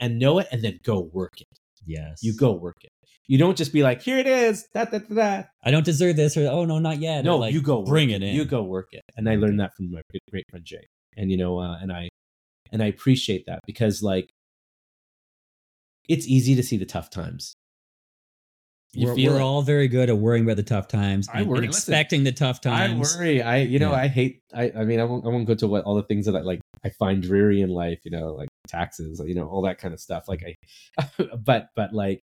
and 0.00 0.18
know 0.18 0.38
it, 0.40 0.48
and 0.50 0.62
then 0.62 0.80
go 0.82 1.08
work 1.12 1.40
it. 1.40 1.46
Yes. 1.86 2.18
You 2.22 2.34
go 2.36 2.52
work 2.52 2.76
it. 2.82 2.90
You 3.26 3.38
don't 3.38 3.56
just 3.56 3.72
be 3.72 3.82
like, 3.84 4.02
here 4.02 4.18
it 4.18 4.26
is, 4.26 4.66
da 4.74 4.86
da 4.86 4.98
da 4.98 5.14
da. 5.14 5.42
I 5.62 5.70
don't 5.70 5.84
deserve 5.84 6.16
this, 6.16 6.36
or 6.36 6.48
oh 6.48 6.64
no, 6.64 6.80
not 6.80 6.98
yet. 6.98 7.20
or 7.20 7.22
No, 7.22 7.38
like, 7.38 7.54
you 7.54 7.62
go 7.62 7.82
bring 7.84 8.10
it 8.10 8.22
in. 8.22 8.34
You 8.34 8.44
go 8.44 8.64
work 8.64 8.88
it. 8.90 9.02
And 9.16 9.28
I 9.28 9.36
learned 9.36 9.60
that 9.60 9.70
from 9.76 9.92
my 9.92 10.00
great 10.30 10.44
friend 10.50 10.64
Jay. 10.64 10.84
And 11.16 11.30
you 11.30 11.36
know, 11.36 11.60
uh, 11.60 11.78
and 11.80 11.92
I 11.92 12.08
and 12.72 12.82
I 12.82 12.86
appreciate 12.86 13.44
that 13.46 13.60
because 13.66 14.02
like 14.02 14.30
it's 16.08 16.26
easy 16.26 16.56
to 16.56 16.62
see 16.62 16.76
the 16.76 16.86
tough 16.86 17.08
times. 17.10 17.54
You 18.92 19.06
we're, 19.06 19.14
feel 19.14 19.32
we're 19.34 19.40
all 19.42 19.62
very 19.62 19.86
good 19.86 20.10
at 20.10 20.18
worrying 20.18 20.44
about 20.44 20.56
the 20.56 20.64
tough 20.64 20.88
times 20.88 21.28
I 21.32 21.42
worry- 21.42 21.68
listen, 21.68 21.68
expecting 21.68 22.24
the 22.24 22.32
tough 22.32 22.60
times. 22.60 23.14
I 23.14 23.18
worry. 23.18 23.42
I 23.42 23.58
you 23.58 23.78
know 23.78 23.92
Yeah. 23.92 23.98
I 23.98 24.08
hate. 24.08 24.42
I 24.52 24.72
I 24.76 24.84
mean 24.84 24.98
I 24.98 25.04
won't 25.04 25.24
I 25.24 25.28
won't 25.28 25.46
go 25.46 25.54
to 25.54 25.68
what 25.68 25.84
all 25.84 25.94
the 25.94 26.02
things 26.02 26.26
that 26.26 26.34
I 26.34 26.40
like 26.40 26.60
I 26.84 26.90
find 26.98 27.22
dreary 27.22 27.60
in 27.60 27.70
life. 27.70 28.00
You 28.04 28.10
know 28.10 28.34
like 28.34 28.48
taxes. 28.70 29.20
You 29.24 29.34
know 29.34 29.48
all 29.48 29.62
that 29.62 29.78
kind 29.78 29.94
of 29.94 30.00
stuff. 30.00 30.28
Like 30.28 30.42
I, 30.98 31.08
but 31.44 31.68
but 31.76 31.92
like 31.92 32.22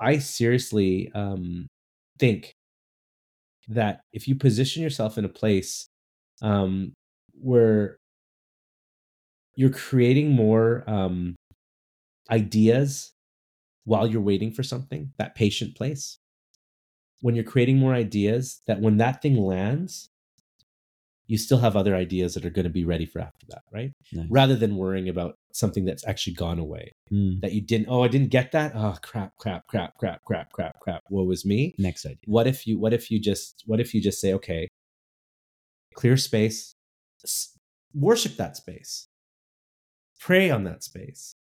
I 0.00 0.18
seriously 0.18 1.10
um 1.14 1.68
think 2.18 2.54
that 3.68 4.00
if 4.12 4.28
you 4.28 4.34
position 4.34 4.82
yourself 4.82 5.16
in 5.18 5.24
a 5.24 5.28
place 5.28 5.88
um 6.42 6.92
where 7.34 7.98
you're 9.56 9.70
creating 9.70 10.30
more 10.32 10.84
um 10.86 11.34
ideas 12.30 13.12
while 13.84 14.06
you're 14.06 14.22
waiting 14.22 14.52
for 14.52 14.62
something, 14.62 15.12
that 15.18 15.34
patient 15.34 15.76
place. 15.76 16.18
When 17.22 17.34
you're 17.34 17.44
creating 17.44 17.78
more 17.78 17.94
ideas, 17.94 18.60
that 18.66 18.80
when 18.80 18.98
that 18.98 19.22
thing 19.22 19.36
lands, 19.36 20.10
you 21.26 21.38
still 21.38 21.58
have 21.58 21.74
other 21.76 21.94
ideas 21.96 22.34
that 22.34 22.44
are 22.44 22.50
going 22.50 22.64
to 22.64 22.70
be 22.70 22.84
ready 22.84 23.06
for 23.06 23.20
after 23.20 23.46
that, 23.48 23.62
right? 23.72 23.92
Nice. 24.12 24.26
Rather 24.30 24.56
than 24.56 24.76
worrying 24.76 25.08
about 25.08 25.36
something 25.52 25.84
that's 25.84 26.06
actually 26.06 26.34
gone 26.34 26.58
away 26.58 26.90
Mm, 27.12 27.40
that 27.40 27.52
you 27.52 27.60
didn't, 27.60 27.86
oh, 27.88 28.02
I 28.02 28.08
didn't 28.08 28.30
get 28.30 28.52
that. 28.52 28.72
Oh, 28.74 28.96
crap, 29.02 29.36
crap, 29.38 29.66
crap, 29.66 29.94
crap, 29.98 30.22
crap, 30.24 30.50
crap, 30.52 30.78
crap. 30.80 31.02
Woe 31.10 31.30
is 31.30 31.44
me. 31.44 31.74
next 31.78 32.04
idea. 32.04 32.18
What 32.26 32.46
if 32.46 32.66
you, 32.66 32.78
what 32.78 32.92
if 32.92 33.10
you 33.10 33.20
just, 33.20 33.62
what 33.66 33.80
if 33.80 33.94
you 33.94 34.02
just 34.02 34.20
say, 34.20 34.32
okay, 34.34 34.68
clear 35.94 36.16
space, 36.16 36.74
s- 37.22 37.56
worship 37.94 38.36
that 38.36 38.56
space, 38.56 39.06
pray 40.20 40.50
on 40.50 40.64
that 40.64 40.82
space, 40.82 41.34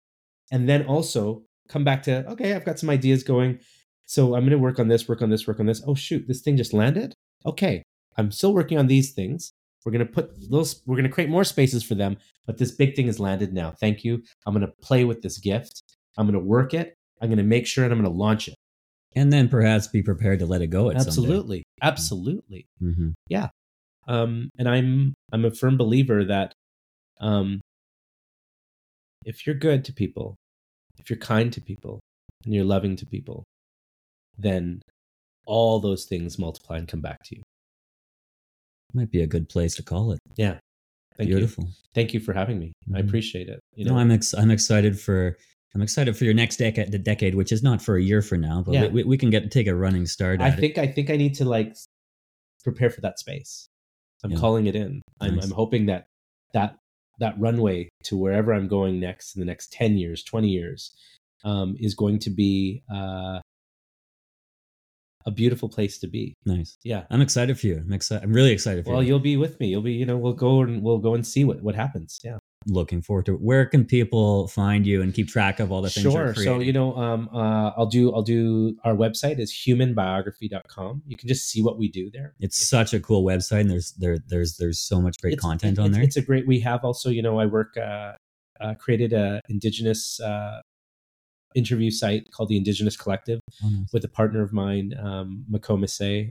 and 0.52 0.68
then 0.68 0.86
also 0.86 1.44
come 1.70 1.84
back 1.84 2.04
to, 2.04 2.28
okay, 2.32 2.54
I've 2.54 2.66
got 2.66 2.80
some 2.80 2.90
ideas 2.90 3.24
going. 3.24 3.60
So 4.06 4.36
I'm 4.36 4.42
going 4.42 4.52
to 4.52 4.58
work 4.58 4.80
on 4.80 4.90
this, 4.90 5.08
work 5.08 5.22
on 5.22 5.30
this, 5.30 5.48
work 5.48 5.60
on 5.60 5.66
this. 5.68 5.82
Oh, 5.88 5.96
shoot, 5.96 6.28
this 6.28 6.42
thing 6.42 6.58
just 6.58 6.74
landed. 6.74 7.14
Okay, 7.46 7.82
I'm 8.18 8.32
still 8.32 8.54
working 8.54 8.78
on 8.78 8.88
these 8.88 9.14
things. 9.14 9.54
We're 9.86 9.92
going 9.92 10.06
to 10.06 10.12
put 10.12 10.32
those, 10.50 10.82
we're 10.86 10.96
going 10.96 11.08
to 11.08 11.12
create 11.12 11.30
more 11.30 11.44
spaces 11.44 11.84
for 11.84 11.96
them, 11.96 12.18
but 12.46 12.58
this 12.58 12.72
big 12.72 12.96
thing 12.96 13.08
has 13.08 13.20
landed 13.20 13.54
now. 13.54 13.72
Thank 13.80 14.04
you. 14.04 14.22
I'm 14.46 14.54
going 14.54 14.66
to 14.66 14.74
play 14.82 15.06
with 15.06 15.22
this 15.22 15.38
gift. 15.40 15.82
I'm 16.18 16.26
going 16.28 16.40
to 16.40 16.46
work 16.46 16.74
it. 16.74 16.96
I'm 17.22 17.30
going 17.30 17.38
to 17.38 17.44
make 17.44 17.68
sure 17.68 17.84
and 17.84 17.94
I'm 17.94 18.00
going 18.02 18.12
to 18.12 18.18
launch 18.18 18.48
it. 18.48 18.56
And 19.16 19.32
then 19.32 19.50
perhaps 19.50 19.88
be 19.88 20.02
prepared 20.02 20.40
to 20.40 20.46
let 20.46 20.62
it 20.62 20.68
go 20.68 20.90
at 20.90 20.96
Absolutely. 20.96 21.64
Absolutely. 21.82 22.66
some 22.80 22.90
day. 22.90 23.14
Mhm. 23.30 23.50
um, 24.08 24.50
and 24.58 24.68
I'm 24.68 25.14
I'm 25.32 25.46
a 25.46 25.52
firm 25.52 25.78
believer 25.78 26.26
that 26.26 26.54
um, 27.20 27.62
if 29.26 29.46
you're 29.46 29.56
good 29.56 29.86
to 29.86 29.94
people, 29.94 30.36
if 30.98 31.10
you're 31.10 31.20
kind 31.20 31.54
to 31.54 31.62
people, 31.62 32.00
and 32.46 32.54
you're 32.54 32.66
loving 32.66 32.96
to 32.98 33.06
people, 33.06 33.44
then 34.38 34.82
all 35.46 35.80
those 35.80 36.06
things 36.06 36.40
multiply 36.40 36.78
and 36.78 36.88
come 36.88 37.02
back 37.02 37.20
to 37.26 37.36
you. 37.36 37.44
Might 38.94 39.12
be 39.12 39.22
a 39.22 39.28
good 39.28 39.48
place 39.50 39.76
to 39.76 39.84
call 39.84 40.12
it. 40.12 40.20
Yeah, 40.36 40.60
thank 41.18 41.30
Beautiful. 41.30 41.66
you. 41.66 41.72
Thank 41.94 42.14
you 42.14 42.20
for 42.20 42.34
having 42.34 42.60
me. 42.60 42.74
I 42.94 43.02
Mhm. 43.02 43.08
appreciate 43.08 43.48
it. 43.50 43.60
You 43.76 43.86
know, 43.86 43.94
no, 43.94 44.00
I'm 44.00 44.12
ex- 44.12 44.34
I'm 44.34 44.52
excited 44.52 45.00
for 45.00 45.38
I'm 45.74 45.82
excited 45.82 46.18
for 46.18 46.26
your 46.26 46.34
next 46.34 46.58
decade, 46.58 46.92
the 46.92 47.00
decade, 47.00 47.34
which 47.36 47.54
is 47.54 47.64
not 47.64 47.82
for 47.82 47.96
a 47.96 48.04
year 48.04 48.22
from 48.22 48.42
now, 48.42 48.62
but 48.62 48.74
Yeah. 48.74 48.88
we, 48.88 49.04
we 49.06 49.18
can 49.18 49.30
get 49.30 49.50
take 49.52 49.68
a 49.68 49.76
running 49.76 50.06
start. 50.06 50.42
I 50.42 50.50
At 50.50 50.58
it. 50.58 50.62
think 50.62 50.78
I 50.78 50.88
think 50.88 51.10
I 51.10 51.16
need 51.16 51.34
to 51.36 51.46
like 51.46 51.76
prepare 52.64 52.90
for 52.90 53.00
that 53.02 53.20
space. 53.20 53.68
I'm 54.24 54.32
Yeah. 54.32 54.38
calling 54.38 54.68
it 54.68 54.76
in. 54.76 55.02
I'm 55.22 55.36
Nice. 55.36 55.46
I'm 55.46 55.52
hoping 55.52 55.86
that 55.86 56.08
that 56.54 56.76
that 57.20 57.40
runway 57.40 57.88
to 58.06 58.18
wherever 58.18 58.52
I'm 58.54 58.68
going 58.68 59.00
next 59.00 59.36
in 59.36 59.40
the 59.40 59.46
next 59.46 59.72
10 59.72 59.98
years, 59.98 60.24
20 60.24 60.50
years 60.50 60.92
um, 61.44 61.76
is 61.80 61.94
going 61.96 62.18
to 62.20 62.30
be 62.30 62.84
uh, 62.92 63.40
a 65.26 65.32
beautiful 65.32 65.70
place 65.70 65.98
to 66.00 66.08
be. 66.08 66.34
nice. 66.46 66.78
Yeah. 66.84 67.04
I'm 67.10 67.22
excited 67.22 67.60
for 67.60 67.68
you. 67.68 67.78
I'm 67.78 67.94
excited. 67.94 68.24
I'm 68.24 68.34
really 68.34 68.52
excited 68.52 68.84
for 68.86 68.92
Well, 68.92 69.04
you. 69.04 69.14
Well, 69.14 69.20
you'll 69.20 69.20
be 69.34 69.38
with 69.38 69.60
me. 69.60 69.68
You'll 69.68 69.82
be, 69.82 69.94
you 69.94 70.06
know, 70.06 70.18
we'll 70.18 70.34
go 70.34 70.62
and 70.62 70.82
we'll 70.84 71.00
go 71.00 71.14
and 71.16 71.26
see 71.26 71.44
what 71.44 71.62
what 71.62 71.76
happens. 71.76 72.20
Yeah. 72.24 72.38
Looking 72.68 73.02
forward 73.02 73.26
to 73.26 73.34
it. 73.34 73.42
Where 73.42 73.66
can 73.66 73.86
people 73.86 74.48
find 74.48 74.86
you 74.86 75.02
and 75.02 75.14
keep 75.14 75.28
track 75.28 75.60
of 75.60 75.72
all 75.72 75.82
the 75.82 75.90
things 75.90 76.04
sure 76.04 76.26
you're 76.26 76.36
so 76.36 76.60
you 76.60 76.72
know 76.72 76.96
um 76.96 77.28
uh 77.34 77.72
i'll 77.76 77.88
do 77.88 78.14
i'll 78.14 78.22
do 78.22 78.76
our 78.84 78.94
website 78.96 79.40
is 79.40 79.52
humanbiography.com 79.52 81.02
you 81.08 81.16
can 81.18 81.28
just 81.28 81.50
see 81.50 81.62
what 81.62 81.78
we 81.78 81.90
do 81.90 82.10
there 82.12 82.34
it's 82.40 82.58
such 82.68 82.94
a 82.94 83.00
cool 83.00 83.24
website, 83.24 83.62
and 83.62 83.72
there's 83.72 83.94
there 83.94 84.18
there's 84.28 84.58
there's 84.58 84.80
so 84.80 85.02
much 85.02 85.20
great 85.22 85.40
content 85.40 85.78
it- 85.78 85.82
on 85.82 85.86
it's- 85.88 85.96
there. 85.96 86.04
it's 86.04 86.18
a 86.18 86.22
great 86.22 86.48
we 86.48 86.60
have 86.60 86.84
also 86.84 87.10
you 87.10 87.22
know 87.22 87.40
i 87.40 87.46
work 87.46 87.76
uh, 87.78 88.14
uh 88.60 88.74
created 88.76 89.14
a 89.14 89.42
indigenous 89.50 90.20
uh 90.20 90.62
interview 91.56 91.92
site 91.92 92.32
called 92.32 92.50
the 92.50 92.58
indigenous 92.58 92.96
collective 92.98 93.40
Oh, 93.64 93.70
nice. 93.70 93.88
with 93.94 94.04
a 94.06 94.10
partner 94.10 94.42
of 94.42 94.54
mine 94.54 94.94
um 95.02 95.46
mako 95.50 95.76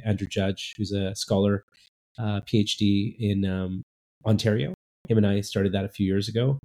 andrew 0.04 0.26
judge 0.26 0.72
who's 0.76 0.92
a 0.92 1.14
scholar 1.14 1.64
uh 2.18 2.40
phd 2.42 3.16
in 3.18 3.44
um 3.44 3.82
ontario 4.26 4.74
him 5.08 5.16
and 5.18 5.26
i 5.26 5.40
started 5.40 5.72
that 5.72 5.84
a 5.84 5.88
few 5.88 6.06
years 6.06 6.28
ago 6.28 6.58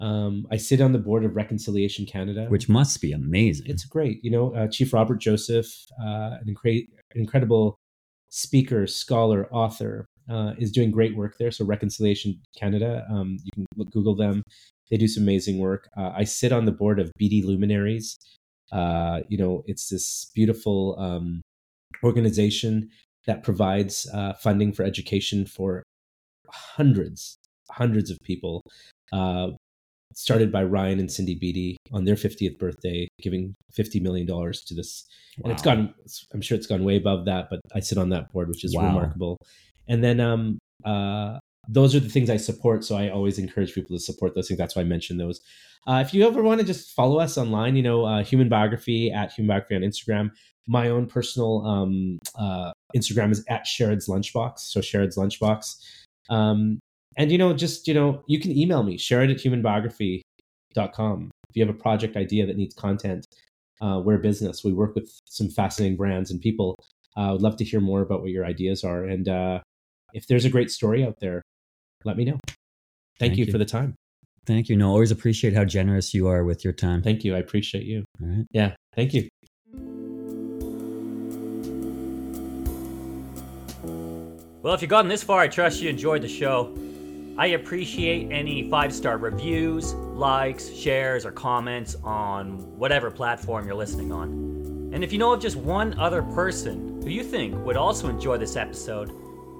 um 0.00 0.46
i 0.50 0.56
sit 0.56 0.80
on 0.80 0.92
the 0.92 0.98
board 0.98 1.24
of 1.24 1.34
reconciliation 1.36 2.04
canada 2.06 2.46
Which 2.48 2.68
must 2.68 3.00
be 3.00 3.12
amazing. 3.12 3.66
it's 3.68 3.84
great. 3.84 4.22
You 4.22 4.30
know, 4.30 4.54
uh, 4.54 4.68
Chief 4.68 4.92
Robert 4.92 5.16
Joseph, 5.18 5.66
uh, 6.00 6.36
an, 6.40 6.46
incre- 6.54 6.86
incredible 7.14 7.76
speaker, 8.28 8.86
scholar, 8.86 9.48
author, 9.52 10.04
uh, 10.28 10.52
is 10.58 10.70
doing 10.72 10.90
great 10.90 11.16
work 11.16 11.38
there. 11.38 11.50
So 11.50 11.64
Reconciliation 11.64 12.38
Canada, 12.58 13.06
um, 13.10 13.38
you 13.42 13.50
can 13.54 13.66
look, 13.76 13.90
Google 13.90 14.14
them. 14.14 14.42
They 14.90 14.96
do 14.96 15.08
some 15.08 15.22
amazing 15.24 15.58
work. 15.58 15.88
Uh, 15.96 16.12
I 16.14 16.24
sit 16.24 16.52
on 16.52 16.64
the 16.64 16.72
board 16.72 16.98
of 17.00 17.10
Beedie 17.20 17.44
Luminaries. 17.44 18.16
Uh, 18.72 19.20
you 19.28 19.38
know, 19.38 19.62
it's 19.66 19.88
this 19.88 20.30
beautiful 20.34 20.98
um, 20.98 21.40
organization 22.02 22.90
that 23.26 23.42
provides 23.42 24.08
uh, 24.12 24.34
funding 24.34 24.72
for 24.72 24.84
education 24.84 25.46
for 25.46 25.82
hundreds, 26.48 27.36
hundreds 27.70 28.10
of 28.10 28.18
people. 28.22 28.62
Uh, 29.12 29.50
started 30.14 30.50
by 30.50 30.64
Ryan 30.64 30.98
and 30.98 31.12
Cindy 31.12 31.38
Beedie 31.38 31.76
on 31.92 32.04
their 32.04 32.14
50th 32.14 32.58
birthday, 32.58 33.06
giving 33.20 33.54
$50 33.78 34.00
million 34.00 34.26
to 34.26 34.74
this. 34.74 35.04
And 35.44 35.52
it's 35.52 35.64
Wow. 35.64 35.74
gone, 35.74 35.94
I'm 36.32 36.40
sure 36.40 36.56
it's 36.56 36.66
gone 36.66 36.84
way 36.84 36.96
above 36.96 37.26
that, 37.26 37.48
but 37.50 37.60
I 37.74 37.80
sit 37.80 37.98
on 37.98 38.08
that 38.10 38.32
board, 38.32 38.48
which 38.48 38.64
is 38.64 38.74
Wow. 38.74 38.86
remarkable. 38.86 39.36
And 39.88 40.02
then, 40.02 40.20
um, 40.20 40.58
uh, 40.84 41.38
those 41.68 41.94
are 41.94 42.00
the 42.00 42.08
things 42.08 42.30
I 42.30 42.36
support. 42.36 42.84
So 42.84 42.96
I 42.96 43.08
always 43.08 43.38
encourage 43.38 43.74
people 43.74 43.96
to 43.96 44.02
support 44.02 44.34
those 44.34 44.48
things. 44.48 44.58
That's 44.58 44.76
why 44.76 44.82
I 44.82 44.86
mentioned 44.86 45.20
those. 45.20 45.40
Uh, 45.86 46.02
if 46.04 46.12
you 46.12 46.26
ever 46.26 46.42
want 46.42 46.60
to 46.60 46.66
just 46.66 46.94
follow 46.94 47.18
us 47.20 47.38
online, 47.38 47.76
you 47.76 47.82
know, 47.82 48.04
uh, 48.04 48.22
Human 48.24 48.48
Biography 48.48 49.10
at 49.10 49.32
Human 49.32 49.48
Biography 49.48 49.76
on 49.76 49.82
Instagram. 49.82 50.30
My 50.66 50.88
own 50.88 51.06
personal 51.06 51.64
um, 51.64 52.18
uh, 52.36 52.72
Instagram 52.94 53.30
is 53.30 53.44
at 53.48 53.66
Sharad's 53.66 54.08
Lunchbox. 54.08 54.58
So 54.58 54.80
Sharad's 54.80 55.16
Lunchbox. 55.16 55.76
Um, 56.28 56.80
and, 57.16 57.30
you 57.30 57.38
know, 57.38 57.54
just, 57.54 57.86
you 57.86 57.94
know, 57.94 58.22
you 58.26 58.40
can 58.40 58.50
email 58.50 58.82
me, 58.82 58.98
sharad 58.98 59.30
at 59.30 59.38
humanbiography.com. 59.38 61.30
If 61.48 61.56
you 61.56 61.64
have 61.64 61.74
a 61.74 61.78
project 61.78 62.16
idea 62.16 62.46
that 62.46 62.56
needs 62.56 62.74
content, 62.74 63.24
uh, 63.80 64.00
we're 64.04 64.16
a 64.16 64.18
business. 64.18 64.64
We 64.64 64.72
work 64.72 64.94
with 64.94 65.10
some 65.24 65.48
fascinating 65.48 65.96
brands 65.96 66.30
and 66.30 66.40
people. 66.40 66.76
I 67.16 67.28
uh, 67.28 67.32
would 67.32 67.42
love 67.42 67.56
to 67.58 67.64
hear 67.64 67.80
more 67.80 68.02
about 68.02 68.20
what 68.20 68.30
your 68.30 68.44
ideas 68.44 68.84
are. 68.84 69.04
And 69.04 69.28
uh, 69.28 69.60
if 70.12 70.26
there's 70.26 70.44
a 70.44 70.50
great 70.50 70.70
story 70.70 71.04
out 71.04 71.20
there, 71.20 71.42
let 72.06 72.16
me 72.16 72.24
know. 72.24 72.38
Thank, 73.18 73.32
Thank 73.32 73.38
you, 73.38 73.44
you. 73.46 73.52
for 73.52 73.58
the 73.58 73.64
time. 73.64 73.94
Thank 74.46 74.68
you. 74.68 74.76
No, 74.76 74.90
always 74.90 75.10
appreciate 75.10 75.54
how 75.54 75.64
generous 75.64 76.14
you 76.14 76.28
are 76.28 76.44
with 76.44 76.62
your 76.62 76.72
time. 76.72 77.02
Thank 77.02 77.24
you. 77.24 77.34
I 77.34 77.38
appreciate 77.38 77.84
you. 77.84 78.04
All 78.22 78.28
right. 78.28 78.46
Yeah. 78.52 78.74
Thank 78.94 79.12
you. 79.12 79.28
Well, 84.62 84.74
if 84.74 84.82
you've 84.82 84.90
gotten 84.90 85.08
this 85.08 85.22
far, 85.22 85.40
I 85.40 85.48
trust 85.48 85.80
you 85.80 85.88
enjoyed 85.88 86.22
the 86.22 86.28
show. 86.28 86.76
I 87.38 87.48
appreciate 87.48 88.32
any 88.32 88.70
five 88.70 88.94
star 88.94 89.18
reviews, 89.18 89.94
likes, 89.94 90.72
shares, 90.72 91.26
or 91.26 91.32
comments 91.32 91.96
on 92.02 92.58
whatever 92.78 93.10
platform 93.10 93.66
you're 93.66 93.76
listening 93.76 94.10
on. 94.10 94.90
And 94.92 95.04
if 95.04 95.12
you 95.12 95.18
know 95.18 95.32
of 95.32 95.40
just 95.40 95.56
one 95.56 95.98
other 95.98 96.22
person 96.22 97.02
who 97.02 97.10
you 97.10 97.22
think 97.22 97.54
would 97.64 97.76
also 97.76 98.08
enjoy 98.08 98.38
this 98.38 98.56
episode, 98.56 99.12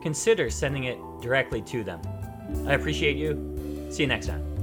consider 0.02 0.48
sending 0.48 0.84
it 0.84 0.98
directly 1.20 1.60
to 1.62 1.84
them. 1.84 2.00
I 2.66 2.74
appreciate 2.74 3.16
you. 3.16 3.86
See 3.90 4.02
you 4.02 4.08
next 4.08 4.26
time. 4.26 4.55